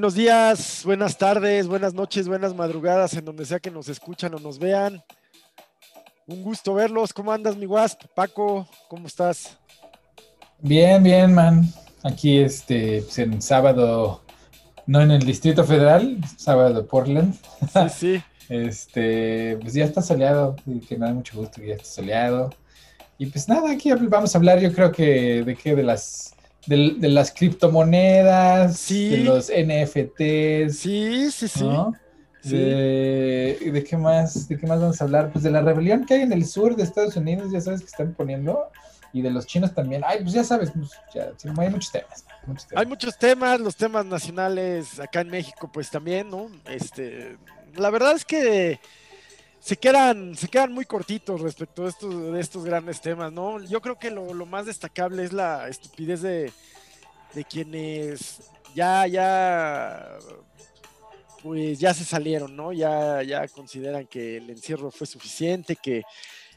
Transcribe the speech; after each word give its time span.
Buenos 0.00 0.14
días, 0.14 0.80
buenas 0.86 1.18
tardes, 1.18 1.66
buenas 1.66 1.92
noches, 1.92 2.26
buenas 2.26 2.54
madrugadas, 2.54 3.12
en 3.12 3.22
donde 3.26 3.44
sea 3.44 3.60
que 3.60 3.70
nos 3.70 3.86
escuchan 3.90 4.32
o 4.32 4.38
nos 4.38 4.58
vean. 4.58 5.04
Un 6.26 6.42
gusto 6.42 6.72
verlos. 6.72 7.12
¿Cómo 7.12 7.30
andas, 7.30 7.54
mi 7.54 7.66
Wasp? 7.66 8.04
Paco, 8.14 8.66
¿cómo 8.88 9.06
estás? 9.06 9.58
Bien, 10.58 11.02
bien, 11.02 11.34
man. 11.34 11.68
Aquí 12.02 12.38
este, 12.38 13.02
pues, 13.02 13.18
en 13.18 13.42
sábado, 13.42 14.22
no 14.86 15.02
en 15.02 15.10
el 15.10 15.20
Distrito 15.20 15.64
Federal, 15.64 16.16
sábado 16.34 16.72
de 16.72 16.82
Portland. 16.82 17.34
Sí, 17.70 17.90
sí. 17.94 18.22
este, 18.48 19.58
pues 19.60 19.74
ya 19.74 19.84
está 19.84 20.00
soleado, 20.00 20.56
que 20.88 20.96
me 20.96 21.08
da 21.08 21.12
mucho 21.12 21.36
gusto 21.36 21.60
que 21.60 21.68
ya 21.68 21.74
está 21.74 21.84
soleado. 21.84 22.48
Y 23.18 23.26
pues 23.26 23.50
nada, 23.50 23.70
aquí 23.70 23.92
vamos 23.92 24.34
a 24.34 24.38
hablar, 24.38 24.60
yo 24.60 24.72
creo 24.72 24.92
que 24.92 25.44
de 25.44 25.54
qué, 25.56 25.76
de 25.76 25.82
las 25.82 26.34
de, 26.76 27.08
las 27.08 27.32
criptomonedas, 27.32 28.88
de 28.88 29.18
los 29.18 29.50
NFTs. 29.50 30.78
Sí, 30.78 31.30
sí, 31.30 31.48
sí. 31.48 31.68
De, 32.44 33.58
¿De 33.72 33.84
qué 33.84 33.96
más? 33.96 34.48
¿De 34.48 34.56
qué 34.56 34.66
más 34.66 34.80
vamos 34.80 35.00
a 35.00 35.04
hablar? 35.04 35.32
Pues 35.32 35.44
de 35.44 35.50
la 35.50 35.60
rebelión 35.60 36.06
que 36.06 36.14
hay 36.14 36.20
en 36.22 36.32
el 36.32 36.46
sur 36.46 36.76
de 36.76 36.84
Estados 36.84 37.16
Unidos, 37.16 37.50
ya 37.52 37.60
sabes 37.60 37.80
que 37.80 37.86
están 37.86 38.14
poniendo, 38.14 38.70
y 39.12 39.20
de 39.20 39.30
los 39.30 39.46
chinos 39.46 39.74
también. 39.74 40.02
Ay, 40.06 40.20
pues 40.22 40.32
ya 40.32 40.44
sabes, 40.44 40.70
pues, 40.70 40.90
hay 41.58 41.70
muchos 41.70 41.92
temas, 41.92 42.24
Hay 42.76 42.86
muchos 42.86 43.18
temas, 43.18 43.60
los 43.60 43.76
temas 43.76 44.06
nacionales 44.06 45.00
acá 45.00 45.22
en 45.22 45.28
México, 45.28 45.68
pues 45.72 45.90
también, 45.90 46.30
¿no? 46.30 46.50
Este, 46.66 47.36
la 47.74 47.90
verdad 47.90 48.12
es 48.12 48.24
que 48.24 48.78
se 49.60 49.76
quedan, 49.76 50.34
se 50.34 50.48
quedan 50.48 50.72
muy 50.72 50.86
cortitos 50.86 51.40
respecto 51.40 51.84
a 51.84 51.88
estos, 51.90 52.32
de 52.32 52.40
estos 52.40 52.64
grandes 52.64 53.00
temas, 53.00 53.30
¿no? 53.30 53.62
Yo 53.62 53.80
creo 53.80 53.98
que 53.98 54.10
lo, 54.10 54.46
más 54.46 54.66
destacable 54.66 55.22
es 55.22 55.32
la 55.32 55.68
estupidez 55.68 56.22
de, 56.22 56.50
de 57.34 57.44
quienes 57.44 58.40
ya, 58.74 59.06
ya, 59.06 60.18
pues 61.42 61.78
ya 61.78 61.92
se 61.92 62.04
salieron, 62.04 62.56
¿no? 62.56 62.72
Ya, 62.72 63.22
ya 63.22 63.46
consideran 63.48 64.06
que 64.06 64.38
el 64.38 64.48
encierro 64.48 64.90
fue 64.90 65.06
suficiente, 65.06 65.76
que, 65.76 66.04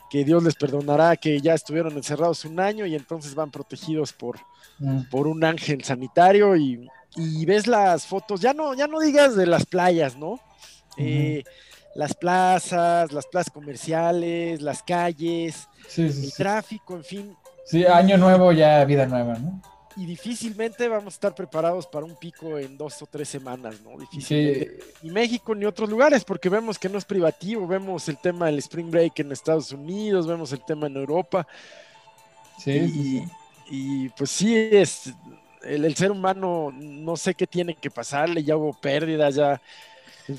que 0.10 0.24
Dios 0.24 0.42
les 0.42 0.56
perdonará, 0.56 1.18
que 1.18 1.42
ya 1.42 1.56
estuvieron 1.56 1.94
encerrados 1.98 2.46
un 2.46 2.60
año 2.62 2.86
y 2.86 2.96
entonces 2.96 3.36
van 3.36 3.52
protegidos 3.52 4.14
por, 4.14 4.40
mm. 4.80 5.10
por 5.12 5.28
un 5.28 5.44
ángel 5.44 5.84
sanitario 5.84 6.56
y, 6.56 6.88
y, 7.18 7.46
ves 7.46 7.68
las 7.68 8.08
fotos, 8.08 8.40
ya 8.40 8.54
no, 8.54 8.74
ya 8.76 8.88
no 8.88 9.02
digas 9.02 9.36
de 9.36 9.46
las 9.46 9.66
playas, 9.66 10.16
¿no? 10.16 10.40
eh, 10.98 11.44
las 11.96 12.14
plazas, 12.14 13.12
las 13.12 13.26
plazas 13.28 13.52
comerciales, 13.52 14.62
las 14.62 14.84
calles, 14.84 15.68
el 15.98 16.34
tráfico, 16.34 16.96
en 16.96 17.04
fin. 17.04 17.38
Sí, 17.66 17.86
año 17.86 18.18
nuevo 18.18 18.52
ya 18.52 18.84
vida 18.86 19.06
nueva, 19.06 19.36
¿no? 19.36 19.62
Y 19.96 20.08
difícilmente 20.08 20.88
vamos 20.88 21.14
a 21.14 21.16
estar 21.16 21.36
preparados 21.36 21.86
para 21.86 22.06
un 22.06 22.16
pico 22.16 22.58
en 22.58 22.78
dos 22.78 23.00
o 23.04 23.06
tres 23.06 23.30
semanas, 23.30 23.80
¿no? 23.82 23.98
Difícilmente. 24.00 24.80
Ni 25.04 25.12
México 25.12 25.54
ni 25.54 25.66
otros 25.66 25.88
lugares, 25.88 26.24
porque 26.24 26.50
vemos 26.50 26.80
que 26.80 26.90
no 26.90 26.98
es 26.98 27.06
privativo, 27.06 27.68
vemos 27.68 28.10
el 28.10 28.18
tema 28.18 28.48
del 28.48 28.58
Spring 28.58 28.90
Break 28.90 29.20
en 29.20 29.32
Estados 29.32 29.72
Unidos, 29.72 30.26
vemos 30.26 30.52
el 30.52 30.66
tema 30.66 30.88
en 30.88 30.98
Europa. 30.98 31.46
Sí. 32.58 32.72
Y, 33.70 34.06
y 34.06 34.10
pues 34.10 34.32
sí, 34.32 34.56
es 34.56 35.14
el, 35.62 35.86
el, 35.86 35.96
ser 35.96 36.10
humano, 36.10 36.72
no 36.76 37.16
sé 37.16 37.36
qué 37.36 37.46
tiene 37.46 37.76
que 37.76 37.92
pasarle, 37.92 38.44
ya 38.44 38.58
hubo 38.58 38.74
pérdidas, 38.74 39.36
ya 39.36 39.62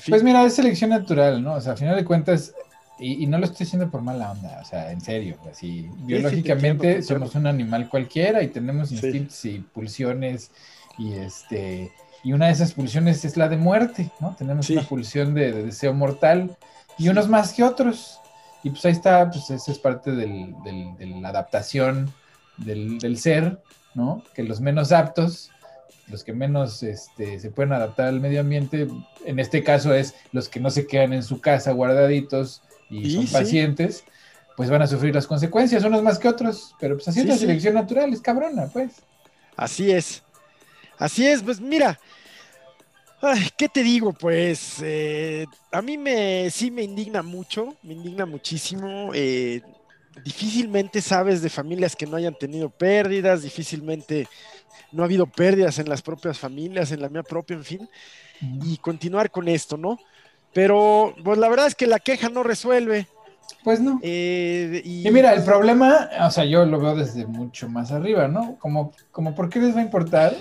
pues 0.07 0.23
mira, 0.23 0.43
es 0.45 0.55
selección 0.55 0.89
natural, 0.89 1.43
¿no? 1.43 1.53
O 1.53 1.61
sea, 1.61 1.73
a 1.73 1.77
final 1.77 1.95
de 1.95 2.05
cuentas, 2.05 2.53
y, 2.97 3.27
no 3.27 3.37
lo 3.37 3.45
estoy 3.45 3.65
diciendo 3.65 3.89
por 3.89 4.01
mala 4.01 4.31
onda, 4.31 4.59
o 4.61 4.65
sea, 4.65 4.91
en 4.91 5.01
serio, 5.01 5.37
así, 5.51 5.89
biológicamente 5.99 7.01
somos 7.01 7.35
un 7.35 7.47
animal 7.47 7.89
cualquiera 7.89 8.41
y 8.41 8.47
tenemos 8.47 8.91
instintos 8.91 9.43
y 9.45 9.59
pulsiones 9.59 10.51
y 10.97 11.13
este, 11.13 11.91
y 12.23 12.33
una 12.33 12.47
de 12.47 12.53
esas 12.53 12.73
pulsiones 12.73 13.23
es 13.25 13.37
la 13.37 13.49
de 13.49 13.57
muerte, 13.57 14.09
¿no? 14.19 14.35
Tenemos 14.35 14.69
una 14.69 14.81
pulsión 14.81 15.33
de, 15.33 15.51
deseo 15.51 15.93
mortal 15.93 16.55
y 16.97 17.09
unos 17.09 17.27
más 17.27 17.53
que 17.53 17.63
otros. 17.63 18.19
Y 18.63 18.71
pues 18.71 18.83
ahí 18.85 18.93
está, 18.93 19.29
pues 19.29 19.47
esa 19.51 19.71
es 19.71 19.77
parte 19.77 20.11
del, 20.11 20.55
de 20.63 21.05
la 21.21 21.29
adaptación 21.29 22.11
del, 22.57 22.97
del 22.97 23.19
ser, 23.19 23.61
¿no? 23.93 24.23
Que 24.33 24.41
los 24.41 24.59
menos 24.59 24.91
aptos 24.91 25.51
los 26.07 26.23
que 26.23 26.33
menos 26.33 26.83
este, 26.83 27.39
se 27.39 27.51
pueden 27.51 27.73
adaptar 27.73 28.07
al 28.07 28.19
medio 28.19 28.41
ambiente, 28.41 28.87
en 29.25 29.39
este 29.39 29.63
caso 29.63 29.93
es 29.93 30.15
los 30.31 30.49
que 30.49 30.59
no 30.59 30.69
se 30.69 30.87
quedan 30.87 31.13
en 31.13 31.23
su 31.23 31.41
casa 31.41 31.71
guardaditos 31.71 32.61
y, 32.89 33.11
son 33.11 33.27
pacientes, 33.27 34.03
pues 34.55 34.69
van 34.69 34.81
a 34.81 34.87
sufrir 34.87 35.15
las 35.15 35.27
consecuencias, 35.27 35.83
unos 35.83 36.03
más 36.03 36.19
que 36.19 36.27
otros, 36.27 36.75
pero 36.79 36.95
pues 36.95 37.07
así 37.07 37.21
es 37.21 37.25
la 37.25 37.37
selección 37.37 37.73
natural, 37.73 38.13
es 38.13 38.21
cabrona, 38.21 38.67
pues. 38.71 38.91
Así 39.55 39.91
es, 39.91 40.21
así 40.97 41.25
es, 41.25 41.41
pues 41.41 41.59
mira, 41.59 41.99
¿qué 43.57 43.69
te 43.69 43.83
digo? 43.83 44.13
Pues 44.13 44.77
eh, 44.83 45.45
a 45.71 45.81
mí 45.81 45.97
me, 45.97 46.49
sí 46.51 46.71
me 46.71 46.83
indigna 46.83 47.21
mucho, 47.23 47.75
me 47.83 47.93
indigna 47.93 48.25
muchísimo. 48.25 49.11
Eh, 49.13 49.61
difícilmente 50.23 51.01
sabes 51.01 51.41
de 51.41 51.49
familias 51.49 51.95
que 51.95 52.05
no 52.05 52.17
hayan 52.17 52.35
tenido 52.35 52.69
pérdidas, 52.69 53.43
difícilmente 53.43 54.27
no 54.91 55.03
ha 55.03 55.05
habido 55.05 55.25
pérdidas 55.25 55.79
en 55.79 55.89
las 55.89 56.01
propias 56.01 56.39
familias, 56.39 56.91
en 56.91 57.01
la 57.01 57.09
mía 57.09 57.23
propia, 57.23 57.55
en 57.55 57.63
fin, 57.63 57.89
y 58.63 58.77
continuar 58.77 59.31
con 59.31 59.47
esto, 59.47 59.77
¿no? 59.77 59.99
Pero, 60.53 61.13
pues 61.23 61.37
la 61.37 61.49
verdad 61.49 61.67
es 61.67 61.75
que 61.75 61.87
la 61.87 61.99
queja 61.99 62.29
no 62.29 62.43
resuelve. 62.43 63.07
Pues 63.63 63.79
no. 63.81 63.99
Eh, 64.01 64.81
y, 64.85 65.09
mira, 65.11 65.33
el 65.33 65.43
problema, 65.43 66.09
o 66.21 66.31
sea, 66.31 66.45
yo 66.45 66.65
lo 66.65 66.79
veo 66.79 66.95
desde 66.95 67.25
mucho 67.25 67.67
más 67.67 67.91
arriba, 67.91 68.27
¿no? 68.27 68.57
Como, 68.59 68.93
como 69.11 69.35
¿por 69.35 69.49
qué 69.49 69.59
les 69.59 69.75
va 69.75 69.79
a 69.79 69.83
importar 69.83 70.35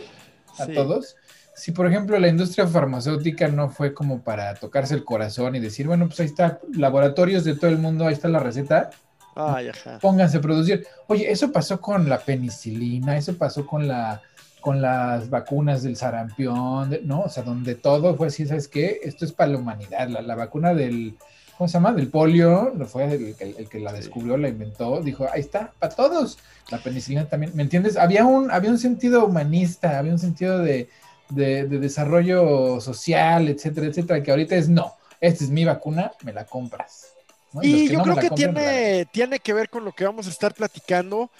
a 0.58 0.66
todos? 0.66 1.16
Si, 1.56 1.72
por 1.72 1.86
ejemplo, 1.86 2.18
la 2.18 2.28
industria 2.28 2.66
farmacéutica 2.66 3.48
no 3.48 3.70
fue 3.70 3.94
como 3.94 4.22
para 4.22 4.54
tocarse 4.54 4.94
el 4.94 5.04
corazón 5.04 5.54
y 5.54 5.60
decir, 5.60 5.86
bueno, 5.86 6.06
pues 6.06 6.20
ahí 6.20 6.26
está, 6.26 6.60
laboratorios 6.72 7.44
de 7.44 7.54
todo 7.56 7.70
el 7.70 7.78
mundo, 7.78 8.06
ahí 8.06 8.12
está 8.12 8.28
la 8.28 8.40
receta, 8.40 8.90
Ay, 9.34 9.68
ajá. 9.68 9.98
pónganse 10.00 10.38
a 10.38 10.40
producir. 10.40 10.86
Oye, 11.06 11.30
eso 11.30 11.50
pasó 11.52 11.80
con 11.80 12.08
la 12.08 12.18
penicilina, 12.18 13.16
eso 13.16 13.36
pasó 13.36 13.66
con 13.66 13.88
la 13.88 14.22
con 14.64 14.80
las 14.80 15.28
vacunas 15.28 15.82
del 15.82 15.94
sarampión, 15.94 16.98
¿no? 17.02 17.20
O 17.20 17.28
sea, 17.28 17.42
donde 17.42 17.74
todo 17.74 18.16
fue 18.16 18.28
así, 18.28 18.46
¿sabes 18.46 18.66
qué? 18.66 18.98
Esto 19.02 19.26
es 19.26 19.32
para 19.32 19.52
la 19.52 19.58
humanidad. 19.58 20.08
La, 20.08 20.34
vacuna 20.34 20.72
del, 20.72 21.18
¿cómo 21.58 21.68
se 21.68 21.74
llama? 21.74 21.92
Del 21.92 22.08
polio, 22.08 22.72
fue 22.86 23.12
el, 23.12 23.68
que 23.68 23.78
la 23.78 23.92
descubrió, 23.92 24.38
la 24.38 24.48
inventó, 24.48 25.02
dijo, 25.02 25.26
ahí 25.30 25.42
está, 25.42 25.74
para 25.78 25.94
todos. 25.94 26.38
La 26.70 26.78
penicilina 26.78 27.28
también, 27.28 27.52
¿me 27.54 27.62
entiendes? 27.62 27.98
Había 27.98 28.24
un, 28.24 28.50
había 28.50 28.70
un 28.70 28.78
sentido 28.78 29.26
humanista, 29.26 29.98
había 29.98 30.12
un 30.12 30.18
sentido 30.18 30.58
de, 30.60 30.88
desarrollo 31.28 32.80
social, 32.80 33.48
etcétera, 33.48 33.88
etcétera, 33.88 34.22
que 34.22 34.30
ahorita 34.30 34.56
es, 34.56 34.70
no, 34.70 34.94
esta 35.20 35.44
es 35.44 35.50
mi 35.50 35.66
vacuna, 35.66 36.12
me 36.22 36.32
la 36.32 36.46
compras. 36.46 37.13
Y, 37.62 37.88
yo 37.88 38.02
creo 38.02 38.16
que 38.16 38.30
tiene, 38.30 39.06
tiene 39.12 39.38
que 39.38 39.52
ver 39.52 39.68
con 39.70 39.84
lo 39.84 39.92
que 39.92 40.04
vamos 40.04 40.26
a 40.26 40.30
estar 40.30 40.54
platicando 40.54 41.30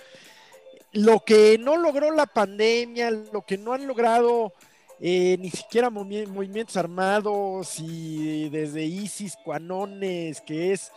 lo 0.95 1.21
que 1.21 1.59
no 1.59 1.77
logró 1.77 2.13
la 2.13 2.27
pandemia, 2.27 3.11
lo 3.11 3.43
que 3.43 3.59
no 3.59 3.73
han 3.73 3.87
logrado 3.87 4.53
eh, 5.01 5.37
ni 5.41 5.51
siquiera 5.51 5.91
movimientos 5.91 6.77
armados 6.77 7.81
y 7.81 8.49
desde 8.49 8.85
ISIS, 8.85 9.37
Cuanones, 9.45 10.41
que 10.41 10.73
es 10.73 10.93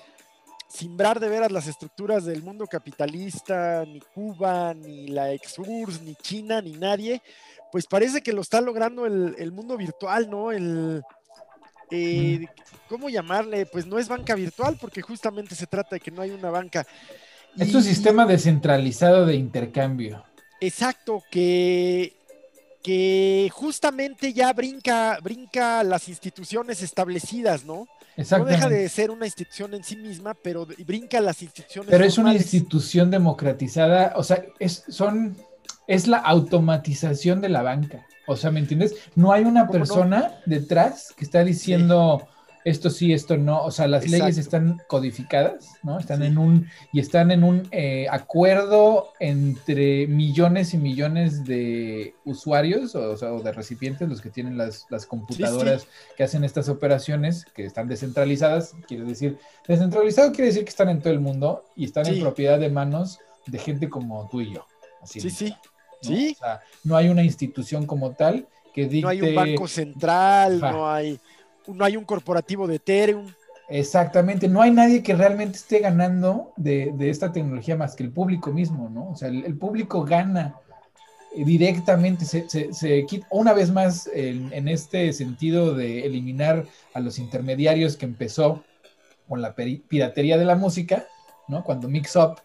simbrar 0.70 1.20
de 1.20 1.30
veras 1.30 1.52
las 1.52 1.68
estructuras 1.68 2.26
del 2.26 2.44
mundo 2.44 2.68
capitalista, 2.68 3.86
ni 3.86 4.00
Cuba, 4.00 4.76
ni 4.76 5.08
la 5.08 5.34
ex 5.34 5.58
ni 6.04 6.14
China, 6.16 6.62
ni 6.62 6.74
nadie, 6.74 7.24
pues 7.72 7.88
parece 7.88 8.22
que 8.22 8.34
lo 8.34 8.42
está 8.42 8.62
logrando 8.62 9.08
el, 9.08 9.52
mundo 9.52 9.78
virtual, 9.78 10.30
¿no? 10.30 10.52
El, 10.52 11.04
eh, 11.92 12.46
¿cómo 12.90 13.10
llamarle? 13.10 13.66
Pues 13.66 13.86
no 13.86 14.00
es 14.00 14.08
banca 14.08 14.36
virtual, 14.36 14.78
porque 14.80 15.02
justamente 15.02 15.56
se 15.56 15.68
trata 15.68 15.96
de 15.96 16.00
que 16.00 16.12
no 16.12 16.22
hay 16.22 16.32
una 16.32 16.50
banca. 16.50 16.86
Es 17.58 17.74
un 17.74 17.84
sistema 17.84 18.26
descentralizado 18.26 19.26
de 19.26 19.36
intercambio. 19.36 20.24
Exacto, 20.60 21.24
que, 21.30 22.14
que 22.84 23.50
justamente 23.54 24.34
ya 24.34 24.54
brinca, 24.54 25.20
brinca 25.22 25.84
las 25.84 26.08
instituciones 26.10 26.82
establecidas, 26.82 27.66
¿no? 27.66 27.88
No 28.18 28.46
deja 28.46 28.68
de 28.68 28.90
ser 28.90 29.12
una 29.12 29.28
institución 29.28 29.76
en 29.76 29.84
sí 29.84 29.96
misma, 29.96 30.34
pero 30.34 30.66
brinca 30.66 31.22
las 31.22 31.44
instituciones. 31.44 31.92
Pero 31.92 32.04
es 32.04 32.18
una 32.18 32.34
institución 32.34 33.12
democratizada, 33.12 34.14
o 34.16 34.24
sea, 34.24 34.44
es, 34.58 34.84
son, 34.88 35.38
es 35.88 36.08
la 36.08 36.18
automatización 36.18 37.42
de 37.42 37.50
la 37.50 37.62
banca. 37.62 38.06
O 38.28 38.36
sea, 38.36 38.52
¿me 38.52 38.60
entiendes? 38.60 38.96
No 39.16 39.32
hay 39.32 39.44
una 39.44 39.70
persona 39.70 40.36
detrás 40.46 41.14
que 41.16 41.24
está 41.24 41.44
diciendo 41.44 42.28
esto 42.68 42.90
sí, 42.90 43.14
esto 43.14 43.38
no, 43.38 43.64
o 43.64 43.72
sea, 43.72 43.88
las 43.88 44.10
leyes 44.10 44.38
están 44.38 44.82
codificadas, 44.88 45.70
¿no? 45.84 46.00
Están 46.00 46.22
en 46.22 46.38
un, 46.38 46.68
y 46.92 47.00
están 47.00 47.32
en 47.32 47.46
un 47.46 47.66
eh, 47.72 48.08
acuerdo 48.12 49.14
entre 49.22 50.06
millones 50.08 50.74
y 50.74 50.78
millones 50.78 51.46
de 51.46 52.14
usuarios, 52.26 52.94
o, 52.94 53.16
sea, 53.16 53.32
o 53.32 53.42
de 53.42 53.54
recipientes, 53.54 54.10
los 54.10 54.20
que 54.20 54.30
tienen 54.30 54.58
las, 54.58 54.86
computadoras 55.08 55.88
que 56.18 56.24
hacen 56.26 56.44
estas 56.44 56.68
operaciones, 56.68 57.46
que 57.56 57.64
están 57.64 57.88
descentralizadas, 57.88 58.76
quiere 58.86 59.06
decir, 59.06 59.38
descentralizado 59.66 60.34
quiere 60.34 60.48
decir 60.48 60.66
que 60.66 60.70
están 60.70 60.90
en 60.90 61.00
todo 61.00 61.14
el 61.14 61.22
mundo 61.22 61.64
y 61.74 61.86
están 61.86 62.06
en 62.08 62.20
propiedad 62.20 62.60
de 62.60 62.70
manos 62.70 63.20
de 63.46 63.60
gente 63.60 63.88
como 63.88 64.28
tú 64.30 64.42
y 64.42 64.54
yo. 64.54 64.66
Así 65.02 65.22
sí, 65.22 65.30
sí. 65.30 65.56
Sea, 66.02 66.62
no 66.84 66.96
hay 66.96 67.10
una 67.10 67.24
institución 67.24 67.86
como 67.86 68.12
tal 68.12 68.48
que 68.74 68.88
dicte... 68.88 69.02
No 69.02 69.10
hay 69.10 69.22
un 69.22 69.36
banco 69.36 69.68
central, 69.68 70.60
no 70.60 70.90
hay, 70.90 71.20
no 71.68 71.84
hay 71.84 71.98
un 71.98 72.06
corporativo 72.06 72.68
de 72.68 72.76
Ethereum. 72.76 73.28
Exactamente, 73.70 74.48
no 74.48 74.62
hay 74.62 74.72
nadie 74.72 75.04
que 75.04 75.14
realmente 75.14 75.58
esté 75.58 75.80
ganando 75.80 76.54
de, 76.56 76.96
esta 77.02 77.34
tecnología 77.34 77.76
más 77.76 77.96
que 77.96 78.04
el 78.04 78.12
público 78.12 78.52
mismo, 78.52 78.90
¿no? 78.90 79.10
O 79.10 79.16
sea, 79.16 79.28
el, 79.28 79.58
público 79.58 80.06
gana 80.06 80.56
directamente, 81.36 82.24
se, 82.24 82.48
se, 82.50 83.06
quita 83.06 83.28
una 83.30 83.52
vez 83.52 83.70
más 83.70 84.10
en, 84.14 84.68
este 84.70 85.12
sentido 85.12 85.76
de 85.76 86.06
eliminar 86.06 86.66
a 86.94 87.02
los 87.02 87.20
intermediarios 87.20 87.98
que 87.98 88.06
empezó 88.06 88.64
con 89.28 89.42
la 89.42 89.54
piratería 89.54 90.38
de 90.38 90.46
la 90.46 90.56
música, 90.56 91.06
¿no? 91.50 91.66
Cuando 91.66 91.90
Mix 91.90 92.16
Up 92.16 92.40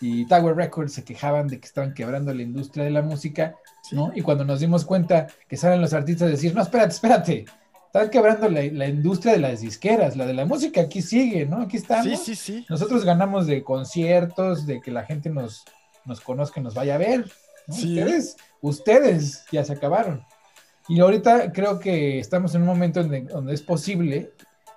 y 0.00 0.26
Tower 0.26 0.56
Records 0.56 0.92
se 0.94 1.04
quejaban 1.04 1.46
de 1.48 1.60
que 1.60 1.66
estaban 1.66 1.94
quebrando 1.94 2.32
la 2.32 2.42
industria 2.42 2.84
de 2.84 2.90
la 2.90 3.02
música, 3.02 3.56
¿no? 3.92 4.12
Y 4.14 4.22
cuando 4.22 4.44
nos 4.44 4.60
dimos 4.60 4.84
cuenta 4.84 5.26
que 5.48 5.56
salen 5.56 5.80
los 5.80 5.92
artistas 5.92 6.28
a 6.28 6.30
decir, 6.30 6.54
no, 6.54 6.62
espérate, 6.62 6.92
espérate, 6.92 7.44
están 7.86 8.08
quebrando 8.08 8.48
la, 8.48 8.86
industria 8.86 9.32
de 9.32 9.40
las 9.40 9.60
disqueras, 9.60 10.16
la 10.16 10.24
de 10.24 10.34
la 10.34 10.46
música 10.46 10.82
aquí 10.82 11.02
sigue, 11.02 11.44
¿no? 11.44 11.62
Aquí 11.62 11.76
estamos. 11.76 12.06
Sí, 12.06 12.16
sí, 12.16 12.34
sí. 12.36 12.66
Nosotros 12.68 13.04
ganamos 13.04 13.46
de 13.46 13.64
conciertos, 13.64 14.64
de 14.64 14.80
que 14.80 14.92
la 14.92 15.04
gente 15.04 15.28
nos, 15.28 15.64
nos 16.04 16.20
conozca 16.20 16.60
y 16.60 16.62
nos 16.62 16.74
vaya 16.74 16.94
a 16.94 16.98
ver. 16.98 17.30
Ustedes, 17.66 18.36
ustedes 18.60 19.44
ya 19.50 19.64
se 19.64 19.72
acabaron. 19.72 20.24
Y 20.88 21.00
ahorita 21.00 21.52
creo 21.52 21.78
que 21.78 22.18
estamos 22.18 22.54
en 22.54 22.62
un 22.62 22.68
momento 22.68 23.02
donde, 23.02 23.52
es 23.52 23.62
posible 23.62 24.32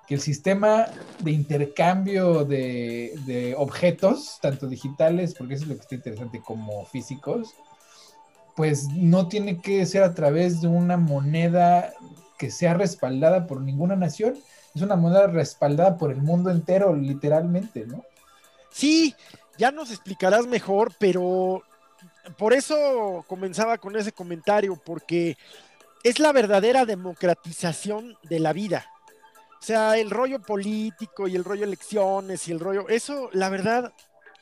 que 0.08 0.16
el 0.16 0.22
sistema 0.22 0.88
de 1.20 1.32
intercambio 1.32 2.44
de, 2.46 3.56
objetos, 3.58 4.38
tanto 4.42 4.68
digitales, 4.68 5.34
porque 5.34 5.56
eso 5.56 5.64
es 5.64 5.70
lo 5.70 5.76
que 5.76 5.82
está 5.82 5.96
interesante, 5.96 6.42
como 6.42 6.86
físicos, 6.86 7.54
pues 8.56 8.88
no 8.90 9.28
tiene 9.28 9.62
que 9.62 9.86
ser 9.86 10.04
a 10.04 10.14
través 10.14 10.62
de 10.62 10.68
una 10.68 10.98
moneda 10.98 11.94
que 12.38 12.52
sea 12.52 12.74
respaldada 12.74 13.48
por 13.48 13.62
ninguna 13.62 13.96
nación, 13.96 14.38
es 14.76 14.82
una 14.82 14.96
moneda 14.96 15.28
respaldada 15.28 15.98
por 15.98 16.12
el 16.12 16.22
mundo 16.22 16.50
entero, 16.52 16.96
literalmente, 16.96 17.86
¿no? 17.86 18.04
Sí, 18.72 19.16
ya 19.58 19.72
nos 19.72 19.92
explicarás 19.92 20.48
mejor, 20.48 20.94
pero 21.00 21.64
por 22.38 22.54
eso 22.54 23.24
comenzaba 23.28 23.78
con 23.78 23.96
ese 23.96 24.12
comentario, 24.12 24.76
porque 24.84 25.38
es 26.04 26.20
la 26.20 26.32
verdadera 26.32 26.86
democratización 26.86 28.18
de 28.24 28.40
la 28.40 28.52
vida. 28.52 28.93
O 29.64 29.66
sea, 29.66 29.98
el 29.98 30.10
rollo 30.10 30.42
político 30.42 31.26
y 31.26 31.38
el 31.38 31.46
rollo 31.46 31.64
elecciones 31.64 32.50
y 32.50 32.52
el 32.52 32.60
rollo, 32.60 32.90
eso, 32.90 33.30
la 33.32 33.48
verdad, 33.48 33.94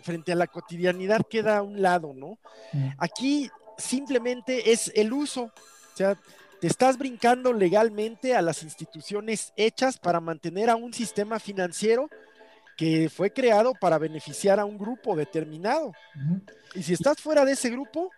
frente 0.01 0.31
a 0.31 0.35
la 0.35 0.47
cotidianidad 0.47 1.21
queda 1.29 1.57
a 1.57 1.61
un 1.61 1.79
lado, 1.79 2.15
¿no? 2.15 2.39
Mm. 2.73 2.89
Aquí 2.97 3.47
simplemente 3.77 4.71
es 4.71 4.91
el 4.95 5.13
uso. 5.13 5.43
O 5.43 5.95
sea, 5.95 6.17
te 6.59 6.65
estás 6.65 6.97
brincando 6.97 7.53
legalmente 7.53 8.35
a 8.35 8.41
las 8.41 8.63
instituciones 8.63 9.53
hechas 9.55 9.99
para 9.99 10.19
mantener 10.19 10.71
a 10.71 10.75
un 10.75 10.91
sistema 10.91 11.37
financiero 11.37 12.09
que 12.75 13.07
fue 13.07 13.31
creado 13.31 13.73
para 13.79 13.99
beneficiar 13.99 14.59
a 14.59 14.65
un 14.65 14.79
grupo 14.79 15.15
determinado. 15.15 15.91
Y 16.73 16.81
si 16.81 16.93
estás 16.93 17.21
fuera 17.21 17.45
de 17.45 17.51
ese 17.51 17.69
grupo, 17.69 18.09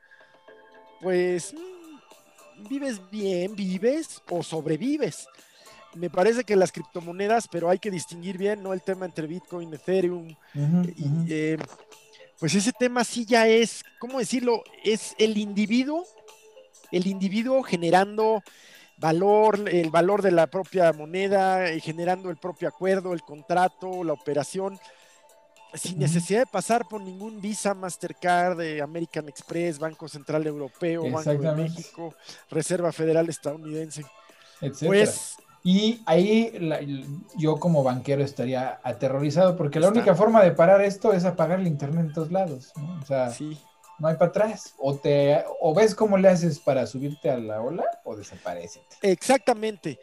pues 1.01 1.53
mm, 1.53 2.67
vives 2.69 3.01
bien, 3.11 3.57
vives 3.57 4.21
o 4.29 4.41
sobrevives. 4.41 5.27
Me 5.95 6.09
parece 6.09 6.43
que 6.43 6.55
las 6.55 6.71
criptomonedas, 6.71 7.47
pero 7.47 7.69
hay 7.69 7.79
que 7.79 7.91
distinguir 7.91 8.37
bien, 8.37 8.63
¿no? 8.63 8.73
El 8.73 8.81
tema 8.81 9.05
entre 9.05 9.27
Bitcoin, 9.27 9.73
Ethereum, 9.73 10.35
eh, 11.29 11.57
pues 12.39 12.55
ese 12.55 12.71
tema 12.71 13.03
sí 13.03 13.25
ya 13.25 13.47
es, 13.47 13.83
¿cómo 13.99 14.19
decirlo? 14.19 14.63
Es 14.83 15.15
el 15.19 15.37
individuo 15.37 16.05
el 16.93 17.07
individuo 17.07 17.63
generando 17.63 18.43
valor, 18.97 19.67
el 19.67 19.89
valor 19.89 20.21
de 20.21 20.31
la 20.31 20.47
propia 20.47 20.93
moneda, 20.93 21.67
eh, 21.67 21.79
generando 21.79 22.29
el 22.29 22.37
propio 22.37 22.67
acuerdo, 22.67 23.13
el 23.13 23.23
contrato, 23.23 24.03
la 24.03 24.13
operación, 24.13 24.79
sin 25.73 25.97
necesidad 25.97 26.41
de 26.41 26.45
pasar 26.45 26.87
por 26.87 27.01
ningún 27.01 27.41
Visa, 27.41 27.73
Mastercard, 27.73 28.57
de 28.57 28.81
American 28.81 29.27
Express, 29.27 29.79
Banco 29.79 30.07
Central 30.07 30.45
Europeo, 30.45 31.09
Banco 31.09 31.33
de 31.33 31.51
México, 31.53 32.13
Reserva 32.51 32.91
Federal 32.91 33.27
Estadounidense. 33.27 34.05
Pues 34.85 35.35
y 35.63 36.01
ahí 36.06 36.51
yo 37.38 37.60
como 37.60 37.83
banquero 37.83 38.24
estaría 38.24 38.80
aterrorizado 38.83 39.56
porque 39.56 39.80
la 39.80 39.89
única 39.89 40.15
forma 40.15 40.44
de 40.44 40.51
parar 40.51 40.81
esto 40.81 41.13
es 41.13 41.25
apagar 41.25 41.60
el 41.60 41.68
internet 41.68 42.07
en 42.07 42.13
todos 42.13 42.31
lados. 42.31 42.74
O 43.01 43.06
sea, 43.06 43.30
sí 43.30 43.57
no 44.00 44.07
hay 44.07 44.15
para 44.15 44.30
atrás. 44.30 44.74
O, 44.77 44.95
te, 44.95 45.44
o 45.62 45.74
ves 45.74 45.95
cómo 45.95 46.18
le 46.18 46.27
haces 46.27 46.60
para 46.60 46.86
subirte 46.86 47.30
a 47.30 47.38
la 47.38 47.62
ola 47.62 47.86
o 48.04 48.15
desaparece. 48.15 48.81
Exactamente. 49.01 50.00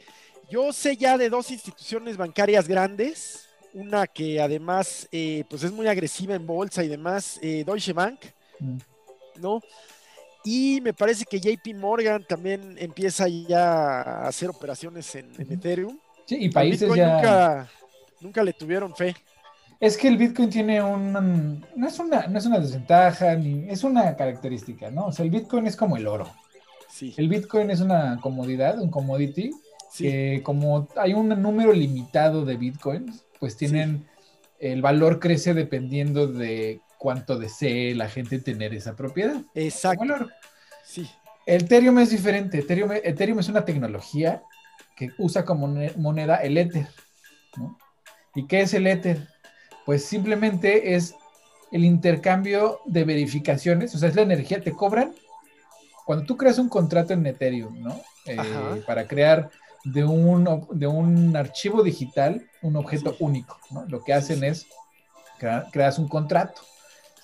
Yo 0.51 0.73
sé 0.73 0.97
ya 0.97 1.17
de 1.17 1.29
dos 1.29 1.51
instituciones 1.51 2.17
bancarias 2.17 2.67
grandes, 2.67 3.49
una 3.73 4.07
que 4.07 4.41
además 4.41 5.09
eh, 5.13 5.45
pues 5.49 5.63
es 5.63 5.73
muy 5.73 5.87
agresiva 5.87 6.35
en 6.35 6.47
bolsa 6.47 6.83
y 6.83 6.89
demás, 6.89 7.39
eh, 7.43 7.63
Deutsche 7.65 7.93
Bank, 7.93 8.21
mm. 8.59 8.79
¿no? 9.37 9.61
Y 10.45 10.81
me 10.83 10.95
parece 10.95 11.25
que 11.25 11.39
JP 11.39 11.75
Morgan 11.77 12.25
también 12.27 12.77
empieza 12.79 13.29
ya 13.29 14.01
a 14.01 14.29
hacer 14.29 14.49
operaciones 14.49 15.15
en, 15.15 15.31
Ethereum. 15.39 15.99
Sí, 16.25 16.37
y 16.41 16.49
países 16.49 16.93
ya... 16.95 17.15
Nunca, 17.15 17.71
nunca 18.21 18.43
le 18.45 18.53
tuvieron 18.53 18.95
fe. 18.95 19.15
Es 19.81 19.97
que 19.97 20.09
el 20.09 20.19
Bitcoin 20.19 20.51
tiene 20.51 20.83
un, 20.83 21.65
no 21.75 21.89
es 21.89 21.99
una, 21.99 22.27
no 22.27 22.39
es 22.39 22.45
una 22.45 22.59
desventaja, 22.59 23.35
ni 23.35 23.69
es 23.71 23.83
una 23.83 24.15
característica, 24.15 24.91
¿no? 24.91 25.07
O 25.07 25.13
sea, 25.13 25.25
el 25.25 25.31
Bitcoin 25.31 25.67
es 25.67 25.75
como 25.75 25.97
el 25.97 26.07
oro. 26.07 26.31
Sí. 26.91 27.15
El 27.17 27.31
Bitcoin 27.31 27.71
es 27.71 27.81
una 27.81 28.19
comodidad, 28.21 28.79
un 28.79 28.91
commodity, 28.91 29.53
que 29.97 30.43
como 30.43 30.87
hay 30.97 31.15
un 31.15 31.29
número 31.41 31.73
limitado 31.73 32.45
de 32.45 32.57
Bitcoins, 32.57 33.25
pues 33.39 33.57
tienen, 33.57 34.07
el 34.59 34.83
valor 34.83 35.19
crece 35.19 35.55
dependiendo 35.55 36.27
de 36.27 36.81
cuánto 37.01 37.37
desee 37.39 37.97
la 37.97 38.09
gente 38.09 38.39
tener 38.39 38.73
esa 38.75 38.95
propiedad. 38.95 39.43
Exacto. 39.55 40.05
el 40.05 40.11
oro. 40.13 40.29
Sí. 40.85 41.11
Ethereum 41.47 41.99
es 41.99 42.11
diferente. 42.11 42.59
Ethereum, 42.59 42.93
Ethereum 42.93 43.41
es 43.41 43.49
una 43.49 43.65
tecnología 43.65 44.43
que 44.97 45.11
usa 45.19 45.45
como 45.45 45.67
moneda 45.97 46.37
el 46.37 46.59
Ether, 46.59 46.87
¿no? 47.57 47.77
¿Y 48.35 48.47
qué 48.47 48.61
es 48.61 48.75
el 48.75 48.87
Ether? 48.87 49.27
pues 49.91 50.05
simplemente 50.05 50.95
es 50.95 51.17
el 51.73 51.85
intercambio 51.85 52.81
de 52.85 53.03
verificaciones, 53.03 53.95
o 53.95 53.99
sea, 53.99 54.09
es 54.09 54.15
la 54.15 54.23
energía, 54.23 54.61
te 54.61 54.71
cobran 54.73 55.15
cuando 56.05 56.25
tú 56.25 56.37
creas 56.37 56.59
un 56.59 56.69
contrato 56.69 57.13
en 57.13 57.27
Ethereum, 57.27 57.81
¿no? 57.81 58.01
Eh, 58.27 58.37
para 58.87 59.07
crear 59.07 59.51
de 59.85 60.05
un, 60.05 60.67
de 60.71 60.87
un 60.87 61.37
archivo 61.37 61.83
digital 61.83 62.49
un 62.63 62.77
objeto 62.77 63.17
único, 63.21 63.59
¿no? 63.71 63.85
Lo 63.87 64.05
que 64.05 64.13
hacen 64.13 64.45
es 64.45 64.67
creas 65.73 65.99
un 65.99 66.07
contrato 66.07 66.61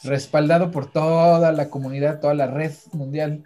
respaldado 0.03 0.71
por 0.71 0.91
toda 0.91 1.53
la 1.53 1.69
comunidad, 1.71 2.21
toda 2.21 2.35
la 2.35 2.47
red 2.47 2.73
mundial, 2.93 3.45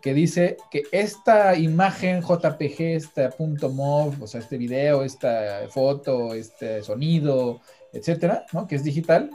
que 0.00 0.14
dice 0.14 0.56
que 0.70 0.84
esta 0.92 1.56
imagen 1.56 2.22
JPG, 2.22 2.80
este 2.80 3.28
punto 3.30 3.68
.mov, 3.68 4.22
o 4.22 4.26
sea, 4.26 4.40
este 4.40 4.56
video, 4.56 5.02
esta 5.02 5.68
foto, 5.70 6.34
este 6.34 6.82
sonido, 6.82 7.60
etcétera, 7.92 8.46
¿no? 8.52 8.66
Que 8.66 8.76
es 8.76 8.84
digital. 8.84 9.30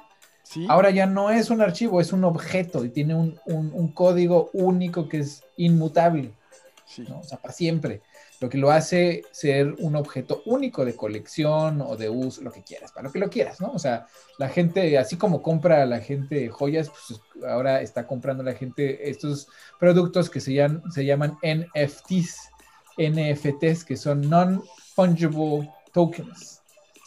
Ahora 0.68 0.92
ya 0.92 1.06
no 1.06 1.32
es 1.32 1.50
un 1.50 1.62
archivo, 1.62 2.00
es 2.00 2.14
un 2.14 2.24
objeto 2.24 2.86
y 2.86 2.90
tiene 2.90 3.16
un, 3.16 3.92
código 3.94 4.50
único 4.54 5.10
que 5.10 5.20
es 5.20 5.44
inmutable, 5.58 6.32
o 7.10 7.24
sea, 7.24 7.40
para 7.40 7.54
siempre. 7.54 8.02
Lo 8.44 8.50
que 8.50 8.58
lo 8.58 8.72
hace 8.72 9.24
ser 9.32 9.74
un 9.80 9.96
objeto 9.96 10.44
único 10.46 10.84
de 10.84 10.98
colección 10.98 11.80
o 11.80 11.96
de 11.96 12.10
uso, 12.10 12.42
lo 12.42 12.52
que 12.52 12.62
quieras, 12.62 12.92
para 12.92 13.08
lo 13.08 13.14
que 13.14 13.20
lo 13.20 13.30
quieras, 13.30 13.62
¿no? 13.62 13.72
O 13.72 13.80
sea, 13.80 14.06
la 14.38 14.50
gente, 14.50 14.98
así 14.98 15.16
como 15.16 15.42
compra 15.42 15.86
la 15.86 16.02
gente 16.02 16.50
joyas, 16.50 16.90
pues 16.90 17.22
ahora 17.48 17.82
está 17.82 18.06
comprando 18.06 18.44
la 18.44 18.54
gente 18.54 19.10
estos 19.10 19.48
productos 19.80 20.30
que 20.30 20.42
se 20.42 20.52
llaman, 20.56 20.92
se 20.92 21.06
llaman 21.06 21.38
NFTs, 21.42 22.50
NFTs, 22.98 23.86
que 23.86 23.96
son 23.96 24.30
Non-Fungible 24.30 25.72
Tokens, 25.94 26.62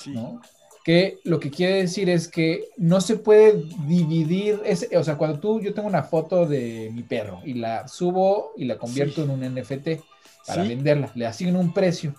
¿no? 0.07 0.41
que 0.87 1.19
lo 1.25 1.39
que 1.39 1.51
quiere 1.51 1.83
decir 1.83 2.09
es 2.09 2.29
que 2.29 2.71
no 2.79 3.03
se 3.03 3.17
puede 3.17 3.63
dividir, 3.87 4.63
o 4.97 5.05
sea, 5.05 5.19
cuando 5.19 5.39
tú, 5.39 5.61
yo 5.61 5.75
tengo 5.75 5.87
una 5.87 6.05
foto 6.05 6.47
de 6.47 6.91
mi 6.95 7.03
perro 7.03 7.43
y 7.45 7.53
la 7.53 7.89
subo 7.89 8.53
y 8.57 8.65
la 8.65 8.79
convierto 8.79 9.23
en 9.23 9.29
un 9.29 9.41
NFT 9.41 10.01
para 10.47 10.63
venderla, 10.63 11.11
le 11.15 11.27
asigno 11.27 11.59
un 11.59 11.73
precio 11.73 12.15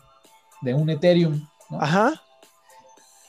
de 0.61 0.73
un 0.73 0.89
Ethereum, 0.89 1.47
¿no? 1.69 1.81
Ajá. 1.81 2.21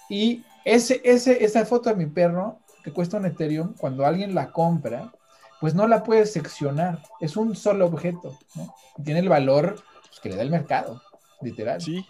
Y 0.09 0.45
ese, 0.65 1.01
ese, 1.05 1.45
esa 1.45 1.65
foto 1.65 1.91
de 1.91 1.97
mi 1.97 2.07
perro 2.07 2.59
que 2.83 2.93
cuesta 2.93 3.17
un 3.17 3.27
Ethereum, 3.27 3.75
cuando 3.75 4.07
alguien 4.07 4.35
la 4.35 4.51
compra, 4.51 5.13
pues 5.61 5.75
no 5.75 5.87
la 5.87 6.03
puede 6.03 6.27
seccionar, 6.27 7.03
es 7.21 7.37
un 7.37 7.57
solo 7.57 7.87
objeto, 7.87 8.39
¿no? 8.55 8.75
tiene 9.05 9.21
el 9.21 9.29
valor 9.29 9.83
pues, 10.09 10.21
que 10.21 10.29
le 10.29 10.37
da 10.37 10.43
el 10.43 10.51
mercado, 10.51 11.03
literal. 11.41 11.81
Sí. 11.81 12.05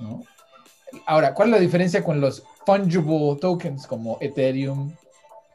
¿no? 0.00 0.22
Ahora, 1.06 1.34
¿cuál 1.34 1.48
es 1.48 1.52
la 1.52 1.60
diferencia 1.60 2.04
con 2.04 2.20
los 2.20 2.44
fungible 2.66 3.36
tokens 3.40 3.86
como 3.86 4.18
Ethereum, 4.20 4.94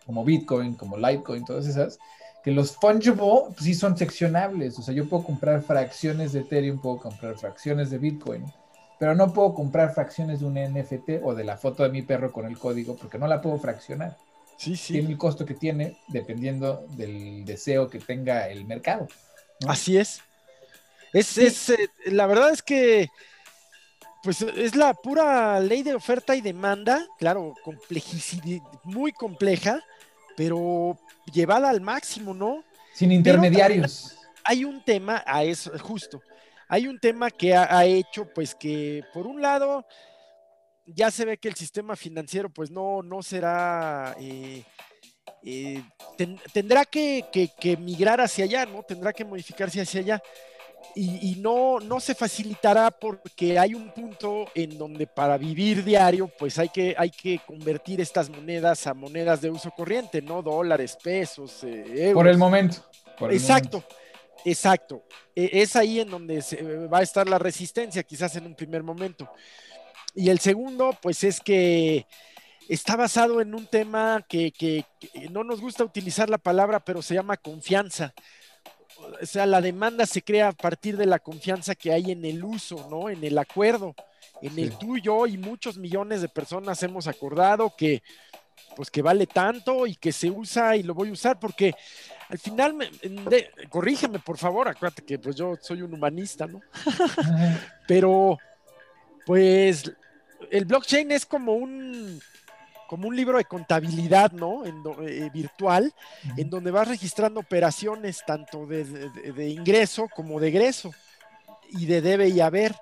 como 0.05 0.23
Bitcoin, 0.23 0.75
como 0.75 0.97
Litecoin, 0.97 1.45
todas 1.45 1.67
esas? 1.67 1.99
Que 2.43 2.51
los 2.51 2.71
fungible 2.71 3.23
sí 3.59 3.73
son 3.73 3.97
seccionables, 3.97 4.77
o 4.79 4.81
sea, 4.81 4.93
yo 4.93 5.09
puedo 5.09 5.23
comprar 5.23 5.61
fracciones 5.61 6.33
de 6.33 6.41
Ethereum, 6.41 6.79
puedo 6.79 6.97
comprar 6.97 7.37
fracciones 7.37 7.89
de 7.89 7.97
Bitcoin, 7.97 8.45
pero 8.99 9.15
no 9.15 9.33
puedo 9.33 9.53
comprar 9.53 9.93
fracciones 9.93 10.39
de 10.39 10.45
un 10.45 10.55
NFT 10.55 11.23
o 11.23 11.35
de 11.35 11.43
la 11.43 11.57
foto 11.57 11.83
de 11.83 11.89
mi 11.89 12.01
perro 12.01 12.31
con 12.31 12.45
el 12.45 12.57
código 12.57 12.95
porque 12.95 13.17
no 13.17 13.27
la 13.27 13.41
puedo 13.41 13.57
fraccionar. 13.59 14.17
Sí, 14.57 14.75
sí. 14.75 14.93
Tiene 14.93 15.09
el 15.09 15.17
costo 15.17 15.45
que 15.45 15.53
tiene 15.53 15.97
dependiendo 16.07 16.85
del 16.91 17.45
deseo 17.45 17.89
que 17.89 17.99
tenga 17.99 18.49
el 18.49 18.65
mercado. 18.65 19.07
Así 19.67 19.97
es. 19.97 20.21
Es, 21.13 21.37
es 21.37 21.69
eh, 21.69 21.89
la 22.05 22.25
verdad 22.25 22.51
es 22.51 22.61
que 22.61 23.07
pues 24.23 24.41
es 24.41 24.75
la 24.75 24.93
pura 24.93 25.59
ley 25.59 25.83
de 25.83 25.95
oferta 25.95 26.35
y 26.35 26.41
demanda, 26.41 27.07
claro, 27.17 27.53
muy 28.83 29.13
compleja, 29.13 29.81
pero 30.37 30.99
llevada 31.33 31.71
al 31.71 31.81
máximo, 31.81 32.31
¿no? 32.31 32.63
Sin 32.93 33.11
intermediarios. 33.11 34.15
Hay 34.43 34.63
un 34.63 34.85
tema 34.85 35.23
a 35.25 35.43
eso, 35.43 35.71
justo. 35.79 36.21
Hay 36.69 36.87
un 36.87 36.99
tema 36.99 37.31
que 37.31 37.55
ha, 37.55 37.83
hecho, 37.85 38.31
pues 38.33 38.53
que 38.53 39.03
por 39.13 39.25
un 39.25 39.41
lado 39.41 39.83
ya 40.85 41.09
se 41.09 41.25
ve 41.25 41.37
que 41.37 41.47
el 41.49 41.55
sistema 41.55 41.95
financiero, 41.95 42.49
pues 42.49 42.69
no, 42.69 43.01
no 43.01 43.23
será, 43.23 44.15
eh, 44.19 44.63
eh, 45.43 45.83
tendrá 46.53 46.85
que, 46.85 47.25
que, 47.59 47.77
migrar 47.77 48.21
hacia 48.21 48.45
allá, 48.45 48.65
¿no? 48.67 48.83
Tendrá 48.83 49.11
que 49.11 49.25
modificarse 49.25 49.81
hacia 49.81 50.01
allá 50.01 50.21
y, 50.95 51.35
no, 51.35 51.79
no 51.79 51.99
se 51.99 52.15
facilitará 52.15 52.89
porque 52.89 53.59
hay 53.59 53.75
un 53.75 53.91
punto 53.91 54.45
en 54.55 54.77
donde 54.77 55.05
para 55.05 55.37
vivir 55.37 55.83
diario, 55.83 56.27
pues 56.27 56.57
hay 56.57 56.69
que, 56.69 56.95
hay 56.97 57.11
que 57.11 57.39
convertir 57.45 58.01
estas 58.01 58.29
monedas 58.29 58.87
a 58.87 58.95
monedas 58.95 59.41
de 59.41 59.51
uso 59.51 59.69
corriente, 59.71 60.21
¿no? 60.21 60.41
Dólares, 60.41 60.97
pesos, 61.01 61.63
eh, 61.63 62.11
Por 62.13 62.27
el 62.27 62.37
momento. 62.37 62.77
exacto, 63.29 63.83
exacto. 64.43 65.03
E, 65.35 65.61
es 65.61 65.75
ahí 65.75 65.99
en 65.99 66.09
donde 66.09 66.41
se, 66.41 66.63
va 66.87 66.99
a 66.99 67.03
estar 67.03 67.29
la 67.29 67.37
resistencia, 67.37 68.01
quizás 68.01 68.35
en 68.35 68.47
un 68.47 68.55
primer 68.55 68.81
momento. 68.81 69.29
Y 70.15 70.29
el 70.29 70.39
segundo, 70.39 70.97
pues 70.99 71.23
es 71.23 71.39
que 71.39 72.07
está 72.67 72.95
basado 72.95 73.39
en 73.39 73.53
un 73.53 73.67
tema 73.67 74.25
que, 74.27 74.51
que 74.51 74.83
no 75.29 75.43
nos 75.43 75.61
gusta 75.61 75.83
utilizar 75.83 76.27
la 76.27 76.39
palabra, 76.39 76.79
pero 76.79 77.03
se 77.03 77.13
llama 77.13 77.37
confianza 77.37 78.15
o 79.21 79.25
sea, 79.25 79.45
la 79.45 79.61
demanda 79.61 80.05
se 80.05 80.21
crea 80.21 80.49
a 80.49 80.53
partir 80.53 80.97
de 80.97 81.05
la 81.05 81.19
confianza 81.19 81.75
que 81.75 81.91
hay 81.91 82.11
en 82.11 82.25
el 82.25 82.43
uso, 82.43 82.87
¿no? 82.89 83.09
En 83.09 83.23
el 83.23 83.37
acuerdo, 83.37 83.95
en 84.41 84.57
el 84.59 84.77
tuyo 84.77 85.27
y 85.27 85.37
muchos 85.37 85.77
millones 85.77 86.21
de 86.21 86.29
personas 86.29 86.81
hemos 86.83 87.07
acordado 87.07 87.73
que, 87.75 88.03
pues 88.75 88.91
que 88.91 89.01
vale 89.01 89.27
tanto 89.27 89.87
y 89.87 89.95
que 89.95 90.11
se 90.11 90.29
usa 90.29 90.75
y 90.75 90.83
lo 90.83 90.93
voy 90.93 91.09
a 91.09 91.13
usar 91.13 91.39
porque 91.39 91.73
al 92.29 92.39
final, 92.39 92.73
me, 92.73 92.89
corrígeme 93.69 94.19
por 94.19 94.37
favor, 94.37 94.67
acuérdate 94.67 95.03
que 95.03 95.17
pues 95.17 95.35
yo 95.35 95.55
soy 95.61 95.81
un 95.81 95.93
humanista, 95.93 96.45
¿no? 96.45 96.61
Pero, 97.87 98.37
pues, 99.25 99.91
el 100.51 100.65
blockchain 100.65 101.11
es 101.11 101.25
como 101.25 101.53
un, 101.53 102.19
como 102.87 103.07
un 103.07 103.15
libro 103.15 103.37
de 103.37 103.45
contabilidad, 103.45 104.31
¿no? 104.31 104.65
En 104.65 104.81
eh, 105.07 105.29
virtual, 105.33 105.93
en 106.37 106.49
donde 106.49 106.71
vas 106.71 106.87
registrando 106.87 107.39
operaciones 107.39 108.23
tanto 108.25 108.65
de, 108.65 109.49
ingreso 109.49 110.07
como 110.07 110.39
de 110.39 110.47
egreso 110.47 110.91
y 111.69 111.85
de 111.85 112.01
debe 112.01 112.29
y 112.29 112.39
haber. 112.39 112.75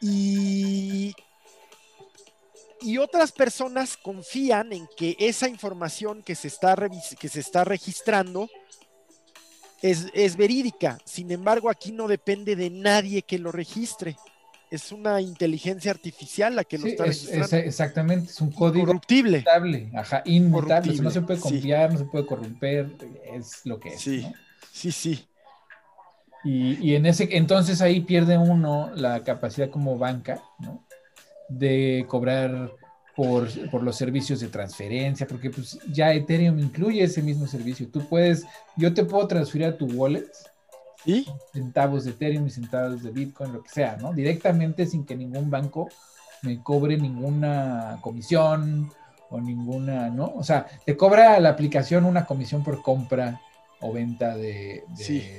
Y, 0.00 1.14
y 2.80 2.98
otras 2.98 3.32
personas 3.32 3.96
confían 3.96 4.72
en 4.72 4.88
que 4.96 5.16
esa 5.18 5.48
información 5.48 6.22
que 6.22 6.34
se 6.34 6.48
está, 6.48 6.76
que 7.18 7.28
se 7.28 7.40
está 7.40 7.64
registrando 7.64 8.48
es, 9.82 10.06
es 10.14 10.36
verídica. 10.36 10.98
Sin 11.04 11.30
embargo, 11.30 11.70
aquí 11.70 11.92
no 11.92 12.08
depende 12.08 12.56
de 12.56 12.70
nadie 12.70 13.22
que 13.22 13.38
lo 13.38 13.52
registre 13.52 14.16
es 14.70 14.92
una 14.92 15.20
inteligencia 15.20 15.90
artificial 15.90 16.56
la 16.56 16.64
que 16.64 16.78
lo 16.78 16.86
está 16.86 17.06
es, 17.06 17.28
exactamente, 17.28 18.30
es 18.30 18.40
un 18.40 18.50
código 18.50 18.86
corruptible. 18.86 19.38
Inmutable, 19.38 19.90
ajá, 19.94 20.22
inmutable. 20.24 20.94
no 21.00 21.10
se 21.10 21.22
puede 21.22 21.40
confiar, 21.40 21.92
no 21.92 21.98
se 21.98 22.04
puede 22.04 22.26
corromper, 22.26 22.90
es 23.32 23.64
lo 23.64 23.80
que 23.80 23.90
es. 23.90 24.00
Sí, 24.00 24.26
sí, 24.72 24.92
sí. 24.92 25.28
Y, 26.44 26.94
en 26.94 27.04
ese, 27.06 27.28
entonces 27.32 27.82
ahí 27.82 28.00
pierde 28.00 28.38
uno 28.38 28.90
la 28.94 29.24
capacidad 29.24 29.70
como 29.70 29.98
banca, 29.98 30.40
¿no? 30.60 30.84
De 31.48 32.06
cobrar 32.08 32.72
por, 33.16 33.48
por, 33.70 33.82
los 33.82 33.96
servicios 33.96 34.40
de 34.40 34.48
transferencia, 34.48 35.26
porque 35.26 35.50
pues 35.50 35.78
ya 35.90 36.12
Ethereum 36.12 36.58
incluye 36.58 37.02
ese 37.02 37.22
mismo 37.22 37.46
servicio. 37.46 37.88
Tú 37.88 38.08
puedes, 38.08 38.46
yo 38.76 38.94
te 38.94 39.04
puedo 39.04 39.26
transferir 39.26 39.66
a 39.66 39.76
tu 39.76 39.86
wallet 39.86 40.30
¿Y? 41.04 41.26
centavos 41.52 42.04
de 42.04 42.10
Ethereum 42.10 42.46
y 42.46 42.50
centavos 42.50 43.02
de 43.02 43.10
Bitcoin, 43.10 43.52
lo 43.52 43.62
que 43.62 43.70
sea, 43.70 43.96
¿no? 43.96 44.12
Directamente 44.12 44.86
sin 44.86 45.06
que 45.06 45.16
ningún 45.16 45.50
banco 45.50 45.88
me 46.42 46.62
cobre 46.62 46.96
ninguna 46.96 47.98
comisión 48.00 48.90
o 49.30 49.40
ninguna, 49.40 50.08
¿no? 50.10 50.32
O 50.34 50.42
sea, 50.42 50.66
te 50.84 50.96
cobra 50.96 51.38
la 51.40 51.50
aplicación 51.50 52.04
una 52.04 52.24
comisión 52.26 52.64
por 52.64 52.82
compra 52.82 53.40
o 53.80 53.92
venta 53.92 54.36
de, 54.36 54.84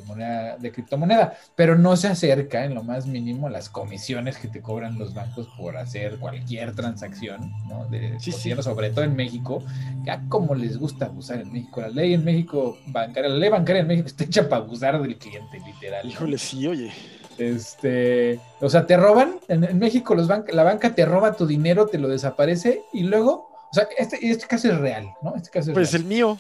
moneda, 0.06 0.58
de 0.58 0.72
criptomoneda, 0.72 1.38
pero 1.56 1.78
no 1.78 1.98
se 1.98 2.08
acerca 2.08 2.64
en 2.66 2.74
lo 2.74 2.84
más 2.84 3.06
mínimo 3.06 3.48
a 3.48 3.50
las 3.50 3.70
comisiones 3.70 4.38
que 4.38 4.48
te 4.48 4.62
cobran 4.62 4.98
los 4.98 5.14
bancos 5.14 5.48
por 5.58 5.78
hacer 5.78 6.18
cualquier 6.20 6.74
transacción, 6.74 7.52
¿no? 7.68 7.86
De 7.86 8.18
sí, 8.20 8.32
sobre 8.32 8.90
todo 8.92 9.04
en 9.04 9.16
México, 9.16 9.64
ya 10.04 10.22
como 10.30 10.56
les 10.56 10.78
gusta 10.78 11.06
abusar 11.06 11.42
en 11.42 11.52
México. 11.52 11.82
La 11.82 11.90
ley 11.90 12.14
en 12.14 12.24
México 12.24 12.78
bancaria, 12.88 13.30
la 13.30 13.38
ley 13.38 13.50
bancaria 13.50 13.82
en 13.82 13.88
México 13.88 14.08
está 14.08 14.24
hecha 14.24 14.48
para 14.48 14.64
abusar 14.64 15.02
del 15.02 15.18
cliente, 15.18 15.60
literal. 15.66 16.08
Híjole, 16.08 16.38
sí, 16.38 16.66
oye. 16.68 16.92
Este, 17.38 18.40
o 18.60 18.70
sea, 18.70 18.86
te 18.86 18.98
roban, 18.98 19.36
en, 19.48 19.80
México 19.80 20.14
los 20.14 20.28
la 20.28 20.64
banca 20.64 20.94
te 20.94 21.06
roba 21.06 21.34
tu 21.34 21.48
dinero, 21.48 21.88
te 21.88 21.98
lo 21.98 22.10
desaparece 22.10 22.82
y 22.92 23.04
luego 23.04 23.49
o 23.72 23.74
sea, 23.74 23.88
este, 23.98 24.18
este 24.28 24.48
caso 24.48 24.70
es 24.70 24.78
real, 24.78 25.14
¿no? 25.22 25.36
Este 25.36 25.50
caso 25.50 25.72
es 25.72 25.74
pues 25.76 25.94
el 25.94 26.06
mío. 26.06 26.40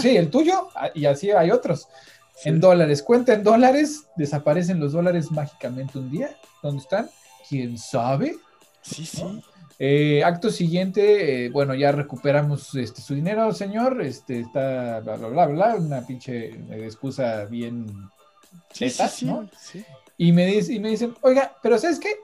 sí, 0.00 0.16
el 0.16 0.30
tuyo, 0.30 0.68
ah, 0.74 0.90
y 0.94 1.06
así 1.06 1.30
hay 1.30 1.50
otros. 1.50 1.88
En 2.44 2.60
dólares, 2.60 3.02
cuenta 3.02 3.34
en 3.34 3.42
dólares, 3.42 4.06
desaparecen 4.16 4.80
los 4.80 4.92
dólares 4.92 5.30
mágicamente 5.30 5.98
un 5.98 6.10
día. 6.10 6.36
¿Dónde 6.62 6.82
están? 6.82 7.08
¿Quién 7.48 7.78
sabe? 7.78 8.36
Sí, 8.82 9.06
sí. 9.06 9.22
Eh, 9.78 10.22
acto 10.24 10.50
siguiente, 10.50 11.46
eh, 11.46 11.50
bueno, 11.50 11.74
ya 11.74 11.90
recuperamos 11.92 12.74
este, 12.74 13.00
su 13.00 13.14
dinero, 13.14 13.52
señor. 13.52 14.02
Este, 14.02 14.40
está 14.40 15.00
bla, 15.00 15.16
bla, 15.16 15.28
bla, 15.28 15.46
bla, 15.46 15.74
una 15.76 16.06
pinche 16.06 16.50
eh, 16.50 16.84
excusa 16.84 17.46
bien. 17.46 17.86
Sí, 18.72 18.92
¿no? 19.22 19.48
Y 20.16 20.32
me, 20.32 20.46
dice, 20.46 20.74
y 20.74 20.80
me 20.80 20.90
dicen, 20.90 21.14
oiga, 21.22 21.56
pero 21.62 21.78
¿sabes 21.78 21.98
qué? 21.98 22.14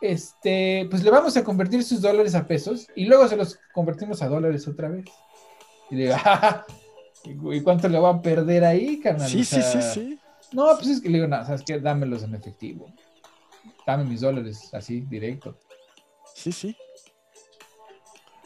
Este, 0.00 0.86
pues 0.90 1.02
le 1.02 1.10
vamos 1.10 1.36
a 1.36 1.44
convertir 1.44 1.82
sus 1.82 2.00
dólares 2.00 2.34
a 2.34 2.46
pesos 2.46 2.86
y 2.94 3.06
luego 3.06 3.26
se 3.28 3.36
los 3.36 3.58
convertimos 3.72 4.22
a 4.22 4.28
dólares 4.28 4.66
otra 4.68 4.88
vez. 4.88 5.04
Y 5.90 5.96
le 5.96 6.04
digo, 6.04 6.16
¿y 7.52 7.60
cuánto 7.60 7.88
le 7.88 7.98
van 7.98 8.16
a 8.16 8.22
perder 8.22 8.64
ahí, 8.64 9.00
carnal? 9.00 9.28
Sí, 9.28 9.44
sí, 9.44 9.60
sí, 9.62 9.82
sí. 9.82 10.18
No, 10.52 10.66
pues 10.76 10.88
es 10.88 11.00
que 11.00 11.08
le 11.08 11.18
digo, 11.18 11.28
no, 11.28 11.44
¿sabes 11.44 11.62
qué? 11.66 11.78
Dámelos 11.78 12.22
en 12.22 12.34
efectivo. 12.34 12.92
Dame 13.86 14.04
mis 14.04 14.20
dólares 14.20 14.70
así, 14.72 15.00
directo. 15.00 15.58
Sí, 16.34 16.52
sí. 16.52 16.76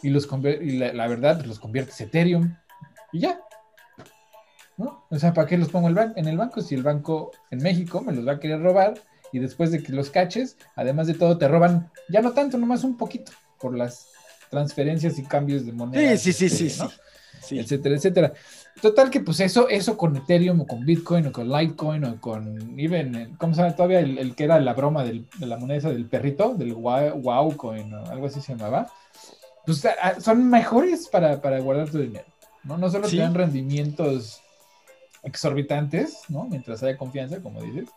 Y, 0.03 0.11
los 0.11 0.29
y 0.43 0.79
la, 0.79 1.07
verdad, 1.07 1.37
pues 1.37 1.47
los 1.47 1.61
conviertes 1.61 2.01
a 2.01 2.05
Ethereum 2.05 2.57
y 3.13 3.21
ya. 3.21 3.41
¿No? 4.79 5.05
O 5.11 5.19
sea, 5.19 5.33
¿para 5.33 5.47
qué 5.47 5.59
los 5.59 5.69
pongo 5.69 5.89
en 5.89 6.27
el 6.27 6.37
banco? 6.37 6.61
Si 6.61 6.75
el 6.75 6.83
banco 6.83 7.31
en 7.51 7.63
México 7.63 8.01
me 8.01 8.13
los 8.13 8.27
va 8.27 8.33
a 8.33 8.41
querer 8.41 8.61
robar 8.61 8.95
y 9.33 9.39
después 9.39 9.71
de 9.71 9.83
que 9.83 9.93
los 9.93 10.11
caches, 10.11 10.57
además 10.77 11.07
de 11.07 11.15
todo, 11.15 11.39
te 11.39 11.49
roban, 11.49 11.91
ya 12.09 12.21
no 12.21 12.33
tanto, 12.33 12.59
nomás 12.59 12.85
un 12.85 12.97
poquito, 12.97 13.33
por 13.59 13.77
las 13.77 14.09
transferencias 14.51 15.19
y 15.19 15.25
cambios 15.25 15.65
de 15.65 15.73
moneda. 15.73 16.17
Sí, 16.17 16.33
sí, 16.33 16.49
sí, 16.51 16.67
este, 16.67 16.89
sí, 17.41 17.59
Etcétera, 17.59 17.97
etcétera. 17.97 18.33
Total 18.81 19.11
que 19.11 19.21
pues 19.21 19.41
eso, 19.41 19.69
eso 19.69 19.97
con 19.97 20.17
Ethereum 20.17 20.61
o 20.61 20.67
con 20.67 20.85
Bitcoin 20.85 21.27
o 21.27 21.33
con 21.33 21.51
Litecoin 21.51 22.05
o 22.05 22.21
con 22.21 22.79
even, 22.79 23.35
¿cómo 23.39 23.55
se 23.55 23.63
llama 23.63 23.77
todavía? 23.77 24.01
El, 24.01 24.35
que 24.35 24.45
era 24.45 24.61
la 24.61 24.75
broma 24.75 25.05
de 25.05 25.25
la 25.41 25.57
moneda 25.57 25.91
del 25.91 26.07
perrito, 26.07 26.55
del 26.55 26.75
wow, 26.75 27.57
coin 27.57 27.93
o 27.95 28.07
algo 28.07 28.27
así 28.27 28.41
se 28.41 28.55
llamaba. 28.55 28.91
Pues 29.65 29.87
son 30.19 30.51
mejores 30.51 31.09
para, 31.09 31.37
guardar 31.61 31.89
tu 31.89 31.99
dinero, 31.99 32.27
¿no? 32.65 32.77
No 32.77 32.91
solo 32.91 33.09
te 33.09 33.17
dan 33.17 33.35
rendimientos 33.35 34.41
exorbitantes, 35.23 36.23
¿no? 36.29 36.45
Mientras 36.45 36.83
haya 36.83 36.97
confianza, 36.97 37.41
como 37.41 37.63
dices, 37.63 37.89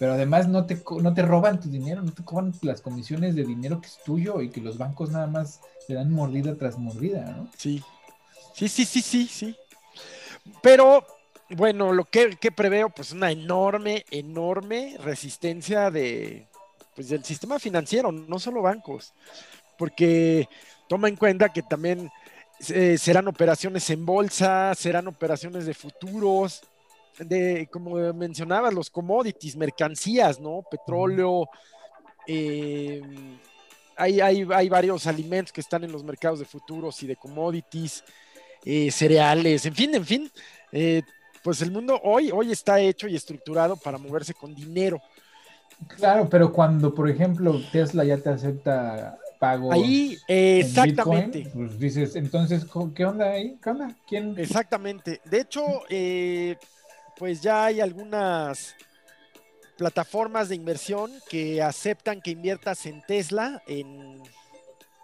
pero 0.00 0.14
además 0.14 0.48
no 0.48 0.64
te, 0.64 0.82
no 1.02 1.12
te 1.12 1.20
roban 1.20 1.60
tu 1.60 1.68
dinero, 1.68 2.00
no 2.00 2.10
te 2.12 2.24
cobran 2.24 2.54
las 2.62 2.80
comisiones 2.80 3.34
de 3.34 3.44
dinero 3.44 3.82
que 3.82 3.86
es 3.86 3.98
tuyo 4.02 4.40
y 4.40 4.48
que 4.48 4.62
los 4.62 4.78
bancos 4.78 5.10
nada 5.10 5.26
más 5.26 5.60
te 5.86 5.92
dan 5.92 6.10
mordida 6.10 6.54
tras 6.54 6.78
mordida, 6.78 7.20
¿no? 7.36 7.50
Sí, 7.54 7.84
sí, 8.54 8.66
sí, 8.66 8.86
sí, 8.86 9.02
sí, 9.02 9.26
sí. 9.26 9.56
Pero 10.62 11.04
bueno, 11.50 11.92
lo 11.92 12.06
que, 12.06 12.38
que 12.40 12.50
preveo, 12.50 12.88
pues 12.88 13.12
una 13.12 13.30
enorme, 13.30 14.06
enorme 14.10 14.96
resistencia 15.04 15.90
de, 15.90 16.48
pues, 16.96 17.10
del 17.10 17.22
sistema 17.22 17.58
financiero, 17.58 18.10
no 18.10 18.38
solo 18.38 18.62
bancos, 18.62 19.12
porque 19.76 20.48
toma 20.88 21.08
en 21.08 21.16
cuenta 21.16 21.50
que 21.50 21.60
también 21.60 22.10
eh, 22.70 22.96
serán 22.96 23.28
operaciones 23.28 23.90
en 23.90 24.06
bolsa, 24.06 24.74
serán 24.74 25.08
operaciones 25.08 25.66
de 25.66 25.74
futuros, 25.74 26.62
de, 27.26 27.68
como 27.70 27.96
mencionabas, 28.12 28.74
los 28.74 28.90
commodities, 28.90 29.56
mercancías, 29.56 30.40
¿no? 30.40 30.62
Petróleo, 30.70 31.48
eh, 32.26 33.00
hay, 33.96 34.20
hay, 34.20 34.46
hay, 34.52 34.68
varios 34.68 35.06
alimentos 35.06 35.52
que 35.52 35.60
están 35.60 35.84
en 35.84 35.92
los 35.92 36.02
mercados 36.02 36.38
de 36.38 36.44
futuros 36.44 37.02
y 37.02 37.06
de 37.06 37.16
commodities, 37.16 38.04
eh, 38.64 38.90
cereales, 38.90 39.66
en 39.66 39.74
fin, 39.74 39.94
en 39.94 40.04
fin. 40.04 40.30
pues 41.42 41.62
el 41.62 41.70
mundo 41.70 42.00
hoy, 42.02 42.30
hoy 42.30 42.52
está 42.52 42.80
hecho 42.80 43.08
y 43.08 43.16
estructurado 43.16 43.76
para 43.76 43.98
moverse 43.98 44.34
con 44.34 44.54
dinero. 44.54 45.00
Claro, 45.88 46.28
pero 46.28 46.52
cuando, 46.52 46.94
por 46.94 47.08
ejemplo, 47.08 47.60
Tesla 47.72 48.04
ya 48.04 48.18
te 48.18 48.28
acepta 48.28 49.18
pago. 49.40 49.72
Ahí, 49.72 50.18
exactamente. 50.28 51.50
pues 51.52 51.78
dices, 51.78 52.14
entonces, 52.14 52.64
¿qué 52.94 53.04
onda 53.04 53.30
ahí? 53.30 53.58
¿Qué 53.60 53.70
onda? 53.70 53.96
¿Quién? 54.06 54.38
Exactamente. 54.38 55.20
De 55.24 55.40
hecho, 55.40 55.62
eh, 55.88 56.56
pues 57.20 57.42
ya 57.42 57.66
hay 57.66 57.82
algunas 57.82 58.74
plataformas 59.76 60.48
de 60.48 60.54
inversión 60.54 61.10
que 61.28 61.62
aceptan 61.62 62.22
que 62.22 62.30
inviertas 62.30 62.86
en 62.86 63.02
Tesla, 63.02 63.62
en, 63.66 64.22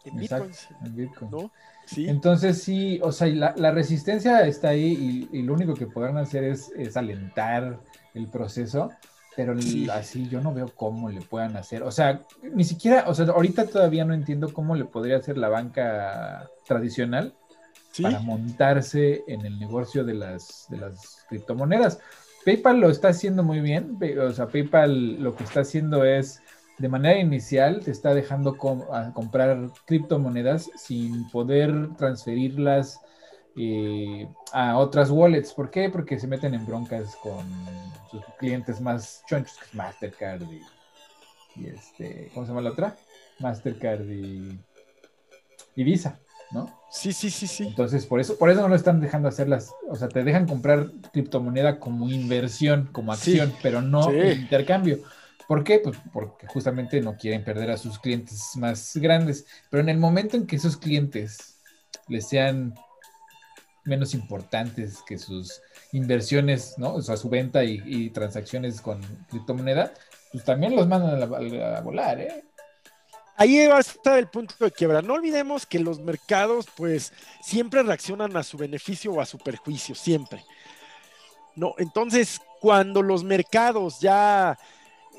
en 0.07 0.17
bitcoins. 0.17 0.67
En 0.83 0.97
Bitcoin. 0.97 1.31
¿no? 1.31 1.53
¿Sí? 1.85 2.09
Entonces 2.09 2.63
sí, 2.63 2.99
o 3.03 3.13
sea, 3.13 3.29
la, 3.29 3.71
resistencia 3.71 4.47
está 4.47 4.71
ahí 4.71 5.29
y, 5.31 5.43
lo 5.43 5.53
único 5.53 5.75
que 5.75 5.87
podrán 5.87 6.17
hacer 6.17 6.45
es, 6.45 6.73
es 6.75 6.97
alentar 6.97 7.81
el 8.15 8.29
proceso 8.29 8.91
pero 9.37 9.55
así 9.93 10.31
yo 10.31 10.41
no 10.41 10.55
veo 10.55 10.69
cómo 10.75 11.11
le 11.11 11.21
puedan 11.21 11.59
hacer. 11.59 11.83
O 11.83 11.91
sea, 11.91 12.23
ni 12.43 12.65
siquiera, 12.65 13.05
o 13.07 13.13
sea, 13.13 13.27
ahorita 13.27 13.67
todavía 13.67 14.07
no 14.07 14.15
entiendo 14.15 14.51
cómo 14.55 14.75
le 14.75 14.87
podría 14.87 15.19
hacer 15.19 15.37
la 15.37 15.51
banca 15.51 16.49
tradicional 16.67 17.35
para 18.03 18.21
montarse 18.21 19.25
en 19.27 19.45
el 19.45 19.59
negocio 19.59 20.05
de 20.05 20.15
las, 20.15 20.67
de 20.69 20.79
las 20.79 21.25
criptomonedas. 21.29 21.99
PayPal 22.45 22.79
lo 22.79 22.91
está 22.91 23.09
haciendo 23.09 23.43
muy 23.43 23.61
bien, 23.61 23.99
o 24.21 24.31
sea, 24.33 24.47
PayPal 24.47 25.23
lo 25.23 25.35
que 25.35 25.45
está 25.45 25.61
haciendo 25.61 26.05
es, 26.05 26.41
de 26.79 26.89
manera 26.89 27.19
inicial, 27.19 27.81
te 27.85 27.91
está 27.91 28.15
dejando 28.15 28.57
comprar 28.57 29.71
criptomonedas 29.85 30.71
sin 30.77 31.29
poder 31.31 31.89
transferirlas 31.97 33.01
eh, 33.57 34.29
a 34.53 34.77
otras 34.77 35.11
wallets. 35.11 35.55
¿Por 35.55 35.71
qué? 35.71 35.89
Porque 35.89 36.21
se 36.21 36.27
meten 36.27 36.53
en 36.53 36.67
broncas 36.67 37.17
con 37.17 37.47
sus 38.11 38.23
clientes 38.39 38.81
más 38.81 39.25
chonchos, 39.27 39.57
que 39.59 39.65
es 39.65 39.75
Mastercard 39.75 40.43
y, 41.57 41.67
este, 41.67 42.31
¿cómo 42.35 42.45
se 42.45 42.51
llama 42.53 42.61
la 42.61 42.71
otra? 42.71 42.97
Mastercard 43.39 44.09
y, 44.11 44.59
Visa, 45.75 46.21
¿no? 46.51 46.81
Sí, 46.91 47.13
sí, 47.13 47.31
sí, 47.31 47.47
sí. 47.47 47.65
Entonces, 47.65 48.07
por 48.07 48.21
eso, 48.21 48.39
por 48.39 48.51
eso 48.51 48.63
no 48.63 48.69
lo 48.69 48.77
están 48.77 49.01
dejando 49.01 49.29
hacer 49.29 49.49
las, 49.49 49.73
o 49.89 49.97
sea, 49.97 50.09
te 50.09 50.25
dejan 50.25 50.47
comprar 50.47 50.91
criptomoneda 51.13 51.79
como 51.79 52.09
inversión, 52.09 52.89
como 52.93 53.13
acción, 53.13 53.53
pero 53.63 53.83
no 53.83 54.13
intercambio. 54.13 54.99
¿Por 55.47 55.63
qué? 55.63 55.79
Pues 55.79 55.97
porque 56.13 56.47
justamente 56.47 57.01
no 57.01 57.17
quieren 57.17 57.45
perder 57.45 57.71
a 57.71 57.77
sus 57.77 57.99
clientes 57.99 58.53
más 58.57 58.97
grandes. 58.97 59.47
Pero 59.71 59.83
en 59.83 59.89
el 59.89 59.99
momento 59.99 60.37
en 60.37 60.47
que 60.47 60.57
esos 60.57 60.77
clientes 60.77 61.59
les 62.09 62.29
sean 62.29 62.75
menos 63.85 64.15
importantes 64.15 65.03
que 65.07 65.19
sus 65.19 65.63
inversiones, 65.93 66.75
¿no? 66.79 66.95
O 66.95 67.03
sea, 67.03 67.17
su 67.17 67.29
venta 67.29 67.63
y, 67.65 68.11
transacciones 68.11 68.81
con 68.81 69.01
criptomoneda, 69.29 69.93
pues 70.33 70.45
también 70.45 70.75
los 70.75 70.89
mandan 70.89 71.23
a, 71.23 71.81
volar, 71.81 72.21
¿eh? 72.21 72.45
Ahí 73.37 73.67
va 73.67 73.77
a 73.77 73.81
estar 73.81 74.19
el 74.19 74.29
punto 74.29 74.55
de 74.59 74.71
quiebra. 74.71 75.03
No 75.03 75.15
olvidemos 75.15 75.67
que 75.67 75.79
los 75.79 76.01
mercados, 76.01 76.67
pues, 76.75 77.13
siempre 77.43 77.83
reaccionan 77.83 78.37
a 78.37 78.43
su 78.43 78.57
beneficio 78.57 79.13
o 79.13 79.21
a 79.21 79.27
su 79.27 79.39
perjuicio, 79.39 79.95
siempre. 79.95 80.45
No, 81.55 81.75
entonces, 81.79 82.41
cuando 82.61 83.03
los 83.03 83.25
mercados 83.25 84.01
ya 84.01 84.59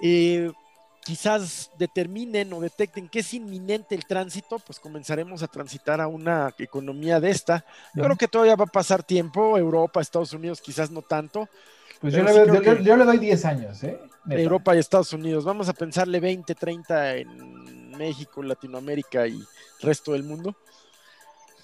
eh, 0.02 0.52
quizás 1.04 1.72
determinen 1.78 2.52
o 2.54 2.60
detecten 2.60 3.08
que 3.08 3.20
es 3.20 3.34
inminente 3.34 3.96
el 3.96 4.06
tránsito, 4.06 4.60
pues 4.60 4.80
comenzaremos 4.80 5.42
a 5.42 5.48
transitar 5.48 6.02
a 6.02 6.08
una 6.08 6.54
economía 6.58 7.20
de 7.20 7.30
esta. 7.30 7.66
Yo 7.94 8.04
creo 8.04 8.18
que 8.18 8.28
todavía 8.28 8.56
va 8.56 8.66
a 8.66 8.68
pasar 8.68 9.04
tiempo, 9.04 9.58
Europa, 9.58 10.02
Estados 10.02 10.34
Unidos 10.34 10.60
quizás 10.60 10.92
no 10.92 11.02
tanto. 11.02 11.48
Pues 12.02 12.14
yo 12.14 12.24
le, 12.24 13.06
doy 13.06 13.18
10 13.18 13.46
años, 13.46 13.84
¿eh? 13.84 14.00
Europa 14.30 14.76
y 14.76 14.80
Estados 14.80 15.14
Unidos. 15.14 15.46
Vamos 15.46 15.70
a 15.70 15.74
pensarle 15.74 16.20
20, 16.20 16.54
30 16.54 17.16
en 17.16 17.87
México, 17.98 18.44
Latinoamérica 18.44 19.28
y 19.28 19.42
resto 19.82 20.14
del 20.14 20.24
mundo. 20.24 20.56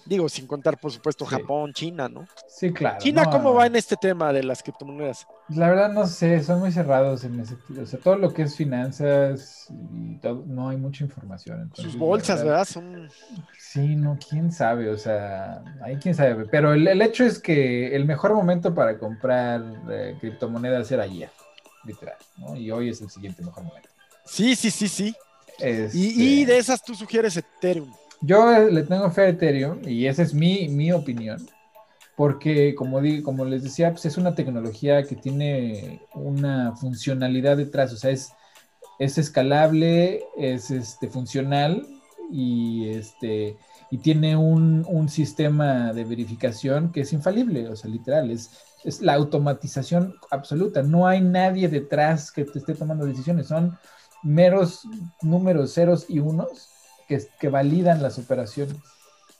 Digo, 0.05 0.27
sin 0.27 0.47
contar, 0.47 0.77
por 0.77 0.91
supuesto, 0.91 1.25
Japón, 1.25 1.71
China, 1.71 2.09
¿no? 2.09 2.27
Sí, 2.47 2.73
claro. 2.73 2.97
¿China 2.99 3.23
cómo 3.31 3.53
va 3.53 3.67
en 3.67 3.77
este 3.77 3.95
tema 3.95 4.33
de 4.33 4.43
las 4.43 4.61
criptomonedas? 4.61 5.25
La 5.47 5.69
verdad 5.69 5.93
no 5.93 6.05
sé, 6.07 6.43
son 6.43 6.59
muy 6.59 6.73
cerrados 6.73 7.23
en 7.23 7.39
ese 7.39 7.55
O 7.81 7.85
sea, 7.85 7.99
todo 7.99 8.17
lo 8.17 8.33
que 8.33 8.41
es 8.43 8.55
finanzas 8.55 9.67
y 9.93 10.17
todo, 10.17 10.43
no 10.45 10.69
hay 10.69 10.77
mucha 10.77 11.05
información. 11.05 11.71
Sus 11.73 11.97
bolsas, 11.97 12.43
¿verdad? 12.43 12.65
Son... 12.65 13.09
Sí, 13.57 13.95
no, 13.95 14.17
quién 14.29 14.51
sabe, 14.51 14.89
o 14.89 14.97
sea, 14.97 15.63
ahí 15.81 15.95
quién 15.95 16.15
sabe. 16.15 16.45
Pero 16.51 16.73
el, 16.73 17.01
hecho 17.01 17.23
es 17.23 17.39
que 17.39 17.95
el 17.95 18.05
mejor 18.05 18.33
momento 18.33 18.75
para 18.75 18.97
comprar 18.97 19.63
eh, 19.89 20.17
criptomonedas 20.19 20.91
era 20.91 21.03
ayer, 21.03 21.29
literal, 21.85 22.17
¿no? 22.37 22.57
Y 22.57 22.71
hoy 22.71 22.89
es 22.89 23.01
el 23.01 23.09
siguiente 23.09 23.41
mejor 23.41 23.63
momento. 23.63 23.89
Sí, 24.25 24.55
sí, 24.55 24.69
sí, 24.69 24.89
sí. 24.89 25.15
Y, 25.59 25.97
y 25.97 26.41
este 26.41 26.53
de 26.53 26.57
esas 26.59 26.83
tú 26.83 26.95
sugieres 26.95 27.37
Ethereum. 27.37 27.91
Yo 28.25 28.57
le 28.57 28.83
tengo 28.83 29.11
fe 29.11 29.21
a 29.23 29.29
Ethereum 29.29 29.81
y 29.85 30.07
esa 30.07 30.23
es 30.23 30.33
mi, 30.33 30.69
mi 30.69 30.93
opinión, 30.93 31.45
porque 32.15 32.73
como, 32.73 33.01
como 33.21 33.43
les 33.43 33.63
decía, 33.63 33.91
pues 33.91 34.05
es 34.05 34.17
una 34.17 34.33
tecnología 34.33 35.03
que 35.03 35.17
tiene 35.17 36.01
una 36.13 36.73
funcionalidad 36.77 37.57
detrás, 37.57 37.91
o 37.91 37.97
sea, 37.97 38.11
es, 38.11 38.31
es 38.97 39.17
escalable, 39.17 40.23
es 40.37 40.71
este, 40.71 41.09
funcional 41.09 41.85
y, 42.31 42.87
este, 42.89 43.57
y 43.91 43.97
tiene 43.97 44.37
un, 44.37 44.85
un, 44.87 45.09
sistema 45.09 45.91
de 45.91 46.05
verificación 46.05 46.93
que 46.93 47.01
es 47.01 47.11
infalible, 47.11 47.67
o 47.67 47.75
sea, 47.75 47.89
literal, 47.89 48.31
es, 48.31 48.51
es 48.85 49.01
la 49.01 49.15
automatización 49.15 50.15
absoluta, 50.31 50.81
no 50.81 51.07
hay 51.07 51.19
nadie 51.19 51.67
detrás 51.67 52.31
que 52.31 52.45
te 52.45 52.59
esté 52.59 52.73
tomando 52.73 53.05
decisiones, 53.05 53.47
son 53.47 53.77
meros 54.23 54.88
números 55.21 55.73
ceros 55.73 56.05
y 56.09 56.19
unos 56.19 56.69
que, 57.07 57.49
validan 57.49 58.01
las 58.01 58.17
operaciones. 58.17 58.75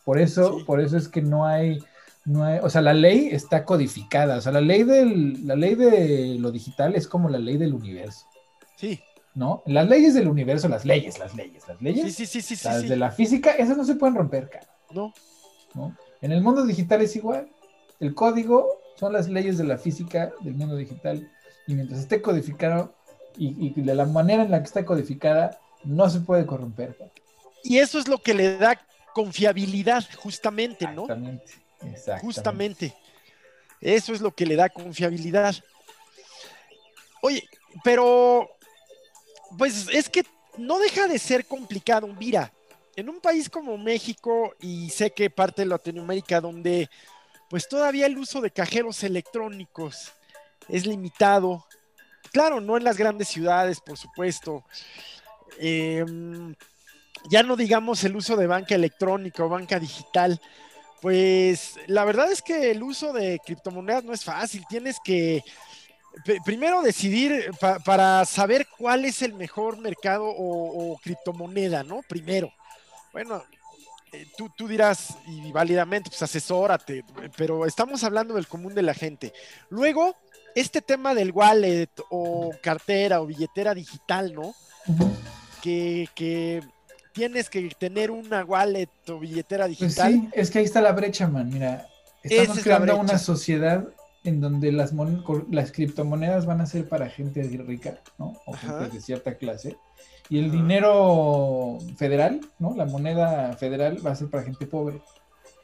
Por 0.04 0.20
eso, 0.20 0.60
por 0.66 0.82
eso 0.82 0.98
es 0.98 1.08
que 1.08 1.22
no 1.22 1.46
hay, 1.46 1.80
no 2.26 2.44
hay, 2.44 2.60
o 2.62 2.70
sea, 2.70 2.82
la 2.82 2.94
ley 2.94 3.30
está 3.32 3.64
codificada, 3.64 4.38
o 4.38 4.42
sea, 4.42 4.52
la 4.52 4.62
ley 4.62 4.84
del, 4.84 5.48
la 5.48 5.56
ley 5.56 5.76
de 5.76 6.36
lo 6.40 6.52
digital 6.52 6.96
es 6.96 7.08
como 7.08 7.30
la 7.30 7.40
ley 7.40 7.58
del 7.58 7.74
universo. 7.74 8.26
Sí. 8.76 9.00
¿No? 9.34 9.64
Las 9.66 9.90
leyes 9.90 10.14
del 10.14 10.28
universo, 10.28 10.68
las 10.68 10.86
leyes, 10.86 11.18
las 11.18 11.34
leyes, 11.34 11.68
las 11.68 11.82
leyes. 11.82 12.14
Sí, 12.14 12.26
sí, 12.28 12.42
sí, 12.42 12.56
sí. 12.56 12.68
Las 12.68 12.88
de 12.88 12.98
la 12.98 13.12
física, 13.12 13.52
esas 13.52 13.78
no 13.78 13.86
se 13.86 13.96
pueden 13.96 14.16
romper, 14.16 14.50
cara. 14.50 14.68
No. 14.92 15.14
¿No? 15.74 15.96
En 16.22 16.32
el 16.32 16.42
mundo 16.42 16.66
digital 16.66 17.02
es 17.02 17.16
igual. 17.16 17.50
El 18.00 18.14
código 18.14 18.68
son 18.96 19.14
las 19.14 19.30
leyes 19.30 19.58
de 19.58 19.64
la 19.64 19.78
física 19.78 20.32
del 20.42 20.54
mundo 20.54 20.76
digital. 20.76 21.32
Y 21.66 21.74
mientras 21.74 22.02
esté 22.02 22.22
codificado 22.22 22.94
y, 23.38 23.68
y 23.68 23.82
de 23.82 23.96
la 23.96 24.06
manera 24.06 24.44
en 24.44 24.52
la 24.52 24.60
que 24.60 24.66
está 24.66 24.86
codificada, 24.86 25.60
no 25.84 26.10
se 26.10 26.20
puede 26.20 26.46
corromper. 26.46 26.98
Y 27.64 27.78
eso 27.78 28.00
es 28.00 28.08
lo 28.08 28.18
que 28.18 28.34
le 28.34 28.58
da 28.58 28.80
confiabilidad, 29.14 30.04
justamente, 30.18 30.86
¿no? 30.88 31.04
Exactamente, 31.04 31.54
exactamente. 31.82 32.26
Justamente. 32.26 32.94
Eso 33.80 34.14
es 34.14 34.22
lo 34.22 34.32
que 34.32 34.46
le 34.46 34.56
da 34.56 34.70
confiabilidad. 34.70 35.56
Oye, 37.22 37.48
pero, 37.84 38.50
pues 39.58 39.88
es 39.92 40.10
que 40.10 40.26
no 40.58 40.80
deja 40.80 41.08
de 41.08 41.20
ser 41.20 41.46
complicado. 41.46 42.08
Mira, 42.08 42.52
en 42.96 43.10
un 43.10 43.20
país 43.20 43.50
como 43.50 43.78
México 43.78 44.56
y 44.62 44.90
sé 44.90 45.12
que 45.12 45.30
parte 45.30 45.64
de 45.64 45.68
Latinoamérica 45.68 46.40
donde 46.40 46.90
pues 47.50 47.68
todavía 47.68 48.08
el 48.08 48.18
uso 48.18 48.42
de 48.42 48.52
cajeros 48.52 49.04
electrónicos 49.04 50.12
es 50.70 50.86
limitado. 50.86 51.66
Claro, 52.34 52.60
no 52.60 52.76
en 52.76 52.84
las 52.84 52.98
grandes 52.98 53.28
ciudades, 53.30 53.80
por 53.80 53.98
supuesto. 53.98 54.66
Eh, 55.60 56.04
ya 57.30 57.44
no 57.44 57.56
digamos 57.56 58.04
el 58.04 58.16
uso 58.16 58.36
de 58.36 58.48
banca 58.48 58.76
electrónica 58.76 59.46
o 59.46 59.50
banca 59.50 59.80
digital, 59.80 60.42
pues 61.00 61.76
la 61.88 62.06
verdad 62.06 62.32
es 62.32 62.42
que 62.42 62.72
el 62.72 62.82
uso 62.82 63.14
de 63.14 63.40
criptomonedas 63.46 64.04
no 64.04 64.14
es 64.14 64.24
fácil, 64.24 64.66
tienes 64.68 64.98
que 65.04 65.44
primero 66.44 66.82
decidir 66.82 67.52
para 67.86 68.26
saber 68.26 68.68
cuál 68.78 69.06
es 69.06 69.22
el 69.22 69.34
mejor 69.34 69.78
mercado 69.78 70.26
o, 70.26 70.98
criptomoneda, 71.04 71.84
¿no? 71.84 72.02
Primero. 72.02 72.52
Bueno, 73.12 73.44
eh, 74.12 74.26
tú, 74.38 74.50
tú, 74.58 74.68
dirás, 74.68 75.18
y 75.28 75.52
válidamente, 75.52 76.10
pues 76.10 76.22
asesórate, 76.24 77.04
pero 77.38 77.66
estamos 77.66 78.04
hablando 78.04 78.34
del 78.34 78.48
común 78.48 78.74
de 78.74 78.82
la 78.82 78.94
gente. 78.94 79.34
Luego, 79.70 80.16
este 80.56 80.82
tema 80.82 81.14
del 81.14 81.32
wallet 81.32 81.90
o 82.10 82.52
cartera 82.62 83.22
o 83.22 83.26
billetera 83.26 83.74
digital, 83.74 84.34
¿no? 84.34 84.54
que, 85.62 86.10
que 86.14 86.62
tienes 87.14 87.50
que 87.50 87.70
tener 87.80 88.12
una 88.12 88.44
wallet 88.44 88.90
o 89.10 89.20
billetera 89.20 89.66
Pues 89.66 89.80
digital. 89.80 90.12
sí, 90.12 90.30
es 90.34 90.52
que 90.52 90.60
ahí 90.60 90.66
está 90.66 90.82
la 90.82 90.92
brecha, 90.92 91.28
man. 91.28 91.50
Mira, 91.50 91.88
estamos 92.22 92.58
es 92.58 92.64
creando 92.64 92.98
una 92.98 93.18
sociedad 93.18 93.88
en 94.26 94.42
donde 94.42 94.72
las, 94.72 94.94
las 95.50 95.72
criptomonedas 95.72 96.46
van 96.46 96.62
a 96.62 96.66
ser 96.66 96.88
para 96.88 97.10
gente 97.10 97.44
rica, 97.44 98.00
¿no? 98.18 98.34
O 98.46 98.54
Ajá. 98.54 98.80
gente 98.80 98.96
de 98.96 99.02
cierta 99.02 99.36
clase. 99.38 99.78
Y 100.30 100.40
el 100.40 100.46
Ajá. 100.46 100.54
dinero 100.56 101.78
federal, 101.98 102.42
¿no? 102.60 102.76
La 102.76 102.86
moneda 102.86 103.54
federal 103.54 104.06
va 104.06 104.12
a 104.12 104.16
ser 104.16 104.30
para 104.30 104.44
gente 104.44 104.66
pobre. 104.66 105.02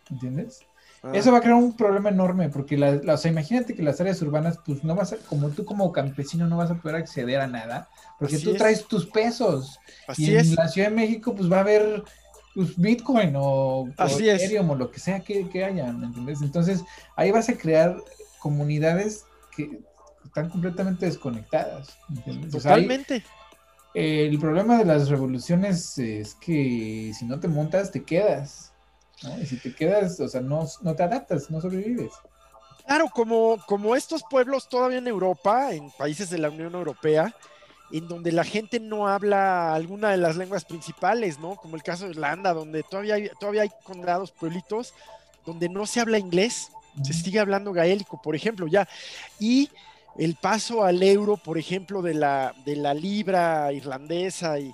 ¿Entiendes? 0.10 0.60
Ah, 1.04 1.12
Eso 1.12 1.32
va 1.32 1.40
a 1.40 1.42
crear 1.42 1.56
un 1.56 1.76
problema 1.76 2.10
enorme, 2.10 2.50
porque 2.50 2.78
la, 2.78 2.94
la- 3.04 3.16
o 3.16 3.18
sea, 3.18 3.32
imagínate 3.32 3.76
que 3.76 3.82
las 3.84 4.00
áreas 4.02 4.22
urbanas, 4.22 4.60
pues 4.64 4.84
no 4.84 4.96
vas 4.96 5.14
a, 5.14 5.18
como 5.26 5.54
tú 5.54 5.66
como 5.66 5.92
campesino 5.92 6.48
no 6.48 6.58
vas 6.58 6.72
a 6.72 6.80
poder 6.80 6.98
acceder 6.98 7.40
a 7.42 7.48
nada, 7.48 7.90
porque 8.18 8.36
Así 8.36 8.44
tú 8.44 8.56
es. 8.56 8.58
traes 8.58 8.88
tus 8.88 9.08
pesos. 9.08 9.82
Así 10.08 10.32
y 10.32 10.38
en 10.38 10.38
es. 10.38 10.56
la 10.56 10.68
Ciudad 10.68 10.90
de 10.90 10.96
México, 10.96 11.34
pues 11.36 11.52
va 11.52 11.58
a 11.58 11.62
haber 11.62 12.04
pues, 12.54 12.78
Bitcoin 12.78 13.34
o, 13.38 13.96
o 13.98 13.98
Así 13.98 14.30
es. 14.30 14.42
Ethereum 14.42 14.70
o 14.72 14.76
lo 14.76 14.92
que 14.92 15.00
sea 15.00 15.24
que, 15.24 15.50
que 15.50 15.64
haya, 15.66 15.92
¿me 15.94 16.08
entiendes? 16.08 16.42
Entonces, 16.42 16.86
ahí 17.16 17.32
vas 17.32 17.50
a 17.50 17.58
crear 17.58 18.04
comunidades 18.38 19.30
que 19.50 19.82
están 20.24 20.50
completamente 20.50 21.06
desconectadas, 21.06 22.02
¿me 22.08 22.18
entiendes? 22.18 22.54
O 22.56 22.60
sea, 22.60 22.74
ahí- 22.74 22.88
Totalmente. 22.88 23.24
eh, 23.94 24.28
el 24.28 24.40
problema 24.40 24.78
de 24.78 24.86
las 24.86 25.10
revoluciones 25.10 25.98
es 25.98 26.36
que 26.36 27.12
si 27.14 27.26
no 27.26 27.40
te 27.40 27.48
montas, 27.48 27.92
te 27.92 28.06
quedas. 28.06 28.76
¿No? 29.24 29.40
Y 29.42 29.46
si 29.46 29.58
te 29.58 29.74
quedas, 29.74 30.20
o 30.20 30.28
sea, 30.28 30.42
no, 30.42 30.68
no 30.82 30.96
te 30.96 31.04
adaptas, 31.04 31.50
no 31.50 31.62
sobrevives. 31.62 32.12
Claro, 32.86 33.08
como, 33.14 33.58
como 33.68 33.96
estos 33.96 34.24
pueblos 34.30 34.68
todavía 34.68 34.98
en 34.98 35.08
Europa, 35.08 35.74
en 35.74 35.92
países 35.92 36.30
de 36.30 36.40
la 36.40 36.50
Unión 36.50 36.74
Europea, 36.74 37.36
en 37.92 38.08
donde 38.08 38.32
la 38.32 38.44
gente 38.44 38.80
no 38.80 39.08
habla 39.08 39.74
alguna 39.74 40.10
de 40.10 40.18
las 40.18 40.36
lenguas 40.36 40.66
principales, 40.66 41.40
¿no? 41.40 41.56
Como 41.56 41.76
el 41.76 41.84
caso 41.84 42.06
de 42.06 42.12
Irlanda, 42.12 42.54
donde 42.54 42.84
todavía 42.84 43.16
hay, 43.16 43.30
todavía 43.40 43.64
hay 43.64 43.72
condados, 43.84 44.32
pueblitos, 44.32 44.94
donde 45.46 45.70
no 45.70 45.86
se 45.86 46.00
habla 46.00 46.18
inglés, 46.18 46.72
se 47.04 47.14
sigue 47.14 47.40
hablando 47.40 47.74
gaélico, 47.74 48.22
por 48.22 48.36
ejemplo, 48.36 48.68
ya. 48.68 48.88
Y 49.40 49.70
el 50.18 50.36
paso 50.36 50.84
al 50.84 51.02
euro, 51.02 51.38
por 51.38 51.58
ejemplo, 51.58 52.02
de 52.02 52.14
la, 52.14 52.54
de 52.66 52.76
la 52.76 52.94
libra 52.94 53.72
irlandesa, 53.72 54.60
y 54.60 54.74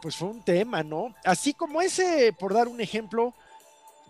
pues 0.00 0.16
fue 0.16 0.28
un 0.28 0.42
tema, 0.42 0.82
¿no? 0.82 1.14
Así 1.24 1.54
como 1.54 1.80
ese, 1.80 2.32
por 2.32 2.52
dar 2.52 2.68
un 2.68 2.80
ejemplo, 2.80 3.34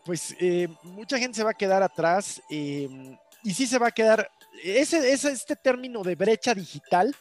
pues 0.05 0.35
eh, 0.41 0.69
mucha 0.83 1.19
gente 1.19 1.37
se 1.37 1.45
va 1.45 1.51
a 1.51 1.55
quedar 1.55 1.83
atrás 1.83 2.43
eh, 2.51 3.17
y 3.45 3.55
sí 3.55 3.67
se 3.67 3.79
va 3.79 3.89
a 3.89 3.93
quedar, 3.93 4.29
ese, 4.65 5.13
ese, 5.13 5.31
este 5.33 5.57
término 5.57 6.03
de 6.03 6.15
brecha 6.15 6.55
digital 6.55 7.15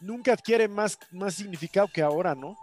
nunca 0.00 0.32
adquiere 0.32 0.68
más, 0.68 0.98
más 1.10 1.34
significado 1.34 1.88
que 1.92 2.02
ahora, 2.02 2.34
¿no? 2.34 2.56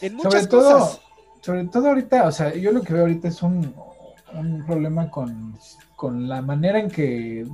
En 0.00 0.12
Sobre 0.12 0.24
muchas 0.24 0.48
todo, 0.48 0.78
cosas. 0.78 1.00
sobre 1.40 1.64
todo 1.66 1.88
ahorita, 1.88 2.26
o 2.26 2.32
sea, 2.32 2.54
yo 2.54 2.72
lo 2.72 2.82
que 2.82 2.92
veo 2.92 3.02
ahorita 3.02 3.28
es 3.28 3.42
un, 3.42 3.74
un 4.34 4.64
problema 4.66 5.10
con, 5.10 5.56
con 5.96 6.28
la 6.28 6.42
manera 6.42 6.78
en 6.78 6.90
que 6.90 7.46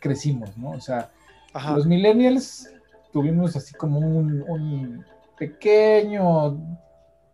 crecimos, 0.00 0.56
¿no? 0.56 0.70
O 0.70 0.80
sea, 0.80 1.10
Ajá. 1.52 1.72
los 1.74 1.86
millennials 1.86 2.70
tuvimos 3.12 3.56
así 3.56 3.74
como 3.74 3.98
un, 3.98 4.42
un 4.48 5.04
pequeño, 5.38 6.58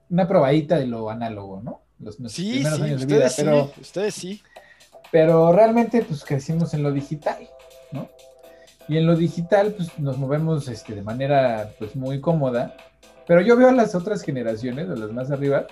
una 0.09 0.28
probadita 0.28 0.76
de 0.78 0.87
lo 0.87 1.11
análogo, 1.11 1.61
¿no? 1.62 1.80
Los 1.98 2.16
Sí, 2.32 2.52
primeros 2.54 2.78
sí, 2.78 2.85
años 2.85 3.00
de 3.00 3.06
vida, 3.06 3.28
sí, 3.30 3.42
pero, 3.42 3.72
ustedes 3.80 4.14
sí. 4.14 4.42
pero 5.11 5.52
realmente 5.52 6.02
pues 6.02 6.24
crecimos 6.24 6.74
en 6.74 6.82
lo 6.82 6.92
digital, 6.92 7.48
¿no? 7.92 8.09
Y 8.88 8.98
en 8.98 9.06
lo 9.06 9.16
digital 9.16 9.72
pues 9.76 9.98
nos 9.98 10.18
movemos 10.18 10.68
este, 10.68 10.94
de 10.94 11.02
manera 11.02 11.70
pues 11.78 11.96
muy 11.96 12.20
cómoda, 12.20 12.76
pero 13.26 13.40
yo 13.40 13.56
veo 13.56 13.68
a 13.68 13.72
las 13.72 13.94
otras 13.94 14.22
generaciones, 14.22 14.88
a 14.88 14.94
las 14.94 15.11
más 15.11 15.30
arriba, 15.30 15.66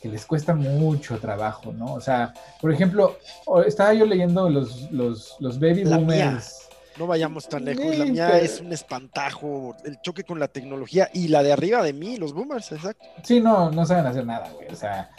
que 0.00 0.08
les 0.08 0.24
cuesta 0.26 0.54
mucho 0.54 1.18
trabajo, 1.18 1.72
¿no? 1.72 1.94
O 1.94 2.00
sea, 2.00 2.32
por 2.60 2.72
ejemplo, 2.72 3.18
estaba 3.66 3.92
yo 3.94 4.04
leyendo 4.06 4.48
los, 4.48 4.90
los, 4.92 5.34
los 5.40 5.58
baby 5.58 5.84
La 5.84 5.96
boomers. 5.96 6.68
No 6.96 7.06
vayamos 7.08 7.48
tan 7.48 7.64
lejos. 7.64 7.96
La 7.96 8.04
mía 8.04 8.28
pero- 8.32 8.44
es 8.44 8.60
un 8.60 8.72
espantajo, 8.72 9.74
el 9.84 10.00
choque 10.00 10.22
con 10.24 10.38
la 10.38 10.46
tecnología 10.48 11.08
y 11.12 11.28
la 11.28 11.42
de 11.42 11.52
arriba 11.52 11.82
de 11.82 11.92
mí, 11.92 12.16
los 12.16 12.32
boomers, 12.32 12.70
exacto. 12.72 13.04
Sí, 13.24 13.40
no, 13.40 13.70
no 13.72 13.84
saben 13.86 14.06
hacer 14.06 14.24
nada, 14.26 14.48
güey. 14.50 14.68
O 14.70 14.76
sea, 14.76 15.10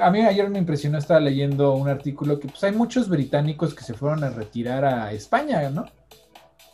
a 0.00 0.10
mí 0.10 0.20
ayer 0.20 0.48
me 0.48 0.58
impresionó, 0.58 0.98
estaba 0.98 1.20
leyendo 1.20 1.74
un 1.74 1.88
artículo 1.88 2.38
que 2.38 2.48
pues 2.48 2.62
hay 2.64 2.72
muchos 2.72 3.08
británicos 3.08 3.74
que 3.74 3.84
se 3.84 3.94
fueron 3.94 4.24
a 4.24 4.30
retirar 4.30 4.84
a 4.84 5.12
España, 5.12 5.68
¿no? 5.70 5.86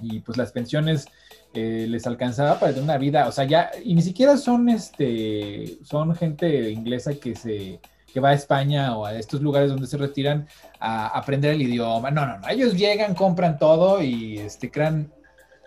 Y 0.01 0.21
pues 0.21 0.37
las 0.37 0.53
pensiones 0.53 1.07
eh, 1.55 1.87
les 1.89 2.07
alcanzaba 2.07 2.59
para 2.59 2.73
tener 2.73 2.85
una 2.85 2.99
vida, 2.99 3.29
o 3.29 3.33
sea, 3.33 3.45
ya, 3.45 3.71
y 3.83 3.95
ni 3.95 4.03
siquiera 4.03 4.37
son 4.37 4.69
este, 4.69 5.79
son 5.83 6.15
gente 6.15 6.71
inglesa 6.71 7.15
que 7.15 7.35
se, 7.35 7.81
que 8.13 8.21
va 8.21 8.31
a 8.31 8.35
España 8.35 8.97
o 8.97 9.07
a 9.07 9.15
estos 9.15 9.41
lugares 9.41 9.71
donde 9.71 9.87
se 9.87 9.97
retiran 9.97 10.49
a 10.81 11.09
aprender 11.09 11.53
el 11.53 11.63
idioma. 11.63 12.11
No, 12.11 12.27
no, 12.27 12.39
no. 12.39 12.49
Ellos 12.49 12.75
llegan, 12.75 13.15
compran 13.15 13.59
todo 13.59 14.03
y 14.03 14.39
este, 14.39 14.71
crean 14.71 15.13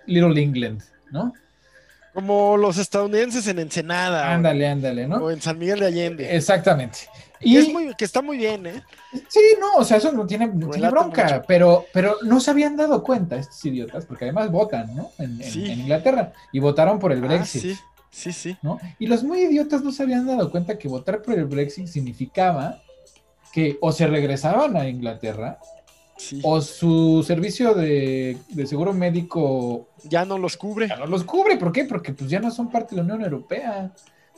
Little 0.06 0.42
England, 0.42 0.82
¿no? 1.12 1.34
Como 2.20 2.58
los 2.58 2.78
estadounidenses 2.78 3.48
en 3.48 3.60
Ensenada. 3.60 4.34
Ándale, 4.34 4.68
ándale, 4.68 5.08
¿no? 5.08 5.16
O 5.18 5.32
en 5.32 5.42
San 5.42 5.58
Miguel 5.58 5.80
de 5.80 5.86
Allende. 5.86 6.36
Exactamente. 6.36 7.00
Que, 7.40 7.48
Y 7.48 7.56
es 7.56 7.72
muy, 7.72 7.96
que 7.96 8.04
está 8.04 8.22
muy 8.22 8.36
bien, 8.38 8.66
¿eh? 8.68 8.84
sí, 9.30 9.40
no, 9.58 9.76
o 9.78 9.86
sea, 9.86 9.96
eso 9.96 10.12
no 10.12 10.28
tiene, 10.28 10.48
no 10.48 10.70
tiene 10.70 10.74
Relata 10.88 10.92
bronca, 10.92 11.24
mucho. 11.24 11.42
pero, 11.48 11.86
pero 11.94 12.18
no 12.24 12.42
se 12.42 12.52
habían 12.52 12.76
dado 12.76 13.02
cuenta 13.04 13.38
estos 13.38 13.64
idiotas, 13.64 14.06
porque 14.06 14.26
además 14.26 14.52
votan, 14.52 14.94
¿no? 14.94 15.12
En, 15.18 15.42
en- 15.42 15.50
Sí. 15.50 15.72
en 15.72 15.80
Inglaterra 15.80 16.34
y 16.52 16.60
votaron 16.60 17.00
por 17.00 17.14
el 17.14 17.24
Ah, 17.24 17.28
Brexit, 17.28 17.62
sí, 17.62 17.78
sí, 18.12 18.34
sí. 18.34 18.58
¿no? 18.62 18.78
Y 19.00 19.08
los 19.08 19.24
muy 19.24 19.40
idiotas 19.40 19.82
no 19.82 19.94
se 19.94 20.04
habían 20.04 20.28
dado 20.28 20.52
cuenta 20.52 20.78
que 20.78 20.90
votar 20.90 21.22
por 21.22 21.36
el 21.36 21.46
Brexit 21.46 21.88
significaba 21.88 22.82
que 23.54 23.78
o 23.80 23.94
se 23.94 24.06
regresaban 24.08 24.76
a 24.76 24.90
Inglaterra 24.90 25.60
sí. 26.20 26.40
o 26.44 26.62
su 26.62 27.24
servicio 27.26 27.74
de, 27.74 28.38
de 28.50 28.68
seguro 28.68 28.94
médico 28.94 29.88
Ya 30.04 30.26
no 30.26 30.38
los 30.38 30.56
cubre. 30.58 30.88
ya 30.88 30.98
no 30.98 31.08
los 31.08 31.24
cubre. 31.24 31.58
¿Por 31.58 31.72
qué? 31.72 31.86
Porque 31.86 32.14
pues 32.14 32.30
ya 32.30 32.40
no 32.40 32.52
son 32.52 32.70
parte 32.70 32.92
de 32.96 32.98
la 32.98 33.04
Unión 33.06 33.22
Europea, 33.24 33.92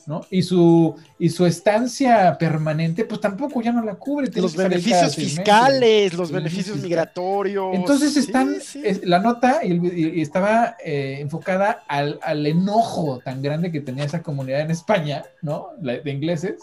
¿no? 0.07 0.21
Y 0.31 0.41
su, 0.41 0.95
y 1.19 1.29
su 1.29 1.45
estancia 1.45 2.35
permanente, 2.39 3.05
pues 3.05 3.21
tampoco 3.21 3.61
ya 3.61 3.71
no 3.71 3.83
la 3.83 3.95
cubre. 3.95 4.31
Los 4.33 4.55
beneficios 4.55 5.15
fiscales, 5.15 6.13
los 6.15 6.29
Sí, 6.29 6.33
beneficios 6.33 6.65
fiscal. 6.77 6.81
migratorios. 6.89 7.75
Entonces 7.75 8.13
Sí, 8.13 8.19
están, 8.21 8.59
sí. 8.61 8.81
es- 8.83 9.05
la 9.05 9.19
nota 9.19 9.59
y, 9.63 9.73
y 10.17 10.21
estaba 10.21 10.75
eh, 10.83 11.17
enfocada 11.19 11.83
al, 11.87 12.19
al 12.23 12.45
enojo 12.47 13.19
tan 13.23 13.41
grande 13.43 13.71
que 13.71 13.81
tenía 13.81 14.03
esa 14.05 14.23
comunidad 14.23 14.61
en 14.61 14.71
España, 14.71 15.23
¿no? 15.43 15.67
La- 15.81 15.99
de 15.99 16.11
ingleses, 16.11 16.55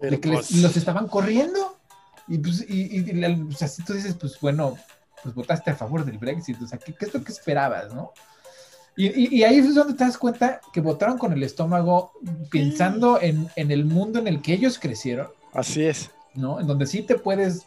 de 0.00 0.20
que 0.20 0.28
les- 0.28 0.38
pues, 0.48 0.52
los 0.62 0.76
estaban 0.76 1.08
corriendo. 1.08 1.76
Y 2.28 2.38
pues, 2.38 2.64
y, 2.68 2.98
y- 2.98 3.10
y 3.10 3.12
la- 3.12 3.28
o 3.48 3.52
sea, 3.52 3.68
si 3.68 3.82
tú 3.84 3.92
dices, 3.92 4.14
pues 4.14 4.38
bueno, 4.40 4.76
pues 5.22 5.34
votaste 5.34 5.70
a 5.70 5.76
favor 5.76 6.04
del 6.04 6.18
Brexit, 6.18 6.60
o 6.62 6.66
sea, 6.66 6.78
¿qué, 6.78 6.92
qué 6.94 7.06
es 7.06 7.14
lo 7.14 7.22
que 7.22 7.32
esperabas, 7.32 7.92
no? 7.94 8.12
Y, 8.96 9.06
y- 9.06 9.36
y 9.36 9.44
ahí 9.44 9.58
es 9.58 9.74
donde 9.74 9.94
te 9.94 10.04
das 10.04 10.16
cuenta 10.18 10.60
que 10.72 10.80
votaron 10.80 11.18
con 11.18 11.32
el 11.32 11.42
estómago 11.42 12.12
pensando 12.50 13.20
en, 13.20 13.48
en 13.56 13.70
el 13.70 13.84
mundo 13.84 14.18
en 14.18 14.26
el 14.26 14.40
que 14.42 14.54
ellos 14.54 14.78
crecieron, 14.78 15.28
Así 15.52 15.84
es. 15.84 16.10
¿no? 16.34 16.60
En 16.60 16.66
donde 16.66 16.86
sí 16.86 17.02
te 17.02 17.16
puedes, 17.16 17.66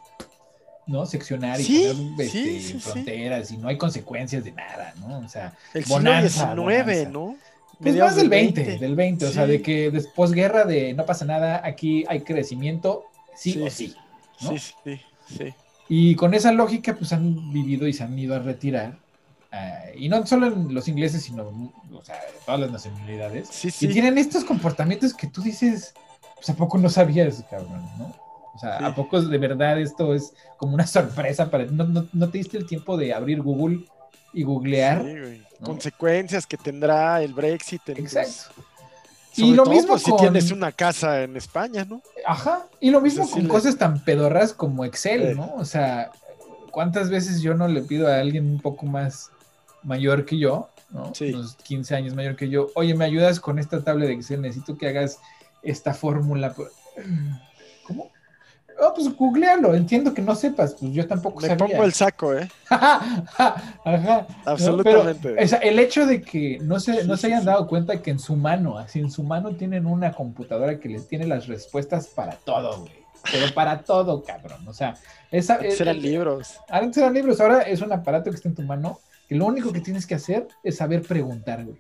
¿no? 0.88 1.06
Seccionar 1.06 1.60
y 1.60 1.64
Sí, 1.64 1.86
poner 1.88 2.12
este, 2.26 2.30
sí, 2.30 2.60
sí, 2.62 2.74
sí. 2.74 2.80
fronteras 2.80 3.52
y 3.52 3.58
no 3.58 3.68
hay 3.68 3.78
consecuencias 3.78 4.44
de 4.44 4.52
nada, 4.52 4.94
¿no? 5.00 5.20
O 5.20 5.30
sea, 5.30 5.54
El 5.74 5.86
Bonanza, 5.86 6.48
XIX, 6.54 6.56
bonanza. 6.56 7.10
¿no? 7.10 7.36
pues 7.80 7.94
Mediados 7.94 8.12
más 8.12 8.16
del 8.18 8.30
20, 8.30 8.78
del 8.78 8.96
20, 8.96 9.26
o 9.26 9.32
sea, 9.32 9.46
de 9.48 9.62
que 9.62 9.90
después 9.92 10.32
guerra 10.34 10.66
de 10.66 10.94
no 10.94 11.06
pasa 11.06 11.24
nada, 11.26 11.62
aquí 11.64 12.04
hay 12.10 12.22
crecimiento, 12.22 13.06
sí, 13.36 13.54
Sí. 13.54 13.62
o 13.62 13.70
sí. 13.70 13.96
¿No? 14.42 14.52
Sí, 14.52 14.60
sí, 14.84 15.02
sí. 15.38 15.54
Y 15.88 16.16
con 16.16 16.34
esa 16.34 16.52
lógica, 16.52 16.96
pues 16.96 17.12
han 17.14 17.52
vivido 17.52 17.88
y 17.88 17.94
se 17.94 18.04
han 18.04 18.18
ido 18.18 18.36
a 18.36 18.40
retirar. 18.40 18.98
ah, 19.52 19.80
y 19.98 20.08
no 20.10 20.26
solo 20.28 20.48
en 20.48 20.74
los 20.74 20.88
ingleses, 20.88 21.24
sino 21.24 21.44
o 21.44 22.04
sea, 22.04 22.20
todas 22.46 22.60
las 22.62 22.72
nacionalidades. 22.72 23.48
Sí, 23.50 23.70
Y 23.70 23.72
sí. 23.72 23.88
tienen 23.88 24.18
estos 24.18 24.44
comportamientos 24.44 25.14
que 25.14 25.28
tú 25.28 25.42
dices, 25.42 25.94
pues 26.36 26.50
a 26.50 26.54
poco 26.56 26.78
no 26.78 26.90
sabías, 26.90 27.44
cabrón, 27.50 27.82
¿no? 27.98 28.16
O 28.54 28.60
sea, 28.60 28.78
Sí. 28.78 28.84
a 28.86 28.94
poco 28.94 29.22
de 29.22 29.38
verdad 29.38 29.80
esto 29.80 30.14
es 30.14 30.34
como 30.58 30.74
una 30.76 30.86
sorpresa 30.88 31.50
para 31.50 31.66
no, 31.66 31.86
no, 31.86 32.08
no 32.14 32.30
te 32.30 32.38
diste 32.38 32.58
el 32.58 32.66
tiempo 32.68 32.96
de 32.98 33.14
abrir 33.14 33.42
Google 33.42 33.86
y 34.34 34.44
googlear. 34.44 35.04
¿no? 35.04 35.66
Consecuencias 35.66 36.46
que 36.46 36.58
tendrá 36.58 37.22
el 37.24 37.34
Brexit. 37.34 37.90
en 37.90 37.98
Exacto. 37.98 38.54
Sobre 39.40 39.52
Y 39.52 39.56
lo 39.56 39.64
todo, 39.64 39.74
mismo 39.74 39.90
pues, 39.90 40.04
si 40.04 40.12
con- 40.12 40.20
tienes 40.20 40.52
una 40.52 40.72
casa 40.72 41.24
en 41.24 41.36
España, 41.38 41.86
¿no? 41.86 42.02
Ajá. 42.26 42.68
Y 42.80 42.92
lo 42.92 43.02
mismo 43.02 43.30
con 43.30 43.48
cosas 43.48 43.78
tan 43.78 44.04
pedorras 44.04 44.54
como 44.54 44.86
Excel, 44.86 45.22
Eh. 45.22 45.36
¿no? 45.36 45.54
O 45.56 45.66
sea, 45.66 46.12
¿cuántas 46.72 47.10
veces 47.10 47.42
yo 47.42 47.54
no 47.56 47.68
le 47.68 47.82
pido 47.82 48.08
a 48.08 48.20
alguien 48.20 48.46
un 48.50 48.60
poco 48.60 48.86
más 48.86 49.32
mayor 49.84 50.26
que 50.26 50.38
yo, 50.38 50.70
¿no? 50.92 51.14
Sí. 51.16 51.34
Unos 51.34 51.56
15 51.56 51.96
años 51.96 52.14
mayor 52.16 52.36
que 52.36 52.50
yo, 52.50 52.68
oye, 52.76 52.94
¿me 52.96 53.06
ayudas 53.06 53.40
con 53.40 53.60
esta 53.60 53.82
tabla 53.84 54.06
de 54.06 54.14
Excel? 54.14 54.42
Necesito 54.42 54.78
que 54.78 54.88
hagas 54.90 55.20
esta 55.64 55.94
fórmula. 55.94 56.54
por-". 56.54 56.72
¿Cómo? 57.88 58.12
Oh, 58.82 58.94
pues 58.94 59.16
googlealo, 59.16 59.76
entiendo 59.76 60.14
que 60.14 60.22
no 60.22 60.36
sepas, 60.36 60.76
pues 60.76 60.92
yo 60.94 61.08
tampoco 61.08 61.42
Me 61.42 61.56
pongo 61.56 61.84
el 61.84 61.94
saco, 61.94 62.34
¿eh? 62.34 62.48
Ajá. 62.70 64.28
Absolutamente. 64.46 65.36
el 65.62 65.80
hecho 65.80 66.06
de 66.06 66.22
que 66.22 66.60
no 66.62 66.80
se, 66.80 67.04
no 67.04 67.18
se 67.18 67.28
hayan 67.28 67.46
dado 67.46 67.68
cuenta 67.68 68.02
que 68.02 68.12
en 68.12 68.20
su 68.20 68.36
mano, 68.36 68.78
así 68.78 69.00
en 69.00 69.12
su 69.12 69.24
mano 69.24 69.56
tienen 69.56 69.86
una 69.86 70.14
computadora 70.14 70.80
que 70.80 70.90
les 70.90 71.08
tiene 71.08 71.26
las 71.26 71.48
respuestas 71.48 72.08
para 72.08 72.34
todo, 72.38 72.82
güey. 72.82 73.00
Pero 73.32 73.54
para 73.54 73.82
todo, 73.82 74.24
cabrón. 74.24 74.68
O 74.68 74.74
sea, 74.74 74.96
esa, 75.32 75.56
antes 75.56 75.82
eran 75.82 76.02
libros. 76.02 76.60
Antes 76.70 76.98
eran 76.98 77.14
libros, 77.14 77.42
ahora 77.42 77.62
es 77.62 77.82
un 77.82 77.92
aparato 77.92 78.30
que 78.30 78.38
está 78.38 78.50
en 78.50 78.56
tu 78.56 78.62
mano, 78.62 79.00
que 79.28 79.36
lo 79.36 79.46
único 79.46 79.74
que 79.74 79.82
tienes 79.82 80.06
que 80.08 80.16
hacer 80.16 80.48
es 80.64 80.78
saber 80.78 81.02
preguntar, 81.02 81.66
güey. 81.66 81.78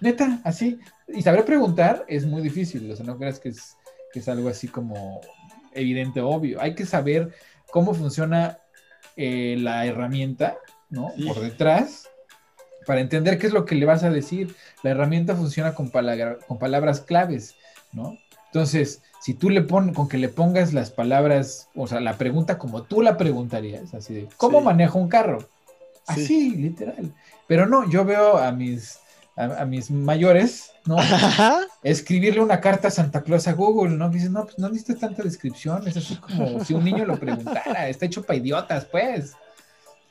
Neta, 0.00 0.40
así. 0.44 0.78
Y 1.08 1.22
saber 1.22 1.44
preguntar 1.44 2.04
es 2.08 2.26
muy 2.26 2.42
difícil, 2.42 2.90
o 2.90 2.96
sea, 2.96 3.06
no 3.06 3.16
creas 3.16 3.40
que 3.40 3.48
es, 3.48 3.76
que 4.12 4.20
es 4.20 4.28
algo 4.28 4.48
así 4.48 4.68
como 4.68 5.20
evidente, 5.78 6.20
obvio. 6.20 6.60
Hay 6.60 6.74
que 6.74 6.86
saber 6.86 7.32
cómo 7.70 7.94
funciona 7.94 8.58
eh, 9.16 9.56
la 9.58 9.86
herramienta, 9.86 10.58
¿no? 10.90 11.12
Por 11.26 11.40
detrás, 11.40 12.08
para 12.86 13.00
entender 13.00 13.38
qué 13.38 13.46
es 13.46 13.52
lo 13.52 13.64
que 13.64 13.74
le 13.74 13.86
vas 13.86 14.04
a 14.04 14.10
decir. 14.10 14.54
La 14.82 14.90
herramienta 14.90 15.34
funciona 15.36 15.74
con, 15.74 15.90
con 15.90 16.58
palabras 16.58 17.00
claves, 17.00 17.54
¿no? 17.92 18.18
Entonces, 18.46 19.02
si 19.20 19.34
tú 19.34 19.50
le 19.50 19.62
pones, 19.62 19.94
con 19.94 20.08
que 20.08 20.18
le 20.18 20.28
pongas 20.28 20.72
las 20.72 20.90
palabras, 20.90 21.68
o 21.74 21.86
sea, 21.86 22.00
la 22.00 22.16
pregunta 22.16 22.58
como 22.58 22.82
tú 22.82 23.02
la 23.02 23.16
preguntarías, 23.16 23.92
así 23.94 24.14
de, 24.14 24.28
¿cómo 24.36 24.60
manejo 24.60 24.98
un 24.98 25.08
carro? 25.08 25.46
Así, 26.06 26.56
literal. 26.56 27.12
Pero 27.46 27.66
no, 27.66 27.88
yo 27.90 28.04
veo 28.04 28.38
a 28.38 28.50
mis 28.52 28.98
a, 29.38 29.64
mis 29.64 29.90
mayores, 29.90 30.72
¿no? 30.84 30.96
Escribirle 31.82 32.40
una 32.40 32.60
carta 32.60 32.88
a 32.88 32.90
Santa 32.90 33.22
Claus 33.22 33.46
a 33.46 33.52
Google, 33.52 33.96
¿no? 33.96 34.10
Dices, 34.10 34.30
no, 34.30 34.44
pues 34.44 34.58
no 34.58 34.68
necesitas 34.68 35.00
tanta 35.00 35.22
descripción, 35.22 35.86
es 35.86 35.96
así 35.96 36.16
como 36.16 36.64
si 36.64 36.74
un 36.74 36.84
niño 36.84 37.04
lo 37.04 37.18
preguntara, 37.18 37.88
está 37.88 38.06
hecho 38.06 38.22
para 38.22 38.38
idiotas, 38.38 38.84
pues. 38.86 39.34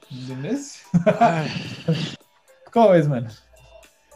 ¿Entiendes? 0.09 0.81
¿Cómo 2.71 2.89
ves, 2.89 3.07
man? 3.07 3.27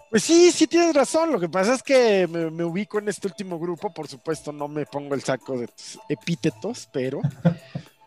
Pues 0.10 0.24
sí, 0.24 0.52
sí 0.52 0.68
tienes 0.68 0.94
razón. 0.94 1.32
Lo 1.32 1.40
que 1.40 1.50
pasa 1.50 1.74
es 1.74 1.84
que 1.84 2.28
me, 2.28 2.50
me, 2.50 2.64
ubico 2.64 3.00
en 3.00 3.10
este 3.10 3.28
último 3.28 3.60
grupo. 3.60 3.94
Por 3.94 4.08
supuesto, 4.08 4.52
no 4.52 4.68
me 4.68 4.86
pongo 4.86 5.16
el 5.16 5.24
saco 5.24 5.58
de 5.58 5.68
tus 5.68 6.00
epítetos, 6.08 6.88
pero 6.92 7.22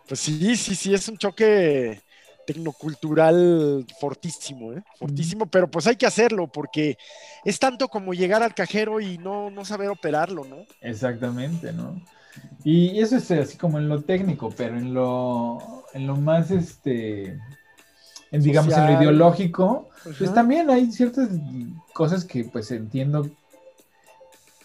pues 0.06 0.20
sí, 0.20 0.56
sí, 0.56 0.74
sí, 0.74 0.94
es 0.94 1.08
un 1.08 1.16
choque 1.16 2.02
tecnocultural 2.46 3.86
fortísimo, 4.00 4.72
¿eh? 4.72 4.82
fortísimo, 4.98 5.46
pero 5.46 5.70
pues 5.70 5.86
hay 5.86 5.96
que 5.96 6.06
hacerlo 6.06 6.46
porque 6.46 6.96
es 7.44 7.58
tanto 7.58 7.88
como 7.88 8.14
llegar 8.14 8.42
al 8.42 8.54
cajero 8.54 9.00
y 9.00 9.18
no, 9.18 9.50
no 9.50 9.64
saber 9.64 9.88
operarlo, 9.88 10.44
¿no? 10.44 10.64
Exactamente, 10.80 11.72
¿no? 11.72 12.00
Y 12.64 13.00
eso 13.00 13.16
es 13.16 13.30
así 13.30 13.56
como 13.56 13.78
en 13.78 13.88
lo 13.88 14.02
técnico, 14.02 14.52
pero 14.56 14.76
en 14.76 14.94
lo, 14.94 15.84
en 15.92 16.06
lo 16.06 16.16
más, 16.16 16.50
este, 16.50 17.38
en, 18.30 18.42
digamos, 18.42 18.72
en 18.74 18.86
lo 18.86 19.00
ideológico, 19.00 19.90
pues 20.18 20.32
también 20.32 20.70
hay 20.70 20.90
ciertas 20.90 21.28
cosas 21.92 22.24
que 22.24 22.44
pues 22.44 22.70
entiendo, 22.70 23.28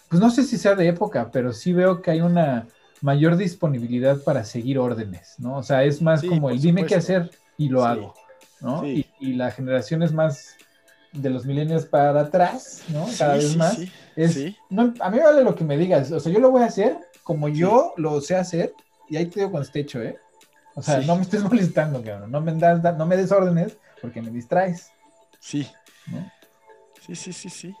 pues 0.08 0.20
no 0.20 0.30
sé 0.30 0.42
si 0.42 0.56
sea 0.56 0.74
de 0.74 0.88
época, 0.88 1.30
pero 1.30 1.52
sí 1.52 1.72
veo 1.72 2.02
que 2.02 2.10
hay 2.10 2.20
una 2.20 2.66
mayor 3.02 3.36
disponibilidad 3.36 4.22
para 4.22 4.44
seguir 4.44 4.78
órdenes, 4.78 5.36
¿no? 5.38 5.56
O 5.56 5.62
sea, 5.62 5.84
es 5.84 6.02
más 6.02 6.22
como 6.22 6.50
el 6.50 6.60
dime 6.60 6.84
qué 6.84 6.96
hacer 6.96 7.30
y 7.60 7.68
lo 7.68 7.84
hago, 7.84 8.14
¿no? 8.60 8.86
Y, 8.86 9.06
la 9.20 9.50
generación 9.50 10.02
es 10.02 10.12
más 10.14 10.56
de 11.12 11.28
los 11.28 11.44
milenios 11.44 11.84
para 11.84 12.18
atrás, 12.18 12.84
¿no? 12.88 13.06
Cada 13.18 13.34
vez 13.34 13.54
más. 13.54 13.78
Es, 14.16 14.38
a 14.38 15.10
mí 15.10 15.18
me 15.18 15.22
vale 15.22 15.44
lo 15.44 15.54
que 15.54 15.64
me 15.64 15.76
digas, 15.76 16.10
o 16.10 16.18
sea, 16.18 16.32
yo 16.32 16.40
lo 16.40 16.50
voy 16.50 16.62
a 16.62 16.66
hacer 16.66 16.96
como 17.22 17.48
yo 17.50 17.92
lo 17.98 18.18
sé 18.22 18.36
hacer 18.36 18.72
y 19.10 19.16
ahí 19.16 19.26
te 19.26 19.40
digo 19.40 19.50
cuando 19.50 19.66
esté 19.66 19.80
hecho, 19.80 20.00
¿eh? 20.00 20.18
O 20.74 20.82
sea, 20.82 21.00
no 21.02 21.16
me 21.16 21.22
estés 21.22 21.42
molestando, 21.50 22.02
cabrón, 22.02 22.30
no 22.30 22.40
me, 22.40 22.54
das, 22.54 22.82
no 22.96 23.04
me 23.04 23.18
des 23.18 23.30
órdenes 23.30 23.76
porque 24.00 24.22
me 24.22 24.30
distraes. 24.30 24.90
Sí. 25.38 25.68
Sí, 27.06 27.14
sí, 27.14 27.32
sí, 27.34 27.50
sí. 27.50 27.74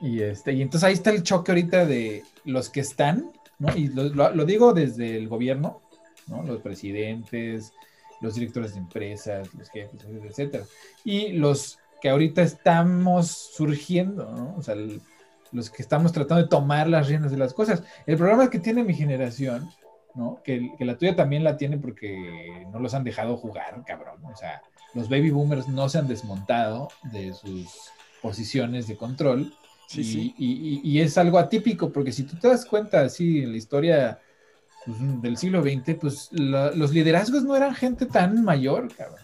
Y, 0.00 0.22
este, 0.22 0.52
y 0.52 0.62
entonces 0.62 0.86
ahí 0.86 0.94
está 0.94 1.10
el 1.10 1.24
choque 1.24 1.50
ahorita 1.50 1.86
de 1.86 2.22
los 2.44 2.70
que 2.70 2.80
están, 2.80 3.32
¿no? 3.58 3.76
Y 3.76 3.88
lo, 3.88 4.30
lo 4.32 4.44
digo 4.44 4.72
desde 4.72 5.16
el 5.16 5.28
gobierno, 5.28 5.82
¿no? 6.28 6.44
Los 6.44 6.60
presidentes, 6.60 7.72
los 8.20 8.34
directores 8.34 8.72
de 8.72 8.78
empresas, 8.78 9.52
los 9.54 9.70
jefes, 9.70 10.04
etcétera. 10.24 10.64
Y 11.04 11.32
los 11.32 11.78
que 12.00 12.10
ahorita 12.10 12.42
estamos 12.42 13.28
surgiendo, 13.28 14.30
¿no? 14.30 14.54
O 14.56 14.62
sea, 14.62 14.74
los 15.52 15.70
que 15.70 15.82
estamos 15.82 16.12
tratando 16.12 16.42
de 16.42 16.48
tomar 16.48 16.88
las 16.88 17.08
riendas 17.08 17.30
de 17.30 17.38
las 17.38 17.54
cosas. 17.54 17.82
El 18.06 18.16
problema 18.16 18.50
que 18.50 18.58
tiene 18.58 18.84
mi 18.84 18.94
generación, 18.94 19.68
¿no? 20.14 20.40
Que, 20.44 20.72
que, 20.76 20.84
la 20.84 20.96
tuya 20.96 21.16
también 21.16 21.44
la 21.44 21.56
tiene 21.56 21.78
porque 21.78 22.66
no 22.70 22.78
los 22.78 22.94
han 22.94 23.04
dejado 23.04 23.36
jugar, 23.36 23.82
cabrón. 23.86 24.24
O 24.24 24.36
sea, 24.36 24.62
los 24.94 25.08
baby 25.08 25.30
boomers 25.30 25.68
no 25.68 25.88
se 25.88 25.98
han 25.98 26.08
desmontado 26.08 26.88
de 27.12 27.32
sus 27.34 27.68
posiciones 28.22 28.86
de 28.86 28.96
control. 28.96 29.52
Sí, 29.88 30.00
y, 30.00 30.04
sí. 30.04 30.34
Y, 30.36 30.80
y, 30.84 31.00
es 31.00 31.16
algo 31.16 31.38
atípico, 31.38 31.90
porque 31.90 32.12
si 32.12 32.24
tú 32.24 32.36
te 32.36 32.48
das 32.48 32.66
cuenta, 32.66 33.00
así, 33.00 33.42
en 33.42 33.52
la 33.52 33.56
historia 33.56 34.20
del 35.20 35.36
siglo 35.36 35.62
XX, 35.62 35.94
pues 36.00 36.30
los 36.32 36.92
liderazgos 36.92 37.44
no 37.44 37.54
eran 37.56 37.74
gente 37.74 38.06
tan 38.06 38.42
mayor, 38.42 38.88
cabrón. 38.94 39.20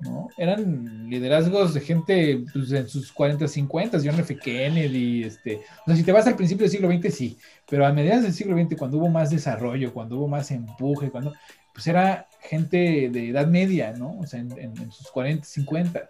¿no? 0.00 0.28
Eran 0.36 1.08
liderazgos 1.10 1.74
de 1.74 1.80
gente 1.80 2.44
pues, 2.52 2.70
en 2.70 2.88
sus 2.88 3.12
40, 3.12 3.48
50, 3.48 3.98
John 3.98 4.20
F. 4.20 4.36
Kennedy, 4.36 5.24
este, 5.24 5.56
o 5.56 5.86
sea, 5.86 5.96
si 5.96 6.04
te 6.04 6.12
vas 6.12 6.26
al 6.28 6.36
principio 6.36 6.62
del 6.62 6.70
siglo 6.70 6.88
XX, 6.88 7.12
sí, 7.14 7.38
pero 7.68 7.84
a 7.84 7.92
mediados 7.92 8.22
del 8.22 8.32
siglo 8.32 8.56
XX, 8.56 8.76
cuando 8.76 8.98
hubo 8.98 9.08
más 9.08 9.30
desarrollo, 9.30 9.92
cuando 9.92 10.16
hubo 10.16 10.28
más 10.28 10.52
empuje, 10.52 11.10
cuando, 11.10 11.32
pues 11.74 11.86
era 11.88 12.28
gente 12.40 13.10
de 13.10 13.30
edad 13.30 13.48
media, 13.48 13.92
¿no? 13.92 14.18
O 14.20 14.26
sea, 14.26 14.38
en, 14.38 14.92
sus 14.92 15.08
40, 15.10 15.44
50. 15.44 16.08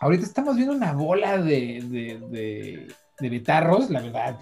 Ahorita 0.00 0.24
estamos 0.24 0.56
viendo 0.56 0.74
una 0.74 0.92
bola 0.92 1.38
de 1.38 2.18
de 2.30 2.88
betarros, 3.18 3.90
la 3.90 4.00
verdad, 4.00 4.38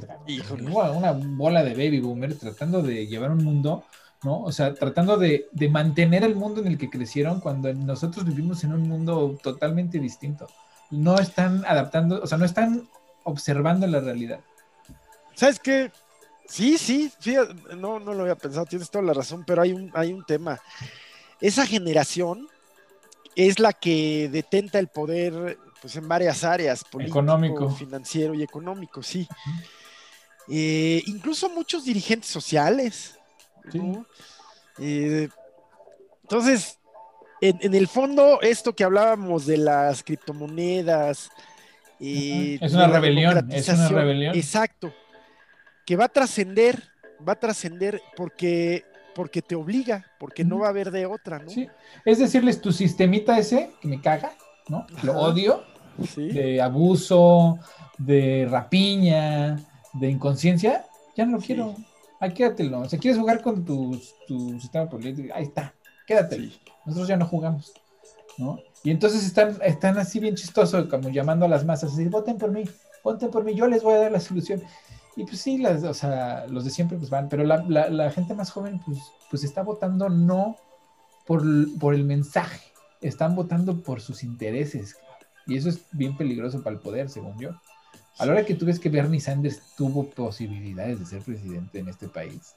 una 0.95 1.13
bola 1.13 1.63
de 1.63 1.73
baby 1.75 2.01
boomers 2.01 2.39
tratando 2.39 2.83
de 2.83 3.07
llevar 3.07 3.31
un 3.31 3.45
mundo, 3.45 3.85
¿no? 4.23 4.43
O 4.43 4.53
sea, 4.53 4.75
tratando 4.75 5.17
de, 5.17 5.49
mantener 5.71 6.25
el 6.25 6.35
mundo 6.35 6.61
en 6.61 6.67
el 6.67 6.79
que 6.79 6.91
crecieron 6.91 7.41
cuando 7.41 7.73
nosotros 7.73 8.25
vivimos 8.25 8.65
en 8.65 8.73
un 8.73 8.89
mundo 8.89 9.39
totalmente 9.43 9.99
distinto. 9.99 10.47
No 10.91 11.19
están 11.19 11.65
adaptando, 11.67 12.21
o 12.23 12.27
sea, 12.27 12.39
no 12.39 12.45
están 12.45 12.89
observando 13.23 13.87
la 13.87 14.01
realidad. 14.01 14.41
¿Sabes 15.35 15.59
qué? 15.59 15.91
Sí, 16.47 16.77
sí, 16.77 17.11
sí, 17.19 17.37
no, 17.77 17.99
no 17.99 18.13
lo 18.13 18.23
había 18.23 18.37
pensado, 18.37 18.67
tienes 18.67 18.91
toda 18.91 19.05
la 19.05 19.15
razón, 19.15 19.45
pero 19.47 19.63
hay 19.63 19.73
un, 19.73 19.91
hay 19.95 20.13
un 20.13 20.25
tema. 20.25 20.61
Esa 21.41 21.67
generación 21.67 22.49
es 23.35 23.59
la 23.59 23.73
que 23.73 24.29
detenta 24.31 24.79
el 24.79 24.89
poder 24.89 25.59
pues 25.85 25.97
en 25.97 26.09
varias 26.09 26.43
áreas, 26.45 26.83
político, 26.83 27.19
económico. 27.19 27.69
financiero 27.69 28.33
y 28.33 28.43
económico, 28.43 29.03
sí. 29.03 29.29
Eh, 30.49 31.03
incluso 31.05 31.51
muchos 31.51 31.85
dirigentes 31.85 32.31
sociales. 32.31 33.19
Eh, 34.79 35.29
entonces, 36.23 36.79
en, 37.43 37.75
el 37.75 37.87
fondo, 37.87 38.41
esto 38.41 38.75
que 38.75 38.83
hablábamos 38.83 39.45
de 39.45 39.59
las 39.59 40.03
criptomonedas. 40.03 41.29
Eh, 42.01 42.57
es 42.63 42.73
una 42.73 42.87
rebelión, 42.87 43.53
es 43.53 43.69
una 43.69 43.89
rebelión. 43.91 44.35
Exacto. 44.35 44.91
Que 45.85 45.97
va 45.97 46.07
a 46.07 46.09
trascender, 46.09 46.83
va 47.29 47.35
a 47.35 47.41
trascender 47.41 48.01
porque 48.17 48.87
porque 49.15 49.43
te 49.43 49.55
obliga, 49.55 50.07
porque 50.19 50.45
no 50.45 50.61
va 50.61 50.69
a 50.69 50.71
haber 50.71 50.91
de 50.91 51.05
otra, 51.05 51.41
¿no? 51.41 51.51
Sí. 51.51 51.69
Es 52.07 52.19
decirles, 52.19 52.63
tu 52.63 52.73
sistemita 52.73 53.39
ese, 53.39 53.71
que 53.83 53.87
me 53.87 54.01
caga, 54.01 54.33
¿no? 54.69 54.87
Lo 55.03 55.19
odio, 55.21 55.63
de 56.17 56.61
abuso, 56.61 57.59
de 57.99 58.47
rapiña, 58.51 59.59
de 59.93 60.11
inconsciencia, 60.11 60.85
ya 61.17 61.25
no 61.27 61.39
lo 61.39 61.43
quiero. 61.43 61.75
Ahí 62.21 62.33
quédatelo. 62.33 62.81
O 62.81 62.89
sea, 62.89 62.99
quieres 62.99 63.19
jugar 63.19 63.43
con 63.43 63.65
tu, 63.65 64.01
tu 64.27 64.59
sistema 64.61 64.89
político, 64.89 65.33
ahí 65.35 65.45
está, 65.45 65.75
quédatelo. 66.07 66.51
Nosotros 66.85 67.09
ya 67.09 67.17
no 67.17 67.27
jugamos, 67.27 67.73
¿no? 68.39 68.59
Y 68.83 68.91
entonces 68.91 69.25
están, 69.25 69.59
están 69.63 69.99
así 69.99 70.21
bien 70.21 70.35
chistosos, 70.35 70.89
como 70.89 71.09
llamando 71.09 71.47
a 71.47 71.49
las 71.49 71.65
masas, 71.65 71.93
así, 71.93 72.05
voten 72.05 72.37
por 72.37 72.51
mí, 72.51 72.65
voten 73.03 73.31
por 73.31 73.43
mí, 73.43 73.55
yo 73.55 73.67
les 73.67 73.83
voy 73.83 73.95
a 73.95 73.99
dar 73.99 74.13
la 74.13 74.21
solución. 74.21 74.63
Y 75.17 75.25
pues 75.25 75.41
sí, 75.41 75.59
las, 75.59 75.85
o 75.85 75.95
sea, 75.95 76.47
los 76.49 76.65
de 76.65 76.71
siempre 76.71 76.99
pues 76.99 77.09
van, 77.09 77.29
pero 77.29 77.45
la, 77.45 77.63
la, 77.63 78.11
gente 78.11 78.35
más 78.35 78.51
joven 78.51 78.81
pues, 78.85 78.99
pues 79.31 79.45
está 79.45 79.63
votando 79.63 80.09
no 80.09 80.57
por, 81.25 81.43
por 81.79 81.95
el 81.95 82.05
mensaje, 82.05 82.61
están 83.01 83.35
votando 83.37 83.83
por 83.83 84.01
sus 84.01 84.25
intereses. 84.25 84.97
Y 85.47 85.57
eso 85.57 85.69
es 85.69 85.81
bien 85.93 86.17
peligroso 86.17 86.63
para 86.63 86.77
el 86.77 86.81
poder, 86.81 87.09
según 87.11 87.39
yo. 87.39 87.51
A 88.19 88.27
la 88.27 88.33
hora 88.33 88.45
que 88.45 88.55
tú 88.55 88.67
ves 88.67 88.79
que 88.79 88.89
Bernie 88.89 89.21
Sanders 89.21 89.61
tuvo 89.77 90.09
posibilidades 90.09 91.01
de 91.01 91.07
ser 91.07 91.23
presidente 91.23 91.81
en 91.81 91.89
este 91.89 92.09
país, 92.09 92.55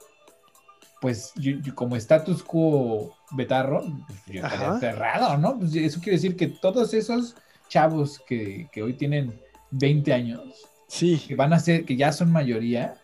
pues 1.01 1.31
yo, 1.35 1.53
como 1.75 1.95
status 1.95 2.43
quo 2.43 3.15
betarro, 3.31 3.81
pues 4.07 4.19
yo 4.27 4.43
estaría 4.43 4.67
enterrado, 4.67 5.37
¿no? 5.37 5.59
Pues 5.59 5.75
eso 5.75 5.99
quiere 5.99 6.17
decir 6.17 6.35
que 6.35 6.47
todos 6.47 6.93
esos 6.93 7.35
chavos 7.67 8.21
que, 8.27 8.67
que, 8.71 8.81
hoy 8.81 8.93
tienen 8.93 9.39
20 9.71 10.13
años, 10.13 10.41
sí. 10.87 11.21
que 11.27 11.35
van 11.35 11.53
a 11.53 11.59
ser, 11.59 11.85
que 11.85 11.95
ya 11.95 12.11
son 12.11 12.31
mayoría, 12.31 12.95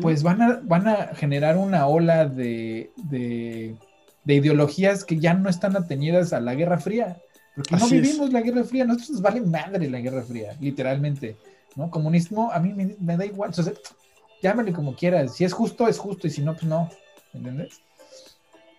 pues 0.00 0.22
van 0.22 0.42
a, 0.42 0.60
van 0.62 0.86
a 0.86 1.14
generar 1.14 1.56
una 1.56 1.86
ola 1.86 2.26
de, 2.26 2.90
de, 2.96 3.76
ideologías 4.26 5.04
que 5.04 5.18
ya 5.18 5.34
no 5.34 5.48
están 5.48 5.76
atenidas 5.76 6.32
a 6.32 6.40
la 6.40 6.54
Guerra 6.54 6.78
Fría. 6.78 7.18
Porque 7.54 7.76
no 7.76 7.88
vivimos 7.88 8.32
la 8.32 8.40
Guerra 8.40 8.64
Fría, 8.64 8.84
nosotros 8.84 9.10
nos 9.10 9.22
vale 9.22 9.40
madre 9.40 9.90
la 9.90 10.00
Guerra 10.00 10.22
Fría, 10.22 10.56
literalmente. 10.60 11.36
¿no? 11.76 11.90
Comunismo 11.90 12.50
a 12.50 12.60
mí 12.60 12.72
me, 12.98 13.16
da 13.16 13.24
igual, 13.24 13.50
o 13.50 13.52
sea, 13.52 13.72
llámale 14.42 14.72
como 14.72 14.94
quieras, 14.94 15.36
si 15.36 15.44
es 15.44 15.52
justo, 15.52 15.88
es 15.88 15.98
justo, 15.98 16.26
y 16.26 16.30
si 16.30 16.42
no, 16.42 16.54
pues 16.54 16.64
no, 16.64 16.90
¿entiendes? 17.32 17.80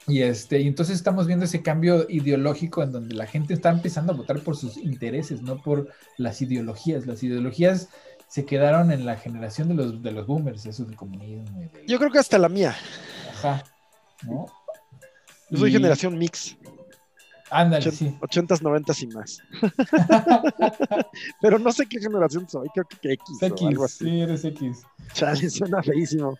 Y, 0.07 0.21
este, 0.21 0.59
y 0.59 0.67
entonces 0.67 0.97
estamos 0.97 1.27
viendo 1.27 1.45
ese 1.45 1.61
cambio 1.61 2.05
ideológico 2.09 2.83
en 2.83 2.91
donde 2.91 3.15
la 3.15 3.25
gente 3.25 3.53
está 3.53 3.69
empezando 3.69 4.11
a 4.11 4.15
votar 4.17 4.39
por 4.41 4.57
sus 4.57 4.75
intereses, 4.77 5.41
no 5.41 5.61
por 5.61 5.89
las 6.17 6.41
ideologías. 6.41 7.05
Las 7.05 7.23
ideologías 7.23 7.87
se 8.27 8.43
quedaron 8.43 8.91
en 8.91 9.05
la 9.05 9.15
generación 9.15 9.69
de 9.69 9.75
los, 9.75 10.03
de 10.03 10.11
los 10.11 10.27
boomers, 10.27 10.65
eso 10.65 10.83
del 10.83 10.97
comunismo. 10.97 11.69
Yo 11.87 11.99
creo 11.99 12.11
que 12.11 12.19
hasta 12.19 12.37
la 12.37 12.49
mía. 12.49 12.75
Ajá. 13.29 13.63
¿no? 14.23 14.45
Yo 15.49 15.59
soy 15.59 15.71
generación 15.71 16.17
mix. 16.17 16.57
Ándale, 17.53 17.91
sí. 17.91 18.17
80s, 18.19 18.61
90s 18.61 19.03
y 19.03 19.07
más. 19.07 19.41
Pero 21.41 21.59
no 21.59 21.71
sé 21.71 21.85
qué 21.85 21.99
generación 21.99 22.49
soy, 22.49 22.67
creo 22.69 22.85
que 22.85 23.13
X. 23.13 23.41
X, 23.41 23.61
o 23.61 23.67
algo 23.67 23.85
así. 23.85 24.05
sí, 24.05 24.21
eres 24.21 24.43
X. 24.43 24.83
Chale, 25.13 25.49
suena 25.49 25.83
feísimo. 25.83 26.35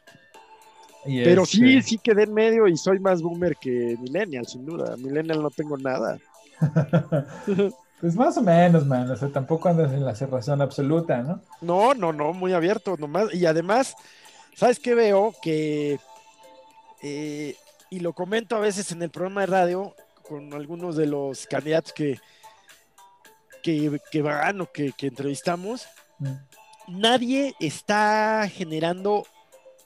Pero 1.06 1.46
sí, 1.46 1.78
este 1.78 1.90
sí 1.90 1.98
quedé 2.00 2.24
en 2.24 2.34
medio 2.34 2.68
y 2.68 2.78
soy 2.78 3.00
más 3.00 3.22
boomer 3.22 3.56
que 3.58 3.96
millennial, 4.00 4.48
sin 4.48 4.66
duda. 4.66 4.98
Millennial 4.98 5.42
no 5.42 5.50
tengo 5.50 5.78
nada. 5.78 6.18
Pues 8.04 8.18
más 8.18 8.36
o 8.36 8.42
menos, 8.42 8.86
man. 8.86 9.10
O 9.10 9.16
sea, 9.16 9.30
tampoco 9.30 9.70
andas 9.70 9.94
en 9.94 10.04
la 10.04 10.14
cerrazón 10.14 10.62
absoluta, 10.62 11.22
¿no? 11.22 11.40
No, 11.62 11.94
no, 11.94 12.12
no, 12.12 12.34
muy 12.34 12.52
abierto 12.52 12.98
nomás. 12.98 13.34
Y 13.34 13.46
además, 13.46 13.96
¿sabes 14.56 14.78
qué 14.78 14.94
veo? 14.94 15.34
Que, 15.42 16.02
eh, 17.02 17.56
y 17.90 18.00
lo 18.02 18.12
comento 18.12 18.58
a 18.58 18.60
veces 18.60 18.92
en 18.92 19.04
el 19.04 19.10
programa 19.10 19.40
de 19.40 19.48
radio 19.48 19.96
con 20.28 20.54
algunos 20.54 20.96
de 20.96 21.06
los 21.06 21.46
candidatos 21.48 21.94
que, 21.94 22.20
que, 23.62 24.22
van 24.22 24.62
o 24.62 24.72
que, 24.72 24.94
entrevistamos, 25.02 25.86
mm. 26.20 26.34
nadie 26.88 27.54
está 27.60 28.50
generando 28.50 29.26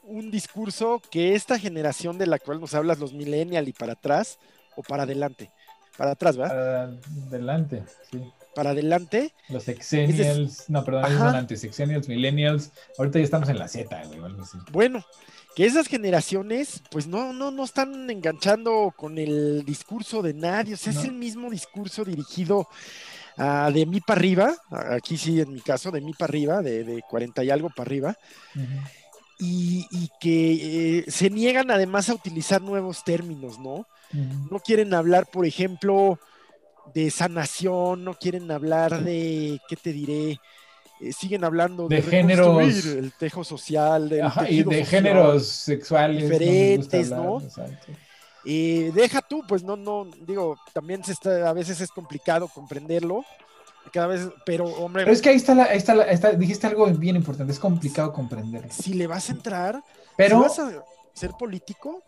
un 0.04 0.30
discurso 0.30 1.02
que 1.10 1.34
esta 1.34 1.58
generación 1.58 2.16
de 2.16 2.26
la 2.26 2.38
cual 2.38 2.60
nos 2.60 2.74
hablas, 2.74 2.98
los 2.98 3.12
millennial 3.12 3.68
y 3.68 3.72
para 3.72 3.92
atrás 3.92 4.38
o 4.76 4.82
para 4.82 5.02
adelante 5.02 5.50
para 5.98 6.12
atrás, 6.12 6.36
¿verdad? 6.36 6.54
Para 6.54 7.28
adelante, 7.28 7.82
sí. 8.10 8.32
Para 8.54 8.70
adelante. 8.70 9.34
Los 9.48 9.64
sexennials, 9.64 10.70
no, 10.70 10.84
perdón, 10.84 11.04
antes, 11.04 11.60
sexennials, 11.60 12.08
millennials, 12.08 12.70
ahorita 12.96 13.18
ya 13.18 13.24
estamos 13.24 13.48
en 13.48 13.58
la 13.58 13.68
Z, 13.68 14.04
güey, 14.06 14.20
Bueno, 14.70 15.04
que 15.58 15.66
esas 15.66 15.88
generaciones, 15.88 16.84
pues 16.88 17.08
no, 17.08 17.32
no, 17.32 17.50
no 17.50 17.64
están 17.64 18.08
enganchando 18.08 18.94
con 18.96 19.18
el 19.18 19.64
discurso 19.64 20.22
de 20.22 20.32
nadie, 20.32 20.74
o 20.74 20.76
sea, 20.76 20.92
es 20.92 21.02
el 21.02 21.14
mismo 21.14 21.50
discurso 21.50 22.04
dirigido 22.04 22.68
a 23.36 23.68
de 23.72 23.84
mí 23.84 24.00
para 24.00 24.20
arriba, 24.20 24.54
aquí 24.70 25.16
sí 25.16 25.40
en 25.40 25.52
mi 25.52 25.60
caso, 25.60 25.90
de 25.90 26.00
mí 26.00 26.12
para 26.16 26.30
arriba, 26.30 26.62
de, 26.62 26.84
de 26.84 27.02
40 27.02 27.42
y 27.42 27.50
algo 27.50 27.70
para 27.70 27.88
arriba. 27.88 28.16
y, 29.40 30.08
que 30.20 30.98
eh, 30.98 31.10
se 31.10 31.28
niegan 31.28 31.72
además 31.72 32.08
a 32.08 32.14
utilizar 32.14 32.62
nuevos 32.62 33.02
términos, 33.02 33.58
¿no? 33.58 33.84
No 34.12 34.60
quieren 34.60 34.94
hablar, 34.94 35.26
por 35.26 35.44
ejemplo, 35.44 36.20
de 36.94 37.10
sanación, 37.10 38.04
no 38.04 38.14
quieren 38.14 38.48
hablar 38.52 39.02
de, 39.02 39.60
¿qué 39.68 39.74
te 39.74 39.92
diré? 39.92 40.38
Eh, 41.00 41.12
siguen 41.12 41.44
hablando 41.44 41.88
de, 41.88 41.96
de 41.96 42.02
géneros, 42.02 42.84
el 42.86 43.12
tejo 43.12 43.44
social, 43.44 44.08
de, 44.08 44.28
y 44.48 44.62
de 44.64 44.84
géneros 44.84 45.46
sexuales 45.46 46.22
diferentes, 46.22 47.10
¿no? 47.10 47.40
Eh, 48.44 48.90
deja 48.94 49.20
tú, 49.22 49.42
pues 49.46 49.62
no, 49.62 49.76
no, 49.76 50.06
digo, 50.26 50.56
también 50.72 51.04
se 51.04 51.12
está, 51.12 51.48
a 51.48 51.52
veces 51.52 51.80
es 51.80 51.90
complicado 51.90 52.48
comprenderlo, 52.48 53.24
cada 53.92 54.08
vez, 54.08 54.28
pero 54.44 54.64
hombre. 54.64 55.04
Pero 55.04 55.12
es 55.12 55.22
que 55.22 55.28
ahí 55.28 55.36
está, 55.36 55.54
la, 55.54 55.64
ahí 55.64 55.78
está, 55.78 56.32
dijiste 56.32 56.66
algo 56.66 56.86
bien 56.86 57.16
importante, 57.16 57.52
es 57.52 57.58
complicado 57.58 58.12
comprenderlo. 58.12 58.70
Si 58.72 58.94
le 58.94 59.06
vas 59.06 59.28
a 59.28 59.32
entrar, 59.32 59.82
pero, 60.16 60.36
si 60.36 60.42
vas 60.42 60.58
a 60.58 60.84
ser 61.12 61.32
político, 61.32 62.02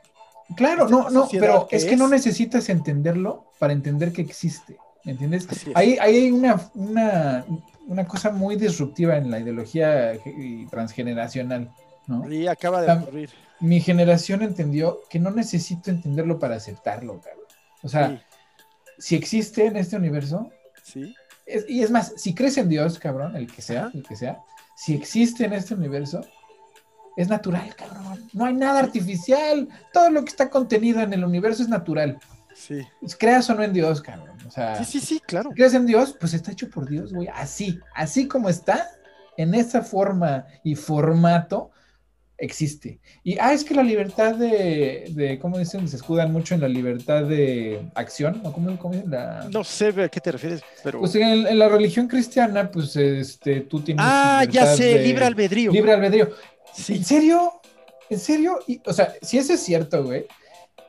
Claro, 0.56 0.88
no, 0.88 1.10
no, 1.10 1.28
pero 1.30 1.68
es, 1.70 1.84
que 1.84 1.96
no 1.96 2.08
necesitas 2.08 2.68
entenderlo 2.68 3.52
para 3.58 3.72
entender 3.72 4.12
que 4.12 4.22
existe. 4.22 4.78
¿Me 5.04 5.12
entiendes? 5.12 5.48
Ahí, 5.74 5.96
hay 6.00 6.30
una, 6.30 6.60
una, 6.74 8.06
cosa 8.06 8.30
muy 8.30 8.56
disruptiva 8.56 9.16
en 9.16 9.30
la 9.30 9.40
ideología 9.40 10.12
transgeneracional, 10.70 11.70
¿no? 12.06 12.30
Y 12.30 12.46
acaba 12.46 12.82
de 12.82 12.92
ocurrir. 12.92 13.30
Mi 13.60 13.80
generación 13.80 14.42
entendió 14.42 15.00
que 15.08 15.18
no 15.18 15.30
necesito 15.30 15.90
entenderlo 15.90 16.38
para 16.38 16.56
aceptarlo, 16.56 17.20
cabrón. 17.20 17.46
O 17.82 17.88
sea, 17.88 18.22
si 18.98 19.16
existe 19.16 19.66
en 19.66 19.76
este 19.76 19.96
universo, 19.96 20.50
sí. 20.82 21.14
y 21.68 21.82
es 21.82 21.90
más, 21.90 22.12
si 22.16 22.34
crees 22.34 22.58
en 22.58 22.68
Dios, 22.68 22.98
cabrón, 22.98 23.36
el 23.36 23.46
que 23.50 23.62
sea, 23.62 23.90
el 23.94 24.02
que 24.02 24.16
sea, 24.16 24.40
si 24.76 24.94
existe 24.94 25.44
en 25.44 25.52
este 25.52 25.74
universo, 25.74 26.22
es 27.16 27.28
natural, 27.28 27.74
cabrón. 27.76 28.28
No 28.32 28.46
hay 28.46 28.54
nada 28.54 28.80
artificial. 28.80 29.68
Todo 29.92 30.10
lo 30.10 30.22
que 30.24 30.30
está 30.30 30.48
contenido 30.48 31.00
en 31.00 31.12
el 31.12 31.24
universo 31.24 31.62
es 31.62 31.68
natural. 31.68 32.18
Sí. 32.54 32.86
Creas 33.18 33.50
o 33.50 33.54
no 33.54 33.62
en 33.62 33.72
Dios, 33.72 34.00
cabrón. 34.00 34.39
O 34.50 34.52
sea, 34.52 34.74
sí, 34.82 34.98
sí, 34.98 34.98
sí, 34.98 35.20
claro. 35.20 35.50
Creas 35.50 35.74
en 35.74 35.86
Dios, 35.86 36.16
pues 36.18 36.34
está 36.34 36.50
hecho 36.50 36.68
por 36.68 36.88
Dios, 36.88 37.12
güey. 37.12 37.28
Así, 37.32 37.78
así 37.94 38.26
como 38.26 38.48
está, 38.48 38.90
en 39.36 39.54
esa 39.54 39.82
forma 39.82 40.44
y 40.64 40.74
formato, 40.74 41.70
existe. 42.36 42.98
Y, 43.22 43.38
ah, 43.38 43.52
es 43.52 43.62
que 43.62 43.76
la 43.76 43.84
libertad 43.84 44.34
de, 44.34 45.04
de 45.10 45.38
¿cómo 45.38 45.56
dicen? 45.56 45.86
Se 45.86 45.94
escudan 45.94 46.32
mucho 46.32 46.56
en 46.56 46.62
la 46.62 46.68
libertad 46.68 47.22
de 47.26 47.88
acción, 47.94 48.40
¿no? 48.42 48.52
¿Cómo, 48.52 48.76
cómo 48.76 48.94
dicen? 48.94 49.12
La... 49.12 49.46
No 49.52 49.62
sé 49.62 49.90
a 50.02 50.08
qué 50.08 50.20
te 50.20 50.32
refieres, 50.32 50.62
pero... 50.82 50.98
Pues 50.98 51.14
en, 51.14 51.56
la 51.56 51.68
religión 51.68 52.08
cristiana, 52.08 52.68
pues, 52.72 52.96
este, 52.96 53.60
tú 53.60 53.82
tienes... 53.82 54.04
Ah, 54.04 54.44
ya 54.50 54.66
sé, 54.74 54.98
libre 54.98 55.26
albedrío. 55.26 55.70
Libre 55.70 55.92
albedrío. 55.92 56.28
¿En 56.88 57.04
serio? 57.04 57.60
¿En 58.08 58.18
serio? 58.18 58.58
o 58.84 58.92
sea, 58.92 59.14
si 59.22 59.38
eso 59.38 59.52
es 59.52 59.60
cierto, 59.60 60.02
güey, 60.02 60.26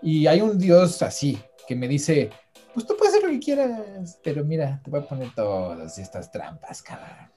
y 0.02 0.26
hay 0.26 0.42
un 0.42 0.58
Dios 0.58 1.04
así 1.04 1.38
que 1.68 1.76
me 1.76 1.88
dice, 1.88 2.32
pues 2.74 2.86
tú 2.86 2.96
puedes 2.98 3.14
hacer 3.14 3.28
lo 3.28 3.34
que 3.34 3.40
quieras, 3.40 4.20
pero 4.24 4.44
mira, 4.44 4.80
te 4.84 4.92
voy 4.92 5.02
a 5.02 5.04
poner 5.08 5.34
todas 5.36 5.98
estas 5.98 6.32
trampas, 6.32 6.82
cabrón. 6.82 7.32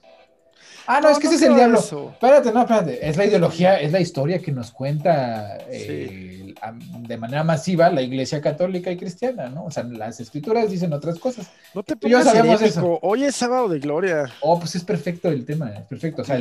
Ah, 0.87 1.01
no, 1.01 1.09
es 1.09 1.17
que 1.17 1.27
ese 1.27 1.37
es 1.37 1.41
el 1.41 1.55
diablo. 1.55 1.79
Espérate, 1.79 2.51
no, 2.51 2.61
espérate. 2.61 3.07
Es 3.07 3.17
la 3.17 3.25
ideología, 3.25 3.79
es 3.79 3.91
la 3.91 3.99
historia 3.99 4.39
que 4.39 4.51
nos 4.51 4.71
cuenta 4.71 5.57
eh, 5.69 6.53
de 6.99 7.17
manera 7.17 7.43
masiva 7.43 7.89
la 7.89 8.03
iglesia 8.03 8.39
católica 8.39 8.91
y 8.91 8.97
cristiana, 8.97 9.49
¿no? 9.49 9.65
O 9.65 9.71
sea, 9.71 9.83
las 9.83 10.19
escrituras 10.19 10.69
dicen 10.69 10.93
otras 10.93 11.17
cosas. 11.17 11.49
No 11.73 11.81
te 11.81 11.95
pongas 11.95 12.25
sabemos 12.25 12.61
eso. 12.61 12.99
Hoy 13.01 13.23
es 13.23 13.35
sábado 13.35 13.67
de 13.67 13.79
gloria. 13.79 14.31
Oh, 14.41 14.59
pues 14.59 14.75
es 14.75 14.83
perfecto 14.83 15.29
el 15.29 15.45
tema, 15.45 15.71
es 15.71 15.85
perfecto. 15.85 16.21
O 16.21 16.25
sea, 16.25 16.37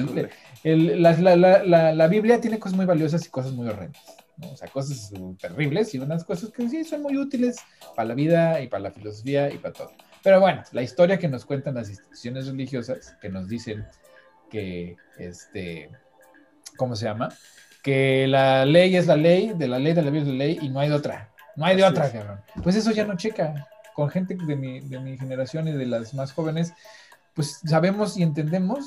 la, 0.64 2.06
Biblia 2.08 2.40
tiene 2.40 2.58
cosas 2.58 2.76
muy 2.76 2.84
valiosas 2.84 3.24
y 3.26 3.30
cosas 3.30 3.52
muy 3.52 3.68
horrendas. 3.68 4.02
¿No? 4.36 4.50
O 4.50 4.56
sea, 4.56 4.68
cosas 4.68 5.12
terribles 5.38 5.94
y 5.94 5.98
unas 5.98 6.24
cosas 6.24 6.50
que 6.50 6.68
sí 6.68 6.84
son 6.84 7.02
muy 7.02 7.16
útiles 7.16 7.56
para 7.94 8.08
la 8.08 8.14
vida 8.14 8.60
y 8.60 8.68
para 8.68 8.84
la 8.84 8.90
filosofía 8.90 9.52
y 9.52 9.58
para 9.58 9.74
todo. 9.74 9.92
Pero 10.22 10.40
bueno, 10.40 10.62
la 10.72 10.82
historia 10.82 11.18
que 11.18 11.28
nos 11.28 11.44
cuentan 11.44 11.74
las 11.74 11.88
instituciones 11.90 12.46
religiosas, 12.46 13.16
que 13.20 13.28
nos 13.28 13.48
dicen 13.48 13.86
que, 14.50 14.96
este, 15.18 15.90
¿cómo 16.76 16.96
se 16.96 17.04
llama? 17.04 17.28
Que 17.82 18.26
la 18.26 18.64
ley 18.64 18.96
es 18.96 19.06
la 19.06 19.16
ley, 19.16 19.52
de 19.54 19.68
la 19.68 19.78
ley 19.78 19.92
de 19.92 20.02
la 20.02 20.10
vida 20.10 20.22
es 20.22 20.28
la 20.28 20.34
ley 20.34 20.58
y 20.62 20.70
no 20.70 20.80
hay 20.80 20.88
de 20.88 20.94
otra. 20.94 21.30
No 21.56 21.66
hay 21.66 21.76
de 21.76 21.84
otra, 21.84 22.10
cabrón. 22.10 22.40
Pues 22.62 22.74
eso 22.76 22.90
ya 22.90 23.04
no 23.04 23.16
checa. 23.16 23.68
Con 23.94 24.08
gente 24.10 24.34
de 24.34 24.56
mi, 24.56 24.80
de 24.80 24.98
mi 24.98 25.16
generación 25.16 25.68
y 25.68 25.72
de 25.72 25.86
las 25.86 26.14
más 26.14 26.32
jóvenes, 26.32 26.72
pues 27.34 27.60
sabemos 27.64 28.16
y 28.16 28.22
entendemos 28.22 28.86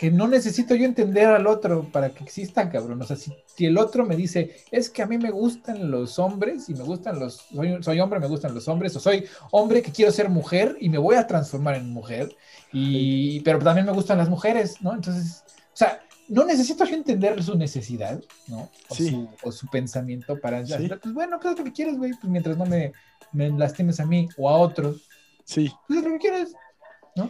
que 0.00 0.10
no 0.10 0.26
necesito 0.26 0.74
yo 0.74 0.86
entender 0.86 1.26
al 1.26 1.46
otro 1.46 1.82
para 1.92 2.08
que 2.08 2.24
exista, 2.24 2.70
cabrón. 2.70 3.02
O 3.02 3.04
sea, 3.04 3.16
si, 3.16 3.34
el 3.66 3.76
otro 3.76 4.06
me 4.06 4.16
dice, 4.16 4.56
es 4.70 4.88
que 4.88 5.02
a 5.02 5.06
mí 5.06 5.18
me 5.18 5.30
gustan 5.30 5.90
los 5.90 6.18
hombres 6.18 6.70
y 6.70 6.74
me 6.74 6.84
gustan 6.84 7.18
los, 7.18 7.42
soy, 7.54 7.82
soy, 7.82 8.00
hombre, 8.00 8.18
me 8.18 8.26
gustan 8.26 8.54
los 8.54 8.66
hombres, 8.66 8.96
o 8.96 9.00
soy 9.00 9.26
hombre 9.50 9.82
que 9.82 9.92
quiero 9.92 10.10
ser 10.10 10.30
mujer 10.30 10.74
y 10.80 10.88
me 10.88 10.96
voy 10.96 11.16
a 11.16 11.26
transformar 11.26 11.74
en 11.74 11.90
mujer, 11.90 12.34
y, 12.72 13.40
pero 13.40 13.58
también 13.58 13.84
me 13.84 13.92
gustan 13.92 14.16
las 14.16 14.30
mujeres, 14.30 14.80
¿no? 14.80 14.94
Entonces, 14.94 15.44
o 15.66 15.76
sea, 15.76 16.00
no 16.28 16.46
necesito 16.46 16.82
yo 16.86 16.94
entender 16.94 17.42
su 17.42 17.58
necesidad, 17.58 18.22
¿no? 18.46 18.70
O, 18.88 18.94
su, 18.94 19.28
o 19.42 19.52
su, 19.52 19.66
pensamiento 19.66 20.40
para, 20.40 20.62
pues 20.62 21.12
bueno, 21.12 21.38
¿qué 21.38 21.50
es 21.50 21.58
lo 21.58 21.64
que 21.64 21.72
quieres, 21.72 21.98
güey? 21.98 22.12
Pues 22.12 22.24
mientras 22.24 22.56
no 22.56 22.64
me, 22.64 22.94
me 23.32 23.50
lastimes 23.50 24.00
a 24.00 24.06
mí 24.06 24.30
o 24.38 24.48
a 24.48 24.56
otros, 24.56 25.06
sí. 25.44 25.70
Pues 25.86 25.98
es 25.98 26.06
lo 26.06 26.12
que 26.12 26.18
quieres, 26.20 26.54
¿no? 27.16 27.28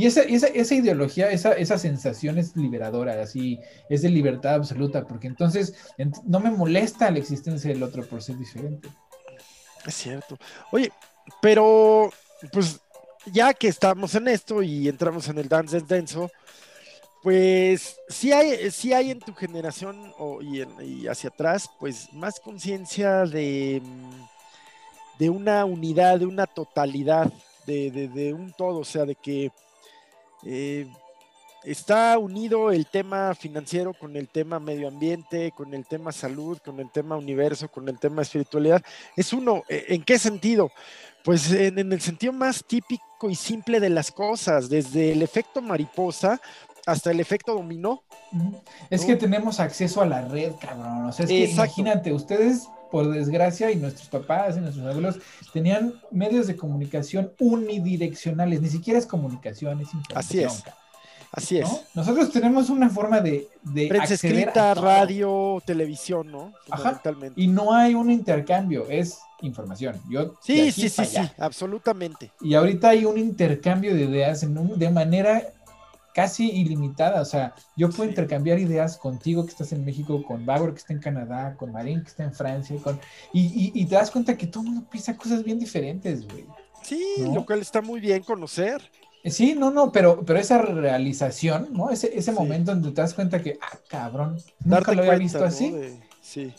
Y 0.00 0.06
esa, 0.06 0.22
esa, 0.22 0.46
esa 0.46 0.74
ideología, 0.74 1.30
esa, 1.30 1.52
esa, 1.52 1.76
sensación 1.76 2.38
es 2.38 2.56
liberadora, 2.56 3.20
así, 3.20 3.60
es 3.90 4.00
de 4.00 4.08
libertad 4.08 4.54
absoluta, 4.54 5.04
porque 5.04 5.26
entonces 5.26 5.74
no 6.24 6.40
me 6.40 6.50
molesta 6.50 7.10
la 7.10 7.18
existencia 7.18 7.70
del 7.70 7.82
otro 7.82 8.06
por 8.06 8.22
ser 8.22 8.38
diferente. 8.38 8.88
Es 9.86 9.94
cierto. 9.94 10.38
Oye, 10.72 10.90
pero, 11.42 12.10
pues, 12.50 12.80
ya 13.26 13.52
que 13.52 13.68
estamos 13.68 14.14
en 14.14 14.28
esto 14.28 14.62
y 14.62 14.88
entramos 14.88 15.28
en 15.28 15.36
el 15.36 15.50
dance 15.50 15.78
denso, 15.82 16.30
pues 17.22 17.98
sí 18.08 18.32
hay, 18.32 18.70
sí 18.70 18.94
hay 18.94 19.10
en 19.10 19.20
tu 19.20 19.34
generación 19.34 20.14
y, 20.40 21.06
hacia 21.08 21.28
atrás, 21.28 21.68
pues 21.78 22.10
más 22.14 22.40
conciencia 22.40 23.26
de, 23.26 23.82
de 25.18 25.28
una 25.28 25.66
unidad, 25.66 26.20
de 26.20 26.24
una 26.24 26.46
totalidad, 26.46 27.30
de, 27.66 28.32
un 28.34 28.54
todo, 28.54 28.78
o 28.78 28.84
sea, 28.84 29.04
de 29.04 29.14
que 29.14 29.52
eh, 30.44 30.88
está 31.64 32.18
unido 32.18 32.70
el 32.70 32.86
tema 32.86 33.34
financiero 33.34 33.92
con 33.94 34.16
el 34.16 34.28
tema 34.28 34.58
medio 34.58 34.88
ambiente, 34.88 35.52
con 35.52 35.74
el 35.74 35.86
tema 35.86 36.12
salud, 36.12 36.58
con 36.64 36.80
el 36.80 36.90
tema 36.90 37.16
universo, 37.16 37.68
con 37.68 37.88
el 37.88 37.98
tema 37.98 38.22
espiritualidad. 38.22 38.82
Es 39.16 39.32
uno, 39.32 39.62
¿e, 39.68 39.86
¿en 39.88 40.02
qué 40.02 40.18
sentido? 40.18 40.70
Pues 41.24 41.50
en, 41.52 41.78
el 41.78 42.00
sentido 42.00 42.32
más 42.32 42.64
típico 42.64 43.28
y 43.28 43.34
simple 43.34 43.78
de 43.80 43.90
las 43.90 44.10
cosas, 44.10 44.70
desde 44.70 45.12
el 45.12 45.22
efecto 45.22 45.60
mariposa 45.60 46.40
hasta 46.86 47.10
el 47.10 47.20
efecto 47.20 47.54
dominó. 47.54 48.02
Es 48.88 49.04
que 49.04 49.16
tenemos 49.16 49.60
acceso 49.60 50.00
a 50.00 50.06
la 50.06 50.22
red, 50.22 50.52
cabrón. 50.58 51.06
O 51.06 51.12
sea, 51.12 51.24
es 51.24 51.28
que 51.28 51.50
imagínate, 51.50 52.12
ustedes, 52.12 52.68
por 52.90 53.10
desgracia, 53.10 53.70
y 53.70 53.76
nuestros 53.76 54.08
papás 54.08 54.56
y 54.56 54.60
nuestros 54.60 54.86
abuelos 54.86 55.18
tenían 55.52 55.94
medios 56.10 56.46
de 56.46 56.56
comunicación 56.56 57.32
unidireccionales, 57.38 58.60
ni 58.60 58.68
siquiera 58.68 58.98
es 58.98 59.06
comunicación, 59.06 59.80
es 59.80 59.94
información. 59.94 60.46
Así 60.46 60.58
es. 60.58 60.64
Así 61.32 61.58
es. 61.58 61.68
Nosotros 61.94 62.32
tenemos 62.32 62.70
una 62.70 62.90
forma 62.90 63.20
de, 63.20 63.48
de 63.62 63.86
Prensa 63.86 64.14
escrita, 64.14 64.74
radio, 64.74 65.62
televisión, 65.64 66.30
¿no? 66.30 66.52
Ajá. 66.68 67.00
Y 67.36 67.46
no 67.46 67.72
hay 67.72 67.94
un 67.94 68.10
intercambio, 68.10 68.86
es 68.88 69.20
información. 69.40 70.00
Yo 70.10 70.34
sí, 70.42 70.72
sí, 70.72 70.88
sí, 70.88 71.04
sí, 71.04 71.20
absolutamente. 71.38 72.32
Y 72.40 72.54
ahorita 72.54 72.88
hay 72.90 73.04
un 73.04 73.16
intercambio 73.16 73.94
de 73.94 74.02
ideas 74.02 74.42
en 74.42 74.78
de 74.78 74.90
manera 74.90 75.42
casi 76.20 76.50
ilimitada. 76.50 77.22
O 77.22 77.24
sea, 77.24 77.54
yo 77.76 77.88
puedo 77.88 78.08
intercambiar 78.08 78.58
ideas 78.58 78.98
contigo 78.98 79.44
que 79.44 79.52
estás 79.52 79.72
en 79.72 79.84
México, 79.86 80.22
con 80.22 80.44
Bauer 80.44 80.72
que 80.72 80.78
está 80.78 80.92
en 80.92 81.00
Canadá, 81.00 81.56
con 81.56 81.72
Marín 81.72 82.02
que 82.02 82.08
está 82.08 82.24
en 82.24 82.34
Francia, 82.34 82.76
con... 82.82 83.00
Y, 83.32 83.72
y, 83.74 83.86
te 83.86 83.94
das 83.94 84.10
cuenta 84.10 84.36
que 84.36 84.46
todo 84.46 84.62
el 84.62 84.70
mundo 84.70 84.86
piensa 84.90 85.16
cosas 85.16 85.42
bien 85.42 85.58
diferentes, 85.58 86.28
güey. 86.28 86.44
Sí, 86.82 87.02
lo 87.32 87.46
cual 87.46 87.60
está 87.60 87.80
muy 87.80 88.00
bien 88.00 88.22
conocer. 88.22 88.82
Sí, 89.24 89.54
no, 89.54 89.70
no, 89.70 89.92
pero, 89.92 90.22
pero 90.24 90.38
esa 90.38 90.58
realización, 90.58 91.68
¿no? 91.72 91.90
Ese, 91.90 92.16
ese 92.18 92.32
momento 92.32 92.72
donde 92.72 92.90
te 92.92 93.00
das 93.00 93.14
cuenta 93.14 93.42
que, 93.42 93.58
ah, 93.60 93.78
cabrón, 93.88 94.36
nunca 94.64 94.92
lo 94.92 95.02
había 95.02 95.16
visto 95.16 95.42
así. 95.42 95.74
Sí. 96.20 96.52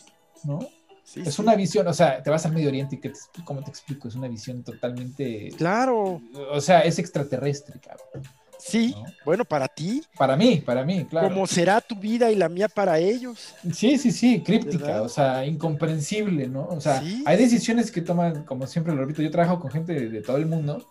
¿No? 0.44 0.60
Sí, 1.04 1.22
es 1.26 1.38
una 1.40 1.56
visión, 1.56 1.88
o 1.88 1.94
sea, 1.94 2.24
te 2.24 2.30
vas 2.30 2.46
al 2.46 2.54
Medio 2.54 2.70
Oriente 2.70 2.96
y 2.96 3.00
que 3.00 3.12
¿cómo 3.44 3.64
te 3.64 3.70
explico? 3.70 4.08
Es 4.08 4.16
una 4.16 4.28
visión 4.28 4.64
totalmente. 4.64 5.50
Claro. 5.58 6.22
O 6.52 6.62
sea, 6.62 6.82
es 6.82 6.98
extraterrestre, 7.00 7.80
cabrón. 7.80 8.24
Sí, 8.62 8.96
bueno, 9.26 9.44
para 9.44 9.68
ti. 9.68 10.04
Para 10.18 10.38
mí, 10.38 10.62
para 10.64 10.86
mí, 10.86 11.06
claro. 11.06 11.30
Como 11.30 11.48
será 11.48 11.82
tu 11.82 11.96
vida 11.96 12.32
y 12.32 12.36
la 12.36 12.48
mía 12.48 12.68
para 12.70 13.00
ellos. 13.00 13.56
Sí, 13.74 13.98
sí, 13.98 14.12
sí, 14.12 14.42
críptica, 14.42 15.02
o 15.02 15.10
sea, 15.10 15.46
incomprensible, 15.46 16.48
¿no? 16.48 16.68
O 16.68 16.80
sea, 16.80 17.02
hay 17.26 17.38
decisiones 17.38 17.92
que 17.92 18.02
toman, 18.02 18.44
como 18.44 18.68
siempre 18.68 18.94
lo 18.94 19.02
repito, 19.02 19.22
yo 19.22 19.32
trabajo 19.32 19.60
con 19.60 19.72
gente 19.72 19.94
de 20.10 20.22
todo 20.22 20.38
el 20.38 20.46
mundo 20.46 20.86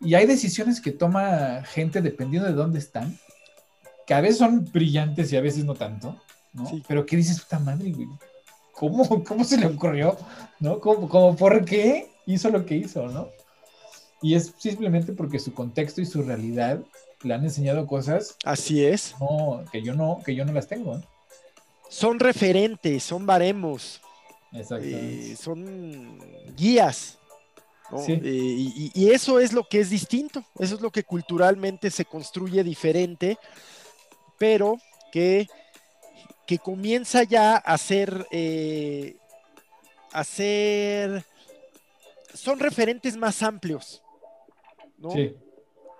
y 0.00 0.14
hay 0.14 0.26
decisiones 0.26 0.80
que 0.80 0.92
toma 0.92 1.62
gente 1.64 2.02
dependiendo 2.02 2.48
de 2.48 2.54
dónde 2.54 2.78
están, 2.78 3.18
que 4.06 4.14
a 4.14 4.20
veces 4.20 4.38
son 4.38 4.64
brillantes 4.72 5.32
y 5.32 5.36
a 5.36 5.40
veces 5.40 5.64
no 5.64 5.74
tanto, 5.74 6.20
¿no? 6.52 6.70
Pero 6.86 7.06
¿qué 7.06 7.16
dices, 7.16 7.40
puta 7.40 7.58
madre, 7.58 7.90
güey? 7.92 8.08
¿Cómo, 8.72 9.24
¿Cómo 9.24 9.44
se 9.44 9.58
le 9.58 9.66
ocurrió? 9.66 10.16
¿No? 10.60 10.80
¿Cómo, 10.80 11.36
por 11.36 11.64
qué 11.64 12.10
hizo 12.26 12.50
lo 12.50 12.64
que 12.64 12.76
hizo, 12.76 13.06
no? 13.08 13.28
Y 14.22 14.34
es 14.34 14.54
simplemente 14.56 15.12
porque 15.12 15.38
su 15.38 15.52
contexto 15.52 16.00
y 16.00 16.06
su 16.06 16.22
realidad 16.22 16.80
le 17.22 17.34
han 17.34 17.44
enseñado 17.44 17.86
cosas. 17.86 18.36
Así 18.44 18.84
es. 18.84 19.14
que 19.70 19.82
yo 19.82 19.94
no, 19.94 20.20
que 20.24 20.34
yo 20.34 20.44
no 20.44 20.52
las 20.52 20.68
tengo. 20.68 21.00
Son 21.88 22.18
referentes, 22.18 23.02
son 23.02 23.26
baremos. 23.26 24.00
Exacto. 24.52 24.86
Eh, 24.86 25.36
son 25.38 26.18
guías. 26.56 27.18
Eh, 28.08 28.90
y, 28.94 29.10
eso 29.10 29.38
es 29.38 29.52
lo 29.52 29.68
que 29.68 29.80
es 29.80 29.90
distinto, 29.90 30.42
eso 30.58 30.76
es 30.76 30.80
lo 30.80 30.90
que 30.90 31.04
culturalmente 31.04 31.90
se 31.90 32.06
construye 32.06 32.64
diferente, 32.64 33.36
pero 34.38 34.78
que, 35.12 35.46
que 36.46 36.58
comienza 36.58 37.22
ya 37.24 37.56
a 37.56 37.76
ser, 37.76 38.26
eh, 38.30 39.16
a 40.10 40.24
ser, 40.24 41.24
son 42.32 42.58
referentes 42.60 43.14
más 43.16 43.42
amplios, 43.42 44.01
¿no? 45.02 45.10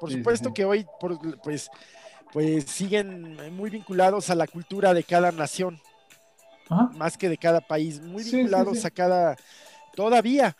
Por 0.00 0.10
supuesto 0.10 0.52
que 0.52 0.64
hoy, 0.64 0.86
pues, 1.44 1.70
pues 2.32 2.64
siguen 2.64 3.36
muy 3.54 3.70
vinculados 3.70 4.30
a 4.30 4.34
la 4.34 4.46
cultura 4.46 4.94
de 4.94 5.04
cada 5.04 5.30
nación, 5.30 5.80
más 6.96 7.16
que 7.16 7.28
de 7.28 7.36
cada 7.36 7.60
país, 7.60 8.00
muy 8.00 8.24
vinculados 8.24 8.84
a 8.84 8.90
cada, 8.90 9.36
todavía, 9.94 10.56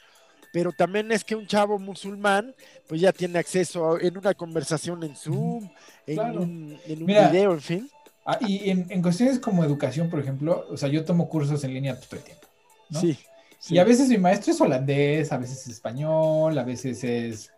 pero 0.52 0.70
también 0.70 1.10
es 1.10 1.24
que 1.24 1.34
un 1.34 1.46
chavo 1.46 1.78
musulmán 1.78 2.54
pues 2.86 3.00
ya 3.00 3.12
tiene 3.12 3.38
acceso 3.38 3.98
en 3.98 4.18
una 4.18 4.34
conversación 4.34 5.02
en 5.02 5.16
Zoom, 5.16 5.68
en 6.06 6.20
un, 6.20 6.78
en 6.86 7.06
video, 7.06 7.52
en 7.54 7.60
fin. 7.60 7.90
Ah, 8.24 8.38
y 8.40 8.70
en, 8.70 9.02
cuestiones 9.02 9.40
como 9.40 9.64
educación, 9.64 10.08
por 10.08 10.20
ejemplo, 10.20 10.66
o 10.70 10.76
sea, 10.76 10.88
yo 10.88 11.04
tomo 11.04 11.28
cursos 11.28 11.64
en 11.64 11.74
línea 11.74 11.98
todo 11.98 12.16
el 12.16 12.22
tiempo. 12.22 12.46
¿no? 12.90 13.00
Sí, 13.00 13.18
Y 13.70 13.78
a 13.78 13.84
veces 13.84 14.08
mi 14.08 14.18
maestro 14.18 14.52
es 14.52 14.60
holandés, 14.60 15.32
a 15.32 15.38
veces 15.38 15.62
es 15.62 15.68
español, 15.68 16.56
a 16.56 16.62
veces 16.62 17.02
es 17.02 17.50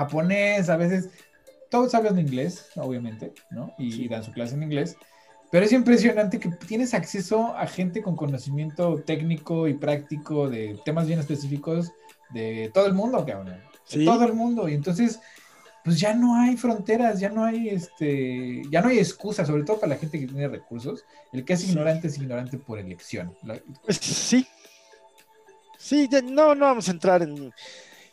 japonés, 0.00 0.68
a 0.68 0.76
veces 0.76 1.10
todos 1.70 1.94
hablan 1.94 2.18
inglés, 2.18 2.66
obviamente, 2.76 3.32
¿no? 3.50 3.72
Y, 3.78 4.08
dan 4.08 4.24
su 4.24 4.32
clase 4.32 4.54
en 4.54 4.62
inglés. 4.62 4.96
Pero 5.50 5.64
es 5.64 5.72
impresionante 5.72 6.38
que 6.38 6.48
tienes 6.48 6.94
acceso 6.94 7.56
a 7.56 7.66
gente 7.66 8.02
con 8.02 8.16
conocimiento 8.16 9.02
técnico 9.04 9.68
y 9.68 9.74
práctico 9.74 10.48
de 10.48 10.78
temas 10.84 11.06
bien 11.06 11.18
específicos 11.18 11.92
de 12.30 12.70
todo 12.72 12.86
el 12.86 12.94
mundo, 12.94 13.24
cabrón. 13.26 13.56
De 13.90 14.04
todo 14.04 14.24
el 14.24 14.32
mundo. 14.32 14.68
Y 14.68 14.74
entonces, 14.74 15.20
pues 15.84 15.98
ya 15.98 16.14
no 16.14 16.36
hay 16.36 16.56
fronteras, 16.56 17.18
ya 17.18 17.30
no 17.30 17.44
hay 17.44 17.68
este, 17.68 18.62
ya 18.70 18.80
no 18.80 18.88
hay 18.88 18.98
excusa, 18.98 19.44
sobre 19.44 19.64
todo 19.64 19.80
para 19.80 19.94
la 19.94 19.98
gente 19.98 20.20
que 20.20 20.26
tiene 20.26 20.48
recursos. 20.48 21.04
El 21.32 21.44
que 21.44 21.54
es 21.54 21.68
ignorante 21.68 22.08
es 22.08 22.16
ignorante 22.16 22.58
por 22.58 22.78
elección. 22.78 23.36
Pues 23.84 23.96
sí. 23.96 24.46
Sí, 25.78 26.08
no, 26.24 26.54
no 26.54 26.66
vamos 26.66 26.88
a 26.88 26.92
entrar 26.92 27.22
en 27.22 27.52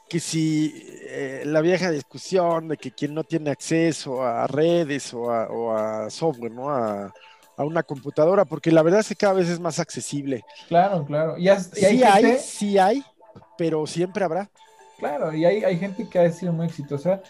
que 0.10 0.20
si 0.20 0.74
eh, 1.10 1.44
la 1.46 1.62
vieja 1.62 1.92
discusión 1.92 2.70
de 2.70 2.78
que 2.78 2.92
quien 2.92 3.14
no 3.14 3.24
tiene 3.24 3.52
acceso 3.52 4.24
a 4.24 4.48
redes 4.48 5.14
o 5.14 5.30
a, 5.32 6.10
software, 6.10 6.52
¿no? 6.52 6.70
A, 6.70 7.14
una 7.58 7.82
computadora, 7.82 8.46
porque 8.46 8.72
la 8.72 8.84
verdad 8.84 9.00
es 9.00 9.08
que 9.08 9.16
cada 9.16 9.34
vez 9.34 9.50
es 9.50 9.60
más 9.60 9.80
accesible. 9.80 10.44
Claro, 10.68 11.04
claro. 11.06 11.40
Y, 11.40 11.50
sí 11.74 12.04
hay, 12.04 12.38
sí 12.38 12.78
hay, 12.78 13.04
pero 13.58 13.88
siempre 13.88 14.24
habrá. 14.24 14.48
Claro, 15.00 15.34
y 15.34 15.44
hay, 15.44 15.64
hay 15.64 15.78
gente 15.80 16.08
que 16.08 16.20
ha 16.20 16.32
sido 16.32 16.54
muy 16.54 16.68
exitosa 16.68 17.22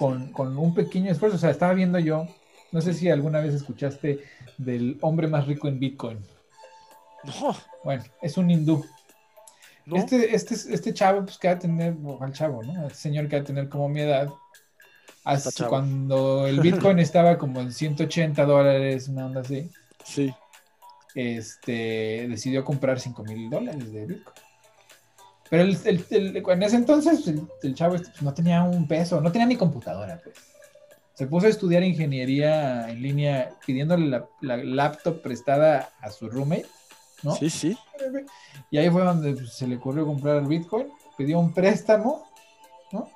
con, 0.00 0.58
un 0.58 0.74
pequeño 0.74 1.10
esfuerzo. 1.10 1.36
O 1.36 1.40
sea, 1.40 1.50
estaba 1.50 1.74
viendo 1.74 1.98
yo, 1.98 2.26
no 2.72 2.80
sé 2.80 2.94
si 2.94 3.10
alguna 3.10 3.40
vez 3.40 3.54
escuchaste 3.54 4.20
del 4.56 4.98
hombre 5.02 5.28
más 5.28 5.46
rico 5.46 5.68
en 5.68 5.78
Bitcoin. 5.78 6.18
No. 7.24 7.54
Bueno, 7.84 8.04
es 8.22 8.38
un 8.38 8.50
hindú. 8.50 8.84
Este, 9.96 10.34
este, 10.34 10.54
este 10.54 10.94
chavo, 10.94 11.24
pues 11.24 11.38
que 11.38 11.48
va 11.48 11.54
a 11.54 11.58
tener, 11.58 11.96
al 12.20 12.32
chavo, 12.32 12.62
¿no? 12.62 12.86
Este 12.86 12.98
señor 12.98 13.28
que 13.28 13.36
va 13.36 13.42
a 13.42 13.46
tener 13.46 13.68
como 13.68 13.88
mi 13.88 14.00
edad. 14.00 14.28
Hasta 15.24 15.66
cuando 15.68 16.46
el 16.46 16.60
Bitcoin 16.62 16.98
estaba 16.98 17.38
como 17.38 17.60
en 17.60 17.72
180 17.72 18.44
dólares, 18.44 19.08
una 19.08 19.26
onda 19.26 19.40
así. 19.40 19.70
Sí. 20.04 20.34
Este, 21.14 22.26
decidió 22.28 22.64
comprar 22.64 23.00
5 23.00 23.24
mil 23.24 23.50
dólares 23.50 23.92
de 23.92 24.06
Bitcoin. 24.06 24.50
Pero 25.50 25.64
el, 25.64 26.04
en 26.10 26.62
ese 26.62 26.76
entonces 26.76 27.26
el, 27.62 27.74
chavo 27.74 27.96
este, 27.96 28.10
pues, 28.10 28.22
no 28.22 28.32
tenía 28.32 28.62
un 28.62 28.86
peso, 28.86 29.20
no 29.20 29.32
tenía 29.32 29.48
ni 29.48 29.56
computadora, 29.56 30.20
pues. 30.22 30.36
Se 31.14 31.26
puso 31.26 31.46
a 31.46 31.50
estudiar 31.50 31.82
ingeniería 31.82 32.88
en 32.88 33.02
línea 33.02 33.50
pidiéndole 33.66 34.22
la, 34.40 34.56
laptop 34.56 35.20
prestada 35.20 35.90
a 36.00 36.10
su 36.10 36.30
roommate, 36.30 36.66
¿no? 37.22 37.34
Sí, 37.34 37.50
sí. 37.50 37.78
Y 38.70 38.78
ahí 38.78 38.90
fue 38.90 39.02
donde 39.02 39.46
se 39.46 39.66
le 39.66 39.76
ocurrió 39.76 40.06
comprar 40.06 40.36
el 40.36 40.46
Bitcoin, 40.46 40.88
pidió 41.16 41.38
un 41.38 41.52
préstamo, 41.52 42.26
¿no? 42.92 43.08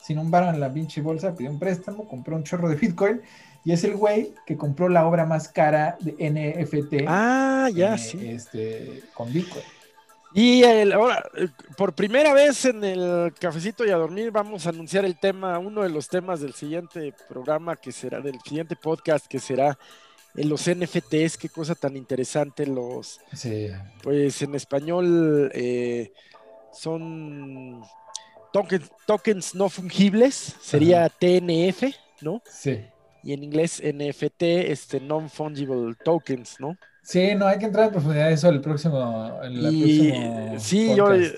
Sin 0.00 0.18
un 0.18 0.30
bar 0.30 0.54
en 0.54 0.60
la 0.60 0.72
pinche 0.72 1.00
bolsa, 1.02 1.34
pidió 1.34 1.50
un 1.50 1.58
préstamo, 1.58 2.08
compró 2.08 2.36
un 2.36 2.44
chorro 2.44 2.68
de 2.68 2.76
Bitcoin 2.76 3.20
y 3.64 3.72
es 3.72 3.84
el 3.84 3.96
güey 3.96 4.34
que 4.46 4.56
compró 4.56 4.88
la 4.88 5.06
obra 5.06 5.26
más 5.26 5.48
cara 5.48 5.96
de 6.00 6.12
NFT. 6.12 7.04
Ah, 7.06 7.68
ya, 7.74 7.94
eh, 7.94 7.98
sí. 7.98 8.28
Este, 8.28 9.02
con 9.14 9.32
Bitcoin. 9.32 9.64
Y 10.32 10.62
ahora, 10.62 11.24
eh, 11.36 11.48
por 11.76 11.92
primera 11.92 12.32
vez 12.32 12.64
en 12.64 12.84
el 12.84 13.34
cafecito 13.38 13.84
y 13.84 13.90
a 13.90 13.96
dormir, 13.96 14.30
vamos 14.30 14.64
a 14.64 14.70
anunciar 14.70 15.04
el 15.04 15.18
tema, 15.18 15.58
uno 15.58 15.82
de 15.82 15.90
los 15.90 16.08
temas 16.08 16.40
del 16.40 16.54
siguiente 16.54 17.12
programa 17.28 17.74
que 17.74 17.90
será, 17.90 18.20
del 18.20 18.40
siguiente 18.40 18.76
podcast 18.76 19.26
que 19.26 19.40
será 19.40 19.76
en 20.34 20.48
los 20.48 20.68
NFTs, 20.68 21.36
qué 21.36 21.48
cosa 21.48 21.74
tan 21.74 21.96
interesante 21.96 22.66
los, 22.66 23.20
sí. 23.32 23.68
pues 24.02 24.40
en 24.42 24.54
español 24.54 25.50
eh, 25.54 26.12
son 26.72 27.82
tokens, 28.52 28.90
tokens, 29.06 29.54
no 29.54 29.68
fungibles, 29.68 30.56
sería 30.60 31.08
TNF, 31.08 31.94
¿no? 32.20 32.42
Sí. 32.50 32.80
y 33.22 33.32
en 33.32 33.44
inglés 33.44 33.82
NFT, 33.82 34.42
este 34.42 35.00
non-fungible 35.00 35.94
tokens, 36.04 36.56
¿no? 36.60 36.76
Sí, 37.02 37.34
no 37.34 37.46
hay 37.46 37.58
que 37.58 37.66
entrar 37.66 37.86
en 37.86 37.92
profundidad 37.92 38.28
de 38.28 38.34
eso 38.34 38.48
el 38.48 38.60
próximo. 38.60 39.40
sí, 40.58 40.94
yo 40.94 41.12
eh, 41.14 41.32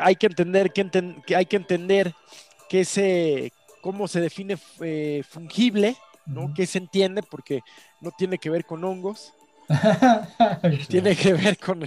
hay 0.00 0.16
que 0.16 0.26
entender 0.26 0.72
que, 0.72 1.34
hay 1.34 1.46
que 1.46 1.56
entender 1.56 2.14
que 2.68 2.80
ese 2.80 3.52
cómo 3.80 4.08
se 4.08 4.20
define 4.20 4.56
eh, 4.80 5.22
fungible, 5.28 5.96
¿no? 6.26 6.52
Que 6.54 6.66
se 6.66 6.78
entiende 6.78 7.22
porque 7.22 7.60
no 8.00 8.10
tiene 8.10 8.38
que 8.38 8.50
ver 8.50 8.64
con 8.64 8.84
hongos, 8.84 9.34
tiene 10.88 11.16
que 11.16 11.32
ver 11.32 11.58
con, 11.58 11.84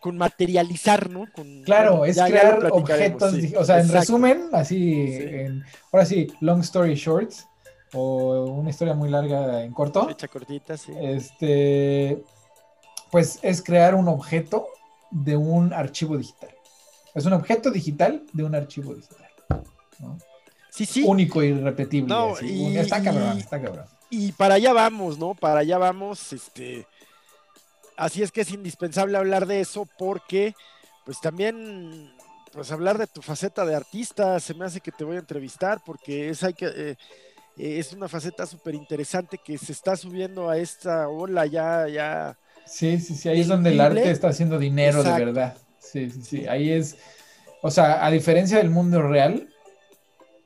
con, 0.00 0.16
materializar, 0.16 1.10
¿no? 1.10 1.26
claro, 1.64 2.04
es 2.04 2.20
crear 2.20 2.68
objetos, 2.70 3.34
o 3.56 3.64
sea, 3.64 3.80
en 3.80 3.88
resumen, 3.88 4.48
así, 4.52 5.16
ahora 5.92 6.06
sí, 6.06 6.32
long 6.40 6.60
story 6.60 6.94
shorts, 6.94 7.46
o 7.92 8.44
una 8.44 8.70
historia 8.70 8.94
muy 8.94 9.10
larga 9.10 9.62
en 9.62 9.72
corto. 9.72 10.06
Fecha 10.06 10.28
cortita, 10.28 10.76
sí. 10.76 10.92
Este, 11.00 12.22
pues 13.10 13.38
es 13.42 13.62
crear 13.62 13.94
un 13.94 14.08
objeto 14.08 14.68
de 15.10 15.36
un 15.36 15.72
archivo 15.72 16.16
digital. 16.16 16.50
Es 17.14 17.26
un 17.26 17.32
objeto 17.32 17.70
digital 17.70 18.24
de 18.32 18.44
un 18.44 18.54
archivo 18.54 18.94
digital. 18.94 19.28
Sí, 20.70 20.86
sí. 20.86 21.02
Único 21.04 21.42
y 21.42 21.48
irrepetible. 21.48 22.14
y, 22.42 22.76
está 22.76 23.02
cabrón, 23.02 23.38
está 23.38 23.60
cabrón. 23.60 23.86
Y 24.08 24.32
para 24.32 24.54
allá 24.54 24.72
vamos, 24.72 25.18
¿no? 25.18 25.34
Para 25.34 25.60
allá 25.60 25.78
vamos, 25.78 26.32
este. 26.32 26.86
Así 27.96 28.22
es 28.22 28.32
que 28.32 28.40
es 28.40 28.50
indispensable 28.50 29.18
hablar 29.18 29.46
de 29.46 29.60
eso 29.60 29.86
porque, 29.98 30.54
pues 31.04 31.20
también, 31.20 32.10
pues 32.52 32.72
hablar 32.72 32.96
de 32.96 33.06
tu 33.06 33.20
faceta 33.20 33.66
de 33.66 33.74
artista, 33.74 34.40
se 34.40 34.54
me 34.54 34.64
hace 34.64 34.80
que 34.80 34.90
te 34.90 35.04
voy 35.04 35.16
a 35.16 35.20
entrevistar 35.20 35.82
porque 35.84 36.30
es, 36.30 36.42
hay 36.42 36.54
que, 36.54 36.66
eh, 36.66 36.96
es 37.58 37.92
una 37.92 38.08
faceta 38.08 38.46
súper 38.46 38.74
interesante 38.74 39.38
que 39.44 39.58
se 39.58 39.72
está 39.72 39.96
subiendo 39.96 40.48
a 40.48 40.56
esta 40.56 41.08
ola 41.08 41.44
ya, 41.44 41.86
ya. 41.88 42.38
Sí, 42.64 42.98
sí, 43.00 43.14
sí, 43.14 43.28
ahí 43.28 43.40
es 43.40 43.48
donde 43.48 43.70
el 43.70 43.80
arte 43.80 44.10
está 44.10 44.28
haciendo 44.28 44.58
dinero 44.58 45.02
de 45.02 45.12
verdad. 45.12 45.56
Sí, 45.78 46.10
sí, 46.10 46.22
sí, 46.22 46.46
ahí 46.46 46.70
es, 46.70 46.96
o 47.62 47.70
sea, 47.70 48.04
a 48.04 48.10
diferencia 48.10 48.58
del 48.58 48.70
mundo 48.70 49.02
real, 49.02 49.48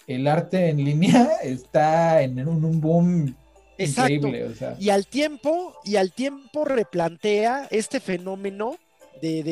el 0.07 0.27
arte 0.27 0.69
en 0.69 0.85
línea 0.85 1.37
está 1.43 2.23
en 2.23 2.47
un, 2.47 2.81
boom 2.81 3.35
increíble. 3.79 4.55
Y 4.79 4.91
al 4.91 5.07
tiempo, 5.07 5.75
y 5.85 5.97
al 5.97 6.13
tiempo 6.13 6.65
replantea 6.65 7.69
este 7.71 8.01
fenómeno 8.01 8.77
de, 9.21 9.43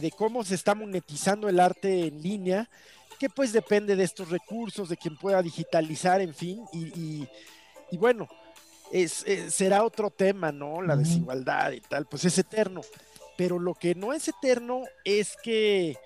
de, 0.00 0.10
cómo 0.12 0.44
se 0.44 0.54
está 0.54 0.74
monetizando 0.74 1.48
el 1.48 1.58
arte 1.58 2.06
en 2.06 2.22
línea, 2.22 2.68
que 3.18 3.28
pues 3.28 3.52
depende 3.52 3.96
de 3.96 4.04
estos 4.04 4.30
recursos, 4.30 4.88
de 4.88 4.96
quien 4.96 5.16
pueda 5.16 5.42
digitalizar, 5.42 6.20
en 6.20 6.34
fin, 6.34 6.62
y, 6.72 7.26
y, 7.90 7.96
bueno, 7.96 8.28
es, 8.92 9.24
será 9.48 9.84
otro 9.84 10.10
tema, 10.10 10.52
¿no? 10.52 10.80
La 10.82 10.96
desigualdad 10.96 11.72
y 11.72 11.80
tal, 11.80 12.06
pues 12.06 12.24
es 12.24 12.38
eterno. 12.38 12.82
Pero 13.36 13.58
lo 13.58 13.74
que 13.74 13.94
no 13.94 14.12
es 14.12 14.28
eterno 14.28 14.82
es 15.04 15.36
que 15.42 15.96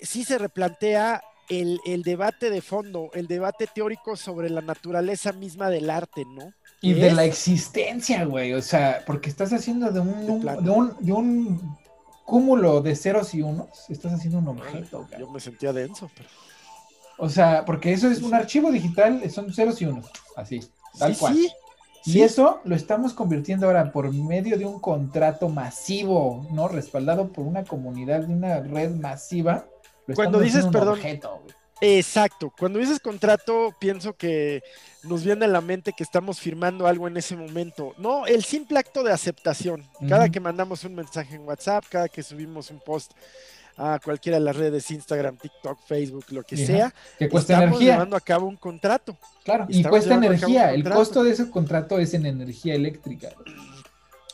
sí 0.00 0.24
se 0.24 0.38
replantea 0.38 1.22
el, 1.48 2.02
debate 2.02 2.50
de 2.50 2.60
fondo, 2.60 3.10
el 3.14 3.26
debate 3.26 3.66
teórico 3.72 4.16
sobre 4.16 4.50
la 4.50 4.60
naturaleza 4.60 5.32
misma 5.32 5.70
del 5.70 5.90
arte, 5.90 6.24
¿no? 6.24 6.52
Y 6.82 6.92
de 6.92 7.12
la 7.12 7.24
existencia, 7.24 8.24
güey, 8.24 8.52
o 8.52 8.62
sea, 8.62 9.02
porque 9.06 9.30
estás 9.30 9.52
haciendo 9.52 9.90
de 9.90 10.00
un, 10.00 10.26
de, 10.26 10.70
un, 10.70 10.96
de 11.00 11.12
un 11.12 11.76
cúmulo 12.24 12.80
de 12.80 12.94
ceros 12.94 13.34
y 13.34 13.42
unos, 13.42 13.68
estás 13.88 14.12
haciendo 14.12 14.38
un 14.38 14.48
objeto. 14.48 15.08
Yo 15.18 15.30
me 15.30 15.40
sentía 15.40 15.72
denso, 15.72 16.10
pero... 16.14 16.28
O 17.18 17.30
sea, 17.30 17.64
porque 17.64 17.92
eso 17.92 18.10
es 18.10 18.20
un 18.20 18.34
archivo 18.34 18.70
digital, 18.70 19.22
son 19.30 19.52
ceros 19.52 19.80
y 19.80 19.86
unos, 19.86 20.06
así, 20.36 20.60
tal 20.98 21.16
cual. 21.16 21.36
Y 22.04 22.20
eso 22.20 22.60
lo 22.64 22.76
estamos 22.76 23.14
convirtiendo 23.14 23.66
ahora 23.66 23.90
por 23.90 24.12
medio 24.12 24.56
de 24.56 24.64
un 24.64 24.78
contrato 24.78 25.48
masivo, 25.48 26.46
¿no? 26.52 26.68
Respaldado 26.68 27.32
por 27.32 27.44
una 27.44 27.64
comunidad, 27.64 28.20
de 28.20 28.32
una 28.32 28.60
red 28.60 28.94
masiva 28.94 29.66
cuando 30.14 30.40
dices, 30.40 30.66
perdón. 30.66 31.00
exacto. 31.80 32.52
Cuando 32.58 32.78
dices 32.78 33.00
contrato, 33.00 33.74
pienso 33.78 34.14
que 34.14 34.62
nos 35.02 35.24
viene 35.24 35.44
a 35.44 35.48
la 35.48 35.60
mente 35.60 35.92
que 35.96 36.02
estamos 36.02 36.40
firmando 36.40 36.86
algo 36.86 37.08
en 37.08 37.16
ese 37.16 37.36
momento. 37.36 37.94
No, 37.98 38.26
el 38.26 38.44
simple 38.44 38.78
acto 38.78 39.02
de 39.02 39.12
aceptación. 39.12 39.84
Cada 40.08 40.28
que 40.28 40.40
mandamos 40.40 40.84
un 40.84 40.94
mensaje 40.94 41.34
en 41.34 41.46
WhatsApp, 41.46 41.84
cada 41.88 42.08
que 42.08 42.22
subimos 42.22 42.70
un 42.70 42.80
post 42.80 43.12
a 43.78 44.00
cualquiera 44.02 44.38
de 44.38 44.44
las 44.44 44.56
redes, 44.56 44.90
Instagram, 44.90 45.36
TikTok, 45.36 45.78
Facebook, 45.86 46.24
lo 46.30 46.42
que 46.42 46.56
sea, 46.56 46.94
que 47.18 47.28
cuesta 47.28 47.54
estamos 47.54 47.76
energía. 47.76 47.92
llevando 47.92 48.16
a 48.16 48.20
cabo 48.20 48.46
un 48.46 48.56
contrato. 48.56 49.18
Claro, 49.44 49.66
y 49.68 49.84
cuesta 49.84 50.14
energía. 50.14 50.72
El 50.72 50.88
costo 50.88 51.22
de 51.22 51.32
ese 51.32 51.50
contrato 51.50 51.98
es 51.98 52.14
en 52.14 52.24
energía 52.24 52.74
eléctrica. 52.74 53.32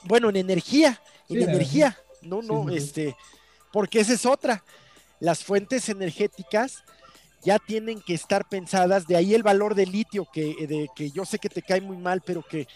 Bueno, 0.04 0.30
en 0.30 0.36
energía, 0.36 1.00
en 1.28 1.42
energía. 1.42 1.98
No, 2.22 2.40
no, 2.40 2.70
este, 2.70 3.16
porque 3.72 3.98
esa 3.98 4.12
es 4.12 4.24
otra 4.24 4.62
las 5.22 5.44
fuentes 5.44 5.88
energéticas 5.88 6.82
ya 7.44 7.60
tienen 7.60 8.00
que 8.00 8.12
estar 8.12 8.48
pensadas, 8.48 9.06
de 9.06 9.16
ahí 9.16 9.34
el 9.34 9.44
valor 9.44 9.76
del 9.76 9.92
litio, 9.92 10.26
que, 10.32 10.66
de, 10.66 10.88
que 10.96 11.12
yo 11.12 11.24
sé 11.24 11.38
que 11.38 11.48
te 11.48 11.62
cae 11.62 11.80
muy 11.80 11.96
mal, 11.96 12.22
pero 12.26 12.42
que, 12.42 12.66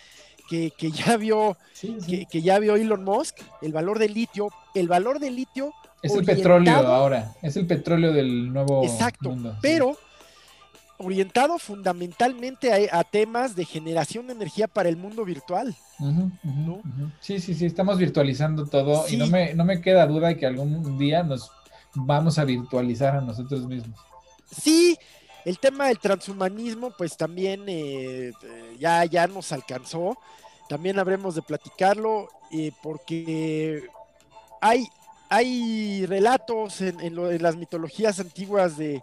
que, 0.48 0.90
ya 0.92 1.16
vio 1.16 1.56
Que, 2.30 2.42
ya 2.42 2.60
vio 2.60 2.76
Elon 2.76 3.02
Musk, 3.02 3.38
el 3.62 3.72
valor 3.72 3.98
del 3.98 4.14
litio, 4.14 4.50
el 4.76 4.86
valor 4.86 5.18
del 5.18 5.34
litio. 5.34 5.72
Es 6.00 6.14
el 6.14 6.24
petróleo 6.24 6.86
ahora, 6.86 7.34
es 7.42 7.56
el 7.56 7.66
petróleo 7.66 8.12
del 8.12 8.52
nuevo 8.52 8.84
exacto, 8.84 9.36
Pero 9.60 9.96
orientado 10.98 11.58
fundamentalmente 11.58 12.88
a, 12.92 13.02
temas 13.02 13.56
de 13.56 13.64
generación 13.64 14.28
de 14.28 14.34
energía 14.34 14.68
para 14.68 14.88
el 14.88 14.96
mundo 14.96 15.24
virtual. 15.24 15.74
Sí, 17.20 17.40
sí, 17.40 17.54
sí, 17.54 17.66
estamos 17.66 17.98
virtualizando 17.98 18.66
todo 18.66 19.04
y 19.08 19.16
no 19.16 19.26
me, 19.26 19.52
no 19.54 19.64
me 19.64 19.80
queda 19.80 20.06
duda 20.06 20.28
de 20.28 20.36
que 20.36 20.46
algún 20.46 20.96
día 20.96 21.24
nos 21.24 21.50
vamos 21.96 22.38
a 22.38 22.44
virtualizar 22.44 23.16
a 23.16 23.20
nosotros 23.20 23.66
mismos. 23.66 23.98
Sí, 24.50 24.96
el 25.44 25.58
tema 25.58 25.86
del 25.86 25.98
transhumanismo, 25.98 26.90
pues 26.90 27.16
también 27.16 27.64
eh, 27.66 28.32
ya, 28.78 29.04
ya 29.04 29.26
nos 29.26 29.52
alcanzó. 29.52 30.16
También 30.68 30.98
habremos 30.98 31.34
de 31.34 31.42
platicarlo, 31.42 32.28
eh, 32.50 32.72
porque 32.82 33.84
hay, 34.60 34.88
hay 35.28 36.04
relatos 36.06 36.80
en, 36.80 37.14
las 37.40 37.56
mitologías 37.56 38.18
antiguas 38.18 38.76
de, 38.76 39.02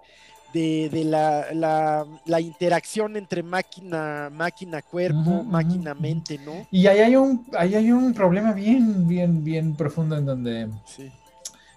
la, 0.53 2.05
la, 2.25 2.41
interacción 2.41 3.15
entre 3.15 3.41
máquina, 3.41 4.29
máquina 4.29 4.81
cuerpo, 4.81 5.43
máquina 5.43 5.93
mente, 5.93 6.37
¿no? 6.37 6.67
Y 6.71 6.87
ahí 6.87 6.99
hay 6.99 7.15
un, 7.15 7.47
ahí 7.57 7.75
hay 7.75 7.91
un 7.91 8.13
problema 8.13 8.51
bien, 8.51 9.07
bien, 9.07 9.43
bien 9.43 9.75
profundo 9.75 10.17
en 10.17 10.25
donde 10.25 10.69
sí 10.85 11.09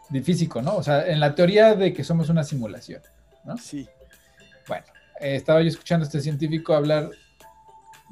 de 0.08 0.22
físico, 0.22 0.62
¿no? 0.62 0.76
O 0.76 0.82
sea, 0.82 1.06
en 1.06 1.20
la 1.20 1.34
teoría 1.34 1.74
de 1.74 1.92
que 1.92 2.04
somos 2.04 2.28
una 2.28 2.44
simulación, 2.44 3.02
¿no? 3.44 3.56
Sí. 3.56 3.88
Bueno, 4.68 4.84
eh, 5.20 5.36
estaba 5.36 5.62
yo 5.62 5.68
escuchando 5.68 6.04
a 6.04 6.06
este 6.06 6.20
científico 6.20 6.74
hablar 6.74 7.10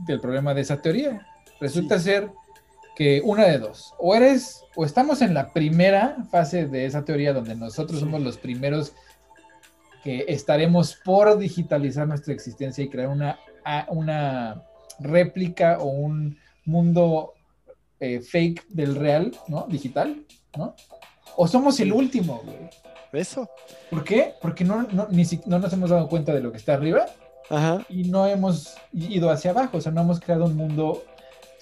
del 0.07 0.21
problema 0.21 0.55
de 0.55 0.63
esa 0.63 0.81
teoría. 0.81 1.27
Resulta 1.61 1.99
ser 1.99 2.31
que 2.97 3.21
una 3.25 3.45
de 3.45 3.59
dos, 3.59 3.93
o 3.99 4.15
eres, 4.15 4.63
o 4.77 4.85
estamos 4.85 5.21
en 5.23 5.35
la 5.35 5.53
primera 5.53 6.17
fase 6.31 6.67
de 6.67 6.87
esa 6.87 7.05
teoría 7.05 7.33
donde 7.33 7.57
nosotros 7.57 8.01
somos 8.01 8.23
los 8.23 8.39
primeros 8.39 8.93
que 10.03 10.25
estaremos 10.29 10.97
por 11.05 11.39
digitalizar 11.39 12.07
nuestra 12.07 12.35
existencia 12.35 12.85
y 12.85 12.89
crear 12.89 13.09
una, 13.09 13.39
una 13.89 14.63
réplica 15.01 15.79
o 15.79 15.87
un 15.87 16.39
mundo 16.65 17.33
eh, 18.01 18.21
fake 18.21 18.69
del 18.69 18.97
real, 18.97 19.33
¿no? 19.49 19.67
Digital, 19.69 20.25
¿no? 20.57 20.75
O 21.37 21.47
somos 21.49 21.79
el 21.81 21.93
último, 21.93 22.43
güey. 22.45 22.71
Eso. 23.13 23.49
¿Por 23.91 24.03
qué? 24.03 24.35
Porque 24.41 24.65
no, 24.65 24.83
no, 24.91 25.07
ni 25.11 25.25
no 25.47 25.59
nos 25.59 25.73
hemos 25.73 25.91
dado 25.91 26.09
cuenta 26.09 26.35
de 26.35 26.41
lo 26.41 26.51
que 26.51 26.59
está 26.59 26.75
arriba 26.75 27.07
Ajá. 27.49 27.85
y 27.89 28.05
no 28.05 28.27
hemos 28.27 28.75
ido 28.93 29.31
hacia 29.31 29.53
abajo. 29.53 29.79
O 29.79 29.81
sea, 29.81 29.93
no 29.93 30.01
hemos 30.01 30.19
creado 30.19 30.47
un 30.47 30.57
mundo 30.57 31.05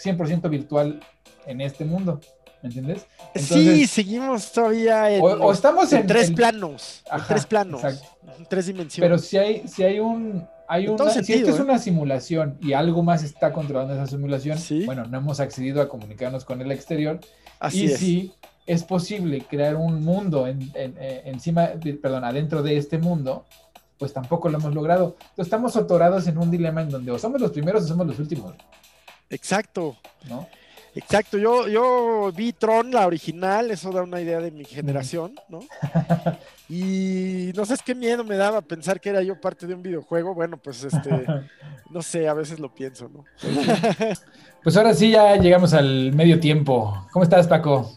100% 0.03 0.49
virtual 0.49 1.01
en 1.47 1.61
este 1.61 1.85
mundo. 1.85 2.21
¿Me 2.63 2.69
entiendes? 2.69 3.07
sí, 3.35 3.87
seguimos 3.87 4.53
todavía 4.53 5.11
en, 5.11 5.21
o, 5.23 5.53
estamos 5.53 5.93
en, 5.93 6.07
tres 6.07 6.31
planos. 6.31 7.03
en 7.13 7.21
tres 7.27 7.45
planos. 7.45 7.83
En 7.83 8.47
tres 8.49 8.67
dimensiones. 8.67 9.11
Pero 9.11 9.19
si 9.19 9.37
hay, 9.37 9.69
si 9.69 9.83
hay 9.83 9.99
un. 9.99 10.47
Hay 10.69 10.87
una, 10.89 11.11
si 11.11 11.33
esto 11.35 11.51
es 11.51 11.59
¿eh? 11.59 11.63
una 11.63 11.79
simulación 11.79 12.57
y 12.63 12.73
algo 12.73 13.03
más 13.03 13.25
está 13.25 13.53
controlando 13.53 13.93
esa 13.93 14.07
simulación, 14.07 14.59
bueno, 14.87 15.05
no 15.05 15.19
hemos 15.19 15.39
accedido 15.39 15.83
a 15.83 15.89
comunicarnos 15.89 16.47
con 16.47 16.63
el 16.63 16.71
exterior. 16.71 17.21
Así 17.59 17.83
y 17.83 17.87
es. 17.87 17.99
sí, 17.99 18.33
es 18.67 18.85
posible 18.85 19.45
crear 19.49 19.77
un 19.77 20.05
mundo 20.05 20.47
en, 20.47 20.71
eh, 20.75 21.23
encima, 21.27 21.71
perdón, 22.01 22.25
adentro 22.25 22.63
de 22.63 22.77
este 22.77 22.99
mundo, 22.99 23.45
pues 23.99 24.13
tampoco 24.13 24.49
lo 24.49 24.59
hemos 24.59 24.75
logrado. 24.75 25.17
Entonces 25.21 25.47
estamos 25.47 25.77
atorados 25.77 26.27
en 26.27 26.39
un 26.39 26.51
dilema 26.51 26.83
en 26.83 26.91
donde 26.91 27.11
o 27.11 27.19
somos 27.19 27.41
los 27.41 27.53
primeros 27.53 27.85
o 27.85 27.87
somos 27.89 28.07
los 28.07 28.19
últimos. 28.19 28.55
Exacto. 29.31 29.97
¿No? 30.29 30.49
Exacto, 30.95 31.39
yo, 31.39 31.69
yo 31.69 32.31
vi 32.37 32.53
Tron, 32.53 32.91
la 32.91 33.07
original, 33.07 33.71
eso 33.71 33.91
da 33.93 34.03
una 34.03 34.21
idea 34.21 34.41
de 34.41 34.51
mi 34.51 34.65
generación, 34.65 35.35
¿no? 35.49 35.61
Y 36.69 37.53
no 37.55 37.67
sé, 37.67 37.75
es 37.75 37.83
qué 37.83 37.95
miedo 37.95 38.25
me 38.25 38.37
daba 38.37 38.63
pensar 38.63 38.99
que 38.99 39.11
era 39.11 39.21
yo 39.21 39.39
parte 39.39 39.67
de 39.67 39.75
un 39.75 39.83
videojuego. 39.83 40.33
Bueno, 40.33 40.57
pues 40.57 40.85
este, 40.85 41.11
no 41.91 42.01
sé, 42.01 42.27
a 42.29 42.33
veces 42.33 42.59
lo 42.61 42.75
pienso, 42.75 43.11
¿no? 43.11 43.27
Pues 44.63 44.77
ahora 44.79 44.95
sí, 44.95 45.11
ya 45.11 45.37
llegamos 45.37 45.75
al 45.75 46.15
medio 46.15 46.41
tiempo. 46.41 47.07
¿Cómo 47.13 47.25
estás, 47.25 47.47
Paco? 47.47 47.93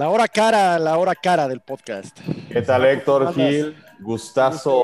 La 0.00 0.08
hora 0.08 0.28
cara, 0.28 0.78
la 0.78 0.96
hora 0.96 1.14
cara 1.14 1.46
del 1.46 1.60
podcast. 1.60 2.18
¿Qué 2.50 2.62
tal, 2.62 2.86
Héctor 2.86 3.34
Gil? 3.34 3.76
Gustazo 4.00 4.82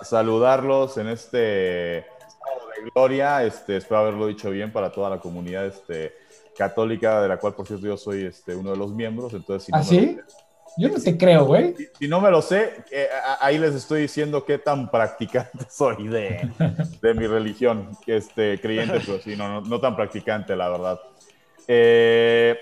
saludarlos 0.00 0.96
en 0.96 1.08
este 1.08 1.98
estado 1.98 2.70
de 2.74 2.90
gloria. 2.90 3.44
Este, 3.44 3.76
espero 3.76 4.00
haberlo 4.00 4.26
dicho 4.26 4.48
bien 4.48 4.72
para 4.72 4.90
toda 4.90 5.10
la 5.10 5.18
comunidad 5.18 5.66
este, 5.66 6.14
católica, 6.56 7.20
de 7.20 7.28
la 7.28 7.36
cual, 7.36 7.52
por 7.52 7.66
cierto, 7.66 7.84
yo 7.84 7.98
soy 7.98 8.24
este, 8.24 8.54
uno 8.54 8.70
de 8.70 8.78
los 8.78 8.94
miembros. 8.94 9.34
Entonces, 9.34 9.66
si 9.66 9.72
¿Ah, 9.74 9.82
sí? 9.82 10.18
Yo 10.78 10.88
no 10.88 10.98
te 10.98 11.18
creo, 11.18 11.44
güey. 11.44 11.74
Si, 11.98 12.08
no 12.08 12.22
me 12.22 12.30
lo 12.30 12.40
sé, 12.40 12.82
eh, 12.92 13.08
ahí 13.40 13.58
les 13.58 13.74
estoy 13.74 14.00
diciendo 14.00 14.46
qué 14.46 14.56
tan 14.56 14.90
practicante 14.90 15.58
soy 15.68 16.08
de, 16.08 16.50
de 17.02 17.12
mi 17.12 17.26
religión, 17.26 17.90
este, 18.06 18.58
creyente, 18.58 19.00
pero 19.04 19.20
sí, 19.20 19.36
no, 19.36 19.60
no, 19.60 19.80
tan 19.80 19.94
practicante, 19.94 20.56
la 20.56 20.70
verdad. 20.70 20.98
Eh, 21.68 22.56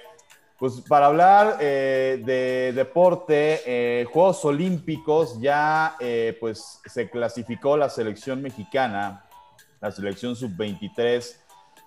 pues 0.63 0.81
para 0.83 1.07
hablar 1.07 1.57
eh, 1.59 2.23
de 2.25 2.73
deporte, 2.73 4.07
Juegos 4.13 4.45
Olímpicos, 4.45 5.41
ya 5.41 5.97
pues 6.39 6.81
se 6.87 7.11
clasificó 7.11 7.77
la 7.77 7.91
selección 7.91 8.41
mexicana, 8.41 9.25
la 9.81 9.91
selección 9.91 10.37
sub-23 10.37 11.35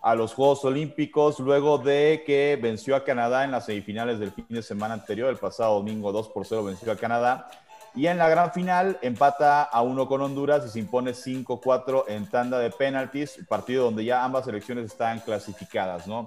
a 0.01 0.13
los 0.13 0.33
Juegos 0.33 0.65
Olímpicos 0.65 1.39
luego 1.39 1.77
de 1.77 2.23
que 2.25 2.59
venció 2.61 2.97
a 2.97 3.05
Canadá 3.05 3.45
en 3.45 3.51
las 3.51 3.65
semifinales 3.65 4.19
del 4.19 4.33
fin 4.33 4.45
de 4.49 4.61
semana 4.61 4.95
anterior, 4.95 5.29
el 5.29 5.37
pasado 5.37 5.75
domingo 5.75 6.11
2 6.11 6.27
por 6.27 6.45
0 6.45 6.65
venció 6.65 6.91
a 6.91 6.97
Canadá. 6.97 7.47
Y 7.95 8.07
en 8.07 8.17
la 8.17 8.27
gran 8.27 8.51
final 8.51 8.99
empata 9.01 9.63
a 9.63 9.81
uno 9.83 10.05
con 10.05 10.21
Honduras 10.21 10.65
y 10.65 10.69
se 10.69 10.79
impone 10.79 11.11
5-4 11.11 12.03
en 12.09 12.29
tanda 12.29 12.59
de 12.59 12.71
penaltis, 12.71 13.39
partido 13.47 13.85
donde 13.85 14.03
ya 14.03 14.21
ambas 14.21 14.43
selecciones 14.43 14.87
están 14.87 15.21
clasificadas, 15.21 16.05
¿no? 16.05 16.25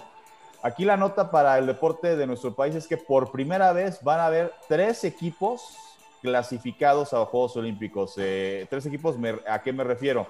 Aquí 0.62 0.84
la 0.84 0.96
nota 0.96 1.30
para 1.30 1.56
el 1.58 1.66
deporte 1.66 2.16
de 2.16 2.26
nuestro 2.26 2.54
país 2.54 2.74
es 2.74 2.88
que 2.88 2.96
por 2.96 3.30
primera 3.30 3.72
vez 3.72 4.02
van 4.02 4.18
a 4.18 4.26
haber 4.26 4.52
tres 4.66 5.04
equipos 5.04 5.76
clasificados 6.20 7.12
a 7.12 7.18
los 7.18 7.28
Juegos 7.28 7.56
Olímpicos. 7.56 8.14
Eh, 8.16 8.66
tres 8.68 8.84
equipos, 8.86 9.16
¿a 9.48 9.62
qué 9.62 9.72
me 9.72 9.84
refiero? 9.84 10.26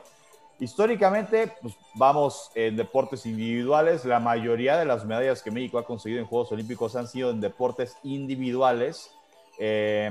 Históricamente, 0.61 1.53
pues 1.63 1.75
vamos 1.95 2.51
en 2.55 2.77
deportes 2.77 3.25
individuales. 3.25 4.05
La 4.05 4.21
mayoría 4.21 4.77
de 4.77 4.85
las 4.85 5.07
medallas 5.07 5.43
que 5.43 5.51
México 5.51 5.79
ha 5.79 5.85
conseguido 5.85 6.21
en 6.21 6.27
Juegos 6.27 6.53
Olímpicos 6.53 6.95
han 6.97 7.09
sido 7.09 7.31
en 7.31 7.41
deportes 7.41 7.97
individuales. 8.03 9.11
Eh, 9.59 10.11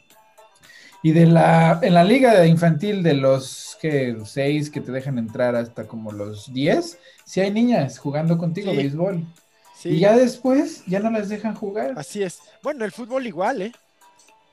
Y 1.04 1.12
de 1.14 1.26
la, 1.26 1.80
en 1.82 1.94
la 1.94 2.04
liga 2.04 2.46
infantil 2.46 3.02
de 3.02 3.14
los 3.14 3.78
que 3.80 4.18
seis 4.26 4.70
que 4.70 4.82
te 4.82 4.92
dejan 4.92 5.18
entrar 5.18 5.56
hasta 5.56 5.88
como 5.88 6.12
los 6.12 6.52
diez, 6.52 6.98
si 7.24 7.40
hay 7.40 7.52
niñas 7.52 7.98
jugando 7.98 8.38
contigo 8.38 8.76
béisbol. 8.76 9.24
Y 9.84 10.00
ya 10.00 10.16
después 10.16 10.84
ya 10.86 11.00
no 11.00 11.12
las 11.12 11.30
dejan 11.30 11.56
jugar. 11.56 11.94
Así 11.98 12.24
es. 12.24 12.40
Bueno, 12.64 12.86
el 12.86 12.92
fútbol 12.92 13.26
igual, 13.28 13.62
¿eh? 13.62 13.72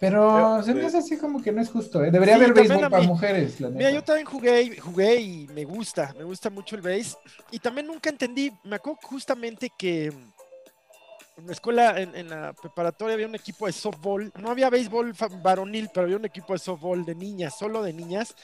Pero, 0.00 0.62
se 0.62 0.74
me 0.74 0.84
hace 0.84 0.98
así 0.98 1.16
como 1.16 1.40
que 1.40 1.50
no 1.50 1.62
es 1.62 1.70
justo, 1.70 2.04
¿eh? 2.04 2.10
Debería 2.10 2.34
haber 2.34 2.52
béisbol 2.52 2.90
para 2.90 3.02
mujeres. 3.04 3.58
mira, 3.60 3.90
yo 3.90 4.02
también 4.02 4.26
jugué, 4.26 4.78
jugué 4.78 5.20
y 5.20 5.46
me 5.54 5.64
gusta, 5.64 6.12
me 6.18 6.24
gusta 6.24 6.50
mucho 6.50 6.76
el 6.76 6.82
béis. 6.82 7.16
Y 7.50 7.58
también 7.58 7.86
nunca 7.86 8.10
entendí, 8.10 8.52
me 8.64 8.76
acuerdo 8.76 8.98
justamente 9.02 9.70
que 9.78 10.06
en 10.06 11.46
la 11.46 11.52
escuela, 11.52 12.00
en, 12.00 12.14
en, 12.14 12.28
la 12.28 12.52
preparatoria 12.52 13.14
había 13.14 13.26
un 13.26 13.34
equipo 13.34 13.66
de 13.66 13.72
softball. 13.72 14.30
No 14.38 14.50
había 14.50 14.68
béisbol 14.68 15.14
varonil, 15.42 15.88
pero 15.92 16.04
había 16.04 16.16
un 16.16 16.24
equipo 16.24 16.52
de 16.52 16.58
softball 16.58 17.04
de 17.04 17.14
niñas, 17.14 17.56
solo 17.58 17.82
de 17.82 17.92
niñas. 17.92 18.34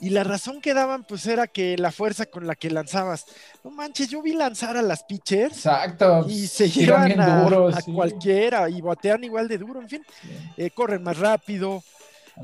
Y 0.00 0.10
la 0.10 0.24
razón 0.24 0.60
que 0.60 0.74
daban, 0.74 1.04
pues 1.04 1.26
era 1.26 1.46
que 1.46 1.76
la 1.78 1.92
fuerza 1.92 2.26
con 2.26 2.46
la 2.46 2.56
que 2.56 2.70
lanzabas. 2.70 3.24
No 3.62 3.70
manches, 3.70 4.08
yo 4.08 4.20
vi 4.22 4.32
lanzar 4.32 4.76
a 4.76 4.82
las 4.82 5.04
pitchers. 5.04 5.56
Exacto. 5.56 6.26
Y 6.28 6.46
se 6.46 6.68
llevan 6.68 7.20
a, 7.20 7.48
cualquiera 7.94 8.68
y 8.68 8.80
batean 8.80 9.24
igual 9.24 9.48
de 9.48 9.58
duro, 9.58 9.80
en 9.80 9.88
fin. 9.88 10.04
Eh, 10.56 10.70
corren 10.70 11.02
más 11.02 11.18
rápido. 11.18 11.82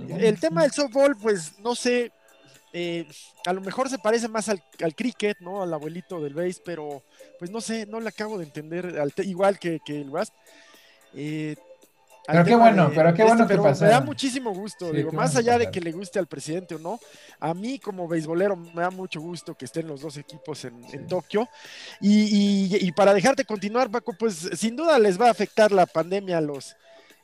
El 0.08 0.38
tema 0.38 0.62
del 0.62 0.72
softball, 0.72 1.16
pues 1.16 1.58
no 1.58 1.74
sé. 1.74 2.12
Eh, 2.72 3.06
a 3.46 3.52
lo 3.52 3.60
mejor 3.62 3.88
se 3.88 3.98
parece 3.98 4.28
más 4.28 4.48
al, 4.48 4.62
cricket, 4.94 5.38
¿no? 5.40 5.62
Al 5.62 5.72
abuelito 5.72 6.20
del 6.20 6.34
base, 6.34 6.60
pero 6.64 7.02
pues 7.38 7.50
no 7.50 7.60
sé, 7.60 7.86
no 7.86 7.98
le 7.98 8.10
acabo 8.10 8.38
de 8.38 8.44
entender, 8.44 8.94
igual 9.24 9.58
que, 9.58 9.80
que 9.84 10.00
el 10.00 10.10
Wasp. 10.10 10.34
Eh, 11.14 11.56
pero 12.30 12.44
qué 12.44 12.56
bueno, 12.56 12.90
pero 12.94 13.14
qué 13.14 13.24
bueno 13.24 13.46
que 13.46 13.56
pasó. 13.56 13.84
Me 13.84 13.90
da 13.90 14.00
muchísimo 14.02 14.52
gusto, 14.52 14.92
digo, 14.92 15.12
más 15.12 15.34
allá 15.34 15.56
de 15.56 15.70
que 15.70 15.80
le 15.80 15.92
guste 15.92 16.18
al 16.18 16.26
presidente 16.26 16.74
o 16.74 16.78
no, 16.78 17.00
a 17.40 17.54
mí 17.54 17.78
como 17.78 18.06
beisbolero 18.06 18.54
me 18.54 18.82
da 18.82 18.90
mucho 18.90 19.18
gusto 19.20 19.54
que 19.54 19.64
estén 19.64 19.88
los 19.88 20.02
dos 20.02 20.18
equipos 20.18 20.64
en, 20.66 21.06
Tokio. 21.06 21.48
Y, 22.00 22.92
para 22.92 23.14
dejarte 23.14 23.44
continuar, 23.44 23.90
Paco, 23.90 24.12
pues 24.12 24.50
sin 24.54 24.76
duda 24.76 24.98
les 24.98 25.18
va 25.18 25.28
a 25.28 25.30
afectar 25.30 25.72
la 25.72 25.86
pandemia 25.86 26.38
a 26.38 26.42
los, 26.42 26.76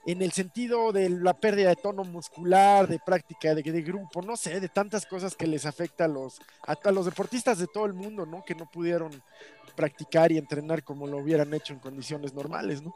en 0.07 0.23
el 0.23 0.33
sentido 0.33 0.91
de 0.91 1.11
la 1.11 1.35
pérdida 1.35 1.69
de 1.69 1.77
tono 1.77 2.05
muscular, 2.05 2.89
de 2.89 2.99
práctica 2.99 3.55
de, 3.55 3.63
de 3.63 3.83
grupo, 3.83 4.23
no 4.23 4.37
sé, 4.37 4.59
de 4.59 4.69
tantas 4.71 5.05
cosas 5.05 5.37
que 5.37 5.47
les 5.47 5.67
afecta 5.67 6.07
a 6.07 6.09
los, 6.09 6.41
a 6.63 6.91
los 6.91 7.05
deportistas 7.05 7.59
de 7.59 7.67
todo 7.67 7.85
el 7.85 7.93
mundo, 7.93 8.25
¿no? 8.25 8.43
Que 8.43 8.55
no 8.55 8.71
pudieron 8.71 9.11
practicar 9.77 10.33
y 10.33 10.39
entrenar 10.39 10.83
como 10.83 11.07
lo 11.07 11.19
hubieran 11.19 11.53
hecho 11.53 11.75
en 11.75 11.81
condiciones 11.81 12.33
normales, 12.33 12.81
¿no? 12.81 12.93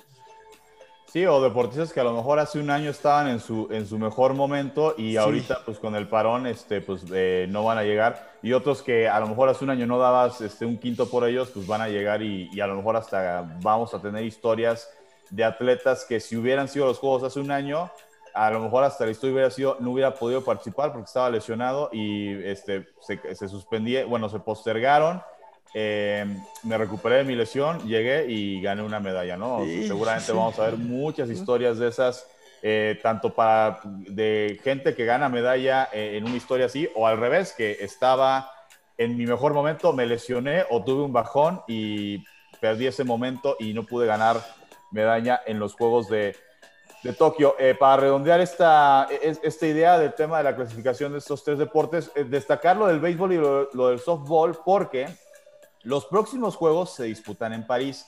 Sí, 1.10 1.24
o 1.24 1.40
deportistas 1.40 1.90
que 1.90 2.00
a 2.00 2.04
lo 2.04 2.12
mejor 2.12 2.38
hace 2.38 2.60
un 2.60 2.68
año 2.68 2.90
estaban 2.90 3.28
en 3.28 3.40
su, 3.40 3.66
en 3.70 3.86
su 3.86 3.98
mejor 3.98 4.34
momento 4.34 4.94
y 4.98 5.16
ahorita 5.16 5.62
pues 5.64 5.78
con 5.78 5.94
el 5.94 6.06
parón 6.06 6.46
este, 6.46 6.82
pues 6.82 7.02
eh, 7.10 7.46
no 7.48 7.64
van 7.64 7.78
a 7.78 7.82
llegar. 7.82 8.32
Y 8.42 8.52
otros 8.52 8.82
que 8.82 9.08
a 9.08 9.18
lo 9.18 9.26
mejor 9.26 9.48
hace 9.48 9.64
un 9.64 9.70
año 9.70 9.86
no 9.86 9.98
dabas 9.98 10.42
este, 10.42 10.66
un 10.66 10.76
quinto 10.76 11.08
por 11.08 11.26
ellos, 11.26 11.48
pues 11.48 11.66
van 11.66 11.80
a 11.80 11.88
llegar 11.88 12.20
y, 12.20 12.50
y, 12.52 12.60
a 12.60 12.66
lo 12.66 12.76
mejor 12.76 12.96
hasta 12.96 13.58
vamos 13.62 13.94
a 13.94 14.02
tener 14.02 14.22
historias 14.22 14.90
de 15.30 15.44
atletas 15.44 16.04
que 16.04 16.20
si 16.20 16.36
hubieran 16.36 16.68
sido 16.68 16.84
los 16.84 16.98
Juegos 16.98 17.22
hace 17.22 17.40
un 17.40 17.52
año, 17.52 17.90
a 18.34 18.50
lo 18.50 18.60
mejor 18.60 18.84
hasta 18.84 19.06
la 19.06 19.10
historia 19.10 19.32
hubiera 19.32 19.50
sido, 19.50 19.78
no 19.80 19.92
hubiera 19.92 20.12
podido 20.12 20.44
participar 20.44 20.92
porque 20.92 21.06
estaba 21.06 21.30
lesionado 21.30 21.88
y 21.90 22.34
este, 22.44 22.86
se, 23.00 23.34
se 23.34 23.48
suspendía, 23.48 24.04
bueno, 24.04 24.28
se 24.28 24.40
postergaron 24.40 25.22
eh, 25.74 26.26
me 26.62 26.78
recuperé 26.78 27.16
de 27.16 27.24
mi 27.24 27.34
lesión, 27.34 27.86
llegué 27.86 28.26
y 28.28 28.60
gané 28.62 28.82
una 28.82 29.00
medalla, 29.00 29.36
¿no? 29.36 29.64
Seguramente 29.64 30.32
vamos 30.32 30.58
a 30.58 30.64
ver 30.64 30.76
muchas 30.76 31.30
historias 31.30 31.78
de 31.78 31.88
esas 31.88 32.26
eh, 32.60 32.98
tanto 33.02 33.32
para 33.34 33.80
de 33.84 34.58
gente 34.64 34.96
que 34.96 35.04
gana 35.04 35.28
medalla 35.28 35.88
eh, 35.92 36.16
en 36.16 36.24
una 36.24 36.36
historia 36.36 36.66
así, 36.66 36.88
o 36.96 37.06
al 37.06 37.18
revés, 37.18 37.54
que 37.56 37.76
estaba 37.80 38.50
en 38.96 39.16
mi 39.16 39.26
mejor 39.26 39.54
momento, 39.54 39.92
me 39.92 40.06
lesioné 40.06 40.64
o 40.70 40.82
tuve 40.82 41.04
un 41.04 41.12
bajón 41.12 41.62
y 41.68 42.24
perdí 42.60 42.88
ese 42.88 43.04
momento 43.04 43.56
y 43.60 43.74
no 43.74 43.84
pude 43.86 44.08
ganar 44.08 44.38
medalla 44.90 45.40
en 45.46 45.60
los 45.60 45.74
Juegos 45.74 46.08
de, 46.08 46.34
de 47.04 47.12
Tokio. 47.12 47.54
Eh, 47.60 47.76
para 47.78 48.02
redondear 48.02 48.40
esta, 48.40 49.06
esta 49.22 49.66
idea 49.66 49.96
del 49.96 50.14
tema 50.14 50.38
de 50.38 50.44
la 50.44 50.56
clasificación 50.56 51.12
de 51.12 51.18
estos 51.18 51.44
tres 51.44 51.58
deportes, 51.58 52.10
destacar 52.26 52.76
lo 52.76 52.88
del 52.88 52.98
béisbol 52.98 53.32
y 53.34 53.36
lo, 53.36 53.68
lo 53.72 53.90
del 53.90 54.00
softball, 54.00 54.58
porque 54.64 55.06
los 55.88 56.04
próximos 56.04 56.54
Juegos 56.54 56.94
se 56.94 57.04
disputan 57.04 57.54
en 57.54 57.66
París. 57.66 58.06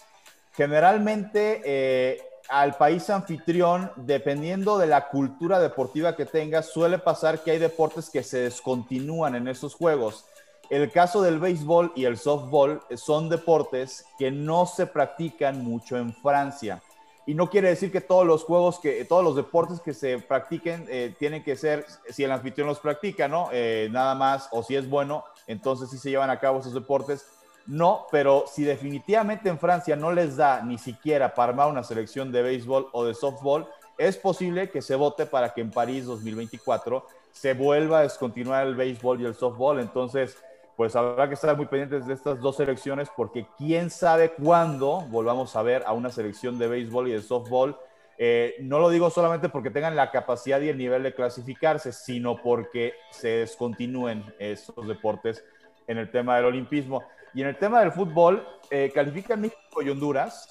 Generalmente 0.53 2.21
al 2.51 2.75
país 2.75 3.09
anfitrión, 3.09 3.91
dependiendo 3.97 4.77
de 4.77 4.89
la 4.89 5.09
cultura 5.09 5.61
deportiva 5.61 6.17
que 6.17 6.27
tenga, 6.27 6.63
suele 6.63 6.99
pasar 6.99 7.43
que 7.43 7.53
hay 7.53 7.59
deportes 7.59 8.11
que 8.11 8.23
se 8.23 8.39
descontinúan 8.41 9.37
en 9.37 9.49
esos 9.49 9.75
juegos. 9.75 10.27
El 10.69 10.91
caso 10.91 11.23
del 11.23 11.39
béisbol 11.39 11.93
y 11.95 12.05
el 12.05 12.19
softball 12.19 12.83
son 12.97 13.29
deportes 13.29 14.05
que 14.19 14.31
no 14.31 14.67
se 14.67 14.87
practican 14.87 15.65
mucho 15.65 15.97
en 15.97 16.13
Francia. 16.13 16.83
Y 17.25 17.35
no 17.35 17.49
quiere 17.49 17.69
decir 17.69 17.93
que 17.93 18.01
todos 18.01 18.27
los 18.27 18.43
juegos, 18.43 18.81
que 18.81 19.05
todos 19.05 19.23
los 19.23 19.37
deportes 19.37 19.81
que 19.81 19.95
se 19.95 20.19
practiquen 20.19 20.87
eh, 20.89 21.15
tienen 21.19 21.45
que 21.45 21.57
ser, 21.57 21.87
si 22.09 22.25
el 22.25 22.33
anfitrión 22.33 22.67
los 22.67 22.81
practica, 22.81 23.29
¿no? 23.29 23.49
Eh, 23.53 23.89
nada 23.93 24.17
más, 24.17 24.49
o 24.51 24.65
si 24.65 24.75
es 24.75 24.89
bueno, 24.89 25.25
entonces 25.47 25.89
sí 25.91 25.99
se 25.99 26.11
llevan 26.11 26.31
a 26.31 26.41
cabo 26.41 26.59
esos 26.59 26.75
deportes 26.75 27.25
no, 27.67 28.07
pero 28.11 28.45
si 28.47 28.65
definitivamente 28.65 29.49
en 29.49 29.59
Francia 29.59 29.97
no 29.97 30.13
les 30.13 30.37
da 30.37 30.63
ni 30.63 30.79
siquiera 30.79 31.35
para 31.35 31.67
una 31.67 31.83
selección 31.83 32.33
de 32.33 32.43
béisbol 32.43 32.89
o 32.93 33.05
de 33.05 33.15
softball, 33.15 33.69
es 33.99 34.17
posible 34.17 34.71
que 34.71 34.81
se 34.81 34.95
vote 34.95 35.27
para 35.27 35.53
que 35.53 35.61
en 35.61 35.71
París 35.71 36.07
2024 36.07 37.07
se 37.33 37.55
vuelva 37.55 37.99
a 37.99 38.03
descontinuar 38.03 38.67
el 38.67 38.75
béisbol 38.75 39.21
y 39.21 39.27
el 39.27 39.35
softball. 39.35 39.79
Entonces, 39.79 40.37
pues 40.77 40.97
habrá 40.97 41.29
que 41.29 41.35
estar 41.35 41.55
muy 41.57 41.67
pendientes 41.67 42.07
de 42.07 42.15
estas 42.15 42.41
dos 42.41 42.57
selecciones 42.57 43.11
porque 43.15 43.47
quién 43.59 43.91
sabe 43.91 44.31
cuándo 44.31 45.03
volvamos 45.11 45.55
a 45.55 45.63
ver 45.63 45.83
a 45.87 45.93
una 45.93 46.11
selección 46.11 46.59
de 46.59 46.69
béisbol 46.69 47.09
y 47.09 47.13
de 47.13 47.21
softball. 47.21 47.77
Eh, 48.17 48.57
no 48.61 48.79
lo 48.79 48.89
digo 48.89 49.11
solamente 49.11 49.51
porque 49.51 49.71
tengan 49.71 49.97
la 49.97 50.11
capacidad 50.11 50.61
y 50.61 50.71
el 50.71 50.79
nivel 50.79 51.03
de 51.03 51.15
clasificarse, 51.15 51.93
sino 51.93 52.41
porque 52.43 52.95
se 53.11 53.29
descontinúen 53.29 54.25
estos 54.39 54.89
deportes 54.89 55.45
en 55.87 55.99
el 55.99 56.11
tema 56.11 56.37
del 56.37 56.47
olimpismo. 56.47 57.05
Y 57.35 57.43
en 57.43 57.49
el 57.49 57.57
tema 57.57 57.81
del 57.81 57.93
fútbol, 57.93 58.47
eh, 58.71 58.91
califican 58.95 59.41
México 59.41 59.83
y 59.83 59.91
Honduras. 59.91 60.49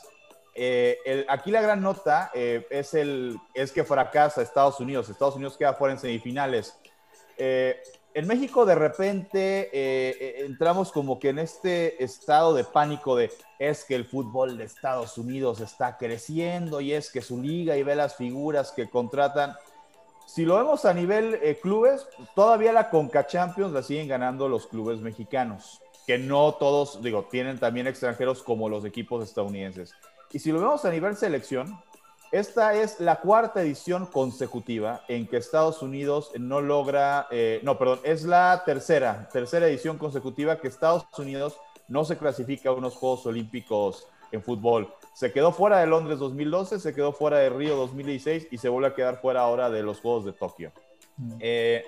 Eh, 0.53 1.25
aquí 1.29 1.51
la 1.51 1.61
gran 1.61 1.81
nota 1.81 2.31
eh, 2.33 2.65
es, 2.69 2.93
el, 2.93 3.37
es 3.53 3.71
que 3.71 3.83
fracasa 3.83 4.41
Estados 4.41 4.79
Unidos. 4.79 5.09
Estados 5.09 5.35
Unidos 5.35 5.57
queda 5.57 5.73
fuera 5.73 5.93
en 5.93 5.99
semifinales. 5.99 6.77
en 7.37 8.27
México 8.27 8.65
de 8.65 8.75
repente 8.75 10.43
entramos 10.45 10.91
como 10.91 11.19
que 11.19 11.29
en 11.29 11.39
este 11.39 12.03
estado 12.03 12.53
de 12.53 12.65
pánico 12.65 13.15
de 13.15 13.31
es 13.59 13.85
que 13.85 13.95
el 13.95 14.03
fútbol 14.03 14.57
de 14.57 14.65
Estados 14.65 15.17
Unidos 15.17 15.61
está 15.61 15.95
creciendo 15.97 16.81
y 16.81 16.91
es 16.91 17.09
que 17.11 17.21
su 17.21 17.41
liga 17.41 17.77
y 17.77 17.83
ve 17.83 17.95
las 17.95 18.15
figuras 18.15 18.73
que 18.73 18.89
contratan. 18.89 19.55
Si 20.25 20.43
lo 20.43 20.57
vemos 20.57 20.83
a 20.83 20.93
nivel 20.93 21.39
clubes, 21.61 22.05
todavía 22.35 22.73
la 22.73 22.89
Conca 22.89 23.25
Champions 23.25 23.71
la 23.71 23.83
siguen 23.83 24.09
ganando 24.09 24.49
los 24.49 24.67
clubes 24.67 24.99
mexicanos 24.99 25.81
que 26.09 26.17
no 26.17 26.55
todos, 26.55 27.03
digo, 27.03 27.27
tienen 27.29 27.59
también 27.59 27.85
extranjeros 27.85 28.41
como 28.41 28.67
los 28.67 28.83
equipos 28.83 29.23
estadounidenses. 29.23 29.93
Y 30.31 30.39
si 30.39 30.51
lo 30.51 30.59
vemos 30.59 30.83
a 30.83 30.89
nivel 30.89 31.15
selección, 31.15 31.79
esta 32.31 32.73
es 32.73 32.99
la 32.99 33.17
cuarta 33.17 33.61
edición 33.61 34.07
consecutiva 34.07 35.03
en 35.07 35.27
que 35.27 35.37
Estados 35.37 35.83
Unidos 35.83 36.31
no 36.39 36.61
logra, 36.61 37.27
eh, 37.29 37.59
no, 37.61 37.77
perdón, 37.77 37.99
es 38.03 38.23
la 38.23 38.63
tercera, 38.65 39.29
tercera 39.31 39.67
edición 39.67 39.99
consecutiva 39.99 40.59
que 40.59 40.67
Estados 40.67 41.05
Unidos 41.15 41.57
no 41.87 42.03
se 42.03 42.17
clasifica 42.17 42.69
a 42.69 42.73
unos 42.73 42.95
Juegos 42.95 43.27
Olímpicos 43.27 44.07
en 44.31 44.41
fútbol. 44.41 44.91
Se 45.13 45.31
quedó 45.31 45.51
fuera 45.51 45.77
de 45.77 45.85
Londres 45.85 46.17
2012, 46.17 46.79
se 46.79 46.95
quedó 46.95 47.13
fuera 47.13 47.37
de 47.37 47.51
Río 47.51 47.75
2016 47.75 48.47
y 48.49 48.57
se 48.57 48.67
vuelve 48.67 48.87
a 48.87 48.95
quedar 48.95 49.21
fuera 49.21 49.41
ahora 49.41 49.69
de 49.69 49.83
los 49.83 49.99
Juegos 49.99 50.25
de 50.25 50.33
Tokio. 50.33 50.71
Mm. 51.17 51.33
Eh, 51.39 51.83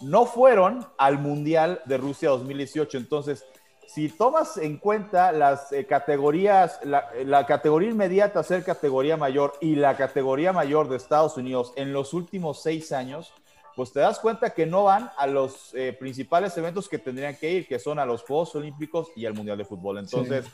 no 0.00 0.24
fueron 0.26 0.84
al 0.98 1.18
Mundial 1.18 1.82
de 1.84 1.98
Rusia 1.98 2.30
2018, 2.30 2.98
entonces 2.98 3.44
si 3.92 4.08
tomas 4.08 4.56
en 4.56 4.76
cuenta 4.76 5.32
las 5.32 5.72
eh, 5.72 5.84
categorías, 5.84 6.78
la, 6.84 7.46
categoría 7.46 7.90
inmediata 7.90 8.42
ser 8.44 8.62
categoría 8.62 9.16
mayor 9.16 9.54
y 9.60 9.74
la 9.74 9.96
categoría 9.96 10.52
mayor 10.52 10.88
de 10.88 10.96
Estados 10.96 11.36
Unidos 11.36 11.72
en 11.74 11.92
los 11.92 12.14
últimos 12.14 12.62
seis 12.62 12.92
años, 12.92 13.32
pues 13.74 13.92
te 13.92 13.98
das 13.98 14.20
cuenta 14.20 14.50
que 14.50 14.64
no 14.64 14.84
van 14.84 15.10
a 15.16 15.26
los 15.26 15.74
eh, 15.74 15.92
principales 15.92 16.56
eventos 16.56 16.88
que 16.88 16.98
tendrían 16.98 17.36
que 17.36 17.50
ir, 17.50 17.66
que 17.66 17.80
son 17.80 17.98
a 17.98 18.06
los 18.06 18.22
Juegos 18.22 18.54
Olímpicos 18.54 19.08
y 19.16 19.26
al 19.26 19.34
Mundial 19.34 19.58
de 19.58 19.64
Fútbol. 19.64 19.98
Entonces, 19.98 20.46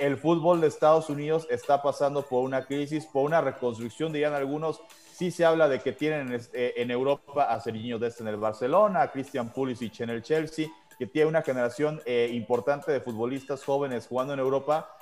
el 0.00 0.16
fútbol 0.16 0.60
de 0.60 0.66
Estados 0.66 1.10
Unidos 1.10 1.46
está 1.48 1.82
pasando 1.82 2.22
por 2.22 2.42
una 2.42 2.64
crisis, 2.64 3.06
por 3.06 3.24
una 3.24 3.40
reconstrucción, 3.40 4.12
dirían 4.12 4.34
algunos. 4.34 4.80
Sí 5.12 5.30
se 5.30 5.44
habla 5.44 5.68
de 5.68 5.78
que 5.78 5.92
tienen 5.92 6.40
eh, 6.54 6.72
en 6.76 6.90
Europa 6.90 7.44
a 7.44 7.60
Serginho 7.60 8.00
Dest 8.00 8.20
en 8.20 8.28
el 8.28 8.36
Barcelona, 8.36 9.02
a 9.02 9.12
Christian 9.12 9.52
Pulisic 9.52 10.00
en 10.00 10.10
el 10.10 10.22
Chelsea, 10.22 10.68
que 11.00 11.06
tiene 11.06 11.30
una 11.30 11.40
generación 11.40 12.02
eh, 12.04 12.28
importante 12.34 12.92
de 12.92 13.00
futbolistas 13.00 13.64
jóvenes 13.64 14.06
jugando 14.06 14.34
en 14.34 14.38
Europa, 14.38 14.98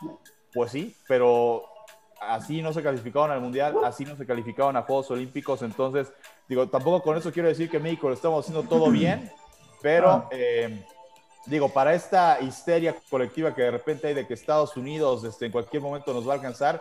pues 0.55 0.71
sí, 0.71 0.95
pero 1.09 1.65
así 2.21 2.63
no 2.63 2.73
se 2.73 2.85
calificaron 2.85 3.33
al 3.33 3.41
Mundial, 3.41 3.75
así 3.83 4.05
no 4.05 4.15
se 4.15 4.25
calificaron 4.25 4.77
a 4.77 4.83
Juegos 4.83 5.11
Olímpicos, 5.11 5.61
entonces, 5.63 6.13
digo, 6.49 6.69
tampoco 6.69 7.03
con 7.03 7.17
eso 7.17 7.33
quiero 7.33 7.49
decir 7.49 7.69
que 7.69 7.81
México 7.81 8.07
lo 8.07 8.15
estamos 8.15 8.47
haciendo 8.47 8.69
todo 8.69 8.89
bien, 8.93 9.29
pero, 9.83 10.09
ah. 10.09 10.29
eh, 10.31 10.85
digo, 11.47 11.69
para 11.71 11.93
esta 11.93 12.41
histeria 12.43 12.95
colectiva 13.11 13.53
que 13.53 13.63
de 13.63 13.73
repente 13.73 14.07
hay 14.07 14.15
de 14.15 14.25
que 14.25 14.35
Estados 14.35 14.77
Unidos 14.77 15.25
este, 15.25 15.47
en 15.47 15.53
cualquier 15.53 15.83
momento 15.83 16.15
nos 16.15 16.29
va 16.29 16.35
a 16.35 16.37
alcanzar, 16.37 16.81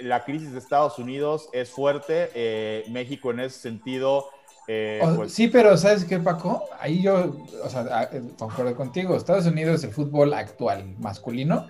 la 0.00 0.24
crisis 0.24 0.50
de 0.50 0.58
Estados 0.58 0.98
Unidos 0.98 1.48
es 1.52 1.70
fuerte, 1.70 2.32
eh, 2.34 2.84
México 2.88 3.30
en 3.30 3.38
ese 3.38 3.60
sentido 3.60 4.28
eh, 4.68 5.00
pues 5.14 5.32
sí, 5.32 5.48
pero 5.48 5.76
¿sabes 5.76 6.04
qué, 6.04 6.18
Paco? 6.18 6.64
Ahí 6.80 7.02
yo, 7.02 7.36
o 7.62 7.68
sea, 7.68 8.08
eh, 8.12 8.22
concuerdo 8.38 8.74
contigo. 8.74 9.16
Estados 9.16 9.46
Unidos, 9.46 9.84
el 9.84 9.92
fútbol 9.92 10.34
actual 10.34 10.96
masculino 10.98 11.68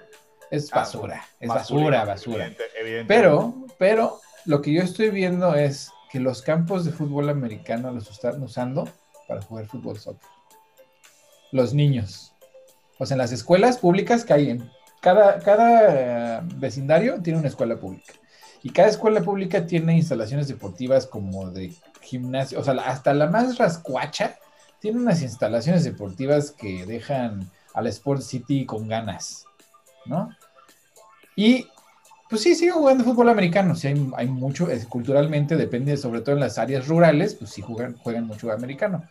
es 0.51 0.71
ah, 0.73 0.79
basura. 0.81 1.25
es 1.41 1.49
basura, 1.49 2.05
basura. 2.05 2.53
pero, 3.07 3.55
pero 3.79 4.21
lo 4.45 4.63
que 4.63 4.73
yo 4.73 4.83
estoy 4.83 5.11
viendo 5.11 5.55
es 5.55 5.91
que 6.11 6.21
los 6.21 6.43
campos 6.43 6.85
de 6.85 6.93
fútbol 6.93 7.29
americano 7.29 7.91
los 7.91 8.11
están 8.11 8.43
usando 8.43 8.89
para 9.29 9.43
jugar 9.43 9.67
fútbol 9.67 9.99
soccer. 9.99 10.29
Los 11.53 11.75
niños. 11.75 12.33
O 12.99 13.07
sea, 13.07 13.17
en 13.17 13.19
las 13.19 13.33
escuelas 13.33 13.79
públicas 13.79 14.25
que 14.25 14.33
hay 14.33 14.51
en 14.51 14.71
cada, 15.01 15.39
cada 15.41 16.39
eh, 16.39 16.41
vecindario 16.57 17.21
tiene 17.23 17.39
una 17.39 17.49
escuela 17.49 17.79
pública. 17.79 18.15
Y 18.63 18.71
cada 18.71 18.89
escuela 18.89 19.21
pública 19.21 19.67
tiene 19.67 19.95
instalaciones 19.95 20.49
deportivas 20.49 21.07
como 21.07 21.51
de 21.51 21.73
gimnasio, 22.07 22.61
o 22.61 22.65
sea, 22.65 22.75
hasta 22.75 23.13
la 23.13 23.29
más 23.29 23.59
rascuacha 23.59 24.37
tiene 24.81 25.01
unas 25.01 25.23
instalaciones 25.23 25.85
deportivas 25.85 26.53
que 26.53 26.87
dejan 26.87 27.51
a 27.75 27.83
la 27.83 27.89
Sport 27.91 28.23
City 28.23 28.65
con 28.65 28.89
ganas, 28.89 29.45
¿no? 30.07 30.31
Y 31.35 31.67
pues 32.29 32.43
sí, 32.43 32.55
siguen 32.55 32.75
jugando 32.75 33.05
fútbol 33.05 33.29
americano, 33.29 33.75
sí 33.75 33.89
hay, 34.17 34.27
mucho, 34.27 34.69
culturalmente 34.89 35.57
depende, 35.57 35.97
sobre 35.97 36.23
todo 36.23 36.35
en 36.35 36.41
las 36.41 36.59
áreas 36.59 36.89
rurales, 36.89 37.35
pues 37.35 37.51
sí 37.51 37.63
juegan, 37.63 37.97
juegan 37.99 38.27
mucho 38.27 38.51
americano, 38.51 39.05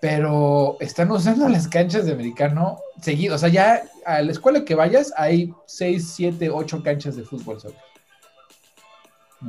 pero 0.00 0.76
están 0.80 1.10
usando 1.10 1.48
las 1.48 1.66
canchas 1.66 2.06
de 2.06 2.12
americano 2.12 2.78
seguido, 3.00 3.34
o 3.34 3.38
sea, 3.38 3.48
ya 3.48 3.82
a 4.04 4.22
la 4.22 4.30
escuela 4.30 4.64
que 4.64 4.74
vayas 4.74 5.12
hay 5.16 5.52
6, 5.66 6.12
7, 6.14 6.50
8 6.50 6.82
canchas 6.82 7.16
de 7.16 7.24
fútbol 7.24 7.58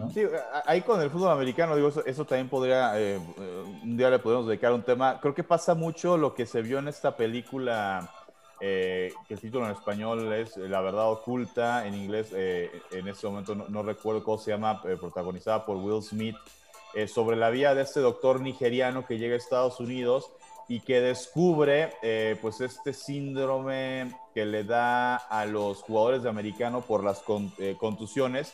soccer. 0.02 0.30
Sí, 0.30 0.36
ahí 0.66 0.82
con 0.82 1.02
el 1.02 1.10
fútbol 1.10 1.32
americano, 1.32 1.76
digo, 1.76 1.90
eso, 2.06 2.26
también 2.26 2.50
podría, 2.50 3.00
eh, 3.00 3.20
un 3.84 3.98
día 3.98 4.10
le 4.10 4.20
podemos 4.20 4.48
dedicar 4.48 4.74
un 4.74 4.84
tema. 4.84 5.20
Creo 5.22 5.34
que 5.34 5.44
pasa 5.44 5.76
mucho 5.76 6.18
lo 6.18 6.34
que 6.34 6.46
se 6.46 6.62
vio 6.62 6.80
en 6.80 6.88
esta 6.88 7.16
película, 7.16 8.10
eh, 8.60 9.14
que 9.28 9.36
el 9.36 9.40
título 9.40 9.66
en 9.66 9.72
español 9.72 10.32
es 10.34 10.58
La 10.58 10.82
verdad 10.82 11.10
oculta, 11.10 11.86
en 11.88 11.96
inglés, 11.96 12.30
eh, 12.34 12.72
en 12.92 13.08
este 13.08 13.28
momento 13.28 13.56
no, 13.56 13.84
recuerdo 13.84 14.24
cómo 14.24 14.38
se 14.38 14.52
llama, 14.52 14.82
protagonizada 14.82 15.66
por 15.66 15.78
Will 15.78 16.02
Smith, 16.02 16.36
sobre 17.08 17.36
la 17.36 17.50
vida 17.50 17.74
de 17.74 17.82
este 17.82 18.02
doctor 18.02 18.40
nigeriano 18.40 19.04
que 19.08 19.18
llega 19.18 19.34
a 19.34 19.38
Estados 19.38 19.80
Unidos 19.80 20.32
y 20.68 20.80
que 20.82 21.02
descubre 21.02 21.92
pues 22.40 22.62
este 22.62 22.94
síndrome 22.94 24.16
que 24.36 24.46
le 24.46 24.64
da 24.64 25.16
a 25.16 25.48
los 25.48 25.82
jugadores 25.82 26.22
de 26.22 26.30
americano 26.30 26.82
por 26.82 27.04
las 27.04 27.24
contusiones 27.80 28.54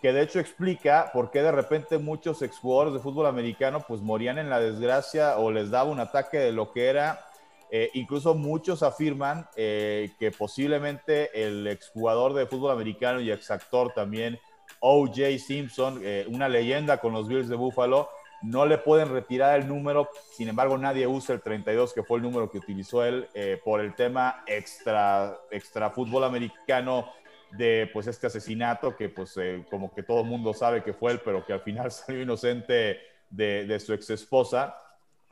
que 0.00 0.12
de 0.12 0.22
hecho 0.22 0.40
explica 0.40 1.10
por 1.12 1.30
qué 1.30 1.42
de 1.42 1.52
repente 1.52 1.98
muchos 1.98 2.42
exjugadores 2.42 2.94
de 2.94 3.00
fútbol 3.00 3.26
americano 3.26 3.84
pues 3.86 4.00
morían 4.00 4.38
en 4.38 4.48
la 4.48 4.58
desgracia 4.58 5.36
o 5.36 5.50
les 5.50 5.70
daba 5.70 5.90
un 5.90 6.00
ataque 6.00 6.38
de 6.38 6.52
lo 6.52 6.72
que 6.72 6.88
era. 6.88 7.26
Eh, 7.72 7.90
incluso 7.94 8.34
muchos 8.34 8.82
afirman 8.82 9.46
eh, 9.54 10.10
que 10.18 10.32
posiblemente 10.32 11.44
el 11.44 11.66
exjugador 11.68 12.34
de 12.34 12.46
fútbol 12.46 12.72
americano 12.72 13.20
y 13.20 13.30
exactor 13.30 13.92
también, 13.92 14.40
O.J. 14.80 15.38
Simpson, 15.38 16.00
eh, 16.02 16.26
una 16.28 16.48
leyenda 16.48 16.98
con 16.98 17.12
los 17.12 17.28
Bills 17.28 17.48
de 17.48 17.54
Buffalo, 17.56 18.08
no 18.42 18.64
le 18.64 18.78
pueden 18.78 19.10
retirar 19.10 19.60
el 19.60 19.68
número, 19.68 20.08
sin 20.32 20.48
embargo 20.48 20.78
nadie 20.78 21.06
usa 21.06 21.34
el 21.34 21.42
32, 21.42 21.92
que 21.92 22.02
fue 22.02 22.16
el 22.16 22.22
número 22.22 22.50
que 22.50 22.56
utilizó 22.56 23.04
él 23.04 23.28
por 23.62 23.80
el 23.80 23.94
tema 23.94 24.44
extra, 24.46 25.38
extra 25.50 25.90
fútbol 25.90 26.24
americano 26.24 27.06
de 27.52 27.90
pues 27.92 28.06
este 28.06 28.26
asesinato 28.26 28.96
que 28.96 29.08
pues 29.08 29.36
eh, 29.36 29.64
como 29.70 29.92
que 29.92 30.02
todo 30.02 30.20
el 30.20 30.26
mundo 30.26 30.54
sabe 30.54 30.82
que 30.82 30.92
fue 30.92 31.12
él, 31.12 31.20
pero 31.24 31.44
que 31.44 31.52
al 31.52 31.60
final 31.60 31.90
salió 31.92 32.22
inocente 32.22 32.98
de, 33.28 33.66
de 33.66 33.80
su 33.80 33.92
ex 33.92 34.10
esposa. 34.10 34.76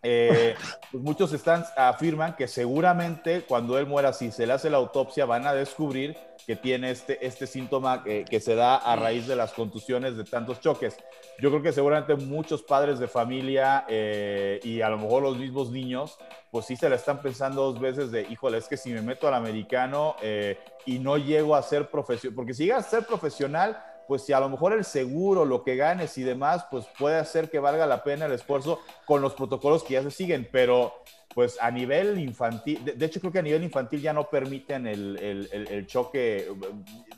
Eh, 0.02 0.54
pues 0.92 1.02
muchos 1.02 1.34
afirman 1.76 2.36
que 2.36 2.46
seguramente 2.46 3.42
cuando 3.42 3.78
él 3.78 3.86
muera, 3.86 4.12
si 4.12 4.30
se 4.30 4.46
le 4.46 4.52
hace 4.52 4.70
la 4.70 4.76
autopsia, 4.76 5.24
van 5.24 5.46
a 5.46 5.54
descubrir 5.54 6.16
que 6.46 6.56
tiene 6.56 6.90
este, 6.90 7.26
este 7.26 7.46
síntoma 7.46 8.04
que, 8.04 8.40
se 8.40 8.54
da 8.54 8.76
a 8.76 8.96
raíz 8.96 9.26
de 9.26 9.36
las 9.36 9.52
contusiones 9.52 10.16
de 10.16 10.24
tantos 10.24 10.60
choques. 10.60 10.96
Yo 11.40 11.50
creo 11.50 11.62
que 11.62 11.72
seguramente 11.72 12.14
muchos 12.14 12.62
padres 12.62 12.98
de 12.98 13.08
familia 13.08 13.84
eh, 13.88 14.60
y 14.62 14.80
a 14.80 14.88
lo 14.88 14.98
mejor 14.98 15.24
los 15.24 15.36
mismos 15.36 15.70
niños, 15.70 16.16
pues 16.50 16.64
sí 16.66 16.76
se 16.76 16.88
la 16.88 16.96
están 16.96 17.20
pensando 17.20 17.64
dos 17.64 17.80
veces 17.80 18.10
de, 18.10 18.22
híjole, 18.22 18.58
es 18.58 18.68
que 18.68 18.76
si 18.76 18.92
me 18.92 19.02
meto 19.02 19.28
al 19.28 19.34
americano 19.34 20.16
eh, 20.22 20.58
y 20.86 20.98
no 21.00 21.18
llego 21.18 21.54
a 21.54 21.62
ser 21.62 21.90
profesional, 21.90 22.34
porque 22.34 22.54
si 22.54 22.64
llegas 22.64 22.86
a 22.86 22.90
ser 22.90 23.06
profesional, 23.06 23.84
pues 24.08 24.22
si 24.22 24.32
a 24.32 24.40
lo 24.40 24.48
mejor 24.48 24.72
el 24.72 24.84
seguro, 24.84 25.44
lo 25.44 25.62
que 25.62 25.76
ganes 25.76 26.16
y 26.16 26.22
demás, 26.22 26.64
pues 26.70 26.86
puede 26.98 27.16
hacer 27.16 27.50
que 27.50 27.58
valga 27.58 27.86
la 27.86 28.02
pena 28.02 28.24
el 28.24 28.32
esfuerzo 28.32 28.80
con 29.04 29.20
los 29.20 29.34
protocolos 29.34 29.84
que 29.84 29.94
ya 29.94 30.02
se 30.02 30.10
siguen, 30.10 30.48
pero 30.50 30.94
pues 31.34 31.56
a 31.60 31.70
nivel 31.70 32.18
infantil, 32.18 32.82
de, 32.84 33.04
hecho 33.04 33.20
creo 33.20 33.30
que 33.30 33.38
a 33.38 33.42
nivel 33.42 33.62
infantil 33.62 34.00
ya 34.00 34.12
no 34.12 34.28
permiten 34.28 34.86
el, 34.86 35.48
el, 35.70 35.86
choque, 35.86 36.48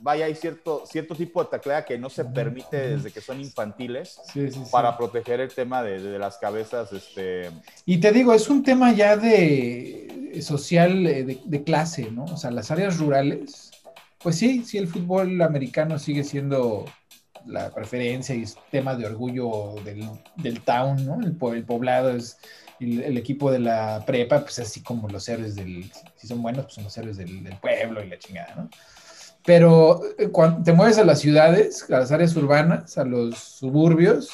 vaya, 0.01 0.27
hay 0.27 0.35
cierto, 0.35 0.83
cierto 0.85 1.15
tipo 1.15 1.43
de 1.43 1.49
taclea 1.49 1.85
que 1.85 1.97
no 1.97 2.11
se 2.11 2.25
permite 2.25 2.97
desde 2.97 3.13
que 3.13 3.21
son 3.21 3.41
infantiles 3.41 4.21
para 4.71 4.99
proteger 4.99 5.41
el 5.41 5.49
tema 5.49 5.83
de, 5.83 6.01
de, 6.03 6.19
las 6.19 6.37
cabezas. 6.37 6.93
Este... 6.93 7.51
Y 7.87 7.99
te 7.99 8.13
digo, 8.13 8.35
es 8.35 8.51
un 8.51 8.63
tema 8.63 8.93
ya 8.93 9.17
de 9.17 10.41
social, 10.43 11.07
eh, 11.07 11.25
de, 11.25 11.41
de 11.43 11.65
clase, 11.65 12.11
¿no? 12.11 12.25
O 12.25 12.37
sea, 12.37 12.51
las 12.51 12.71
áreas 12.71 12.99
rurales 12.99 13.70
pues 14.23 14.37
sí, 14.37 14.65
sí, 14.65 14.79
el 14.79 14.89
fútbol 14.89 15.41
americano 15.43 15.99
sigue 15.99 16.25
siendo 16.25 16.85
la 17.47 17.71
preferencia 17.71 18.35
y 18.35 18.45
tema 18.71 18.95
de 18.95 19.07
orgullo 19.07 19.77
del, 19.85 20.61
town, 20.61 21.05
¿no? 21.07 21.21
El, 21.23 21.65
poblado 21.65 22.11
es 22.11 22.39
el, 22.81 23.17
equipo 23.17 23.51
de 23.51 23.61
la 23.61 24.05
prepa, 24.07 24.41
pues 24.41 24.59
así 24.59 24.83
como 24.83 25.09
los 25.09 25.29
héroes 25.29 25.57
del, 25.57 25.91
si 26.17 26.27
son 26.27 26.43
buenos, 26.43 26.65
pues 26.65 26.75
son 26.75 26.85
los 26.85 26.97
héroes 26.99 27.17
del, 27.17 27.57
pueblo 27.61 28.03
y 28.03 28.09
la 28.09 28.19
chingada, 28.19 28.55
¿no? 28.57 28.71
Pero 29.43 30.03
eh, 30.19 30.29
cuando 30.29 30.63
te 30.63 30.73
mueves 30.73 30.99
a 30.99 31.05
las 31.05 31.21
ciudades, 31.21 31.87
a 31.89 32.01
las 32.01 32.13
áreas 32.13 32.37
urbanas, 32.37 32.99
a 32.99 33.05
los 33.05 33.39
suburbios, 33.39 34.31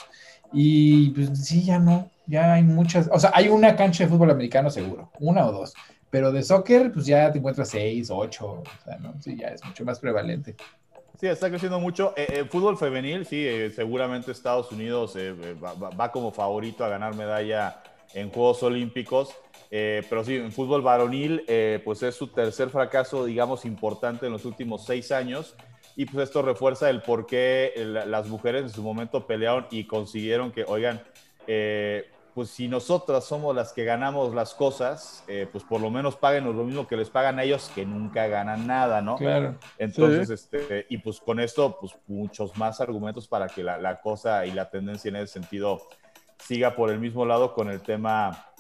y 0.53 1.11
pues 1.11 1.31
sí, 1.47 1.63
ya 1.63 1.79
no, 1.79 2.11
ya 2.27 2.55
hay 2.55 2.65
muchas, 2.65 3.09
o 3.13 3.19
sea, 3.21 3.31
hay 3.35 3.49
una 3.49 3.77
cancha 3.77 4.05
de 4.05 4.11
fútbol 4.11 4.31
americano 4.33 4.69
seguro, 4.69 5.13
una 5.21 5.47
o 5.47 5.53
dos, 5.53 5.75
pero 6.17 6.33
de 6.33 6.43
soccer, 6.43 6.91
pues 6.91 7.05
ya 7.05 7.31
te 7.31 7.37
encuentras 7.37 7.69
seis, 7.69 8.09
ocho, 8.11 8.63
o 8.63 8.85
sea, 8.87 8.97
¿no? 8.97 9.21
Sí, 9.21 9.37
ya 9.37 9.49
es 9.49 9.63
mucho 9.63 9.85
más 9.85 10.01
prevalente. 10.01 10.57
Sí, 11.21 11.27
está 11.27 11.51
creciendo 11.51 11.79
mucho. 11.79 12.15
Eh, 12.17 12.27
eh 12.31 12.45
fútbol 12.47 12.79
femenil, 12.79 13.27
sí, 13.27 13.47
eh, 13.47 13.71
seguramente 13.71 14.33
Estados 14.33 14.73
Unidos 14.73 15.15
eh, 15.17 15.35
va, 15.63 16.11
como 16.11 16.33
favorito 16.33 16.87
a 16.87 16.89
ganar 16.89 17.15
medalla 17.15 17.83
en 18.15 18.31
Juegos 18.31 18.63
Olímpicos. 18.63 19.29
pero 19.69 20.25
sí, 20.25 20.37
en 20.37 20.53
fútbol 20.53 20.81
varonil, 20.81 21.45
pues 21.85 22.03
es 22.03 22.15
su 22.15 22.29
tercer 22.29 22.71
fracaso, 22.71 23.27
digamos, 23.27 23.67
importante 23.67 24.25
en 24.25 24.33
los 24.33 24.47
últimos 24.47 24.87
seis 24.87 25.13
años. 25.13 25.55
Y 25.97 26.07
pues 26.07 26.29
esto 26.29 26.41
refuerza 26.41 26.89
el 26.89 27.03
por 27.03 27.27
qué 27.27 27.75
las 28.07 28.27
mujeres 28.27 28.63
en 28.63 28.71
su 28.71 28.83
momento 28.83 29.27
pelearon 29.27 29.67
y 29.71 29.85
consiguieron 29.85 30.51
que, 30.51 30.65
oigan, 30.67 31.03
pues 32.37 32.51
si 32.51 32.69
nosotras 32.69 33.25
somos 33.25 33.57
las 33.57 33.73
que 33.73 33.83
ganamos 33.83 34.35
las 34.35 34.53
cosas, 34.53 35.25
eh, 35.27 35.49
pues 35.51 35.65
por 35.65 35.81
lo 35.81 35.91
menos 35.91 36.17
páguenos 36.17 36.55
lo 36.55 36.65
mismo 36.65 36.87
que 36.87 36.95
les 36.95 37.09
pagan 37.09 37.39
a 37.39 37.45
ellos 37.45 37.73
que 37.75 37.87
nunca 37.87 38.27
ganan 38.27 38.67
nada, 38.67 39.01
¿no? 39.01 39.17
Claro. 39.17 39.55
Entonces, 39.79 40.29
este, 40.29 40.85
y 40.91 40.99
pues 40.99 41.19
con 41.19 41.41
esto, 41.41 41.79
pues 41.81 41.97
muchos 42.07 42.55
más 42.59 42.79
argumentos 42.83 43.27
para 43.27 43.47
que 43.47 43.63
la, 43.63 44.03
cosa 44.03 44.45
y 44.45 44.53
la 44.53 44.69
tendencia 44.69 45.09
en 45.09 45.17
ese 45.17 45.33
sentido 45.33 45.81
siga 46.39 46.77
por 46.77 46.91
el 46.91 46.99
mismo 46.99 47.25
lado 47.25 47.55
con 47.55 47.71
el 47.71 47.81
tema 47.81 48.51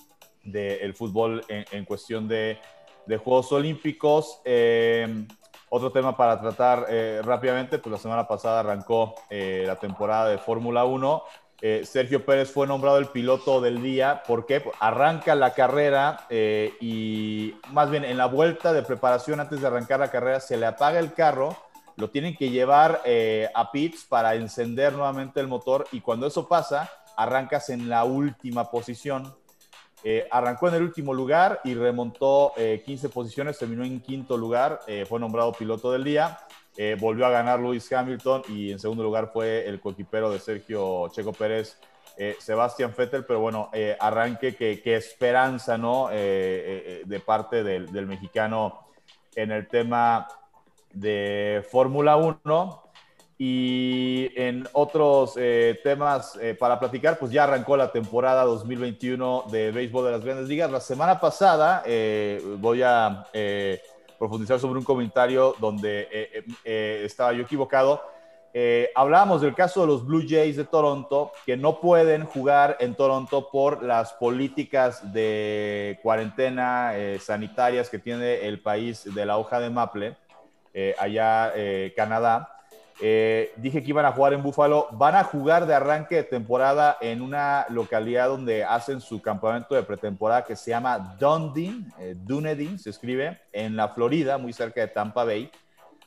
del 0.42 0.94
fútbol 0.94 1.44
en, 1.46 1.84
cuestión 1.84 2.26
de, 2.28 2.58
Juegos 3.06 3.52
Olímpicos. 3.52 4.40
Eh, 4.46 5.26
otro 5.68 5.92
tema 5.92 6.16
para 6.16 6.40
tratar 6.40 6.86
eh, 6.88 7.20
rápidamente, 7.22 7.78
pues 7.78 7.92
la 7.92 7.98
semana 7.98 8.26
pasada 8.26 8.60
arrancó 8.60 9.16
la 9.28 9.76
temporada 9.76 10.30
de 10.30 10.38
Fórmula 10.38 10.86
1 10.86 11.24
eh, 11.62 11.82
Sergio 11.86 12.24
Pérez 12.24 12.50
fue 12.50 12.66
nombrado 12.66 12.98
el 12.98 13.06
piloto 13.06 13.62
del 13.62 13.82
día 13.82 14.22
porque 14.26 14.62
arranca 14.78 15.34
la 15.34 15.54
carrera 15.54 16.26
eh, 16.28 16.74
y 16.80 17.54
más 17.72 17.90
bien 17.90 18.04
en 18.04 18.18
la 18.18 18.26
vuelta 18.26 18.74
de 18.74 18.82
preparación 18.82 19.40
antes 19.40 19.62
de 19.62 19.66
arrancar 19.66 20.00
la 20.00 20.10
carrera 20.10 20.40
se 20.40 20.58
le 20.58 20.66
apaga 20.66 20.98
el 20.98 21.14
carro, 21.14 21.56
lo 21.96 22.10
tienen 22.10 22.36
que 22.36 22.50
llevar 22.50 23.00
eh, 23.06 23.48
a 23.54 23.72
pits 23.72 24.04
para 24.04 24.34
encender 24.34 24.92
nuevamente 24.92 25.40
el 25.40 25.48
motor 25.48 25.86
y 25.92 26.02
cuando 26.02 26.26
eso 26.26 26.46
pasa 26.46 26.90
arrancas 27.16 27.70
en 27.70 27.88
la 27.88 28.04
última 28.04 28.70
posición. 28.70 29.34
arrancó 30.30 30.68
en 30.68 30.74
el 30.74 30.82
último 30.82 31.14
lugar 31.14 31.60
y 31.64 31.74
remontó 31.74 32.52
15 32.84 33.08
posiciones, 33.08 33.58
terminó 33.58 33.82
en 33.82 34.00
quinto 34.00 34.36
lugar, 34.36 34.80
fue 35.08 35.18
nombrado 35.18 35.52
piloto 35.52 35.90
del 35.90 36.04
día. 36.04 36.38
Eh, 36.78 36.96
volvió 37.00 37.24
a 37.24 37.30
ganar 37.30 37.58
Lewis 37.58 37.90
Hamilton 37.90 38.42
y 38.48 38.70
en 38.70 38.78
segundo 38.78 39.02
lugar 39.02 39.30
fue 39.32 39.66
el 39.66 39.80
coequipero 39.80 40.30
de 40.30 40.38
Sergio 40.38 41.08
Checo 41.08 41.32
Pérez, 41.32 41.78
eh, 42.18 42.36
Sebastián 42.38 42.94
Vettel, 42.96 43.24
pero 43.24 43.40
bueno, 43.40 43.70
eh, 43.72 43.96
arranque 43.98 44.54
que, 44.54 44.96
esperanza, 44.96 45.78
¿no? 45.78 46.08
de 46.08 47.22
parte 47.24 47.62
del, 47.62 47.90
del, 47.92 48.06
mexicano 48.06 48.88
en 49.34 49.52
el 49.52 49.68
tema 49.68 50.28
de 50.92 51.66
Fórmula 51.70 52.16
1. 52.16 52.82
Y 53.38 54.30
en 54.34 54.66
otros 54.72 55.34
temas 55.84 56.38
para 56.58 56.80
platicar, 56.80 57.18
pues 57.18 57.30
ya 57.30 57.44
arrancó 57.44 57.76
la 57.76 57.92
temporada 57.92 58.44
2021 58.44 59.44
de 59.50 59.72
béisbol 59.72 60.06
de 60.06 60.12
las 60.12 60.24
grandes 60.24 60.48
ligas. 60.48 60.70
La 60.70 60.80
semana 60.80 61.20
pasada 61.20 61.82
voy 62.58 62.80
a 62.82 63.26
profundizar 64.18 64.58
sobre 64.58 64.78
un 64.78 64.84
comentario 64.84 65.54
donde 65.58 66.02
eh, 66.02 66.08
eh, 66.12 66.44
eh, 66.64 67.02
estaba 67.04 67.32
yo 67.32 67.42
equivocado. 67.42 68.02
hablábamos 68.94 69.42
del 69.42 69.54
caso 69.54 69.82
de 69.82 69.86
los 69.86 70.06
Blue 70.06 70.24
Jays 70.26 70.56
de 70.56 70.64
Toronto, 70.64 71.32
que 71.44 71.58
no 71.58 71.78
pueden 71.78 72.24
jugar 72.24 72.78
en 72.80 72.94
Toronto 72.94 73.50
por 73.50 73.82
las 73.82 74.14
políticas 74.14 75.12
de 75.12 75.98
cuarentena 76.02 76.94
sanitarias 77.20 77.90
que 77.90 77.98
tiene 77.98 78.46
el 78.48 78.60
país 78.60 79.04
de 79.14 79.26
la 79.26 79.36
hoja 79.36 79.60
de 79.60 79.68
Maple, 79.68 80.16
allá 80.98 81.52
Canadá. 81.94 82.55
Eh, 83.00 83.52
dije 83.56 83.82
que 83.82 83.90
iban 83.90 84.06
a 84.06 84.12
jugar 84.12 84.32
en 84.32 84.42
Búfalo. 84.42 84.88
Van 84.92 85.14
a 85.14 85.24
jugar 85.24 85.66
de 85.66 85.74
arranque 85.74 86.16
de 86.16 86.22
temporada 86.22 86.96
en 87.00 87.20
una 87.20 87.66
localidad 87.68 88.28
donde 88.28 88.64
hacen 88.64 89.00
su 89.00 89.20
campamento 89.20 89.74
de 89.74 89.82
pretemporada 89.82 90.44
que 90.44 90.56
se 90.56 90.70
llama 90.70 91.16
eh, 91.18 92.14
Dunedin, 92.16 92.78
se 92.78 92.90
escribe, 92.90 93.40
en 93.52 93.76
la 93.76 93.88
Florida, 93.88 94.38
muy 94.38 94.52
cerca 94.52 94.80
de 94.80 94.88
Tampa 94.88 95.24
Bay. 95.24 95.50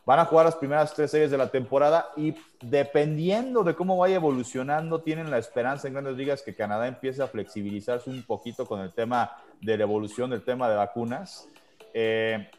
Van 0.05 0.17
a 0.17 0.25
jugar 0.25 0.45
las 0.45 0.55
primeras 0.55 0.91
tres 0.95 1.11
series 1.11 1.29
de 1.29 1.37
la 1.37 1.51
temporada 1.51 2.07
y 2.17 2.33
dependiendo 2.61 3.63
de 3.63 3.75
cómo 3.75 3.95
vaya 3.95 4.15
evolucionando, 4.15 5.01
tienen 5.01 5.29
la 5.29 5.37
esperanza 5.37 5.87
en 5.87 5.93
grandes 5.93 6.15
ligas 6.15 6.41
que 6.41 6.55
Canadá 6.55 6.87
empiece 6.87 7.21
a 7.21 7.27
flexibilizarse 7.27 8.09
un 8.09 8.23
poquito 8.23 8.65
con 8.65 8.79
el 8.79 8.91
tema 8.91 9.37
de 9.61 9.77
la 9.77 9.83
evolución 9.83 10.31
del 10.31 10.43
tema 10.43 10.67
de 10.67 10.75
vacunas. 10.77 11.47
Eh, 11.93 12.49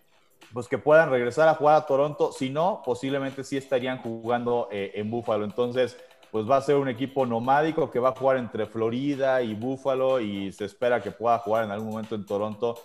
pues 0.53 0.69
que 0.69 0.79
puedan 0.79 1.11
regresar 1.11 1.49
a 1.49 1.55
jugar 1.55 1.77
a 1.77 1.87
Toronto. 1.87 2.33
Si 2.33 2.51
no, 2.51 2.83
posiblemente 2.85 3.45
sí 3.45 3.57
estarían 3.57 3.99
jugando 3.99 4.69
eh, 4.71 4.93
en 4.95 5.11
Buffalo. 5.11 5.45
Entonces, 5.45 5.97
pues 6.31 6.49
va 6.49 6.57
a 6.57 6.63
ser 6.63 6.77
un 6.77 6.89
equipo 6.89 7.27
nomádico 7.27 7.91
que 7.91 7.99
va 7.99 8.11
a 8.11 8.15
jugar 8.15 8.37
entre 8.37 8.67
Florida 8.67 9.43
y 9.43 9.55
Buffalo 9.55 10.21
y 10.21 10.53
se 10.53 10.65
espera 10.65 11.03
que 11.03 11.11
pueda 11.11 11.39
jugar 11.39 11.65
en 11.65 11.71
algún 11.71 11.91
momento 11.91 12.15
en 12.15 12.25
Toronto 12.25 12.77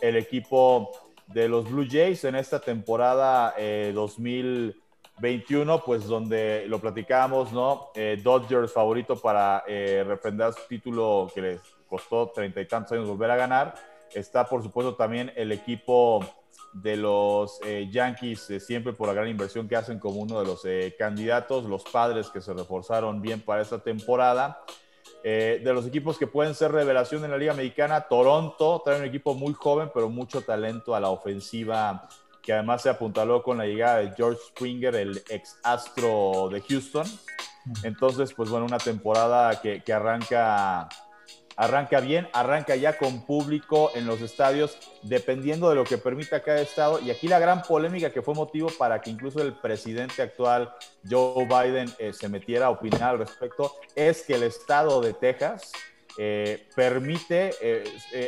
el 0.00 0.16
equipo 0.16 0.90
de 1.26 1.48
los 1.48 1.70
Blue 1.70 1.86
Jays 1.88 2.24
en 2.24 2.34
esta 2.34 2.60
temporada 2.60 3.54
2021, 3.94 5.74
eh, 5.74 5.80
pues 5.84 6.06
donde 6.06 6.66
lo 6.66 6.78
platicamos, 6.80 7.52
¿no? 7.52 7.90
Eh, 7.94 8.20
Dodgers 8.22 8.72
favorito 8.72 9.16
para 9.16 9.64
eh, 9.66 10.04
refrendar 10.06 10.52
su 10.52 10.60
título 10.68 11.30
que 11.34 11.40
les 11.40 11.60
costó 11.88 12.28
treinta 12.28 12.60
y 12.60 12.66
tantos 12.66 12.92
años 12.92 13.08
volver 13.08 13.30
a 13.30 13.36
ganar. 13.36 13.74
Está, 14.12 14.44
por 14.44 14.62
supuesto, 14.62 14.94
también 14.94 15.32
el 15.36 15.52
equipo 15.52 16.20
de 16.72 16.96
los 16.96 17.60
eh, 17.64 17.88
Yankees 17.90 18.50
eh, 18.50 18.60
siempre 18.60 18.92
por 18.92 19.08
la 19.08 19.14
gran 19.14 19.28
inversión 19.28 19.68
que 19.68 19.76
hacen 19.76 19.98
como 19.98 20.20
uno 20.20 20.40
de 20.40 20.46
los 20.46 20.64
eh, 20.64 20.94
candidatos, 20.98 21.64
los 21.64 21.84
padres 21.84 22.28
que 22.28 22.40
se 22.40 22.52
reforzaron 22.52 23.20
bien 23.20 23.40
para 23.40 23.62
esta 23.62 23.78
temporada. 23.78 24.64
de 25.22 25.72
los 25.72 25.86
equipos 25.86 26.18
que 26.18 26.26
pueden 26.26 26.54
ser 26.54 26.72
revelación 26.72 27.24
en 27.24 27.30
la 27.30 27.36
Liga 27.36 27.52
Americana, 27.52 28.08
Toronto 28.08 28.82
trae 28.84 28.98
un 28.98 29.04
equipo 29.04 29.34
muy 29.34 29.54
joven, 29.54 29.90
pero 29.94 30.08
mucho 30.08 30.40
talento 30.40 30.96
a 30.96 31.00
la 31.00 31.10
ofensiva, 31.10 32.08
que 32.42 32.52
además 32.52 32.82
se 32.82 32.88
apuntaló 32.90 33.40
con 33.42 33.58
la 33.58 33.64
llegada 33.64 33.98
de 33.98 34.10
George 34.16 34.40
Springer, 34.48 34.96
el 34.96 35.22
ex 35.28 35.60
astro 35.62 36.48
de 36.50 36.60
Houston. 36.62 37.06
Entonces, 37.84 38.34
pues 38.34 38.50
bueno, 38.50 38.66
una 38.66 38.78
temporada 38.78 39.60
que, 39.60 39.84
que 39.84 39.92
arranca 39.92 40.88
arranca 41.56 42.00
bien, 42.00 42.28
arranca 42.32 42.76
ya 42.76 42.96
con 42.96 43.24
público 43.24 43.90
en 43.94 44.06
los 44.06 44.20
estadios, 44.20 44.76
dependiendo 45.02 45.68
de 45.68 45.74
lo 45.74 45.84
que 45.84 45.98
permita 45.98 46.42
cada 46.42 46.60
estado. 46.60 47.00
Y 47.00 47.10
aquí 47.10 47.28
la 47.28 47.38
gran 47.38 47.62
polémica 47.62 48.10
que 48.10 48.22
fue 48.22 48.34
motivo 48.34 48.70
para 48.78 49.00
que 49.00 49.10
incluso 49.10 49.42
el 49.42 49.52
presidente 49.54 50.22
actual, 50.22 50.72
Joe 51.08 51.44
Biden, 51.46 51.92
eh, 51.98 52.12
se 52.12 52.28
metiera 52.28 52.66
a 52.66 52.70
opinar 52.70 53.10
al 53.10 53.18
respecto, 53.18 53.74
es 53.94 54.22
que 54.22 54.34
el 54.34 54.44
estado 54.44 55.00
de 55.00 55.12
Texas 55.12 55.72
eh, 56.18 56.68
permite, 56.74 57.50
eh, 57.60 57.84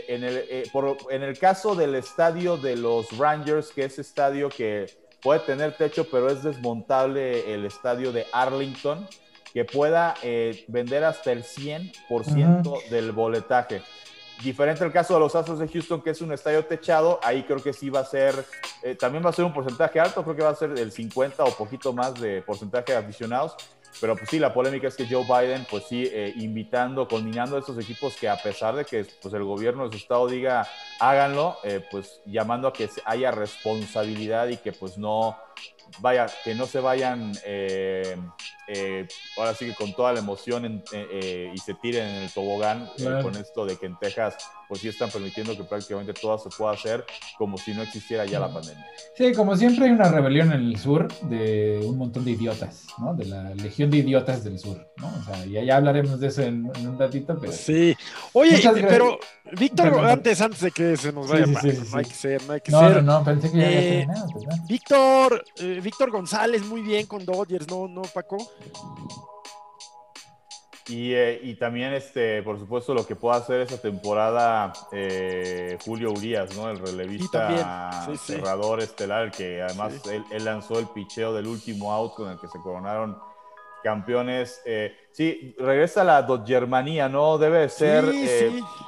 en, 0.09 0.25
el, 0.25 0.70
en 1.11 1.22
el 1.22 1.39
caso 1.39 1.75
del 1.75 1.95
estadio 1.95 2.57
de 2.57 2.77
los 2.77 3.16
Rangers, 3.18 3.70
que 3.70 3.85
es 3.85 3.99
estadio 3.99 4.49
que 4.49 4.87
puede 5.22 5.41
tener 5.41 5.77
techo, 5.77 6.07
pero 6.11 6.29
es 6.29 6.43
desmontable 6.43 7.53
el 7.53 7.64
estadio 7.64 8.12
de 8.12 8.27
Arlington, 8.33 9.09
que 9.55 9.65
pueda 9.65 10.17
eh, 10.23 10.65
vender 10.67 11.05
hasta 11.05 11.31
el 11.31 11.45
100% 11.45 12.89
del 12.89 13.13
boletaje. 13.13 13.83
Diferente 14.43 14.83
al 14.83 14.93
caso 14.93 15.15
de 15.15 15.21
los 15.21 15.37
Astros 15.37 15.61
de 15.61 15.69
Houston, 15.69 16.03
que 16.03 16.11
es 16.11 16.21
un 16.21 16.33
estadio 16.33 16.65
techado, 16.67 17.21
ahí 17.23 17.45
creo 17.45 17.63
que 17.63 17.73
sí 17.73 17.89
va 17.89 18.01
a 18.01 18.05
ser, 18.05 18.45
eh, 18.83 18.97
también 18.97 19.25
va 19.25 19.31
a 19.31 19.33
ser 19.33 19.45
un 19.45 19.55
porcentaje 19.55 20.01
alto, 20.01 20.25
creo 20.25 20.35
que 20.35 20.43
va 20.43 20.51
a 20.51 20.57
ser 20.57 20.77
el 20.77 20.91
50 20.91 21.45
o 21.45 21.53
poquito 21.53 21.93
más 21.93 22.21
de 22.21 22.43
porcentaje 22.43 22.93
de 22.93 22.99
aficionados, 22.99 23.55
pero 24.01 24.17
pues 24.17 24.29
sí, 24.29 24.41
la 24.41 24.53
polémica 24.53 24.89
es 24.89 24.97
que 24.97 25.07
Joe 25.07 25.23
Biden, 25.25 25.65
pues 25.71 25.85
sí, 25.89 26.03
eh, 26.13 26.35
invitando, 26.37 27.07
combinando 27.07 27.55
a 27.55 27.61
estos 27.61 27.79
equipos 27.79 28.17
que 28.17 28.29
a 28.29 28.37
pesar 28.37 28.75
de 28.75 28.85
que 28.85 29.07
pues, 29.23 29.33
el 29.35 29.45
gobierno 29.45 29.85
de 29.85 29.93
su 29.93 29.99
estado 29.99 30.27
diga 30.27 30.67
háganlo, 30.99 31.59
pues 31.93 32.21
llamando 32.27 32.67
a 32.67 32.73
que 32.73 32.91
haya 33.05 33.31
responsabilidad 33.31 34.49
y 34.49 34.57
que 34.57 34.73
pues 34.73 34.99
no, 34.99 35.39
vaya, 36.01 36.27
que 36.43 36.55
no 36.55 36.67
se 36.67 36.81
vayan, 36.81 37.33
eh, 37.45 38.17
eh, 38.67 39.07
ahora 39.37 39.55
sí 39.55 39.67
que 39.67 39.75
con 39.75 39.93
toda 39.95 40.12
la 40.12 40.21
emoción 40.21 40.83
eh, 40.93 41.53
y 41.53 41.59
se 41.59 41.75
tiren 41.75 42.07
en 42.07 42.23
el 42.23 42.31
tobogán 42.31 42.91
con 43.23 43.37
esto 43.37 43.67
de 43.67 43.77
que 43.77 43.87
en 43.87 43.99
Texas 43.99 44.37
pues 44.75 44.83
sí 44.83 44.89
están 44.89 45.09
permitiendo 45.09 45.57
que 45.57 45.62
prácticamente 45.62 46.12
todo 46.12 46.37
se 46.37 46.49
pueda 46.49 46.72
hacer 46.72 47.05
como 47.39 47.57
si 47.57 47.72
no 47.72 47.83
existiera 47.83 48.25
ya 48.25 48.41
la 48.41 48.53
pandemia. 48.53 48.85
Sí, 49.16 49.33
como 49.33 49.57
siempre 49.57 49.85
hay 49.85 49.93
una 49.93 50.11
rebelión 50.11 50.51
en 50.51 50.62
el 50.62 50.77
sur 50.81 51.07
de 51.29 51.81
un 51.85 51.97
montón 51.97 52.25
de 52.25 52.33
idiotas, 52.33 52.89
¿no? 52.99 53.14
De 53.14 53.25
la 53.27 53.55
legión 53.55 53.89
de 53.89 53.99
idiotas 53.99 54.43
del 54.43 54.59
sur, 54.59 54.85
¿no? 54.97 55.07
O 55.07 55.22
sea, 55.22 55.47
ya, 55.47 55.62
ya 55.62 55.77
hablaremos 55.77 56.18
de 56.18 56.27
eso 56.27 56.43
en, 56.43 56.64
un 56.64 56.99
ratito, 56.99 57.39
pero... 57.41 57.53
Sí. 57.53 57.97
Oye, 58.33 58.61
pero 58.83 59.20
Víctor, 59.53 59.95
antes, 60.07 60.41
antes 60.41 60.61
de 60.61 60.72
que 60.72 60.97
se 60.97 61.12
nos 61.12 61.29
vaya, 61.29 61.47
no 61.47 61.57
hay 61.57 62.05
que 62.05 62.11
ser, 62.11 62.43
no 62.43 62.53
hay 62.55 62.61
que 62.61 62.72
ser. 62.72 63.05
No, 63.05 63.20
no, 63.20 63.25
pensé 63.25 63.53
que 63.53 63.59
ya 63.59 63.66
había 63.66 63.79
eh, 63.81 63.99
terminado. 63.99 64.27
Pues, 64.33 64.66
Víctor, 64.66 65.45
eh, 65.59 65.81
Víctor 65.85 66.11
González, 66.11 66.64
muy 66.64 66.83
bien 66.83 67.07
con 67.07 67.25
Dodgers, 67.25 67.68
¿no, 67.68 67.87
no 67.87 68.03
Paco? 68.03 68.39
Eh, 70.91 71.41
y, 71.43 71.55
también, 71.55 71.95
este, 71.95 72.43
por 72.43 72.59
supuesto, 72.59 72.93
lo 72.93 73.07
que 73.07 73.16
pueda 73.16 73.37
hacer 73.37 73.61
esa 73.62 73.80
temporada 73.80 74.72
eh, 74.93 75.78
Julio 75.85 76.12
Urias, 76.12 76.55
¿no? 76.57 76.68
El 76.68 76.78
relevista 76.78 78.07
cerrador 78.18 78.80
estelar, 78.80 79.30
que 79.30 79.62
además 79.62 79.95
él, 80.11 80.45
lanzó 80.45 80.78
el 80.78 80.87
picheo 80.89 81.32
del 81.32 81.47
último 81.47 81.93
out 81.93 82.14
con 82.14 82.30
el 82.30 82.39
que 82.39 82.49
se 82.49 82.59
coronaron 82.59 83.16
campeones. 83.85 84.62
Eh, 84.64 84.97
sí, 85.12 85.55
regresa 85.59 86.03
la 86.03 86.22
Dodgermanía, 86.22 87.09
¿no? 87.09 87.39
Debe 87.39 87.68
ser 87.68 88.05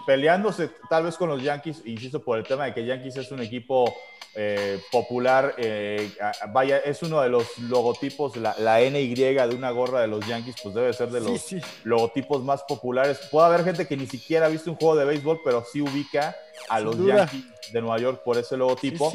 peleándose 0.07 0.71
tal 0.89 1.05
vez 1.05 1.17
con 1.17 1.29
los 1.29 1.43
Yankees, 1.43 1.83
insisto, 1.85 2.21
por 2.25 2.39
el 2.39 2.45
tema 2.45 2.65
de 2.65 2.75
que 2.75 2.85
Yankees 2.85 3.17
es 3.17 3.31
un 3.31 3.41
equipo 3.41 3.95
eh, 4.35 4.81
popular, 4.91 5.55
eh, 5.57 6.11
vaya, 6.53 6.79
es 6.79 7.03
uno 7.03 7.21
de 7.21 7.29
los 7.29 7.59
logotipos, 7.59 8.37
la, 8.37 8.55
la, 8.59 8.81
NY 8.81 9.15
de 9.15 9.55
una 9.55 9.71
gorra 9.71 10.01
de 10.01 10.09
los 10.09 10.27
Yankees, 10.27 10.57
pues 10.63 10.75
debe 10.75 10.93
ser 10.93 11.11
de 11.11 11.21
los 11.21 11.55
logotipos 11.85 12.43
más 12.43 12.63
populares. 12.65 13.19
Puede 13.31 13.47
haber 13.47 13.65
gente 13.65 13.87
que 13.87 13.97
ni 13.97 14.07
siquiera 14.07 14.47
ha 14.47 14.49
visto 14.49 14.71
un 14.71 14.77
juego 14.77 14.97
de 14.97 15.05
béisbol, 15.05 15.41
pero 15.45 15.65
sí 15.71 15.81
ubica 15.81 16.37
a 16.69 16.81
los 16.81 16.97
Yankees 16.99 17.45
de 17.73 17.81
Nueva 17.81 17.99
York 17.99 18.23
por 18.25 18.37
ese 18.39 18.57
logotipo. 18.57 19.13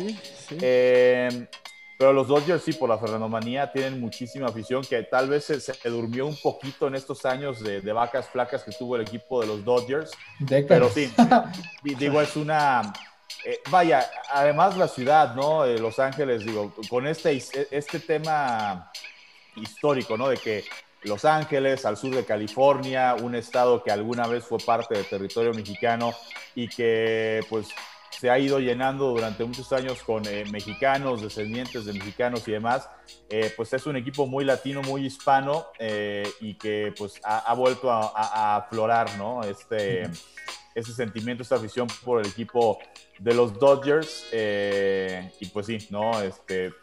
Eh, 0.60 1.48
pero 2.02 2.14
los 2.14 2.28
Dodgers 2.28 2.64
sí, 2.64 2.74
por 2.74 2.90
la 2.90 2.98
ferranomanía, 2.98 3.72
tienen 3.72 4.00
muchísima 4.00 4.48
afición 4.48 4.82
que 4.82 5.04
tal 5.04 5.30
vez 5.30 5.46
se, 5.46 5.88
durmió 5.88 6.26
un 6.26 6.36
poquito 6.36 6.88
en 6.88 6.96
estos 6.96 7.26
años 7.28 7.64
de, 7.64 7.80
vacas 7.94 8.28
flacas 8.28 8.64
que 8.64 8.72
tuvo 8.72 8.96
el 8.96 9.04
equipo 9.04 9.40
de 9.40 9.46
los 9.46 9.64
Dodgers. 9.64 10.10
Pero 10.50 10.90
sí, 10.90 11.14
digo, 11.84 12.20
es 12.20 12.36
una 12.36 12.92
eh, 13.46 13.60
vaya, 13.70 14.10
además 14.34 14.78
la 14.78 14.88
ciudad, 14.88 15.36
¿no? 15.36 15.64
Los 15.68 16.00
Ángeles, 16.00 16.44
digo, 16.44 16.74
con 16.90 17.06
este, 17.06 17.40
este 17.70 18.00
tema 18.00 18.92
histórico, 19.56 20.18
¿no? 20.18 20.28
De 20.28 20.38
que 20.38 20.64
Los 21.04 21.24
Ángeles, 21.24 21.86
al 21.86 21.98
sur 21.98 22.16
de 22.16 22.26
California, 22.26 23.16
un 23.22 23.36
estado 23.36 23.84
que 23.84 23.92
alguna 23.92 24.26
vez 24.26 24.44
fue 24.44 24.58
parte 24.58 24.96
del 24.96 25.06
territorio 25.06 25.54
mexicano 25.54 26.16
y 26.56 26.68
que 26.68 27.42
pues 27.48 27.68
se 28.22 28.30
ha 28.30 28.38
ido 28.38 28.60
llenando 28.60 29.08
durante 29.10 29.44
muchos 29.44 29.74
años 29.74 30.04
con 30.04 30.24
eh, 30.28 30.46
mexicanos, 30.52 31.24
descendientes 31.24 31.86
de 31.86 31.94
mexicanos 31.94 32.48
y 32.48 32.52
demás, 32.52 32.88
eh, 33.32 33.52
pues 33.58 33.74
es 33.74 33.88
un 33.88 33.96
equipo 33.96 34.28
muy 34.28 34.46
latino, 34.46 34.84
muy 34.84 35.08
hispano 35.08 35.66
y 36.40 36.54
que 36.54 36.94
pues 36.96 37.20
ha, 37.24 37.52
vuelto 37.56 37.90
a, 37.90 38.58
aflorar, 38.58 39.18
¿no? 39.18 39.42
Este, 39.42 40.04
ese 40.76 40.94
sentimiento, 40.94 41.42
esta 41.42 41.56
afición 41.56 41.88
por 42.06 42.22
el 42.22 42.28
equipo 42.28 42.78
de 43.18 43.34
los 43.34 43.58
Dodgers. 43.58 44.28
Eh, 44.32 45.32
y 45.40 45.48
pues 45.48 45.66
sí, 45.66 45.80
¿no? 45.90 46.22
Este, 46.22 46.74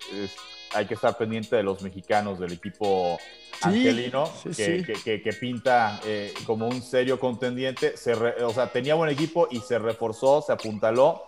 hay 0.75 0.87
que 0.87 0.95
estar 0.95 1.17
pendiente 1.17 1.57
de 1.57 1.63
los 1.63 1.83
mexicanos 1.83 2.39
del 2.39 2.53
equipo 2.53 3.19
angelino, 3.63 4.31
que, 4.57 5.37
pinta 5.39 6.01
eh, 6.05 6.33
como 6.47 6.69
un 6.69 6.83
serio 6.83 7.19
contendiente. 7.19 7.97
Se 7.97 8.13
o 8.15 8.53
sea, 8.53 8.71
tenía 8.71 8.95
buen 8.95 9.11
equipo 9.11 9.49
y 9.51 9.61
se 9.61 9.79
reforzó, 9.79 10.43
se 10.43 10.53
apuntaló. 10.53 11.25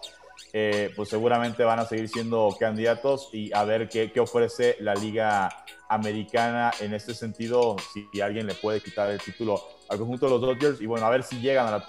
Eh, 0.53 0.93
pues 0.97 1.09
seguramente 1.09 1.63
van 1.63 1.79
a 1.79 1.85
seguir 1.85 2.09
siendo 2.09 2.55
candidatos 2.59 3.29
y 3.33 3.53
a 3.55 3.65
ver 3.65 3.89
qué, 3.89 4.11
qué 4.11 4.19
ofrece 4.19 4.77
la 4.81 4.95
Liga 4.95 5.49
Americana 5.89 6.71
en 6.81 6.95
este 6.95 7.15
sentido, 7.15 7.77
si 7.93 8.21
alguien 8.21 8.47
le 8.47 8.55
puede 8.55 8.81
quitar 8.81 9.11
el 9.11 9.21
título 9.21 9.61
al 9.89 9.99
conjunto 9.99 10.27
de 10.27 10.31
los 10.31 10.41
Dodgers 10.41 10.81
y 10.81 10.87
bueno, 10.87 11.05
a 11.05 11.11
ver 11.11 11.25
si 11.25 11.41
llegan 11.41 11.67
a 11.67 11.71
la, 11.73 11.85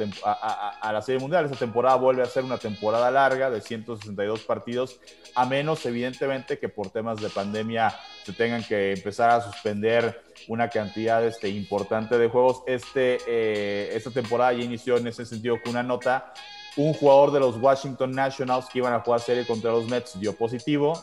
a, 0.82 0.92
la 0.92 1.02
Serie 1.04 1.22
Mundial. 1.22 1.46
Esta 1.46 1.58
temporada 1.58 1.98
vuelve 1.98 2.24
a 2.24 2.26
ser 2.26 2.44
una 2.44 2.58
temporada 2.58 3.12
larga 3.12 3.52
de 3.52 3.62
162 3.62 4.42
partidos, 4.42 5.00
a 5.36 5.46
menos 5.46 5.86
evidentemente 5.86 6.58
que 6.58 6.68
por 6.68 6.90
temas 6.90 7.22
de 7.22 7.30
pandemia 7.30 7.96
se 8.24 8.34
tengan 8.34 8.64
que 8.64 8.94
empezar 8.94 9.30
a 9.30 9.42
suspender 9.42 10.24
una 10.48 10.68
cantidad 10.68 11.24
este, 11.24 11.50
importante 11.50 12.18
de 12.18 12.28
juegos. 12.28 12.64
Este, 12.66 13.20
eh, 13.28 13.96
esta 13.96 14.10
temporada 14.10 14.54
ya 14.54 14.64
inició 14.64 14.98
en 14.98 15.08
ese 15.08 15.26
sentido 15.28 15.62
con 15.62 15.74
una 15.74 15.84
nota. 15.84 16.34
Un 16.78 16.94
jugador 16.94 17.32
de 17.32 17.40
los 17.40 17.58
Washington 17.58 18.12
Nationals 18.12 18.68
que 18.68 18.80
iban 18.80 18.94
a 18.94 19.02
jugar 19.02 19.20
serie 19.20 19.46
contra 19.46 19.72
los 19.72 19.88
Mets 19.88 20.20
dio 20.20 20.36
positivo. 20.36 20.94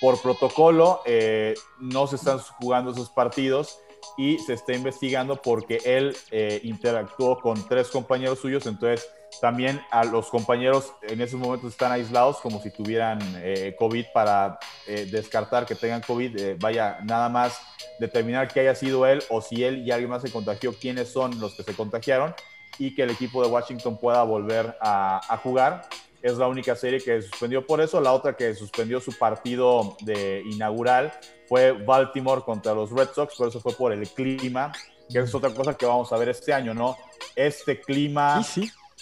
Por 0.00 0.20
protocolo, 0.20 1.02
eh, 1.04 1.54
no 1.78 2.06
se 2.06 2.16
están 2.16 2.38
jugando 2.38 2.90
esos 2.90 3.10
partidos 3.10 3.78
y 4.16 4.38
se 4.38 4.54
está 4.54 4.72
investigando 4.72 5.36
porque 5.36 5.78
él 5.84 6.16
eh, 6.30 6.60
interactuó 6.64 7.38
con 7.38 7.68
tres 7.68 7.88
compañeros 7.88 8.38
suyos, 8.38 8.66
entonces 8.66 9.06
también 9.42 9.80
a 9.90 10.04
los 10.04 10.28
compañeros 10.28 10.92
en 11.02 11.20
esos 11.20 11.38
momentos 11.38 11.72
están 11.72 11.92
aislados 11.92 12.38
como 12.38 12.60
si 12.62 12.70
tuvieran 12.70 13.18
eh, 13.36 13.76
COVID 13.78 14.06
para 14.12 14.58
descartar 14.86 15.66
que 15.66 15.74
tengan 15.74 16.00
COVID, 16.00 16.58
vaya, 16.58 16.98
nada 17.04 17.28
más 17.28 17.60
determinar 18.00 18.48
que 18.48 18.60
haya 18.60 18.74
sido 18.74 19.06
él 19.06 19.22
o 19.28 19.40
si 19.42 19.62
él 19.62 19.86
y 19.86 19.92
alguien 19.92 20.10
más 20.10 20.22
se 20.22 20.32
contagió, 20.32 20.72
quiénes 20.72 21.12
son 21.12 21.38
los 21.38 21.54
que 21.54 21.62
se 21.62 21.74
contagiaron 21.74 22.34
y 22.80 22.94
que 22.94 23.02
el 23.02 23.10
equipo 23.10 23.42
de 23.42 23.48
Washington 23.48 23.98
pueda 23.98 24.24
volver 24.24 24.76
a, 24.80 25.20
a 25.32 25.36
jugar 25.36 25.88
es 26.22 26.36
la 26.36 26.48
única 26.48 26.74
serie 26.74 27.00
que 27.00 27.22
suspendió 27.22 27.66
por 27.66 27.80
eso. 27.80 28.00
La 28.00 28.12
otra 28.12 28.36
que 28.36 28.54
suspendió 28.54 29.00
su 29.00 29.16
partido 29.16 29.96
de 30.00 30.42
inaugural 30.46 31.12
fue 31.46 31.72
Baltimore 31.72 32.42
contra 32.42 32.74
los 32.74 32.90
Red 32.90 33.10
Sox, 33.14 33.36
por 33.36 33.48
eso 33.48 33.60
fue 33.60 33.72
por 33.72 33.92
el 33.92 34.08
clima, 34.08 34.72
que 35.10 35.18
es 35.20 35.34
otra 35.34 35.50
cosa 35.50 35.74
que 35.74 35.86
vamos 35.86 36.12
a 36.12 36.16
ver 36.16 36.28
este 36.28 36.52
año, 36.52 36.74
¿no? 36.74 36.96
Este 37.34 37.80
clima 37.80 38.44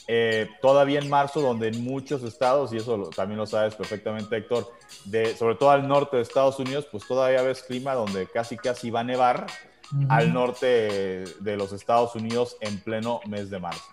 eh, 0.07 0.49
todavía 0.63 1.01
en 1.01 1.09
marzo, 1.09 1.41
donde 1.41 1.69
en 1.69 1.85
muchos 1.85 2.23
estados, 2.23 2.73
y 2.73 2.79
eso 2.79 3.11
también 3.15 3.39
lo 3.39 3.47
sabes 3.47 3.75
perfectamente, 3.75 4.37
Héctor, 4.37 4.71
de, 5.05 5.37
sobre 5.37 5.57
todo 5.57 5.71
al 5.71 5.87
norte 5.87 6.17
de 6.17 6.23
Estados 6.23 6.59
Unidos, 6.59 6.87
pues 6.91 7.07
todavía 7.07 7.43
ves 7.43 7.63
clima 7.63 7.95
donde 7.95 8.27
casi 8.27 8.57
casi 8.57 8.91
va 8.91 9.01
a 9.01 9.05
nevar 9.05 9.47
al 10.09 10.33
norte 10.33 11.25
de 11.41 11.57
los 11.57 11.73
Estados 11.73 12.15
Unidos 12.15 12.57
en 12.61 12.79
pleno 12.81 13.21
mes 13.27 13.51
de 13.51 13.59
marzo. 13.59 13.85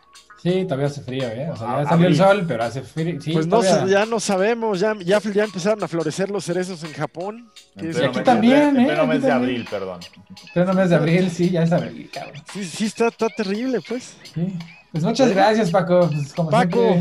Sí, 0.45 0.63
todavía 0.65 0.85
hace 0.85 1.01
frío, 1.01 1.27
¿eh? 1.27 1.49
O 1.51 1.55
sea, 1.55 1.81
ya 1.81 1.89
salió 1.89 2.07
el 2.07 2.15
sol, 2.15 2.45
pero 2.47 2.63
hace 2.63 2.83
frío. 2.83 3.17
pues 3.33 3.47
no, 3.47 3.87
ya 3.87 4.05
no 4.05 4.19
sabemos, 4.19 4.79
ya, 4.79 4.93
ya, 5.03 5.17
empezaron 5.17 5.83
a 5.83 5.87
florecer 5.87 6.29
los 6.29 6.45
cerezos 6.45 6.83
en 6.83 6.93
Japón. 6.93 7.49
Que 7.75 7.89
aquí 8.05 8.19
también, 8.21 8.77
¿eh? 8.77 8.81
En 8.81 8.85
pleno 8.85 9.07
mes 9.07 9.23
de 9.23 9.31
abril, 9.31 9.67
perdón. 9.67 10.01
En 10.29 10.53
pleno 10.53 10.73
mes 10.75 10.91
de 10.91 10.97
abril, 10.97 11.31
sí, 11.31 11.49
ya 11.49 11.63
es 11.63 11.71
abril, 11.71 12.11
cabrón. 12.13 12.43
Sí, 12.53 12.63
sí, 12.63 12.85
está, 12.85 13.07
está 13.07 13.27
terrible, 13.29 13.81
pues. 13.87 14.17
Sí. 14.35 14.55
Pues 14.91 15.03
muchas 15.03 15.31
gracias, 15.31 15.71
Paco. 15.71 16.11
Pues, 16.11 16.33
Paco, 16.51 16.95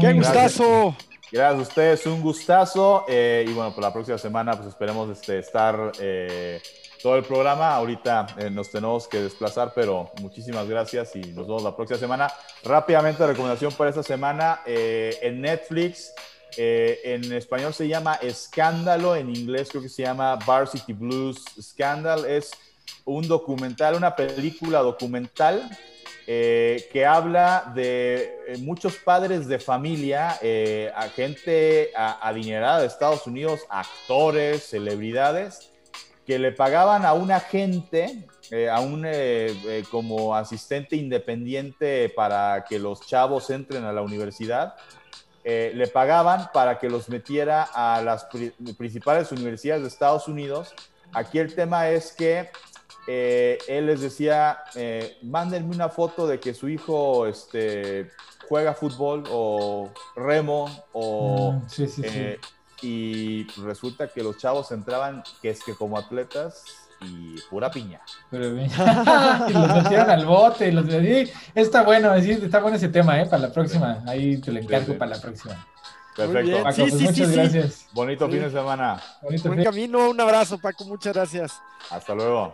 qué 0.00 0.12
gustazo. 0.14 0.96
Gracias 1.30 1.58
a 1.58 1.62
ustedes, 1.62 2.06
un 2.06 2.22
gustazo. 2.22 3.04
Eh, 3.08 3.44
y 3.46 3.52
bueno, 3.52 3.74
por 3.74 3.84
la 3.84 3.92
próxima 3.92 4.16
semana, 4.16 4.54
pues 4.54 4.68
esperemos 4.68 5.10
este, 5.10 5.38
estar 5.40 5.92
eh, 6.00 6.62
todo 7.02 7.16
el 7.16 7.24
programa. 7.24 7.74
Ahorita 7.74 8.26
eh, 8.38 8.50
nos 8.50 8.70
tenemos 8.70 9.08
que 9.08 9.20
desplazar, 9.20 9.72
pero 9.74 10.10
muchísimas 10.20 10.68
gracias 10.68 11.14
y 11.16 11.20
nos 11.20 11.46
vemos 11.46 11.62
la 11.62 11.74
próxima 11.74 11.98
semana. 11.98 12.32
Rápidamente, 12.64 13.26
recomendación 13.26 13.72
para 13.72 13.90
esta 13.90 14.02
semana 14.02 14.60
en 14.66 15.40
Netflix. 15.40 16.12
en 16.56 17.32
español 17.32 17.74
se 17.74 17.86
llama 17.86 18.14
Escándalo, 18.14 19.14
en 19.14 19.34
inglés 19.34 19.68
creo 19.70 19.82
que 19.82 19.88
se 19.88 20.02
llama 20.02 20.36
Varsity 20.46 20.92
Blues 20.92 21.44
Scandal. 21.60 22.24
Es 22.24 22.52
un 23.04 23.26
documental, 23.28 23.94
una 23.94 24.14
película 24.14 24.80
documental 24.80 25.68
eh, 26.28 26.88
que 26.92 27.06
habla 27.06 27.72
de 27.76 28.36
eh, 28.48 28.58
muchos 28.58 28.96
padres 28.96 29.46
de 29.46 29.60
familia, 29.60 30.36
eh, 30.42 30.90
gente 31.14 31.92
adinerada 31.94 32.80
de 32.80 32.88
Estados 32.88 33.28
Unidos, 33.28 33.60
actores, 33.68 34.64
celebridades, 34.64 35.70
que 36.26 36.38
le 36.38 36.52
pagaban 36.52 37.04
a 37.04 37.12
un 37.12 37.30
agente, 37.30 38.26
a 38.70 38.80
un 38.80 39.06
como 39.90 40.34
asistente 40.34 40.96
independiente 40.96 42.08
para 42.08 42.64
que 42.68 42.78
los 42.78 43.06
chavos 43.06 43.48
entren 43.50 43.84
a 43.84 43.92
la 43.92 44.02
universidad, 44.02 44.74
le 45.44 45.86
pagaban 45.86 46.50
para 46.52 46.78
que 46.78 46.90
los 46.90 47.08
metiera 47.08 47.62
a 47.62 48.02
las 48.02 48.26
principales 48.76 49.30
universidades 49.30 49.82
de 49.82 49.88
Estados 49.88 50.26
Unidos. 50.26 50.74
Aquí 51.12 51.38
el 51.38 51.54
tema 51.54 51.88
es 51.90 52.12
que 52.12 52.50
eh, 53.06 53.58
él 53.68 53.86
les 53.86 54.00
decía, 54.00 54.58
eh, 54.74 55.16
mándenme 55.22 55.74
una 55.74 55.88
foto 55.88 56.26
de 56.26 56.40
que 56.40 56.54
su 56.54 56.68
hijo 56.68 57.26
este, 57.26 58.10
juega 58.48 58.74
fútbol 58.74 59.24
o 59.30 59.90
remo 60.16 60.68
o... 60.92 61.52
Mm, 61.52 61.84
eh, 62.02 62.38
y 62.82 63.46
resulta 63.62 64.08
que 64.08 64.22
los 64.22 64.38
chavos 64.38 64.72
entraban, 64.72 65.22
que 65.40 65.50
es 65.50 65.62
que 65.62 65.74
como 65.74 65.98
atletas 65.98 66.64
y 67.00 67.40
pura 67.50 67.70
piña. 67.70 68.00
y 68.32 69.52
los 69.52 69.74
metieron 69.74 70.10
al 70.10 70.26
bote 70.26 70.68
y 70.68 70.72
los 70.72 70.86
Está 71.54 71.82
bueno, 71.82 72.14
está 72.14 72.60
bueno 72.60 72.76
ese 72.76 72.88
tema, 72.88 73.20
¿eh? 73.20 73.26
Para 73.26 73.42
la 73.42 73.52
próxima. 73.52 74.02
Ahí 74.06 74.38
te 74.38 74.52
lo 74.52 74.60
encargo 74.60 74.96
para 74.96 75.16
la 75.16 75.20
próxima. 75.20 75.66
Perfecto. 76.16 76.62
Paco, 76.62 76.76
pues 76.76 76.94
muchas 76.94 77.30
gracias. 77.30 77.86
Bonito 77.92 78.28
fin 78.28 78.40
de 78.40 78.50
semana. 78.50 79.02
Bonito 79.22 79.48
Buen 79.48 79.64
camino, 79.64 80.10
un 80.10 80.20
abrazo, 80.20 80.58
Paco, 80.58 80.84
muchas 80.86 81.14
gracias. 81.14 81.60
Hasta 81.90 82.14
luego. 82.14 82.52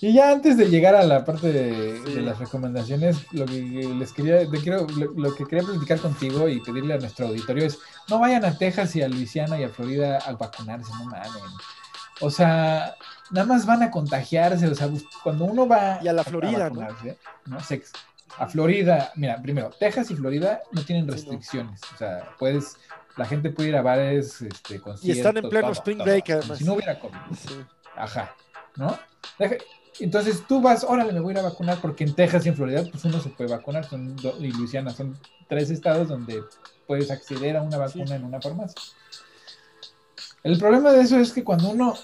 Y 0.00 0.12
ya 0.12 0.30
antes 0.30 0.56
de 0.56 0.68
llegar 0.68 0.94
a 0.94 1.04
la 1.04 1.24
parte 1.24 1.52
de, 1.52 2.22
las 2.22 2.38
recomendaciones, 2.38 3.32
lo 3.32 3.46
que 3.46 3.60
les 3.60 4.12
quería, 4.12 4.48
quiero, 4.48 4.86
lo, 5.16 5.34
que 5.34 5.44
quería 5.44 5.64
platicar 5.64 5.98
contigo 5.98 6.48
y 6.48 6.60
pedirle 6.60 6.94
a 6.94 6.98
nuestro 6.98 7.28
auditorio 7.28 7.64
es, 7.66 7.78
no 8.08 8.18
vayan 8.18 8.44
a 8.44 8.56
Texas 8.56 8.94
y 8.96 9.02
a 9.02 9.08
Luisiana 9.08 9.58
y 9.58 9.64
a 9.64 9.68
Florida 9.68 10.18
a 10.18 10.32
vacunarse, 10.32 10.90
no 10.98 11.06
mames. 11.06 11.30
O 12.20 12.30
sea, 12.30 12.94
nada 13.30 13.46
más 13.46 13.66
van 13.66 13.82
a 13.82 13.90
contagiarse, 13.90 14.66
o 14.66 14.74
sea, 14.74 14.88
cuando 15.22 15.44
uno 15.44 15.66
va 15.66 15.98
y 16.02 16.08
a 16.08 16.12
la 16.12 16.24
Florida, 16.24 16.70
¿no? 16.70 16.86
¿no? 17.46 17.60
Sex, 17.60 17.92
a 18.38 18.46
Florida, 18.46 19.12
mira, 19.16 19.40
primero, 19.40 19.70
Texas 19.78 20.10
y 20.10 20.16
Florida 20.16 20.60
no 20.72 20.82
tienen 20.84 21.08
restricciones, 21.08 21.80
o 21.94 21.96
sea, 21.96 22.30
puedes, 22.38 22.76
la 23.16 23.26
gente 23.26 23.50
puede 23.50 23.70
ir 23.70 23.76
a 23.76 23.82
bares, 23.82 24.42
este, 24.42 24.80
conciertos. 24.80 25.04
Y 25.04 25.10
están 25.12 25.36
en 25.36 25.48
pleno 25.48 25.70
spring 25.70 25.98
break, 25.98 26.30
además. 26.30 26.58
Si 26.58 26.64
no 26.64 26.74
hubiera 26.74 26.98
COVID. 26.98 27.16
Ajá, 27.96 28.34
¿no? 28.76 28.98
Entonces 30.00 30.44
tú 30.46 30.60
vas, 30.60 30.84
órale, 30.84 31.12
me 31.12 31.20
voy 31.20 31.30
a 31.30 31.32
ir 31.34 31.38
a 31.38 31.48
vacunar, 31.48 31.78
porque 31.80 32.04
en 32.04 32.14
Texas 32.14 32.44
y 32.44 32.48
en 32.48 32.56
Florida, 32.56 32.82
pues 32.90 33.04
uno 33.04 33.20
se 33.20 33.30
puede 33.30 33.50
vacunar, 33.50 33.88
son 33.88 34.16
y 34.40 34.52
Luisiana 34.52 34.90
son 34.90 35.16
tres 35.48 35.70
estados 35.70 36.08
donde 36.08 36.42
puedes 36.86 37.10
acceder 37.10 37.56
a 37.56 37.62
una 37.62 37.78
vacuna 37.78 38.16
en 38.16 38.24
una 38.24 38.40
farmacia. 38.40 38.80
El 40.42 40.58
problema 40.58 40.92
de 40.92 41.00
eso 41.02 41.18
es 41.18 41.32
que 41.32 41.44
cuando 41.44 41.70
uno 41.70 41.94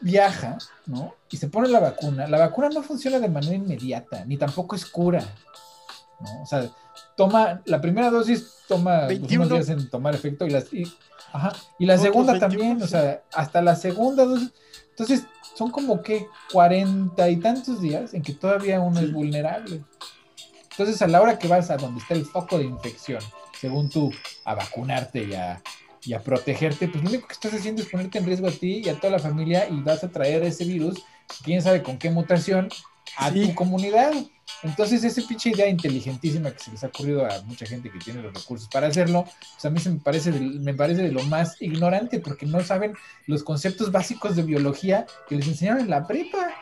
viaja, 0.00 0.58
¿no? 0.86 1.14
Y 1.30 1.36
se 1.36 1.48
pone 1.48 1.68
la 1.68 1.80
vacuna, 1.80 2.26
la 2.26 2.38
vacuna 2.38 2.68
no 2.68 2.82
funciona 2.82 3.18
de 3.18 3.28
manera 3.28 3.54
inmediata, 3.54 4.24
ni 4.24 4.36
tampoco 4.36 4.76
es 4.76 4.86
cura, 4.86 5.22
¿no? 6.20 6.42
O 6.42 6.46
sea, 6.46 6.70
toma, 7.16 7.60
la 7.66 7.80
primera 7.80 8.10
dosis 8.10 8.54
toma 8.68 9.06
21 9.06 9.44
unos 9.44 9.58
días 9.58 9.68
en 9.68 9.90
tomar 9.90 10.14
efecto 10.14 10.46
y, 10.46 10.50
las, 10.50 10.72
y, 10.72 10.84
ajá, 11.32 11.52
y 11.78 11.86
la 11.86 11.98
segunda 11.98 12.38
también, 12.38 12.82
o 12.82 12.86
sea, 12.86 13.22
hasta 13.32 13.62
la 13.62 13.76
segunda 13.76 14.24
dosis. 14.24 14.52
Entonces, 14.90 15.24
son 15.54 15.70
como 15.70 16.02
que 16.02 16.26
cuarenta 16.52 17.28
y 17.28 17.36
tantos 17.36 17.80
días 17.80 18.14
en 18.14 18.22
que 18.22 18.32
todavía 18.32 18.80
uno 18.80 19.00
es 19.00 19.12
vulnerable. 19.12 19.82
Entonces, 20.70 21.02
a 21.02 21.08
la 21.08 21.20
hora 21.20 21.38
que 21.38 21.48
vas 21.48 21.70
a 21.70 21.76
donde 21.76 22.00
está 22.00 22.14
el 22.14 22.24
foco 22.24 22.58
de 22.58 22.64
infección, 22.64 23.20
según 23.60 23.90
tú, 23.90 24.12
a 24.44 24.54
vacunarte 24.54 25.24
y 25.24 25.34
a, 25.34 25.60
y 26.04 26.12
a 26.12 26.20
protegerte, 26.20 26.88
pues 26.88 27.02
lo 27.02 27.10
único 27.10 27.26
que 27.26 27.34
estás 27.34 27.52
haciendo 27.54 27.82
es 27.82 27.88
ponerte 27.88 28.18
en 28.18 28.26
riesgo 28.26 28.46
a 28.46 28.52
ti 28.52 28.82
y 28.84 28.88
a 28.88 28.98
toda 28.98 29.14
la 29.14 29.18
familia 29.18 29.68
y 29.68 29.80
vas 29.80 30.04
a 30.04 30.08
traer 30.08 30.44
ese 30.44 30.64
virus, 30.64 31.02
quién 31.42 31.60
sabe 31.60 31.82
con 31.82 31.98
qué 31.98 32.10
mutación, 32.10 32.68
a 33.16 33.32
tu 33.32 33.54
comunidad. 33.54 34.12
Entonces, 34.62 35.04
esa 35.04 35.26
pinche 35.26 35.50
idea 35.50 35.68
inteligentísima 35.68 36.50
que 36.50 36.58
se 36.58 36.70
les 36.70 36.82
ha 36.82 36.88
ocurrido 36.88 37.24
a 37.24 37.42
mucha 37.42 37.66
gente 37.66 37.90
que 37.90 37.98
tiene 37.98 38.22
los 38.22 38.34
recursos 38.34 38.68
para 38.68 38.88
hacerlo, 38.88 39.24
pues 39.24 39.64
a 39.64 39.70
mí 39.70 39.78
se 39.78 39.90
me 39.90 40.00
parece, 40.00 40.32
de, 40.32 40.40
me 40.40 40.74
parece 40.74 41.02
de 41.02 41.12
lo 41.12 41.22
más 41.24 41.60
ignorante 41.62 42.18
porque 42.18 42.46
no 42.46 42.60
saben 42.62 42.94
los 43.26 43.44
conceptos 43.44 43.92
básicos 43.92 44.34
de 44.36 44.42
biología 44.42 45.06
que 45.28 45.36
les 45.36 45.46
enseñaron 45.46 45.82
en 45.82 45.90
la 45.90 46.06
prepa. 46.06 46.54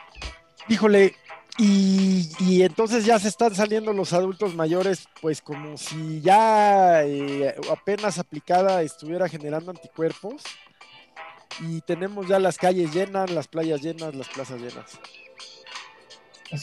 Híjole, 0.69 1.15
y, 1.59 2.61
entonces 2.61 3.03
ya 3.03 3.17
se 3.17 3.29
están 3.29 3.55
saliendo 3.55 3.91
los 3.91 4.13
adultos 4.13 4.53
mayores, 4.53 5.07
pues 5.21 5.41
como 5.41 5.75
si 5.77 6.21
ya 6.21 7.03
eh, 7.03 7.55
apenas 7.71 8.19
aplicada 8.19 8.83
estuviera 8.83 9.27
generando 9.27 9.71
anticuerpos. 9.71 10.43
Y 11.59 11.81
tenemos 11.81 12.27
ya 12.27 12.37
las 12.37 12.57
calles 12.57 12.93
llenas, 12.93 13.31
las 13.31 13.47
playas 13.47 13.81
llenas, 13.81 14.13
las 14.13 14.27
plazas 14.27 14.61
llenas. 14.61 14.99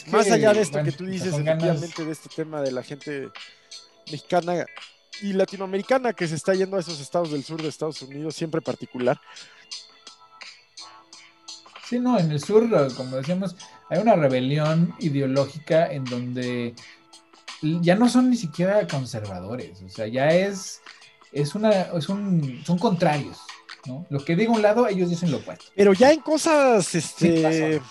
Más 0.07 0.31
allá 0.31 0.53
de 0.53 0.61
esto 0.61 0.83
que 0.83 0.91
tú 0.91 1.05
dices, 1.05 1.33
efectivamente, 1.33 2.05
de 2.05 2.11
este 2.11 2.29
tema 2.29 2.61
de 2.61 2.71
la 2.71 2.83
gente 2.83 3.29
mexicana 4.11 4.65
y 5.21 5.33
latinoamericana 5.33 6.13
que 6.13 6.27
se 6.27 6.35
está 6.35 6.53
yendo 6.53 6.77
a 6.77 6.79
esos 6.79 6.99
estados 6.99 7.31
del 7.31 7.43
sur 7.43 7.61
de 7.61 7.69
Estados 7.69 8.01
Unidos, 8.01 8.35
siempre 8.35 8.61
particular. 8.61 9.19
Sí, 11.87 11.99
no, 11.99 12.17
en 12.17 12.31
el 12.31 12.41
sur, 12.41 12.67
como 12.95 13.17
decíamos, 13.17 13.55
hay 13.89 13.99
una 13.99 14.15
rebelión 14.15 14.95
ideológica 14.99 15.91
en 15.91 16.03
donde 16.05 16.73
ya 17.61 17.95
no 17.95 18.09
son 18.09 18.29
ni 18.29 18.37
siquiera 18.37 18.87
conservadores, 18.87 19.81
o 19.81 19.89
sea, 19.89 20.07
ya 20.07 20.29
es, 20.29 20.81
es 21.31 21.55
una, 21.55 21.69
es 21.71 22.09
un, 22.09 22.63
son 22.65 22.79
contrarios, 22.79 23.37
¿no? 23.85 24.05
Lo 24.09 24.23
que 24.23 24.35
diga 24.35 24.51
un 24.51 24.61
lado, 24.61 24.87
ellos 24.87 25.09
dicen 25.09 25.31
lo 25.31 25.37
opuesto. 25.37 25.65
Pero 25.75 25.93
ya 25.93 26.11
en 26.11 26.21
cosas, 26.21 26.93
este 26.95 27.81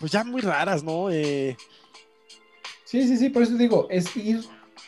pues 0.00 0.12
ya 0.12 0.24
muy 0.24 0.40
raras, 0.40 0.82
¿no? 0.82 1.10
Eh... 1.10 1.56
Sí, 2.84 3.06
sí, 3.06 3.16
sí, 3.16 3.28
por 3.28 3.42
eso 3.42 3.54
digo, 3.54 3.86
es 3.90 4.16
ir 4.16 4.42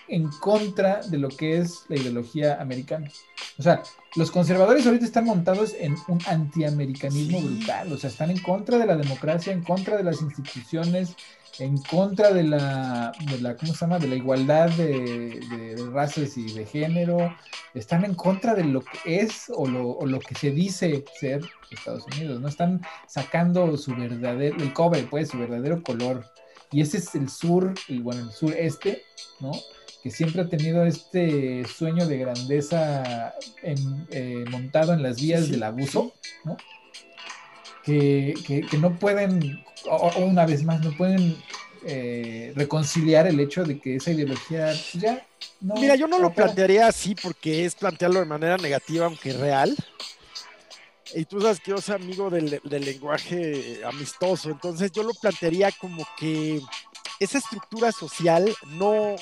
en 0.09 0.29
contra 0.29 1.03
de 1.03 1.19
lo 1.19 1.29
que 1.29 1.59
es 1.59 1.85
la 1.89 1.97
ideología 1.97 2.61
americana. 2.61 3.11
O 3.59 3.63
sea, 3.63 3.83
los 4.17 4.31
conservadores 4.31 4.87
ahorita 4.87 5.05
están 5.05 5.27
montados 5.27 5.75
en 5.79 5.95
un 6.09 6.19
antiamericanismo 6.27 7.41
brutal, 7.43 7.93
o 7.93 7.99
sea, 7.99 8.11
están 8.11 8.31
en 8.31 8.39
contra 8.39 8.79
de 8.79 8.87
la 8.87 8.97
democracia, 8.97 9.53
en 9.53 9.63
contra 9.63 9.97
de 9.97 10.03
las 10.03 10.21
instituciones, 10.23 11.15
en 11.59 11.77
contra 11.83 12.33
de 12.33 12.45
la, 12.45 13.13
de 13.31 13.39
la 13.41 13.57
¿cómo 13.57 13.73
se 13.73 13.81
llama?, 13.81 13.99
de 13.99 14.09
la 14.09 14.15
igualdad 14.15 14.71
de, 14.71 15.41
de, 15.51 15.91
razas 15.93 16.37
y 16.37 16.53
de 16.53 16.65
género, 16.65 17.35
están 17.75 18.05
en 18.05 18.15
contra 18.15 18.55
de 18.55 18.65
lo 18.65 18.81
que 18.81 19.21
es 19.21 19.51
o 19.55 19.67
lo, 19.67 19.91
o 19.91 20.07
lo, 20.07 20.19
que 20.21 20.35
se 20.35 20.51
dice 20.51 21.05
ser 21.19 21.43
Estados 21.71 22.05
Unidos, 22.17 22.41
¿no? 22.41 22.49
Están 22.49 22.83
sacando 23.07 23.77
su 23.77 23.95
verdadero, 23.95 24.57
el 24.57 24.73
cobre, 24.73 25.03
pues, 25.05 25.31
su 25.31 25.39
verdadero 25.39 25.83
color. 25.83 26.25
Y 26.71 26.81
ese 26.81 26.99
es 26.99 27.15
el 27.15 27.29
sur, 27.29 27.75
el, 27.89 28.03
bueno, 28.03 28.23
el 28.23 28.31
sureste, 28.31 29.03
¿no? 29.41 29.53
Que 30.03 30.11
siempre 30.11 30.43
ha 30.43 30.49
tenido 30.49 30.85
este 30.85 31.65
sueño 31.67 32.07
de 32.07 32.19
grandeza 32.19 33.35
eh, 33.63 34.45
montado 34.51 34.93
en 34.93 35.03
las 35.03 35.21
vías 35.21 35.49
del 35.49 35.63
abuso, 35.63 36.13
¿no? 36.45 36.57
Que, 37.85 38.35
que, 38.47 38.61
que 38.61 38.79
no 38.79 38.97
pueden 38.97 39.65
o, 39.87 40.21
una 40.21 40.47
vez 40.47 40.63
más, 40.65 40.81
no 40.81 40.97
pueden 40.97 41.37
eh, 41.85 42.53
reconciliar 42.55 43.27
el 43.27 43.41
hecho 43.41 43.65
de 43.65 43.81
que 43.81 43.97
esa 43.97 44.13
ideología 44.13 44.67
pues, 44.67 44.93
ya 44.93 45.27
no. 45.61 45.75
Mira, 45.75 45.97
yo 45.97 46.07
no 46.07 46.19
lo 46.19 46.33
plantearía 46.33 46.87
así 46.87 47.15
porque 47.15 47.65
es 47.65 47.75
plantearlo 47.75 48.21
de 48.21 48.27
manera 48.27 48.57
negativa, 48.57 49.07
aunque 49.07 49.33
real. 49.33 49.75
Y 51.15 51.25
tú 51.25 51.41
sabes 51.41 51.61
que 51.61 51.73
yo 51.73 51.79
soy 51.79 51.97
amigo 51.97 52.31
del, 52.31 52.61
lenguaje 52.65 53.81
amistoso, 53.85 54.51
entonces 54.51 54.91
yo 54.93 55.03
lo 55.03 55.13
plantearía 55.13 55.71
como 55.73 56.07
que 56.17 56.61
esa 57.21 57.39
estructura 57.39 57.93
social 57.93 58.53
no, 58.67 59.17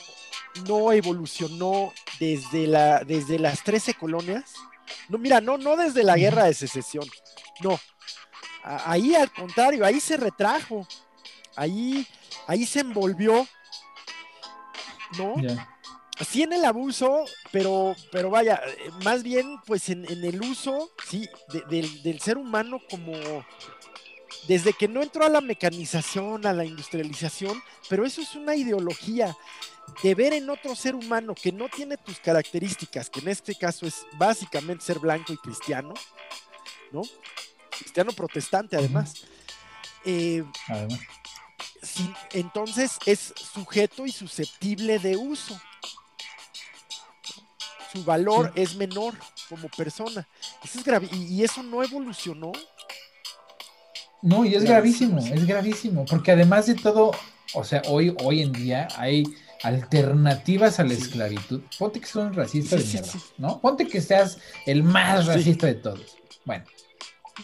no 0.69 0.93
evolucionó 0.93 1.93
desde, 2.20 2.66
la, 2.66 3.03
desde 3.05 3.39
las 3.39 3.65
13 3.65 3.95
colonias. 3.95 4.53
No, 5.09 5.19
mira, 5.19 5.41
no, 5.41 5.59
no 5.59 5.77
desde 5.77 6.05
la 6.05 6.16
guerra 6.16 6.45
de 6.45 6.55
secesión, 6.55 7.05
no, 7.61 7.78
Ahí 8.62 9.15
al 9.15 9.32
contrario, 9.32 9.85
ahí 9.85 10.01
se 10.01 10.16
retrajo, 10.16 10.87
ahí, 11.57 12.07
ahí 12.47 12.66
se 12.66 12.81
envolvió, 12.81 13.47
¿no? 15.16 15.35
sí 16.24 16.43
en 16.43 16.53
el 16.53 16.65
abuso, 16.65 17.24
pero, 17.51 17.95
pero 18.12 18.31
vaya, 18.31 18.61
más 19.05 19.23
bien 19.23 19.59
pues 19.66 19.89
en, 19.89 20.05
el 20.07 20.41
uso, 20.43 20.91
sí, 21.09 21.28
del, 21.69 22.20
ser 22.20 22.39
humano 22.39 22.81
como 22.91 23.12
desde 24.47 24.73
que 24.73 24.89
no 24.89 25.03
entró 25.03 25.24
a 25.24 25.28
la 25.28 25.41
mecanización, 25.41 26.47
a 26.47 26.53
la 26.53 26.65
industrialización, 26.65 27.62
pero 27.89 28.05
eso 28.05 28.20
es 28.20 28.35
una 28.35 28.55
ideología 28.57 29.37
de 30.03 30.15
ver 30.15 30.32
en 30.32 30.49
otro 30.49 30.74
ser 30.74 30.95
humano 30.95 31.35
que 31.35 31.53
no 31.53 31.69
tiene 31.69 31.97
tus 31.97 32.20
características, 32.20 33.11
que 33.11 33.20
en 33.20 33.28
este 33.28 33.55
caso 33.55 33.87
es 33.87 34.07
básicamente 34.12 34.85
ser 34.85 34.99
blanco 34.99 35.32
y 35.32 35.37
cristiano, 35.37 35.95
¿no? 36.93 37.03
Cristiano 37.81 38.12
protestante 38.12 38.77
además. 38.77 39.24
Eh, 40.05 40.44
además. 40.69 41.01
entonces 42.32 42.93
es 43.05 43.35
sujeto 43.36 44.07
y 44.07 44.12
susceptible 44.12 44.98
de 44.98 45.16
uso 45.16 45.61
su 47.93 48.05
valor 48.05 48.52
es 48.55 48.77
menor 48.77 49.15
como 49.48 49.69
persona. 49.69 50.27
Eso 50.62 50.78
es 50.78 51.12
y, 51.12 51.43
eso 51.43 51.62
no 51.62 51.82
evolucionó. 51.82 52.52
No, 54.23 54.44
y 54.44 54.55
es 54.55 54.65
gravísimo, 54.65 55.19
es 55.19 55.47
gravísimo, 55.47 56.05
porque 56.05 56.32
además 56.32 56.66
de 56.66 56.74
todo, 56.74 57.11
o 57.55 57.65
sea, 57.65 57.82
hoy, 57.89 58.15
hoy 58.23 58.43
en 58.43 58.52
día 58.52 58.86
hay 58.97 59.24
alternativas 59.62 60.78
a 60.78 60.85
la 60.85 60.93
esclavitud. 60.93 61.62
Ponte 61.78 62.01
que 62.01 62.07
son 62.07 62.35
racistas 62.35 62.81
de 62.81 62.86
mierda, 62.86 63.12
¿no? 63.39 63.61
Ponte 63.61 63.89
que 63.89 64.01
seas 64.01 64.39
el 64.66 64.82
más 64.82 65.27
racista 65.27 65.66
de 65.66 65.74
todos. 65.74 66.16
Bueno, 66.44 66.65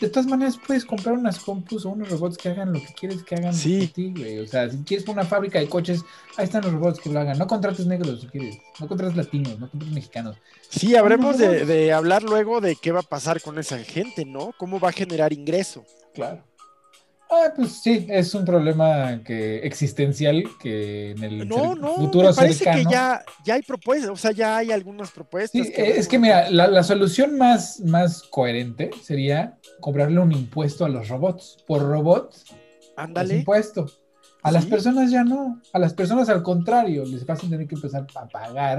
de 0.00 0.08
todas 0.08 0.26
maneras 0.26 0.58
puedes 0.66 0.84
comprar 0.84 1.14
unas 1.14 1.38
compus 1.38 1.86
o 1.86 1.90
unos 1.90 2.10
robots 2.10 2.36
que 2.36 2.48
hagan 2.48 2.72
lo 2.72 2.80
que 2.80 2.92
quieres 2.98 3.22
que 3.22 3.34
hagan 3.34 3.54
sí. 3.54 3.90
ti, 3.94 4.12
güey. 4.16 4.40
O 4.40 4.46
sea, 4.46 4.70
si 4.70 4.78
quieres 4.78 5.06
una 5.08 5.24
fábrica 5.24 5.58
de 5.58 5.68
coches, 5.68 6.02
ahí 6.36 6.44
están 6.44 6.62
los 6.64 6.72
robots 6.72 7.00
que 7.00 7.10
lo 7.10 7.20
hagan. 7.20 7.38
No 7.38 7.46
contrates 7.46 7.86
negros 7.86 8.20
si 8.20 8.26
quieres, 8.26 8.58
no 8.78 8.88
contrates 8.88 9.16
latinos, 9.16 9.58
no 9.58 9.70
contrates 9.70 9.94
mexicanos. 9.94 10.36
Sí, 10.68 10.96
habremos 10.96 11.38
de, 11.38 11.64
de, 11.64 11.92
hablar 11.92 12.22
luego 12.22 12.60
de 12.60 12.76
qué 12.76 12.92
va 12.92 13.00
a 13.00 13.04
pasar 13.04 13.40
con 13.40 13.58
esa 13.58 13.78
gente, 13.78 14.24
¿no? 14.24 14.52
¿Cómo 14.58 14.80
va 14.80 14.90
a 14.90 14.92
generar 14.92 15.32
ingreso? 15.32 15.84
Claro. 16.14 16.42
Ah, 17.28 17.52
pues 17.54 17.80
sí, 17.82 18.06
es 18.08 18.34
un 18.34 18.44
problema 18.44 19.20
que 19.24 19.58
existencial 19.58 20.44
que 20.60 21.10
en 21.10 21.24
el 21.24 21.48
no, 21.48 21.74
no, 21.74 21.98
me 21.98 22.32
parece 22.32 22.64
que 22.64 22.84
ya, 22.84 23.24
ya 23.44 23.54
hay 23.54 23.62
propuestas, 23.62 24.10
o 24.10 24.16
sea, 24.16 24.30
ya 24.30 24.56
hay 24.56 24.70
algunas 24.70 25.10
propuestas. 25.10 25.66
Sí, 25.66 25.72
es 25.76 26.06
que 26.06 26.20
mira, 26.20 26.48
la, 26.50 26.82
solución 26.84 27.36
más, 27.36 27.80
más 27.80 28.22
coherente 28.22 28.90
sería 29.02 29.58
cobrarle 29.80 30.20
un 30.20 30.30
impuesto 30.30 30.84
a 30.84 30.88
los 30.88 31.08
robots. 31.08 31.56
Por 31.66 31.82
robot, 31.82 32.32
Ándale. 32.96 33.38
impuesto. 33.38 33.86
A 34.42 34.52
las 34.52 34.64
personas 34.64 35.10
ya 35.10 35.24
no. 35.24 35.60
A 35.72 35.80
las 35.80 35.94
personas 35.94 36.28
al 36.28 36.44
contrario, 36.44 37.04
les 37.04 37.26
vas 37.26 37.42
a 37.42 37.48
tener 37.48 37.66
que 37.66 37.74
empezar 37.74 38.06
a 38.14 38.28
pagar 38.28 38.78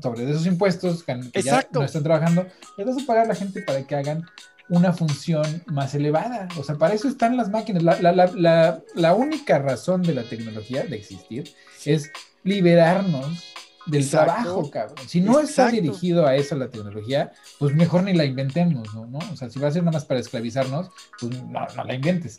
sobre 0.00 0.30
esos 0.30 0.46
impuestos 0.46 1.02
que, 1.02 1.42
ya 1.42 1.66
no 1.72 1.82
están 1.82 2.04
trabajando. 2.04 2.46
Les 2.76 2.86
vas 2.86 3.02
a 3.02 3.06
pagar 3.06 3.24
a 3.24 3.28
la 3.28 3.34
gente 3.34 3.62
para 3.62 3.82
que 3.84 3.96
hagan 3.96 4.24
una 4.70 4.92
función 4.92 5.62
más 5.66 5.94
elevada. 5.94 6.48
O 6.56 6.62
sea, 6.62 6.76
para 6.76 6.94
eso 6.94 7.08
están 7.08 7.36
las 7.36 7.50
máquinas. 7.50 7.82
La, 7.82 9.14
única 9.14 9.58
razón 9.58 10.02
de 10.02 10.14
la 10.14 10.22
tecnología 10.22 10.84
de 10.84 10.96
existir 10.96 11.52
es 11.84 12.10
liberarnos 12.44 13.52
del 13.86 14.08
trabajo, 14.08 14.70
cabrón. 14.70 15.08
Si 15.08 15.20
no 15.20 15.40
está 15.40 15.68
dirigido 15.68 16.26
a 16.26 16.36
eso 16.36 16.54
la 16.54 16.70
tecnología, 16.70 17.32
pues 17.58 17.74
mejor 17.74 18.04
ni 18.04 18.14
la 18.14 18.24
inventemos, 18.24 18.94
¿no? 18.94 19.18
O 19.32 19.36
sea, 19.36 19.50
si 19.50 19.58
va 19.58 19.68
a 19.68 19.72
ser 19.72 19.82
nada 19.82 19.96
más 19.96 20.04
para 20.04 20.20
esclavizarnos, 20.20 20.90
pues 21.18 21.42
no, 21.42 21.66
no 21.76 21.84
la 21.84 21.94
inventes. 21.94 22.36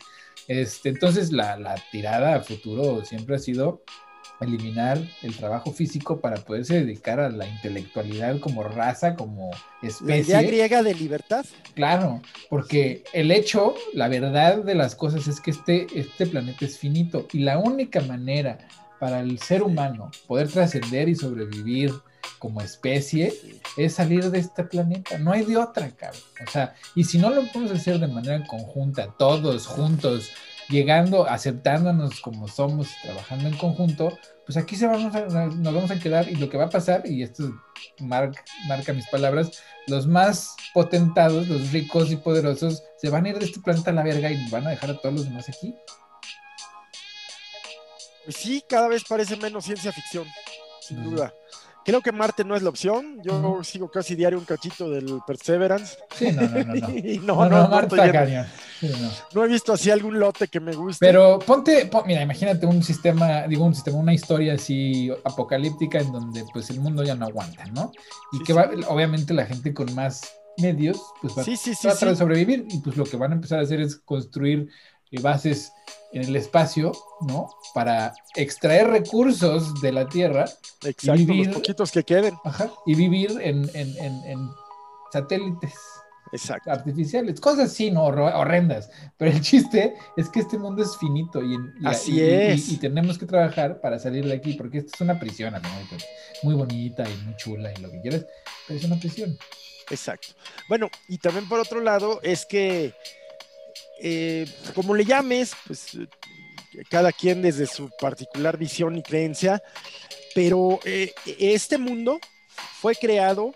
Este, 0.48 0.88
entonces, 0.88 1.32
la, 1.32 1.58
la 1.58 1.74
tirada 1.92 2.36
a 2.36 2.40
futuro 2.40 3.04
siempre 3.04 3.36
ha 3.36 3.38
sido 3.38 3.82
eliminar 4.44 4.98
el 5.22 5.36
trabajo 5.36 5.72
físico 5.72 6.20
para 6.20 6.36
poderse 6.36 6.74
dedicar 6.74 7.20
a 7.20 7.28
la 7.28 7.46
intelectualidad 7.46 8.40
como 8.40 8.62
raza, 8.62 9.14
como 9.14 9.50
especie. 9.82 10.06
La 10.06 10.16
idea 10.16 10.42
griega 10.42 10.82
de 10.82 10.94
libertad. 10.94 11.44
Claro, 11.74 12.22
porque 12.48 13.04
el 13.12 13.30
hecho, 13.30 13.74
la 13.94 14.08
verdad 14.08 14.58
de 14.58 14.74
las 14.74 14.94
cosas 14.94 15.26
es 15.28 15.40
que 15.40 15.50
este, 15.50 15.86
este 15.94 16.26
planeta 16.26 16.64
es 16.64 16.78
finito 16.78 17.26
y 17.32 17.40
la 17.40 17.58
única 17.58 18.00
manera 18.00 18.58
para 18.98 19.20
el 19.20 19.38
ser 19.38 19.62
humano 19.62 20.10
poder 20.26 20.48
trascender 20.48 21.08
y 21.08 21.16
sobrevivir 21.16 21.92
como 22.38 22.60
especie 22.60 23.32
es 23.76 23.94
salir 23.94 24.30
de 24.30 24.38
este 24.38 24.64
planeta. 24.64 25.18
No 25.18 25.32
hay 25.32 25.44
de 25.44 25.56
otra, 25.56 25.90
cabrón. 25.90 26.20
O 26.46 26.50
sea, 26.50 26.74
y 26.94 27.04
si 27.04 27.18
no 27.18 27.30
lo 27.30 27.42
podemos 27.46 27.72
hacer 27.72 27.98
de 27.98 28.08
manera 28.08 28.44
conjunta, 28.46 29.14
todos 29.18 29.66
juntos, 29.66 30.30
llegando, 30.72 31.28
aceptándonos 31.28 32.20
como 32.20 32.48
somos, 32.48 32.88
trabajando 33.02 33.46
en 33.46 33.56
conjunto, 33.56 34.18
pues 34.44 34.56
aquí 34.56 34.74
se 34.74 34.86
vamos 34.86 35.12
nos 35.12 35.74
vamos 35.74 35.90
a 35.90 35.98
quedar 36.00 36.28
y 36.28 36.34
lo 36.34 36.48
que 36.48 36.56
va 36.56 36.64
a 36.64 36.70
pasar, 36.70 37.02
y 37.04 37.22
esto 37.22 37.52
marca 38.00 38.92
mis 38.92 39.06
palabras, 39.06 39.62
los 39.86 40.06
más 40.06 40.56
potentados, 40.74 41.46
los 41.46 41.70
ricos 41.70 42.10
y 42.10 42.16
poderosos, 42.16 42.82
se 42.96 43.10
van 43.10 43.26
a 43.26 43.28
ir 43.28 43.38
de 43.38 43.44
este 43.44 43.60
planeta 43.60 43.90
a 43.90 43.94
la 43.94 44.02
verga 44.02 44.32
y 44.32 44.50
van 44.50 44.66
a 44.66 44.70
dejar 44.70 44.90
a 44.90 44.98
todos 44.98 45.14
los 45.14 45.24
demás 45.26 45.48
aquí. 45.48 45.76
Pues 48.24 48.36
sí, 48.36 48.64
cada 48.68 48.88
vez 48.88 49.04
parece 49.04 49.36
menos 49.36 49.64
ciencia 49.64 49.92
ficción, 49.92 50.26
sin 50.80 51.02
duda. 51.04 51.34
Creo 51.84 52.00
que 52.00 52.12
Marte 52.12 52.44
no 52.44 52.54
es 52.54 52.62
la 52.62 52.68
opción. 52.68 53.20
Yo 53.22 53.62
sigo 53.64 53.90
casi 53.90 54.14
diario 54.14 54.38
un 54.38 54.44
cachito 54.44 54.88
del 54.90 55.20
Perseverance. 55.26 55.96
Sí, 56.16 56.30
no, 56.32 56.42
no, 56.42 56.64
no. 56.64 56.74
No, 57.22 57.48
no, 57.48 57.62
no, 57.62 57.68
Marte 57.68 57.96
no, 59.34 59.44
he 59.44 59.48
visto 59.48 59.72
así 59.72 59.90
algún 59.90 60.18
lote 60.18 60.48
que 60.48 60.60
me 60.60 60.72
guste. 60.72 61.04
Pero 61.04 61.38
ponte, 61.38 61.88
mira, 62.06 62.22
imagínate 62.22 62.66
un 62.66 62.82
sistema, 62.82 63.42
digo 63.46 63.64
un 63.64 63.74
sistema, 63.74 63.98
una 63.98 64.14
historia 64.14 64.54
así 64.54 65.10
apocalíptica 65.24 66.00
en 66.00 66.12
donde 66.12 66.44
pues 66.52 66.70
el 66.70 66.80
mundo 66.80 67.02
ya 67.04 67.14
no 67.14 67.26
aguanta, 67.26 67.64
¿no? 67.66 67.92
Y 68.32 68.42
que 68.42 68.52
va, 68.52 68.70
obviamente 68.88 69.34
la 69.34 69.46
gente 69.46 69.72
con 69.72 69.94
más 69.94 70.22
medios 70.58 71.00
pues 71.20 71.34
va, 71.36 71.42
a 71.42 71.80
tratar 71.80 72.10
de 72.10 72.16
sobrevivir 72.16 72.66
y 72.68 72.78
pues 72.80 72.96
lo 72.96 73.04
que 73.04 73.16
van 73.16 73.32
a 73.32 73.34
empezar 73.36 73.58
a 73.58 73.62
hacer 73.62 73.80
es 73.80 73.96
construir 73.96 74.68
eh, 75.10 75.20
bases 75.20 75.72
en 76.12 76.24
el 76.24 76.36
espacio, 76.36 76.92
¿no? 77.22 77.48
Para 77.74 78.14
extraer 78.36 78.88
recursos 78.88 79.80
de 79.80 79.92
la 79.92 80.08
Tierra. 80.08 80.44
Exacto, 80.84 81.20
y 81.20 81.26
vivir, 81.26 81.46
los 81.46 81.56
poquitos 81.56 81.90
que 81.90 82.04
queden. 82.04 82.34
Ajá, 82.44 82.70
y 82.86 82.94
vivir 82.94 83.38
en, 83.40 83.68
satélites. 85.12 85.74
artificiales, 86.66 87.40
cosas 87.40 87.70
así, 87.70 87.90
¿no? 87.90 88.04
horrendas. 88.04 88.90
Pero 89.16 89.30
el 89.30 89.40
chiste 89.40 89.94
es 90.16 90.28
que 90.28 90.40
este 90.40 90.58
mundo 90.58 90.82
es 90.82 90.96
finito 90.96 91.42
y, 91.42 91.56
así 91.84 92.20
es. 92.20 92.70
Y, 92.70 92.76
tenemos 92.76 93.18
que 93.18 93.26
trabajar 93.26 93.80
para 93.80 93.98
salir 93.98 94.24
de 94.26 94.34
aquí, 94.34 94.54
porque 94.54 94.78
esta 94.78 94.92
es 94.94 95.00
una 95.00 95.18
prisión, 95.18 95.54
¿no? 95.54 95.60
muy 96.42 96.54
bonita 96.54 97.04
y 97.08 97.24
muy 97.24 97.36
chula 97.36 97.72
y 97.72 97.80
lo 97.80 97.90
que 97.90 98.00
quieras, 98.00 98.26
pero 98.66 98.78
es 98.78 98.84
una 98.84 98.96
prisión. 98.96 99.36
Exacto. 99.90 100.28
Bueno, 100.68 100.88
y 101.08 101.18
también 101.18 101.48
por 101.48 101.60
otro 101.60 101.80
lado 101.80 102.20
es 102.22 102.46
que 102.46 102.94
eh, 104.00 104.46
como 104.74 104.94
le 104.94 105.04
llames, 105.04 105.52
pues 105.66 105.94
eh, 105.94 106.06
cada 106.90 107.12
quien 107.12 107.42
desde 107.42 107.66
su 107.66 107.90
particular 108.00 108.56
visión 108.56 108.96
y 108.96 109.02
creencia, 109.02 109.62
pero 110.34 110.80
eh, 110.84 111.12
este 111.38 111.78
mundo 111.78 112.18
fue 112.80 112.94
creado 112.94 113.52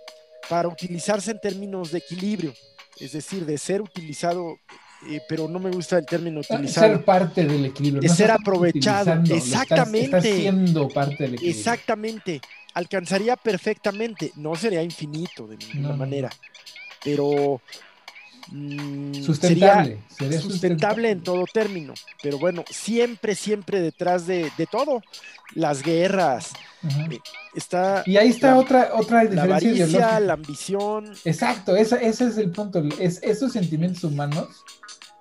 para 0.49 0.69
utilizarse 0.69 1.33
en 1.33 1.41
términos 1.41 1.91
de 1.91 1.99
equilibrio, 1.99 2.55
es 3.01 3.13
decir, 3.13 3.45
de 3.45 3.59
ser 3.59 3.83
utilizado, 3.83 4.59
pero 5.29 5.49
no 5.49 5.59
me 5.59 5.71
gusta 5.71 5.99
el 5.99 6.07
término 6.07 6.41
utilizado. 6.41 6.95
Ser 6.95 7.05
parte 7.05 7.45
del 7.45 7.65
equilibrio. 7.67 8.01
De 8.01 8.09
ser 8.09 8.31
aprovechado. 8.31 9.23
Exactamente. 9.35 10.21
siendo 10.23 10.89
parte 10.89 11.25
del 11.25 11.35
equilibrio. 11.35 11.51
Exactamente. 11.51 12.41
Alcanzaría 12.75 13.37
perfectamente. 13.37 14.33
No 14.37 14.55
sería 14.55 14.83
infinito 14.83 15.47
de 15.47 15.57
ninguna 15.57 15.97
manera. 15.97 16.31
Pero 17.03 17.61
Mm, 18.53 19.15
sustentable. 19.15 19.99
Sería, 20.17 20.41
sustentable, 20.41 21.11
en 21.11 21.23
todo 21.23 21.45
término. 21.53 21.95
Pero 22.23 22.39
bueno, 22.39 22.65
siempre, 22.71 23.35
siempre 23.35 23.81
detrás 23.81 24.27
de, 24.27 24.51
todo, 24.71 25.03
las 25.55 25.83
guerras. 25.83 26.53
Eh, 26.85 27.19
está 27.55 28.03
y 28.07 28.17
ahí 28.17 28.29
está 28.29 28.57
otra, 28.57 28.91
otra 28.95 29.25
diferencia. 29.25 29.87
La 29.87 30.21
la 30.21 30.33
ambición. 30.35 31.13
Exacto, 31.25 31.75
ese, 31.75 32.07
ese 32.07 32.27
es 32.29 32.39
el 32.39 32.51
punto. 32.51 32.83
Es, 33.01 33.21
esos 33.23 33.53
sentimientos 33.53 34.05
humanos 34.05 34.49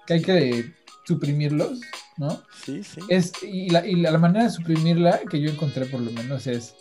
que 0.05 0.13
hay 0.15 0.21
que 0.21 0.73
suprimirlos, 1.05 1.79
¿no? 2.17 2.41
Sí, 2.63 2.83
sí. 2.83 3.01
Es, 3.09 3.31
y, 3.41 3.69
la, 3.69 3.85
y 3.85 3.95
la 3.95 4.17
manera 4.17 4.45
de 4.45 4.51
suprimirla 4.51 5.21
que 5.29 5.39
yo 5.39 5.49
encontré 5.49 5.85
por 5.85 6.01
lo 6.01 6.11
menos 6.11 6.45
es 6.45 6.75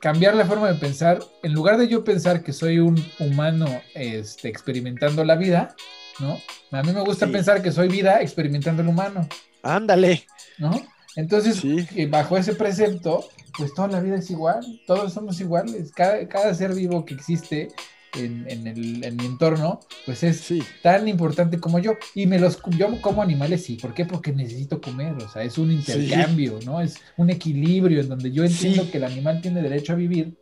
cambiar 0.00 0.34
la 0.34 0.46
forma 0.46 0.68
de 0.68 0.74
pensar, 0.74 1.20
en 1.42 1.52
lugar 1.52 1.78
de 1.78 1.86
yo 1.86 2.02
pensar 2.02 2.42
que 2.42 2.52
soy 2.52 2.78
un 2.78 3.02
humano 3.18 3.66
este, 3.94 4.48
experimentando 4.48 5.24
la 5.24 5.36
vida, 5.36 5.74
¿no? 6.18 6.40
A 6.70 6.82
mí 6.82 6.92
me 6.92 7.02
gusta 7.02 7.26
pensar 7.26 7.62
que 7.62 7.70
soy 7.70 7.88
vida 7.88 8.20
experimentando 8.22 8.82
el 8.82 8.88
humano. 8.88 9.28
Ándale. 9.62 10.26
¿No? 10.58 10.80
Entonces, 11.16 11.62
bajo 12.08 12.36
ese 12.36 12.54
precepto, 12.54 13.28
pues 13.56 13.74
toda 13.74 13.88
la 13.88 14.00
vida 14.00 14.16
es 14.16 14.30
igual, 14.30 14.60
todos 14.86 15.12
somos 15.12 15.40
iguales, 15.40 15.92
cada, 15.92 16.26
cada 16.28 16.54
ser 16.54 16.74
vivo 16.74 17.04
que 17.04 17.14
existe 17.14 17.68
en, 18.14 18.66
el, 18.66 19.04
en 19.04 19.16
mi 19.16 19.26
entorno, 19.26 19.80
pues 20.04 20.22
es 20.22 20.52
tan 20.82 21.08
importante 21.08 21.58
como 21.58 21.78
yo. 21.78 21.96
Y 22.14 22.26
me 22.26 22.38
los 22.38 22.60
yo 22.76 23.00
como 23.00 23.22
animales, 23.22 23.64
sí. 23.64 23.76
¿Por 23.76 23.94
qué? 23.94 24.04
Porque 24.04 24.32
necesito 24.32 24.80
comer. 24.80 25.14
O 25.14 25.28
sea, 25.28 25.42
es 25.42 25.58
un 25.58 25.70
intercambio, 25.70 26.58
¿no? 26.64 26.80
Es 26.80 26.98
un 27.16 27.30
equilibrio 27.30 28.00
en 28.00 28.08
donde 28.08 28.32
yo 28.32 28.44
entiendo 28.44 28.90
que 28.90 28.98
el 28.98 29.04
animal 29.04 29.40
tiene 29.40 29.62
derecho 29.62 29.92
a 29.92 29.96
vivir, 29.96 30.34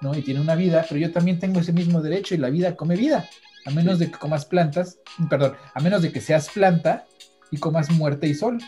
¿no? 0.00 0.16
Y 0.16 0.22
tiene 0.22 0.40
una 0.40 0.54
vida, 0.54 0.84
pero 0.88 1.00
yo 1.00 1.12
también 1.12 1.38
tengo 1.38 1.60
ese 1.60 1.72
mismo 1.72 2.00
derecho 2.00 2.34
y 2.34 2.38
la 2.38 2.50
vida 2.50 2.76
come 2.76 2.96
vida. 2.96 3.28
A 3.66 3.70
menos 3.70 3.98
de 3.98 4.10
que 4.10 4.18
comas 4.18 4.44
plantas, 4.44 4.98
perdón, 5.30 5.54
a 5.72 5.80
menos 5.80 6.02
de 6.02 6.12
que 6.12 6.20
seas 6.20 6.50
planta 6.50 7.06
y 7.50 7.56
comas 7.56 7.90
muerte 7.90 8.26
y 8.26 8.34
sol. 8.34 8.58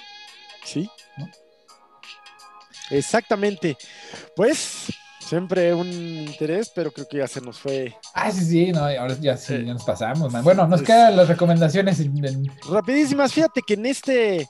Sí. 0.64 0.88
Exactamente. 2.90 3.76
Pues 4.34 4.88
siempre 5.27 5.74
un 5.74 5.93
interés, 5.93 6.70
pero 6.74 6.90
creo 6.93 7.09
que 7.09 7.19
ya 7.19 7.27
se 7.27 7.40
nos 7.40 7.59
fue. 7.59 7.94
Ah, 8.15 8.31
sí, 8.31 8.44
sí, 8.44 8.73
no, 8.73 8.81
ahora 8.81 9.16
ya 9.20 9.36
sí, 9.36 9.65
ya 9.65 9.73
nos 9.73 9.85
pasamos. 9.85 10.32
Bueno, 10.43 10.66
nos 10.66 10.82
quedan 10.82 11.16
las 11.16 11.28
recomendaciones. 11.28 12.01
Rapidísimas, 12.69 13.32
fíjate 13.32 13.61
que 13.66 13.74
en 13.74 13.86
este, 13.86 14.48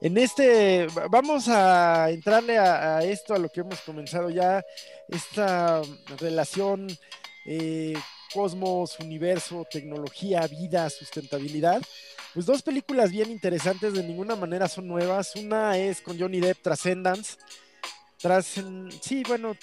en 0.00 0.16
este, 0.18 0.86
vamos 1.10 1.48
a 1.48 2.10
entrarle 2.10 2.58
a, 2.58 3.02
esto, 3.04 3.34
a 3.34 3.38
lo 3.38 3.48
que 3.50 3.60
hemos 3.60 3.80
comenzado 3.80 4.30
ya, 4.30 4.64
esta 5.08 5.82
relación 6.18 6.88
eh, 7.46 7.94
cosmos, 8.32 8.98
universo, 9.00 9.66
tecnología, 9.70 10.46
vida, 10.46 10.88
sustentabilidad. 10.88 11.82
Pues 12.32 12.46
dos 12.46 12.62
películas 12.62 13.10
bien 13.10 13.30
interesantes, 13.30 13.92
de 13.92 14.04
ninguna 14.04 14.36
manera 14.36 14.68
son 14.68 14.86
nuevas. 14.86 15.34
Una 15.36 15.76
es 15.76 16.00
con 16.00 16.18
Johnny 16.18 16.40
Depp, 16.40 16.62
Transcendence. 16.62 17.36
sí, 19.00 19.22
bueno, 19.26 19.56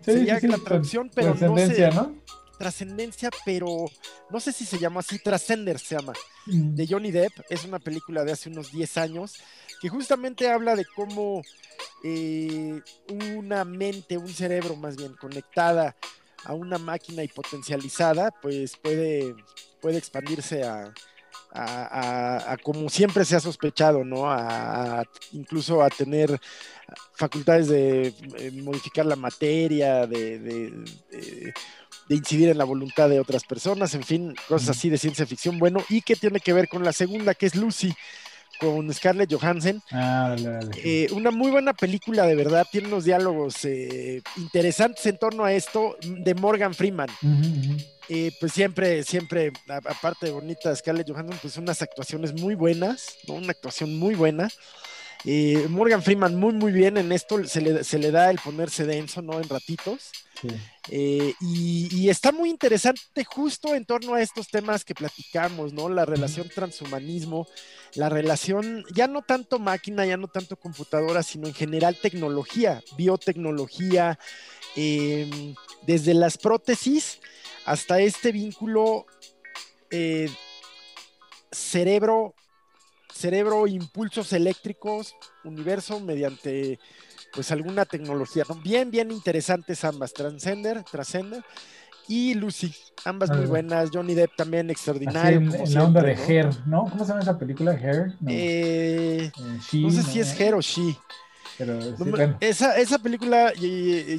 sería 0.00 0.38
la 0.42 0.58
traducción, 0.58 1.10
pero 1.14 1.34
no 1.34 1.56
sé. 1.56 1.90
¿no? 1.90 2.22
Trascendencia, 2.58 3.30
pero 3.44 3.86
no 4.30 4.40
sé 4.40 4.52
si 4.52 4.64
se 4.64 4.78
llama 4.78 5.00
así, 5.00 5.18
Trascender 5.18 5.78
se 5.78 5.96
llama, 5.96 6.12
mm. 6.46 6.74
de 6.74 6.86
Johnny 6.86 7.10
Depp. 7.10 7.32
Es 7.50 7.64
una 7.64 7.78
película 7.78 8.24
de 8.24 8.32
hace 8.32 8.48
unos 8.48 8.70
10 8.70 8.96
años 8.98 9.34
que 9.80 9.88
justamente 9.88 10.48
habla 10.48 10.76
de 10.76 10.84
cómo 10.84 11.42
eh, 12.04 12.80
una 13.08 13.64
mente, 13.64 14.16
un 14.16 14.28
cerebro 14.28 14.76
más 14.76 14.96
bien 14.96 15.14
conectada 15.14 15.96
a 16.44 16.54
una 16.54 16.78
máquina 16.78 17.24
y 17.24 17.28
potencializada, 17.28 18.30
pues 18.42 18.76
puede, 18.76 19.34
puede 19.80 19.98
expandirse 19.98 20.62
a, 20.62 20.92
como 22.62 22.88
siempre 22.88 23.24
se 23.24 23.36
ha 23.36 23.40
sospechado, 23.40 24.04
¿no? 24.04 24.30
A, 24.30 25.04
incluso 25.32 25.82
a 25.82 25.90
tener 25.90 26.38
facultades 27.14 27.68
de, 27.68 28.14
eh, 28.38 28.50
modificar 28.62 29.06
la 29.06 29.16
materia, 29.16 30.06
de, 30.06 30.38
de, 30.38 31.54
incidir 32.08 32.48
en 32.48 32.58
la 32.58 32.64
voluntad 32.64 33.08
de 33.08 33.20
otras 33.20 33.44
personas, 33.44 33.94
en 33.94 34.02
fin, 34.02 34.34
cosas 34.48 34.76
así 34.76 34.90
de 34.90 34.98
ciencia 34.98 35.26
ficción, 35.26 35.58
bueno, 35.58 35.82
y 35.88 36.02
que 36.02 36.16
tiene 36.16 36.40
que 36.40 36.52
ver 36.52 36.68
con 36.68 36.84
la 36.84 36.92
segunda, 36.92 37.34
que 37.34 37.46
es 37.46 37.54
Lucy, 37.54 37.94
con 38.58 38.92
Scarlett 38.92 39.32
Johansson. 39.32 39.82
Ah, 39.90 40.36
eh, 40.76 41.08
una 41.12 41.30
muy 41.30 41.50
buena 41.50 41.72
película, 41.72 42.26
de 42.26 42.34
verdad. 42.34 42.66
Tiene 42.70 42.88
unos 42.88 43.04
diálogos 43.04 43.64
eh, 43.64 44.22
interesantes 44.36 45.04
en 45.06 45.18
torno 45.18 45.44
a 45.44 45.52
esto 45.52 45.96
de 46.02 46.34
Morgan 46.34 46.74
Freeman. 46.74 47.08
Pues 48.40 48.52
siempre, 48.52 49.02
siempre, 49.04 49.52
aparte 49.68 50.26
de 50.26 50.32
bonita 50.32 50.74
Scarlett 50.74 51.08
Johansson, 51.08 51.38
pues 51.40 51.56
unas 51.56 51.80
actuaciones 51.82 52.32
muy 52.34 52.54
buenas, 52.54 53.16
¿no? 53.26 53.34
Una 53.34 53.50
actuación 53.50 53.96
muy 53.98 54.14
buena. 54.14 54.48
Morgan 55.68 56.02
Freeman 56.02 56.36
muy, 56.36 56.52
muy 56.52 56.70
bien 56.70 56.98
en 56.98 57.10
esto, 57.12 57.42
se 57.44 57.60
le, 57.60 57.84
se 57.84 57.98
le 57.98 58.10
da 58.10 58.30
el 58.30 58.38
ponerse 58.38 58.84
denso, 58.84 59.22
¿no? 59.22 59.40
En 59.40 59.48
ratitos. 59.48 60.12
Eh, 60.90 61.34
y, 61.40 62.08
está 62.10 62.32
muy 62.32 62.50
interesante 62.50 63.24
justo 63.24 63.74
en 63.74 63.86
torno 63.86 64.14
a 64.14 64.20
estos 64.20 64.48
temas 64.48 64.84
que 64.84 64.94
platicamos, 64.94 65.72
¿no? 65.72 65.88
La 65.88 66.04
relación 66.04 66.48
transhumanismo, 66.48 67.48
la 67.94 68.10
relación 68.10 68.84
ya 68.94 69.08
no 69.08 69.22
tanto 69.22 69.58
máquina, 69.58 70.04
ya 70.04 70.18
no 70.18 70.28
tanto 70.28 70.56
computadora, 70.56 71.22
sino 71.22 71.46
en 71.46 71.54
general 71.54 71.96
tecnología, 71.96 72.82
biotecnología, 72.98 74.18
em, 74.76 75.54
desde 75.86 76.12
las 76.12 76.36
prótesis 76.36 77.20
hasta 77.64 78.00
este 78.00 78.32
vínculo 78.32 79.06
eh, 79.90 80.30
cerebro, 81.50 82.34
cerebro, 83.12 83.66
impulsos 83.66 84.32
eléctricos, 84.32 85.14
universo 85.44 86.00
mediante 86.00 86.78
pues 87.32 87.50
alguna 87.50 87.84
tecnología, 87.84 88.44
Bien, 88.62 88.90
bien 88.90 89.10
interesantes 89.10 89.84
ambas, 89.84 90.12
Transcender, 90.12 90.84
Transcender 90.84 91.42
y 92.06 92.34
Lucy, 92.34 92.72
ambas 93.04 93.30
muy 93.30 93.46
buenas, 93.46 93.90
Johnny 93.92 94.14
Depp 94.14 94.36
también 94.36 94.70
extraordinario. 94.70 95.38
en, 95.38 95.74
la 95.74 95.84
onda 95.84 96.02
de 96.02 96.14
Hair, 96.14 96.50
¿no? 96.66 96.84
¿Cómo 96.84 97.04
se 97.04 97.08
llama 97.08 97.22
esa 97.22 97.38
película? 97.38 97.72
Hair. 97.72 98.14
No, 98.20 98.30
eh, 98.30 99.32
eh, 99.72 99.90
sé 99.90 100.02
si 100.02 100.20
es 100.20 100.38
Hair 100.38 100.54
o 100.54 100.60
She. 100.60 100.96
Pero, 101.58 101.78
esa, 102.40 102.76
esa 102.76 102.98
película 102.98 103.52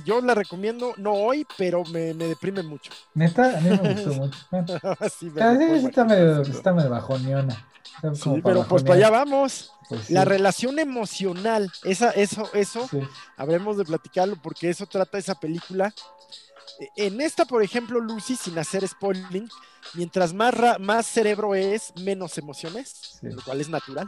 yo 0.05 0.21
la 0.21 0.33
recomiendo, 0.33 0.93
no 0.97 1.13
hoy, 1.13 1.45
pero 1.57 1.83
me, 1.85 2.13
me 2.13 2.25
deprime 2.27 2.63
mucho. 2.63 2.91
Neta, 3.13 3.57
a 3.57 3.61
mí 3.61 3.69
me 3.69 3.93
gustó 3.93 4.13
mucho. 4.13 4.39
sí, 5.19 5.27
está, 5.27 6.03
medio, 6.05 6.41
está 6.41 6.73
medio 6.73 6.89
bajoneona. 6.89 7.65
Sí, 8.13 8.41
pero 8.43 8.67
pues 8.67 8.83
para 8.83 8.95
allá 8.95 9.09
vamos. 9.09 9.71
Pues 9.87 10.09
la 10.09 10.25
relación 10.25 10.79
emocional, 10.79 11.71
esa, 11.83 12.09
eso, 12.09 12.49
eso, 12.53 12.89
habremos 13.37 13.77
de 13.77 13.85
platicarlo 13.85 14.35
porque 14.41 14.69
eso 14.69 14.87
trata 14.87 15.19
esa 15.19 15.35
película. 15.35 15.93
En 16.95 17.21
esta, 17.21 17.45
por 17.45 17.63
ejemplo, 17.63 17.99
Lucy, 17.99 18.35
sin 18.35 18.57
hacer 18.57 18.87
spoiling, 18.87 19.49
mientras 19.93 20.33
más, 20.33 20.53
más 20.79 21.05
cerebro 21.05 21.55
es, 21.55 21.93
menos 22.01 22.37
emociones, 22.37 23.19
lo 23.21 23.41
cual 23.41 23.61
es 23.61 23.69
natural. 23.69 24.07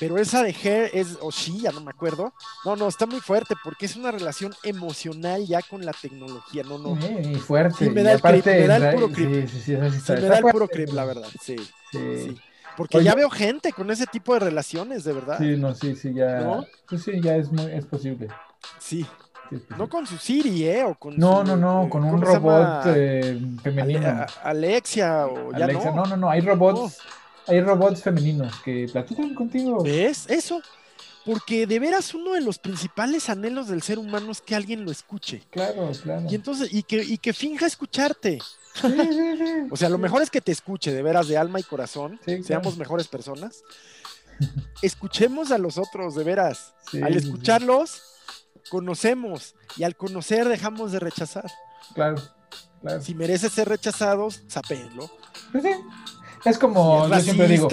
Pero 0.00 0.18
esa 0.18 0.42
de 0.42 0.50
Her 0.50 0.90
es, 0.92 1.18
o 1.20 1.30
sí, 1.30 1.60
ya 1.60 1.70
no 1.70 1.80
me 1.80 1.90
acuerdo. 1.90 2.32
No, 2.64 2.74
no, 2.74 2.88
está 2.88 3.06
muy 3.06 3.20
fuerte 3.20 3.54
porque 3.62 3.86
es 3.86 3.94
una 3.94 4.10
relación 4.10 4.52
emocional 4.64 5.46
ya 5.46 5.62
con 5.62 5.84
la 5.84 5.92
tecnología. 5.92 6.64
No, 6.64 6.78
no. 6.78 6.98
y 6.98 7.36
fuerte. 7.36 7.88
me, 7.90 8.02
da 8.02 8.12
el 8.14 8.20
me 8.22 8.66
da 8.66 8.76
el 8.76 8.94
puro 8.94 9.08
creep. 9.10 9.48
Sí, 9.48 9.60
sí, 9.60 9.72
me 9.72 10.20
da 10.20 10.38
el 10.38 10.44
puro 10.44 10.68
creep, 10.68 10.92
la 10.92 11.04
verdad. 11.04 11.28
Sí. 11.40 11.56
sí. 11.92 12.36
Porque 12.76 13.04
ya 13.04 13.14
veo 13.14 13.30
gente 13.30 13.72
con 13.72 13.90
ese 13.90 14.06
tipo 14.06 14.34
de 14.34 14.40
relaciones, 14.40 15.04
de 15.04 15.12
verdad. 15.12 15.38
Sí, 15.38 15.56
no, 15.56 15.74
sí, 15.74 15.94
sí, 15.94 16.12
ya. 16.12 16.60
Sí, 16.90 16.98
sí, 16.98 17.20
ya 17.20 17.36
es, 17.36 17.52
muy, 17.52 17.70
es 17.70 17.86
posible. 17.86 18.28
Sí. 18.78 19.06
No 19.76 19.88
con 19.88 20.06
su 20.06 20.16
Siri, 20.16 20.64
¿eh? 20.64 20.84
O 20.84 20.94
con 20.94 21.16
no, 21.16 21.44
no, 21.44 21.56
no, 21.56 21.88
con 21.88 22.04
un 22.04 22.20
robot 22.20 22.86
eh, 22.86 23.40
femenino. 23.62 24.26
Alexia 24.42 25.26
o 25.26 25.52
ya 25.52 25.64
Alexia, 25.64 25.90
no. 25.90 25.96
No, 25.96 26.06
no, 26.06 26.16
no, 26.16 26.30
hay 26.30 26.40
robots, 26.40 26.98
hay 27.46 27.60
robots 27.60 28.02
femeninos 28.02 28.60
que 28.60 28.88
platican 28.90 29.34
contigo. 29.34 29.82
¿Ves? 29.82 30.26
Eso. 30.28 30.60
Porque 31.24 31.66
de 31.66 31.78
veras 31.78 32.12
uno 32.12 32.34
de 32.34 32.42
los 32.42 32.58
principales 32.58 33.30
anhelos 33.30 33.68
del 33.68 33.80
ser 33.80 33.98
humano 33.98 34.30
es 34.30 34.42
que 34.42 34.54
alguien 34.54 34.84
lo 34.84 34.90
escuche. 34.90 35.42
Claro, 35.50 35.90
claro. 36.02 36.26
Y 36.28 36.34
entonces, 36.34 36.68
y 36.70 36.82
que, 36.82 37.02
y 37.02 37.16
que 37.16 37.32
finja 37.32 37.66
escucharte. 37.66 38.38
o 39.70 39.76
sea, 39.76 39.88
lo 39.88 39.98
mejor 39.98 40.20
es 40.22 40.30
que 40.30 40.42
te 40.42 40.52
escuche 40.52 40.92
de 40.92 41.02
veras 41.02 41.28
de 41.28 41.38
alma 41.38 41.60
y 41.60 41.62
corazón, 41.62 42.20
seamos 42.42 42.76
mejores 42.76 43.08
personas. 43.08 43.62
Escuchemos 44.82 45.50
a 45.50 45.58
los 45.58 45.78
otros, 45.78 46.14
de 46.14 46.24
veras. 46.24 46.74
al 47.02 47.16
escucharlos, 47.16 48.02
conocemos 48.70 49.54
y 49.76 49.84
al 49.84 49.96
conocer 49.96 50.48
dejamos 50.48 50.92
de 50.92 51.00
rechazar. 51.00 51.50
Claro, 51.94 52.16
claro. 52.80 53.02
Si 53.02 53.14
mereces 53.14 53.52
ser 53.52 53.68
rechazado, 53.68 54.28
sapélo. 54.48 55.10
Pues 55.52 55.64
es 56.44 56.58
como 56.58 57.08
yo 57.08 57.20
siempre 57.20 57.48
digo. 57.48 57.68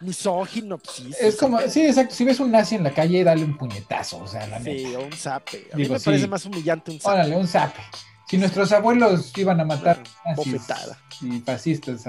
Misógino, 0.00 0.76
pues 0.78 1.02
Es 1.18 1.36
como, 1.36 1.60
sí, 1.62 1.86
exacto. 1.86 2.14
Si 2.14 2.24
ves 2.24 2.38
un 2.40 2.50
nazi 2.50 2.74
en 2.74 2.84
la 2.84 2.92
calle, 2.92 3.24
dale 3.24 3.44
un 3.44 3.56
puñetazo, 3.56 4.18
o 4.18 4.26
sea, 4.26 4.46
la 4.46 4.60
Sí, 4.60 4.94
o 4.94 5.04
un 5.04 5.12
zape. 5.12 5.68
A 5.72 5.76
mí 5.76 5.88
me 5.88 5.98
parece 6.00 6.26
más 6.26 6.44
humillante 6.44 6.90
un 6.90 7.00
zape. 7.00 7.14
Órale, 7.14 7.36
un 7.36 7.48
zape. 7.48 7.80
Si 8.28 8.36
nuestros 8.36 8.72
abuelos 8.72 9.32
iban 9.38 9.60
a 9.60 9.64
matar 9.64 10.02
y 11.22 11.40
fascistas 11.40 12.04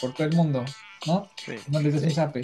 por 0.00 0.12
todo 0.12 0.26
el 0.26 0.34
mundo, 0.34 0.64
¿no? 1.06 1.28
No 1.68 1.80
les 1.80 1.94
des 1.94 2.02
un 2.02 2.10
zape. 2.10 2.42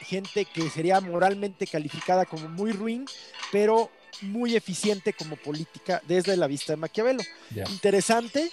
gente 0.00 0.44
que 0.44 0.68
sería 0.70 1.00
moralmente 1.00 1.66
calificada 1.66 2.24
como 2.24 2.48
muy 2.48 2.72
ruin, 2.72 3.04
pero 3.52 3.90
muy 4.22 4.56
eficiente 4.56 5.12
como 5.12 5.36
política 5.36 6.02
desde 6.06 6.36
la 6.36 6.46
vista 6.46 6.72
de 6.72 6.78
Maquiavelo. 6.78 7.22
Interesante. 7.70 8.50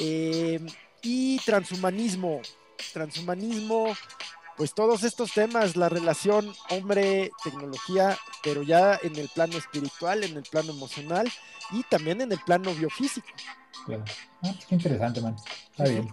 Eh, 0.00 0.60
y 1.02 1.38
transhumanismo. 1.40 2.40
Transhumanismo, 2.92 3.94
pues 4.58 4.74
todos 4.74 5.04
estos 5.04 5.32
temas, 5.32 5.76
la 5.76 5.88
relación 5.88 6.52
hombre-tecnología, 6.70 8.18
pero 8.42 8.64
ya 8.64 8.98
en 9.02 9.16
el 9.16 9.28
plano 9.28 9.56
espiritual, 9.56 10.24
en 10.24 10.36
el 10.36 10.42
plano 10.42 10.72
emocional 10.72 11.30
y 11.70 11.84
también 11.84 12.20
en 12.20 12.32
el 12.32 12.40
plano 12.40 12.74
biofísico. 12.74 13.28
Claro. 13.86 14.04
Ah, 14.42 14.52
qué 14.68 14.74
interesante, 14.74 15.20
man. 15.20 15.36
Está 15.70 15.84
bien. 15.84 16.12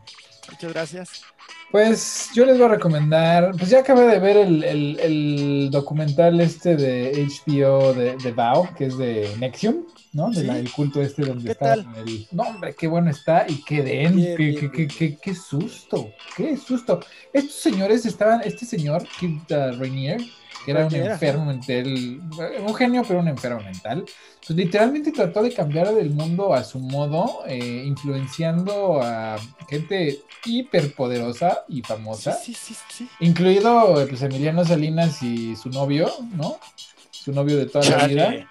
Muchas 0.51 0.73
gracias. 0.73 1.23
Pues 1.71 2.29
yo 2.33 2.45
les 2.45 2.57
voy 2.57 2.67
a 2.67 2.69
recomendar, 2.69 3.51
pues 3.57 3.69
ya 3.69 3.79
acabé 3.79 4.07
de 4.07 4.19
ver 4.19 4.37
el, 4.37 5.69
documental 5.71 6.39
este 6.39 6.75
de 6.75 7.27
HBO 7.27 7.93
de, 7.93 8.15
de 8.15 8.31
Bao, 8.31 8.69
que 8.75 8.85
es 8.85 8.97
de 8.97 9.29
Nexium. 9.39 9.85
¿no? 10.15 10.31
Del 10.31 10.71
culto 10.71 11.01
este 11.01 11.23
donde 11.23 11.51
está 11.51 11.73
el... 11.73 12.25
No, 12.31 12.43
hombre, 12.43 12.73
qué 12.73 12.87
bueno 12.87 13.11
está 13.11 13.45
y 13.49 13.61
qué 13.63 13.83
den, 13.83 14.15
qué, 14.15 14.71
qué, 14.73 14.87
qué, 14.87 15.17
qué, 15.21 15.35
susto, 15.35 16.09
qué 16.37 16.55
susto. 16.55 17.01
Estos 17.33 17.55
señores 17.55 18.05
estaban, 18.05 18.39
este 18.45 18.65
señor, 18.65 19.05
Kid 19.19 19.41
uh, 19.49 19.77
Rainier, 19.77 20.21
que 20.65 20.71
era 20.71 20.87
un 20.87 20.95
enfermo 20.95 21.45
mental, 21.45 22.21
un 22.59 22.75
genio, 22.75 23.03
pero 23.07 23.19
un 23.19 23.27
enfermo 23.27 23.61
mental, 23.61 24.03
pues 24.45 24.57
literalmente 24.57 25.11
trató 25.11 25.43
de 25.43 25.53
cambiar 25.53 25.87
el 25.87 26.09
mundo 26.09 26.53
a 26.55 26.63
su 26.63 26.79
modo, 26.79 27.43
eh, 27.47 27.83
influenciando 27.85 28.99
a 29.01 29.37
gente 29.69 30.21
hiperpoderosa 30.43 31.63
y 31.67 31.83
famosa, 31.83 32.33
sí, 32.33 32.53
sí, 32.53 32.75
sí, 32.89 33.07
incluido 33.19 34.05
pues, 34.09 34.21
Emiliano 34.23 34.65
Salinas 34.65 35.21
y 35.21 35.55
su 35.55 35.69
novio, 35.69 36.11
¿no? 36.33 36.57
Su 37.11 37.31
novio 37.31 37.57
de 37.57 37.67
toda 37.67 37.89
la 37.89 38.07
vida. 38.07 38.47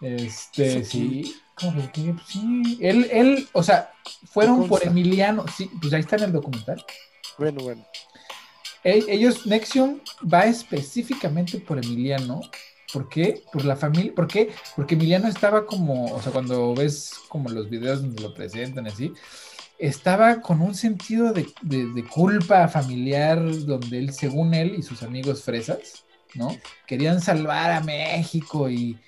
Este, 0.00 0.84
sí. 0.84 1.34
¿Cómo 1.54 1.90
que, 1.92 2.12
pues 2.12 2.26
sí. 2.26 2.78
Él, 2.80 3.08
él, 3.10 3.48
o 3.52 3.62
sea, 3.62 3.90
fueron 4.30 4.68
por 4.68 4.86
Emiliano. 4.86 5.44
Sí, 5.56 5.68
pues 5.80 5.92
ahí 5.92 6.00
está 6.00 6.16
en 6.16 6.24
el 6.24 6.32
documental. 6.32 6.84
Bueno, 7.36 7.62
bueno. 7.62 7.84
Ellos, 8.90 9.46
Nexium 9.46 10.00
va 10.22 10.44
específicamente 10.44 11.58
por 11.58 11.78
Emiliano. 11.78 12.40
¿Por 12.92 13.08
qué? 13.08 13.42
Por 13.52 13.64
la 13.64 13.76
familia. 13.76 14.14
¿Por 14.14 14.26
qué? 14.26 14.50
Porque 14.74 14.94
Emiliano 14.94 15.28
estaba 15.28 15.66
como, 15.66 16.06
o 16.06 16.22
sea, 16.22 16.32
cuando 16.32 16.74
ves 16.74 17.14
como 17.28 17.50
los 17.50 17.68
videos 17.68 18.02
donde 18.02 18.22
lo 18.22 18.34
presentan 18.34 18.86
así, 18.86 19.12
estaba 19.78 20.40
con 20.40 20.60
un 20.60 20.74
sentido 20.74 21.32
de, 21.32 21.46
de 21.62 22.04
culpa 22.04 22.66
familiar 22.68 23.40
donde 23.66 23.98
él, 23.98 24.12
según 24.12 24.54
él 24.54 24.74
y 24.76 24.82
sus 24.82 25.02
amigos 25.02 25.42
fresas, 25.42 26.04
¿no? 26.34 26.56
Querían 26.86 27.20
salvar 27.20 27.70
a 27.70 27.80
México 27.80 28.68
y, 28.70 28.98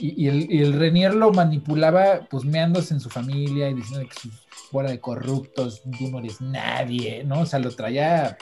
y, 0.00 0.28
el, 0.28 0.72
Renier 0.72 1.14
lo 1.14 1.32
manipulaba 1.32 2.26
pues 2.30 2.44
meándose 2.44 2.94
en 2.94 3.00
su 3.00 3.10
familia 3.10 3.68
y 3.68 3.74
diciendo 3.74 4.08
que 4.08 4.20
su 4.20 4.30
fuera 4.70 4.90
de 4.90 5.00
corruptos, 5.00 5.82
tú 5.98 6.08
no 6.08 6.18
eres 6.18 6.40
nadie, 6.40 7.24
¿no? 7.24 7.40
O 7.40 7.46
sea, 7.46 7.58
lo 7.58 7.70
traía 7.74 8.36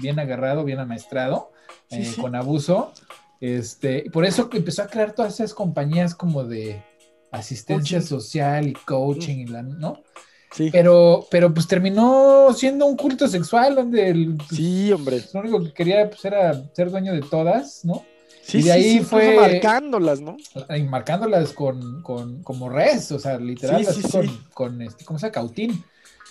bien 0.00 0.18
agarrado, 0.18 0.64
bien 0.64 0.78
amaestrado, 0.78 1.52
eh, 1.90 2.12
con 2.20 2.34
abuso. 2.34 2.92
Este, 3.40 4.04
y 4.06 4.10
por 4.10 4.24
eso 4.24 4.48
empezó 4.52 4.82
a 4.82 4.86
crear 4.86 5.12
todas 5.12 5.34
esas 5.34 5.54
compañías 5.54 6.14
como 6.14 6.44
de 6.44 6.82
asistencia 7.30 8.00
social 8.00 8.68
y 8.68 8.72
coaching, 8.72 9.46
¿no? 9.78 10.02
Sí. 10.50 10.70
Pero, 10.72 11.26
pero 11.30 11.52
pues 11.52 11.68
terminó 11.68 12.52
siendo 12.54 12.86
un 12.86 12.96
culto 12.96 13.28
sexual 13.28 13.74
donde 13.74 14.08
el, 14.08 14.34
pues, 14.36 14.48
sí, 14.48 14.90
hombre. 14.92 15.22
lo 15.34 15.40
único 15.40 15.62
que 15.62 15.72
quería 15.72 16.08
pues, 16.08 16.24
era 16.24 16.64
ser 16.72 16.90
dueño 16.90 17.12
de 17.12 17.20
todas, 17.20 17.84
¿no? 17.84 18.04
Sí, 18.42 18.58
y 18.58 18.62
de 18.62 18.72
ahí 18.72 19.00
fue 19.00 19.36
marcándolas, 19.36 20.22
¿no? 20.22 20.38
Y 20.74 20.82
marcándolas 20.84 21.52
con, 21.52 22.02
con 22.02 22.42
como 22.42 22.70
res, 22.70 23.12
o 23.12 23.18
sea, 23.18 23.38
literal, 23.38 23.86
con, 24.10 24.46
con, 24.54 24.82
este, 24.82 25.04
¿cómo 25.04 25.18
se 25.18 25.26
llama? 25.26 25.32
Cautín. 25.32 25.84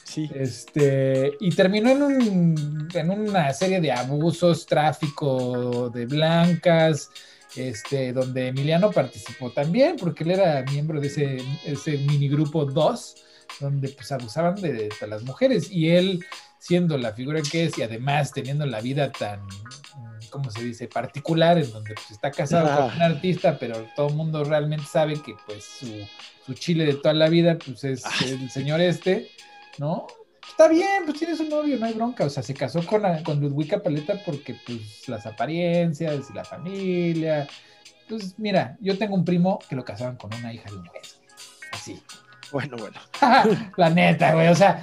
Sí. 0.08 0.30
Este, 0.34 1.34
y 1.40 1.50
terminó 1.52 1.90
en, 1.90 2.02
un, 2.02 2.88
en 2.94 3.10
una 3.10 3.52
serie 3.54 3.82
de 3.82 3.92
abusos, 3.92 4.66
tráfico 4.66 5.90
de 5.90 6.06
blancas, 6.06 7.12
este, 7.56 8.14
donde 8.14 8.48
Emiliano 8.48 8.92
participó 8.92 9.52
también, 9.52 9.98
porque 9.98 10.24
él 10.24 10.32
era 10.32 10.64
miembro 10.72 11.02
de 11.02 11.08
ese, 11.08 11.38
ese 11.66 11.98
minigrupo 11.98 12.64
2, 12.66 13.16
donde 13.60 13.90
pues 13.90 14.12
abusaban 14.12 14.56
de, 14.56 14.90
de, 15.00 15.08
las 15.08 15.24
mujeres, 15.24 15.70
y 15.70 15.90
él, 15.90 16.24
siendo 16.58 16.98
la 16.98 17.12
figura 17.12 17.42
que 17.42 17.66
es, 17.66 17.78
y 17.78 17.84
además 17.84 18.32
teniendo 18.32 18.66
la 18.66 18.80
vida 18.80 19.12
tan 19.12 19.42
¿cómo 20.30 20.52
se 20.52 20.64
dice? 20.64 20.88
Particular, 20.88 21.58
en 21.58 21.72
donde 21.72 21.94
pues, 21.94 22.12
está 22.12 22.32
casado 22.32 22.88
con 22.88 22.96
un 22.96 23.02
artista, 23.02 23.58
pero 23.58 23.88
todo 23.96 24.10
el 24.10 24.16
mundo 24.16 24.44
realmente 24.44 24.86
sabe 24.86 25.22
que 25.22 25.36
pues 25.46 25.64
su, 26.46 26.54
chile 26.54 26.86
de 26.86 26.94
toda 26.94 27.14
la 27.14 27.28
vida 27.28 27.58
pues 27.58 27.84
es 27.84 28.04
el 28.26 28.50
señor 28.50 28.80
este, 28.80 29.30
¿no? 29.78 30.08
Está 30.48 30.68
bien, 30.70 31.04
pues 31.06 31.20
tiene 31.20 31.36
su 31.36 31.44
novio, 31.44 31.78
no 31.78 31.86
hay 31.86 31.94
bronca, 31.94 32.26
o 32.26 32.30
sea, 32.30 32.42
se 32.42 32.54
casó 32.54 32.86
con, 32.86 33.02
con 33.24 33.40
Ludwika 33.40 33.84
Paleta 33.84 34.22
porque 34.26 34.56
pues 34.66 35.08
las 35.08 35.26
apariencias 35.26 36.30
y 36.30 36.34
la 36.34 36.46
familia, 36.46 37.48
pues 38.08 38.40
mira, 38.40 38.78
yo 38.80 38.98
tengo 38.98 39.16
un 39.16 39.26
primo 39.26 39.60
que 39.70 39.76
lo 39.76 39.84
casaron 39.84 40.16
con 40.16 40.34
una 40.34 40.54
hija 40.54 40.70
de 40.70 40.78
un 40.78 40.86
juez, 40.86 41.20
así. 41.74 42.02
Bueno, 42.52 42.78
bueno. 42.78 43.00
la 43.78 43.90
neta, 43.90 44.34
güey, 44.34 44.48
o 44.48 44.56
sea, 44.56 44.82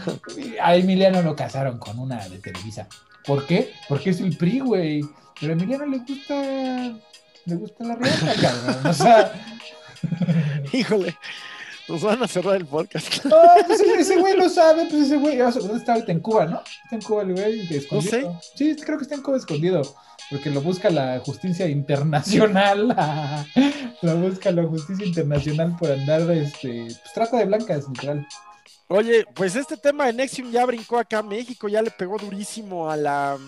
a 0.63 0.77
Emiliano 0.77 1.23
lo 1.23 1.35
casaron 1.35 1.79
con 1.79 1.99
una 1.99 2.29
de 2.29 2.39
Televisa. 2.39 2.87
¿Por 3.25 3.47
qué? 3.47 3.73
Porque 3.89 4.11
es 4.11 4.21
el 4.21 4.37
PRI, 4.37 4.61
güey. 4.61 5.01
Pero 5.41 5.53
a 5.53 5.57
Emiliano 5.57 5.87
le 5.87 5.99
gusta, 5.99 6.35
le 7.47 7.55
gusta 7.57 7.85
la 7.85 7.97
riata, 7.97 8.35
cabrón. 8.41 8.87
O 8.87 8.93
sea. 8.93 9.33
Híjole, 10.73 11.17
nos 11.89 12.03
van 12.03 12.23
a 12.23 12.29
cerrar 12.29 12.57
el 12.57 12.67
podcast. 12.67 13.25
No, 13.25 13.37
pues 13.67 13.81
ese 13.81 14.17
güey 14.17 14.37
lo 14.37 14.49
sabe, 14.49 14.87
pues 14.87 15.05
ese 15.05 15.17
güey, 15.17 15.37
¿dónde 15.37 15.77
está 15.77 15.95
ahorita? 15.95 16.13
En 16.13 16.21
Cuba, 16.21 16.47
¿no? 16.47 16.63
Está 16.85 16.97
en 16.97 17.03
Cuba 17.03 17.23
el 17.23 17.33
güey, 17.33 17.75
escondido. 17.75 18.33
No 18.33 18.41
sé. 18.43 18.49
Sí, 18.55 18.77
creo 18.77 18.99
que 18.99 19.05
está 19.05 19.15
en 19.15 19.23
Cuba 19.23 19.37
escondido, 19.37 19.83
porque 20.31 20.51
lo 20.51 20.61
busca 20.61 20.91
la 20.91 21.21
justicia 21.21 21.69
internacional, 21.69 22.97
lo 24.03 24.17
busca 24.17 24.51
la 24.51 24.65
justicia 24.65 25.07
internacional 25.07 25.77
por 25.79 25.91
andar, 25.91 26.31
este, 26.31 26.85
pues 26.87 27.13
trata 27.13 27.39
de 27.39 27.45
blancas, 27.47 27.89
literal. 27.89 28.27
Oye, 28.89 29.25
pues 29.35 29.57
este 29.57 29.77
tema 29.77 30.07
de 30.07 30.13
Nexium 30.13 30.51
ya 30.51 30.67
brincó 30.67 30.99
acá 30.99 31.19
a 31.19 31.23
México, 31.23 31.69
ya 31.69 31.83
le 31.83 31.91
pegó 31.91 32.19
durísimo 32.19 32.91
a 32.91 32.97
la 32.97 33.39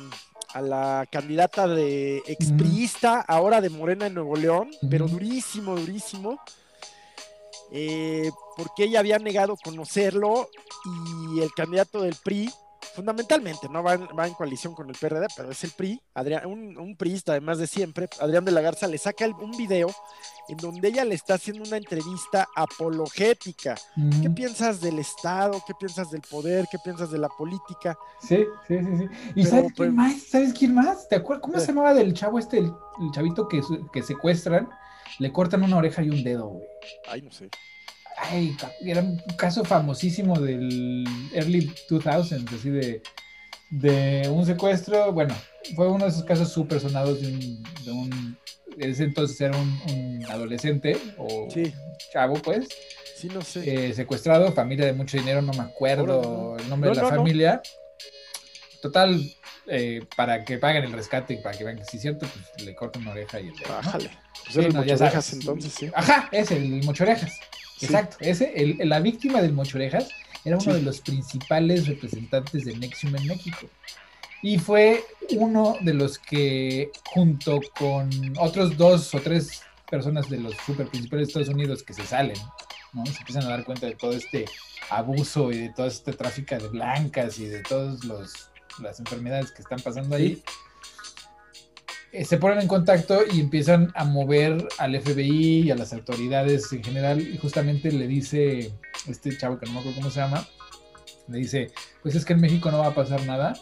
a 0.55 0.63
la 0.63 1.07
candidata 1.11 1.69
de 1.69 2.23
expriista, 2.27 3.21
ahora 3.21 3.61
de 3.61 3.69
Morena 3.69 4.07
en 4.07 4.15
Nuevo 4.15 4.37
León, 4.37 4.71
pero 4.89 5.07
durísimo, 5.07 5.77
durísimo. 5.77 6.41
Eh, 7.73 8.31
porque 8.57 8.85
ella 8.85 9.01
había 9.01 9.19
negado 9.19 9.57
conocerlo 9.57 10.49
y 11.35 11.41
el 11.41 11.53
candidato 11.53 12.01
del 12.01 12.15
PRI 12.23 12.51
fundamentalmente, 12.95 13.69
¿no? 13.69 13.83
Va 13.83 13.95
en, 13.95 14.09
va 14.19 14.27
en, 14.27 14.35
coalición 14.35 14.75
con 14.75 14.89
el 14.89 14.97
PRD, 14.97 15.27
pero 15.37 15.51
es 15.51 15.63
el 15.65 15.71
PRI, 15.71 16.01
Adrián, 16.15 16.47
un, 16.47 16.79
un 16.79 16.97
priista 16.97 17.33
además 17.33 17.59
de 17.59 17.67
siempre, 17.67 18.09
Adrián 18.21 18.45
de 18.45 18.53
la 18.53 18.61
Garza 18.61 18.87
le 18.87 18.99
saca 18.99 19.27
un 19.27 19.51
video 19.53 19.89
en 20.49 20.57
donde 20.57 20.89
ella 20.89 21.05
le 21.05 21.15
está 21.15 21.35
haciendo 21.35 21.65
una 21.65 21.77
entrevista 21.77 22.49
apologética. 22.55 23.75
¿Qué 24.23 24.31
piensas 24.31 24.81
del 24.81 24.99
Estado? 24.99 25.63
¿Qué 25.67 25.75
piensas 25.75 26.11
del 26.11 26.23
poder? 26.23 26.67
¿Qué 26.71 26.79
piensas 26.79 27.11
de 27.11 27.19
la 27.19 27.29
política? 27.29 27.99
Sí, 28.21 28.47
sí, 28.69 28.79
sí, 28.79 28.99
sí. 28.99 29.09
¿Y 29.35 29.45
sabes 29.45 29.73
quién 29.73 29.75
pues, 29.75 29.93
más? 29.93 30.23
¿Sabes 30.23 30.55
quién 30.55 30.75
más? 30.75 31.09
¿Te 31.09 31.17
acuerdas? 31.17 31.43
¿Cómo 31.43 31.59
se 31.59 31.67
llamaba 31.67 31.95
del 31.95 32.15
chavo 32.15 32.39
este, 32.39 32.59
el, 32.59 32.73
chavito 33.13 33.49
que, 33.49 33.61
que 33.93 34.03
secuestran? 34.03 34.69
Le 35.19 35.33
cortan 35.33 35.63
una 35.63 35.77
oreja 35.77 36.03
y 36.03 36.11
un 36.11 36.23
dedo, 36.23 36.49
güey. 36.49 36.67
Ay, 37.09 37.23
no 37.23 37.33
sé. 37.33 37.49
Ay, 38.19 38.57
era 38.81 39.03
un 39.03 39.19
caso 39.37 39.65
famosísimo 39.65 40.39
del 40.41 41.05
early 41.35 41.71
2000s, 41.89 42.55
así 42.55 42.71
de, 42.71 43.03
de 43.71 44.29
un 44.31 44.47
secuestro. 44.47 45.13
Bueno, 45.13 45.35
fue 45.75 45.89
uno 45.89 46.05
de 46.05 46.11
esos 46.11 46.25
casos 46.25 46.51
súper 46.51 46.81
sonados 46.81 47.21
de 47.21 47.29
un, 47.29 47.63
de 47.85 47.93
un 47.93 48.39
ese 48.79 49.05
entonces 49.05 49.41
era 49.41 49.57
un, 49.57 50.25
adolescente 50.29 50.99
o 51.17 51.49
chavo, 52.13 52.35
pues. 52.35 52.69
Sí, 53.17 53.29
no 53.29 53.41
sé. 53.43 53.89
Eh, 53.89 53.95
secuestrado, 53.95 54.53
familia 54.53 54.87
de 54.87 54.93
mucho 54.93 55.17
dinero, 55.17 55.41
no 55.41 55.53
me 55.53 55.63
acuerdo 55.63 56.57
el 56.59 56.69
nombre 56.69 56.91
de 56.91 56.97
la 56.97 57.09
familia. 57.09 57.63
Total, 58.83 59.19
eh, 59.67 60.05
para 60.17 60.45
que 60.45 60.59
paguen 60.59 60.85
el 60.85 60.93
rescate 60.93 61.35
y 61.35 61.37
para 61.39 61.57
que 61.57 61.65
vean 61.65 61.79
que 61.79 61.85
sí 61.85 61.97
es 61.97 62.03
cierto, 62.03 62.27
pues 62.27 62.67
le 62.67 62.75
cortan 62.75 63.03
una 63.03 63.13
oreja 63.13 63.41
y 63.41 63.49
el 63.49 63.57
dedo. 63.57 63.73
Bájale. 63.73 64.11
Pues 64.47 64.57
el 64.65 64.73
mochorejas 64.73 65.33
entonces, 65.33 65.73
sí. 65.73 65.91
Ajá, 65.95 66.29
ese, 66.33 66.57
el 66.57 66.85
mochorejas. 66.85 67.33
Exacto, 67.81 68.17
ese, 68.21 68.53
el, 68.55 68.89
la 68.89 69.01
víctima 69.01 69.43
del 69.43 69.53
mochorejas 69.53 70.09
era 70.45 70.57
uno 70.57 70.75
de 70.75 70.83
los 70.83 71.01
principales 71.01 71.87
representantes 71.87 72.65
de 72.65 72.77
Nexium 72.77 73.17
en 73.17 73.27
México. 73.27 73.69
Y 74.43 74.59
fue 74.59 75.05
uno 75.31 75.77
de 75.81 75.95
los 75.95 76.19
que, 76.19 76.91
junto 77.07 77.61
con 77.77 78.09
otros 78.39 78.77
dos 78.77 79.13
o 79.15 79.21
tres 79.21 79.63
personas 79.91 80.29
de 80.31 80.39
los 80.39 80.55
super 80.65 80.87
principales 80.87 81.27
de 81.27 81.31
Estados 81.31 81.49
Unidos 81.49 81.83
que 81.83 81.95
se 81.95 82.07
salen, 82.07 82.37
¿no? 82.93 83.05
Se 83.07 83.19
empiezan 83.19 83.45
a 83.45 83.49
dar 83.49 83.65
cuenta 83.65 83.87
de 83.87 83.95
todo 83.97 84.13
este 84.13 84.45
abuso 84.91 85.51
y 85.51 85.59
de 85.59 85.69
todo 85.71 85.87
este 85.87 86.13
tráfico 86.13 86.55
de 86.55 86.69
blancas 86.69 87.39
y 87.39 87.47
de 87.47 87.63
todas 87.63 88.05
las 88.05 89.01
enfermedades 89.01 89.51
que 89.51 89.63
están 89.63 89.81
pasando 89.81 90.15
ahí. 90.15 90.43
Se 92.25 92.39
ponen 92.39 92.61
en 92.61 92.69
contacto 92.69 93.21
y 93.31 93.41
empiezan 93.41 93.93
a 93.95 94.05
mover 94.05 94.67
al 94.79 95.01
FBI 95.01 95.63
y 95.63 95.71
a 95.71 95.77
las 95.77 95.93
autoridades 95.93 96.73
en 96.73 96.83
general. 96.83 97.21
Y 97.21 97.37
justamente 97.37 97.93
le 97.93 98.07
dice 98.07 98.73
este 99.09 99.37
chavo 99.37 99.59
que 99.59 99.67
no 99.67 99.73
me 99.73 99.79
acuerdo 99.81 99.99
cómo 99.99 100.11
se 100.11 100.21
llama, 100.21 100.47
le 101.29 101.39
dice, 101.39 101.73
pues 102.03 102.15
es 102.15 102.25
que 102.25 102.33
en 102.33 102.41
México 102.41 102.71
no 102.71 102.79
va 102.79 102.89
a 102.89 102.95
pasar 102.95 103.25
nada 103.27 103.55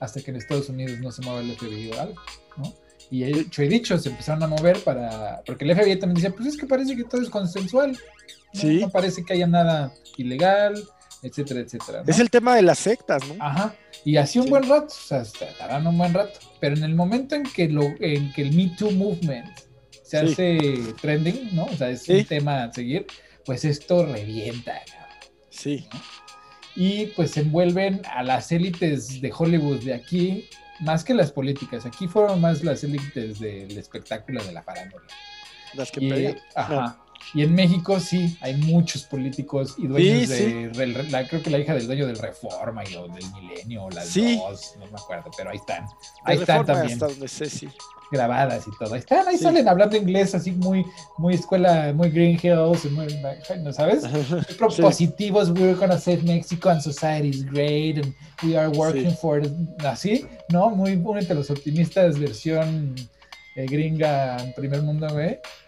hasta 0.00 0.20
que 0.20 0.30
en 0.30 0.36
Estados 0.36 0.68
Unidos 0.68 1.00
no 1.00 1.10
se 1.10 1.22
mueva 1.22 1.40
el 1.40 1.56
FBI 1.56 1.90
o 1.90 2.00
algo, 2.00 2.22
¿no? 2.56 2.74
Y 3.10 3.24
hecho 3.24 3.62
y 3.62 3.68
dicho, 3.68 3.98
se 3.98 4.10
empezaron 4.10 4.42
a 4.42 4.46
mover 4.46 4.82
para, 4.84 5.42
porque 5.46 5.64
el 5.64 5.74
FBI 5.74 5.98
también 5.98 6.16
dice, 6.16 6.30
pues 6.30 6.48
es 6.48 6.56
que 6.56 6.66
parece 6.66 6.94
que 6.94 7.04
todo 7.04 7.22
es 7.22 7.30
consensual, 7.30 7.92
¿no? 7.92 8.60
Sí. 8.60 8.80
no 8.80 8.90
parece 8.90 9.24
que 9.24 9.32
haya 9.32 9.46
nada 9.46 9.92
ilegal, 10.16 10.82
etcétera, 11.22 11.60
etcétera. 11.60 12.02
Es 12.06 12.18
el 12.18 12.30
tema 12.30 12.54
de 12.56 12.62
las 12.62 12.78
sectas, 12.78 13.22
¿no? 13.26 13.36
Ajá, 13.42 13.74
y 14.04 14.16
así 14.16 14.38
un 14.38 14.48
buen 14.50 14.68
rato, 14.68 14.86
o 14.86 14.90
sea, 14.90 15.22
estarán 15.22 15.86
un 15.86 15.98
buen 15.98 16.14
rato, 16.14 16.38
pero 16.60 16.76
en 16.76 16.84
el 16.84 16.94
momento 16.94 17.34
en 17.34 17.44
que, 17.44 17.68
lo, 17.68 17.82
en 18.00 18.32
que 18.32 18.42
el 18.42 18.52
Me 18.52 18.68
Too 18.76 18.90
Movement 18.92 19.58
se 20.02 20.18
hace 20.18 20.78
trending, 21.00 21.54
¿no? 21.54 21.64
O 21.64 21.76
sea, 21.76 21.90
es 21.90 22.08
un 22.08 22.24
tema 22.24 22.64
a 22.64 22.72
seguir, 22.72 23.06
pues 23.44 23.64
esto 23.64 24.06
revienta. 24.06 24.80
Sí 25.50 25.86
y 26.80 27.06
pues 27.06 27.32
se 27.32 27.40
envuelven 27.40 28.00
a 28.06 28.22
las 28.22 28.52
élites 28.52 29.20
de 29.20 29.32
Hollywood 29.36 29.80
de 29.80 29.94
aquí, 29.94 30.48
más 30.78 31.02
que 31.02 31.12
las 31.12 31.32
políticas. 31.32 31.84
Aquí 31.84 32.06
fueron 32.06 32.40
más 32.40 32.62
las 32.62 32.84
élites 32.84 33.40
del 33.40 33.76
espectáculo 33.76 34.42
de 34.44 34.52
la 34.52 34.62
farándula. 34.62 35.02
Las 35.74 35.90
que 35.90 36.04
y, 36.04 36.36
Ajá. 36.54 37.00
Y 37.34 37.42
en 37.42 37.54
México 37.54 38.00
sí, 38.00 38.36
hay 38.40 38.56
muchos 38.56 39.04
políticos 39.04 39.74
y 39.78 39.86
dueños 39.86 40.28
de, 40.28 41.26
creo 41.28 41.42
que 41.42 41.50
la 41.50 41.58
hija 41.58 41.74
del 41.74 41.86
dueño 41.86 42.06
del 42.06 42.18
Reforma 42.18 42.82
y 42.88 42.94
o 42.96 43.06
del 43.08 43.24
Milenio 43.32 43.84
o 43.84 43.90
las 43.90 44.14
dos, 44.14 44.74
no 44.78 44.86
me 44.86 44.98
acuerdo, 44.98 45.30
pero 45.36 45.50
ahí 45.50 45.58
están. 45.58 45.84
Ahí 46.24 46.38
están 46.38 46.64
también. 46.64 46.92
Hasta 46.92 47.06
donde 47.06 47.28
sé, 47.28 47.50
sí 47.50 47.68
grabadas 48.10 48.66
y 48.66 48.70
todo. 48.78 48.94
Ahí 48.94 49.00
están, 49.00 49.28
ahí 49.28 49.36
salen 49.36 49.68
hablando 49.68 49.96
inglés 49.96 50.34
así 50.34 50.52
muy, 50.52 50.84
muy 51.18 51.34
escuela, 51.34 51.92
muy 51.94 52.10
Green 52.10 52.38
Hills, 52.42 52.90
muy, 52.90 53.06
¿no 53.62 53.72
sabes? 53.72 54.04
Propositivos, 54.58 55.50
we're 55.50 55.74
gonna 55.74 55.98
save 55.98 56.22
Mexico 56.22 56.70
and 56.70 56.80
society 56.80 57.28
is 57.28 57.44
great 57.44 57.98
and 57.98 58.14
we 58.42 58.56
are 58.56 58.68
working 58.68 59.14
for, 59.14 59.42
así, 59.84 60.26
¿no? 60.48 60.70
Muy 60.70 60.94
únete 60.94 61.32
a 61.32 61.36
los 61.36 61.50
optimistas 61.50 62.18
versión 62.18 62.94
eh, 63.56 63.66
gringa 63.66 64.36
primer 64.56 64.82
mundo, 64.82 65.08
güey 65.10 65.38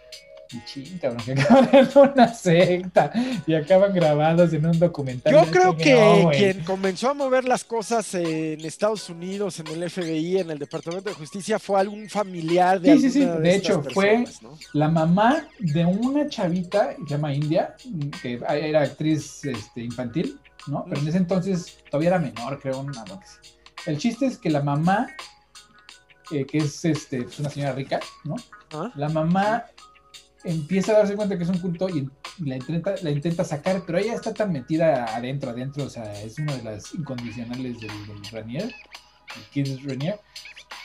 ching, 0.65 0.97
cabrón, 0.99 1.23
que 1.23 1.31
acaban 1.33 1.69
en 1.71 1.87
una 1.95 2.33
secta 2.33 3.11
y 3.45 3.53
acaban 3.53 3.93
grabados 3.93 4.53
en 4.53 4.65
un 4.65 4.77
documental. 4.79 5.33
Yo 5.33 5.51
creo 5.51 5.77
que 5.77 6.27
quien 6.37 6.63
comenzó 6.63 7.09
a 7.09 7.13
mover 7.13 7.45
las 7.45 7.63
cosas 7.63 8.13
en 8.15 8.63
Estados 8.65 9.09
Unidos, 9.09 9.59
en 9.59 9.67
el 9.67 9.89
FBI, 9.89 10.39
en 10.39 10.51
el 10.51 10.59
Departamento 10.59 11.09
de 11.09 11.15
Justicia, 11.15 11.59
fue 11.59 11.79
algún 11.79 12.09
familiar 12.09 12.79
de 12.79 12.95
Sí, 12.97 13.01
sí, 13.01 13.11
sí. 13.11 13.25
De, 13.25 13.55
hecho, 13.55 13.83
fue 13.93 14.25
la 14.73 14.89
mamá 14.89 15.47
de 15.59 15.85
una 15.85 16.27
chavita 16.27 16.95
que 16.95 17.03
se 17.03 17.09
llama 17.09 17.33
India, 17.33 17.75
que 18.21 18.41
era 18.49 18.81
actriz 18.81 19.45
este, 19.45 19.81
infantil, 19.81 20.39
¿no? 20.67 20.85
Pero 20.87 21.01
en 21.01 21.07
ese 21.07 21.17
entonces 21.17 21.77
todavía 21.89 22.09
era 22.09 22.19
menor, 22.19 22.59
creo, 22.59 22.79
una 22.79 23.03
El 23.85 23.97
chiste 23.97 24.25
es 24.25 24.37
que 24.37 24.49
la 24.49 24.61
mamá, 24.61 25.07
eh, 26.31 26.45
que 26.45 26.59
es 26.59 26.85
este, 26.85 27.23
pues, 27.23 27.39
una 27.39 27.49
señora 27.49 27.73
rica, 27.73 27.99
¿no? 28.23 28.35
Ah. 28.73 28.91
La 28.95 29.09
mamá 29.09 29.65
empieza 30.43 30.93
a 30.93 30.99
darse 30.99 31.15
cuenta 31.15 31.37
que 31.37 31.43
es 31.43 31.49
un 31.49 31.59
culto 31.59 31.89
y 31.89 32.09
la 32.39 32.55
intenta, 32.55 32.95
la 33.01 33.11
intenta 33.11 33.43
sacar, 33.43 33.83
pero 33.85 33.97
ella 33.97 34.13
está 34.13 34.33
tan 34.33 34.51
metida 34.51 35.15
adentro, 35.15 35.51
adentro, 35.51 35.85
o 35.85 35.89
sea, 35.89 36.11
es 36.21 36.37
una 36.39 36.55
de 36.55 36.63
las 36.63 36.93
incondicionales 36.93 37.79
del, 37.79 38.07
del 38.07 38.25
Ranier, 38.31 38.73
el 39.55 39.83
Ranier, 39.83 40.19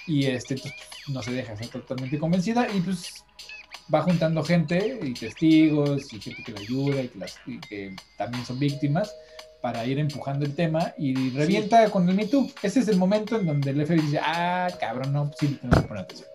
y 0.07 0.27
este, 0.27 0.57
pues, 0.57 0.73
no 1.09 1.23
se 1.23 1.33
deja, 1.33 1.55
está 1.55 1.81
totalmente 1.81 2.19
convencida 2.19 2.67
y 2.73 2.81
pues 2.81 3.25
va 3.93 4.03
juntando 4.03 4.43
gente 4.43 4.99
y 5.03 5.15
testigos 5.15 6.13
y 6.13 6.21
gente 6.21 6.43
que 6.43 6.53
le 6.53 6.61
ayuda 6.61 7.03
y 7.03 7.09
que, 7.09 7.19
las, 7.19 7.39
que 7.69 7.97
también 8.19 8.45
son 8.45 8.59
víctimas 8.59 9.15
para 9.63 9.85
ir 9.87 9.99
empujando 9.99 10.45
el 10.45 10.55
tema 10.55 10.93
y 10.99 11.31
revienta 11.31 11.91
con 11.91 12.09
el 12.09 12.15
Me 12.15 12.27
Too. 12.27 12.51
Ese 12.63 12.81
es 12.81 12.89
el 12.89 12.99
momento 12.99 13.39
en 13.39 13.47
donde 13.47 13.71
el 13.71 13.85
FBI 13.85 14.01
dice, 14.01 14.21
ah, 14.23 14.69
cabrón, 14.79 15.13
no, 15.13 15.31
sí, 15.39 15.49
tenemos 15.61 15.83
que 15.83 15.89
poner 15.89 16.05
atención. 16.05 16.29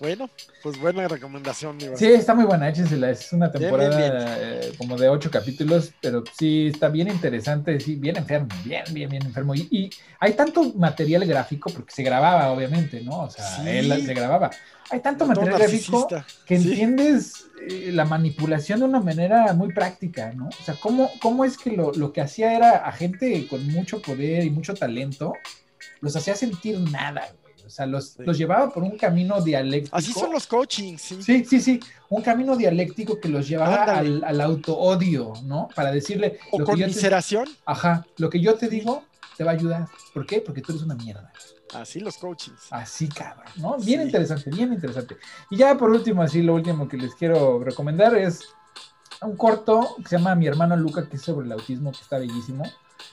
Bueno, 0.00 0.30
pues 0.62 0.78
buena 0.78 1.08
recomendación. 1.08 1.78
Sí, 1.96 2.06
está 2.06 2.34
muy 2.34 2.44
buena, 2.44 2.68
échensela. 2.68 3.10
Es 3.10 3.32
una 3.32 3.50
temporada 3.50 4.36
eh, 4.38 4.72
como 4.78 4.96
de 4.96 5.08
ocho 5.08 5.30
capítulos, 5.30 5.92
pero 6.00 6.22
sí 6.38 6.68
está 6.68 6.88
bien 6.88 7.08
interesante, 7.08 7.80
sí, 7.80 7.96
bien 7.96 8.16
enfermo, 8.16 8.48
bien, 8.64 8.84
bien, 8.92 9.10
bien 9.10 9.24
enfermo. 9.24 9.54
Y, 9.54 9.90
hay 10.20 10.34
tanto 10.34 10.72
material 10.74 11.24
gráfico, 11.24 11.70
porque 11.70 11.92
se 11.92 12.02
grababa, 12.02 12.50
obviamente, 12.50 13.00
¿no? 13.00 13.20
O 13.20 13.30
sea, 13.30 13.68
él 13.68 14.04
se 14.04 14.14
grababa. 14.14 14.50
Hay 14.90 15.00
tanto 15.00 15.26
material 15.26 15.58
gráfico 15.58 16.08
que 16.46 16.54
entiendes 16.54 17.46
eh, 17.68 17.90
la 17.92 18.04
manipulación 18.04 18.80
de 18.80 18.86
una 18.86 19.00
manera 19.00 19.52
muy 19.52 19.72
práctica, 19.72 20.32
¿no? 20.32 20.48
O 20.48 20.64
sea, 20.64 20.74
¿cómo, 20.80 21.10
cómo 21.20 21.44
es 21.44 21.58
que 21.58 21.72
lo, 21.72 21.92
lo 21.92 22.12
que 22.12 22.20
hacía 22.20 22.56
era 22.56 22.78
a 22.78 22.92
gente 22.92 23.46
con 23.48 23.66
mucho 23.68 24.00
poder 24.00 24.44
y 24.44 24.50
mucho 24.50 24.74
talento, 24.74 25.34
los 26.00 26.14
hacía 26.16 26.34
sentir 26.36 26.78
nada, 26.78 27.28
güey? 27.40 27.47
O 27.68 27.70
sea, 27.70 27.86
los, 27.86 28.18
los, 28.18 28.38
llevaba 28.38 28.72
por 28.72 28.82
un 28.82 28.96
camino 28.96 29.40
dialéctico. 29.42 29.94
Así 29.94 30.12
son 30.12 30.32
los 30.32 30.46
coachings, 30.46 31.00
sí. 31.00 31.22
Sí, 31.22 31.44
sí, 31.44 31.60
sí. 31.60 31.80
Un 32.08 32.22
camino 32.22 32.56
dialéctico 32.56 33.20
que 33.20 33.28
los 33.28 33.46
llevaba 33.46 33.84
al, 33.84 34.24
al 34.24 34.40
auto-odio, 34.40 35.34
¿no? 35.44 35.68
Para 35.74 35.92
decirle. 35.92 36.38
O 36.50 36.64
conmiseración. 36.64 37.46
Ajá. 37.66 38.06
Lo 38.16 38.30
que 38.30 38.40
yo 38.40 38.54
te 38.54 38.68
digo 38.68 39.04
te 39.36 39.44
va 39.44 39.50
a 39.52 39.54
ayudar. 39.54 39.86
¿Por 40.14 40.26
qué? 40.26 40.40
Porque 40.40 40.62
tú 40.62 40.72
eres 40.72 40.82
una 40.82 40.94
mierda. 40.94 41.30
Así 41.74 42.00
los 42.00 42.16
coachings. 42.16 42.68
Así, 42.70 43.08
cabrón, 43.08 43.52
¿no? 43.56 43.76
Bien 43.76 44.00
interesante, 44.00 44.50
bien 44.50 44.72
interesante. 44.72 45.18
Y 45.50 45.58
ya 45.58 45.76
por 45.76 45.90
último, 45.90 46.22
así 46.22 46.42
lo 46.42 46.54
último 46.54 46.88
que 46.88 46.96
les 46.96 47.14
quiero 47.14 47.62
recomendar 47.62 48.16
es 48.16 48.40
un 49.20 49.36
corto 49.36 49.96
que 49.98 50.08
se 50.08 50.16
llama 50.16 50.34
Mi 50.34 50.46
hermano 50.46 50.76
Luca, 50.76 51.06
que 51.06 51.16
es 51.16 51.22
sobre 51.22 51.46
el 51.46 51.52
autismo, 51.52 51.92
que 51.92 52.00
está 52.00 52.18
bellísimo. 52.18 52.64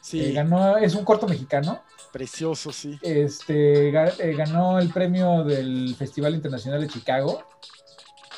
Sí. 0.02 0.22
Eh, 0.22 0.32
ganó, 0.32 0.78
es 0.78 0.96
un 0.96 1.04
corto 1.04 1.28
mexicano. 1.28 1.82
Precioso, 2.16 2.72
sí. 2.72 2.98
Este, 3.02 3.90
eh, 3.90 4.36
ganó 4.38 4.80
el 4.80 4.88
premio 4.88 5.44
del 5.44 5.94
Festival 5.98 6.34
Internacional 6.34 6.80
de 6.80 6.88
Chicago. 6.88 7.44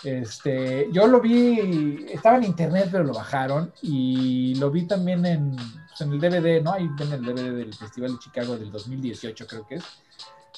Este, 0.04 0.88
yo 0.92 1.06
lo 1.06 1.22
vi, 1.22 2.08
estaba 2.10 2.38
en 2.38 2.46
internet, 2.46 2.90
pero 2.92 3.04
lo 3.04 3.14
bajaron 3.14 3.72
y 3.84 4.56
lo 4.56 4.72
vi 4.72 4.88
también 4.88 5.24
en, 5.28 5.56
pues, 5.56 6.02
en 6.02 6.12
el 6.12 6.20
DVD, 6.20 6.64
¿no? 6.64 6.74
Ahí 6.74 6.90
ven 6.98 7.14
el 7.14 7.24
DVD 7.24 7.56
del 7.56 7.72
Festival 7.72 8.14
de 8.14 8.18
Chicago 8.18 8.58
del 8.58 8.72
2018, 8.72 9.46
creo 9.46 9.68
que 9.68 9.76
es. 9.76 9.84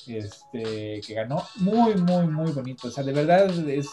Este, 0.07 1.01
que 1.05 1.13
ganó. 1.13 1.45
Muy, 1.55 1.95
muy, 1.95 2.25
muy 2.25 2.53
bonito. 2.53 2.87
O 2.87 2.91
sea, 2.91 3.03
de 3.03 3.11
verdad 3.11 3.47
es 3.67 3.89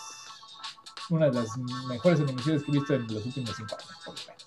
una 1.10 1.30
de 1.30 1.32
las 1.32 1.48
mejores 1.88 2.20
animaciones 2.20 2.62
que 2.62 2.70
he 2.70 2.74
visto 2.74 2.94
en 2.94 3.12
los 3.12 3.26
últimos 3.26 3.56
cinco 3.56 3.74
años, 3.74 3.98
por 4.04 4.14
lo 4.14 4.20
menos. 4.20 4.46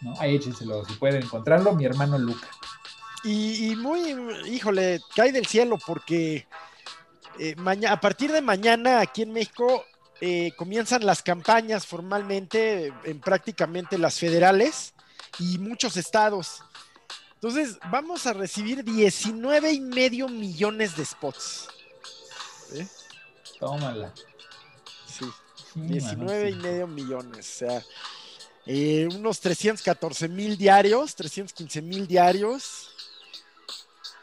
¿no? 0.00 0.14
Ahí 0.18 0.34
échenselo, 0.34 0.84
si 0.84 0.94
pueden 0.94 1.22
encontrarlo, 1.22 1.72
mi 1.72 1.84
hermano 1.84 2.18
Luca. 2.18 2.48
Y, 3.26 3.76
muy, 3.76 4.16
híjole, 4.46 5.00
cae 5.14 5.32
del 5.32 5.46
cielo 5.46 5.78
porque 5.84 6.46
eh, 7.38 7.56
a 7.88 8.00
partir 8.00 8.30
de 8.30 8.40
mañana 8.40 9.00
aquí 9.00 9.22
en 9.22 9.32
México 9.32 9.84
eh, 10.20 10.52
comienzan 10.56 11.04
las 11.04 11.22
campañas 11.22 11.86
formalmente 11.86 12.92
en 13.04 13.20
prácticamente 13.20 13.98
las 13.98 14.18
federales 14.18 14.94
y 15.38 15.58
muchos 15.58 15.96
estados. 15.96 16.62
Entonces, 17.34 17.78
vamos 17.90 18.26
a 18.26 18.32
recibir 18.32 18.82
19 18.82 19.72
y 19.72 19.80
medio 19.80 20.28
millones 20.28 20.96
de 20.96 21.04
spots. 21.04 21.68
¿Eh? 22.72 22.86
Tómala. 23.60 24.14
Sí, 25.06 25.26
19 25.74 26.50
y 26.50 26.54
medio 26.54 26.86
millones. 26.86 27.46
O 27.54 27.58
sea, 27.58 27.84
eh, 28.64 29.06
unos 29.14 29.38
314 29.40 30.28
mil 30.28 30.56
diarios, 30.56 31.14
315 31.14 31.82
mil 31.82 32.06
diarios, 32.06 32.95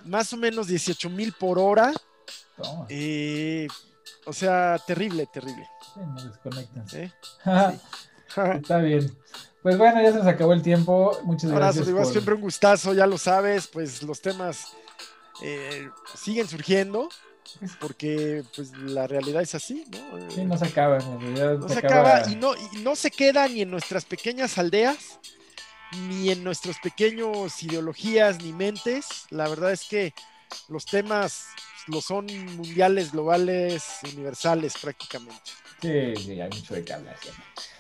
más 0.06 0.32
o 0.34 0.38
menos 0.38 0.68
18 0.68 1.10
mil 1.10 1.34
por 1.34 1.60
hora. 1.60 1.94
Eh, 2.90 3.68
o 4.26 4.34
sea, 4.34 4.80
terrible, 4.86 5.28
terrible. 5.32 5.68
Sí, 5.94 6.00
no 6.00 6.24
desconectan. 6.24 6.86
Está 8.56 8.78
bien. 8.78 9.16
Pues 9.62 9.78
bueno, 9.78 10.02
ya 10.02 10.12
se 10.12 10.18
nos 10.18 10.28
acabó 10.28 10.54
el 10.54 10.62
tiempo. 10.62 11.18
Muchas 11.24 11.52
gracias. 11.52 11.88
Abrazo, 11.88 12.12
siempre 12.12 12.36
un 12.36 12.42
gustazo, 12.42 12.94
ya 12.94 13.08
lo 13.08 13.18
sabes, 13.18 13.68
pues 13.68 14.04
los 14.04 14.22
temas 14.22 14.74
eh, 15.42 15.90
siguen 16.16 16.48
surgiendo 16.48 17.10
porque 17.80 18.44
pues 18.56 18.72
la 18.78 19.08
realidad 19.08 19.42
es 19.42 19.56
así, 19.56 19.86
¿no? 19.92 20.32
Sí, 20.32 20.44
no 20.46 20.58
se 20.58 20.66
acaba, 20.66 20.98
en 20.98 21.22
realidad. 21.22 21.58
No 21.58 21.70
se, 21.70 21.80
acaba, 21.80 22.30
y, 22.30 22.36
no, 22.36 22.54
y 22.56 22.82
no 22.84 22.96
se 22.96 23.12
queda 23.12 23.48
ni 23.48 23.62
en 23.62 23.72
nuestras 23.72 24.06
pequeñas 24.06 24.58
aldeas, 24.58 25.20
ni 26.10 26.30
en 26.30 26.44
nuestros 26.44 26.78
pequeños 26.80 27.62
ideologías 27.64 28.42
ni 28.44 28.54
mentes. 28.54 29.26
La 29.30 29.48
verdad 29.48 29.72
es 29.72 29.84
que 29.84 30.14
los 30.68 30.86
temas 30.86 31.48
lo 31.88 32.02
son 32.02 32.28
mundiales, 32.56 33.12
globales, 33.12 34.00
universales 34.14 34.74
prácticamente. 34.82 35.52
Sí, 35.82 36.16
sí, 36.16 36.40
hay 36.40 36.50
mucho 36.50 36.76
de 36.76 36.84
qué 36.84 36.94
hablar. 36.94 37.16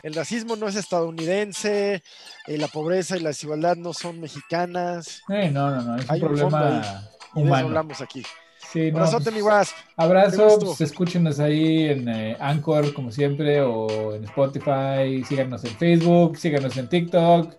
El 0.02 0.14
racismo 0.14 0.56
no 0.57 0.68
es 0.68 0.76
estadounidense, 0.76 2.03
eh, 2.48 2.57
la 2.57 2.68
pobreza 2.68 3.15
y 3.15 3.22
la 3.22 3.30
desigualdad 3.30 3.77
no 3.77 3.94
son 3.94 4.19
mexicanas. 4.19 5.22
no, 5.30 5.52
no, 5.52 5.81
no, 5.81 5.95
es 5.95 6.10
un 6.10 6.19
problema 6.19 7.10
humano. 7.34 7.68
hablamos 7.68 8.02
aquí. 8.02 8.23
Sí, 8.72 8.91
no, 8.91 8.99
Abrazote, 8.99 9.26
pues, 9.26 9.35
mi 9.35 9.41
guas. 9.41 9.76
Abrazo, 9.95 10.60
pues, 10.60 10.81
escúchenos 10.81 11.40
ahí 11.40 11.90
en 11.90 12.10
eh, 12.10 12.38
Anchor, 12.40 12.94
como 12.94 13.11
siempre, 13.11 13.61
o 13.61 14.15
en 14.15 14.23
Spotify, 14.23 15.23
síganos 15.27 15.64
en 15.64 15.77
Facebook, 15.77 16.38
síganos 16.38 16.76
en 16.77 16.90
TikTok. 16.90 17.53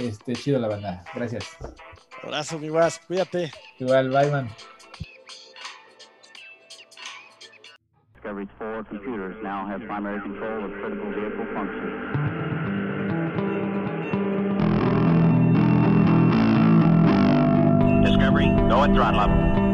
Este, 0.00 0.32
chido 0.32 0.58
la 0.58 0.68
banda. 0.68 1.04
Gracias. 1.14 1.56
Abrazo, 2.22 2.58
mi 2.58 2.68
guas, 2.68 2.98
cuídate. 3.06 3.52
Igual, 3.78 4.08
bye, 4.10 4.30
man. 4.30 4.48
Discovery's 8.14 8.48
four 8.58 8.84
computers 8.84 9.36
now 9.42 9.66
have 9.66 9.82
primary 9.86 10.20
control 10.22 10.64
of 10.64 10.72
critical 10.72 11.10
vehicle 11.12 11.46
functions. 11.54 11.92
Discovery, 18.04 18.48
go 18.68 18.84
at 18.84 18.94
throttle 18.94 19.20
up. 19.20 19.69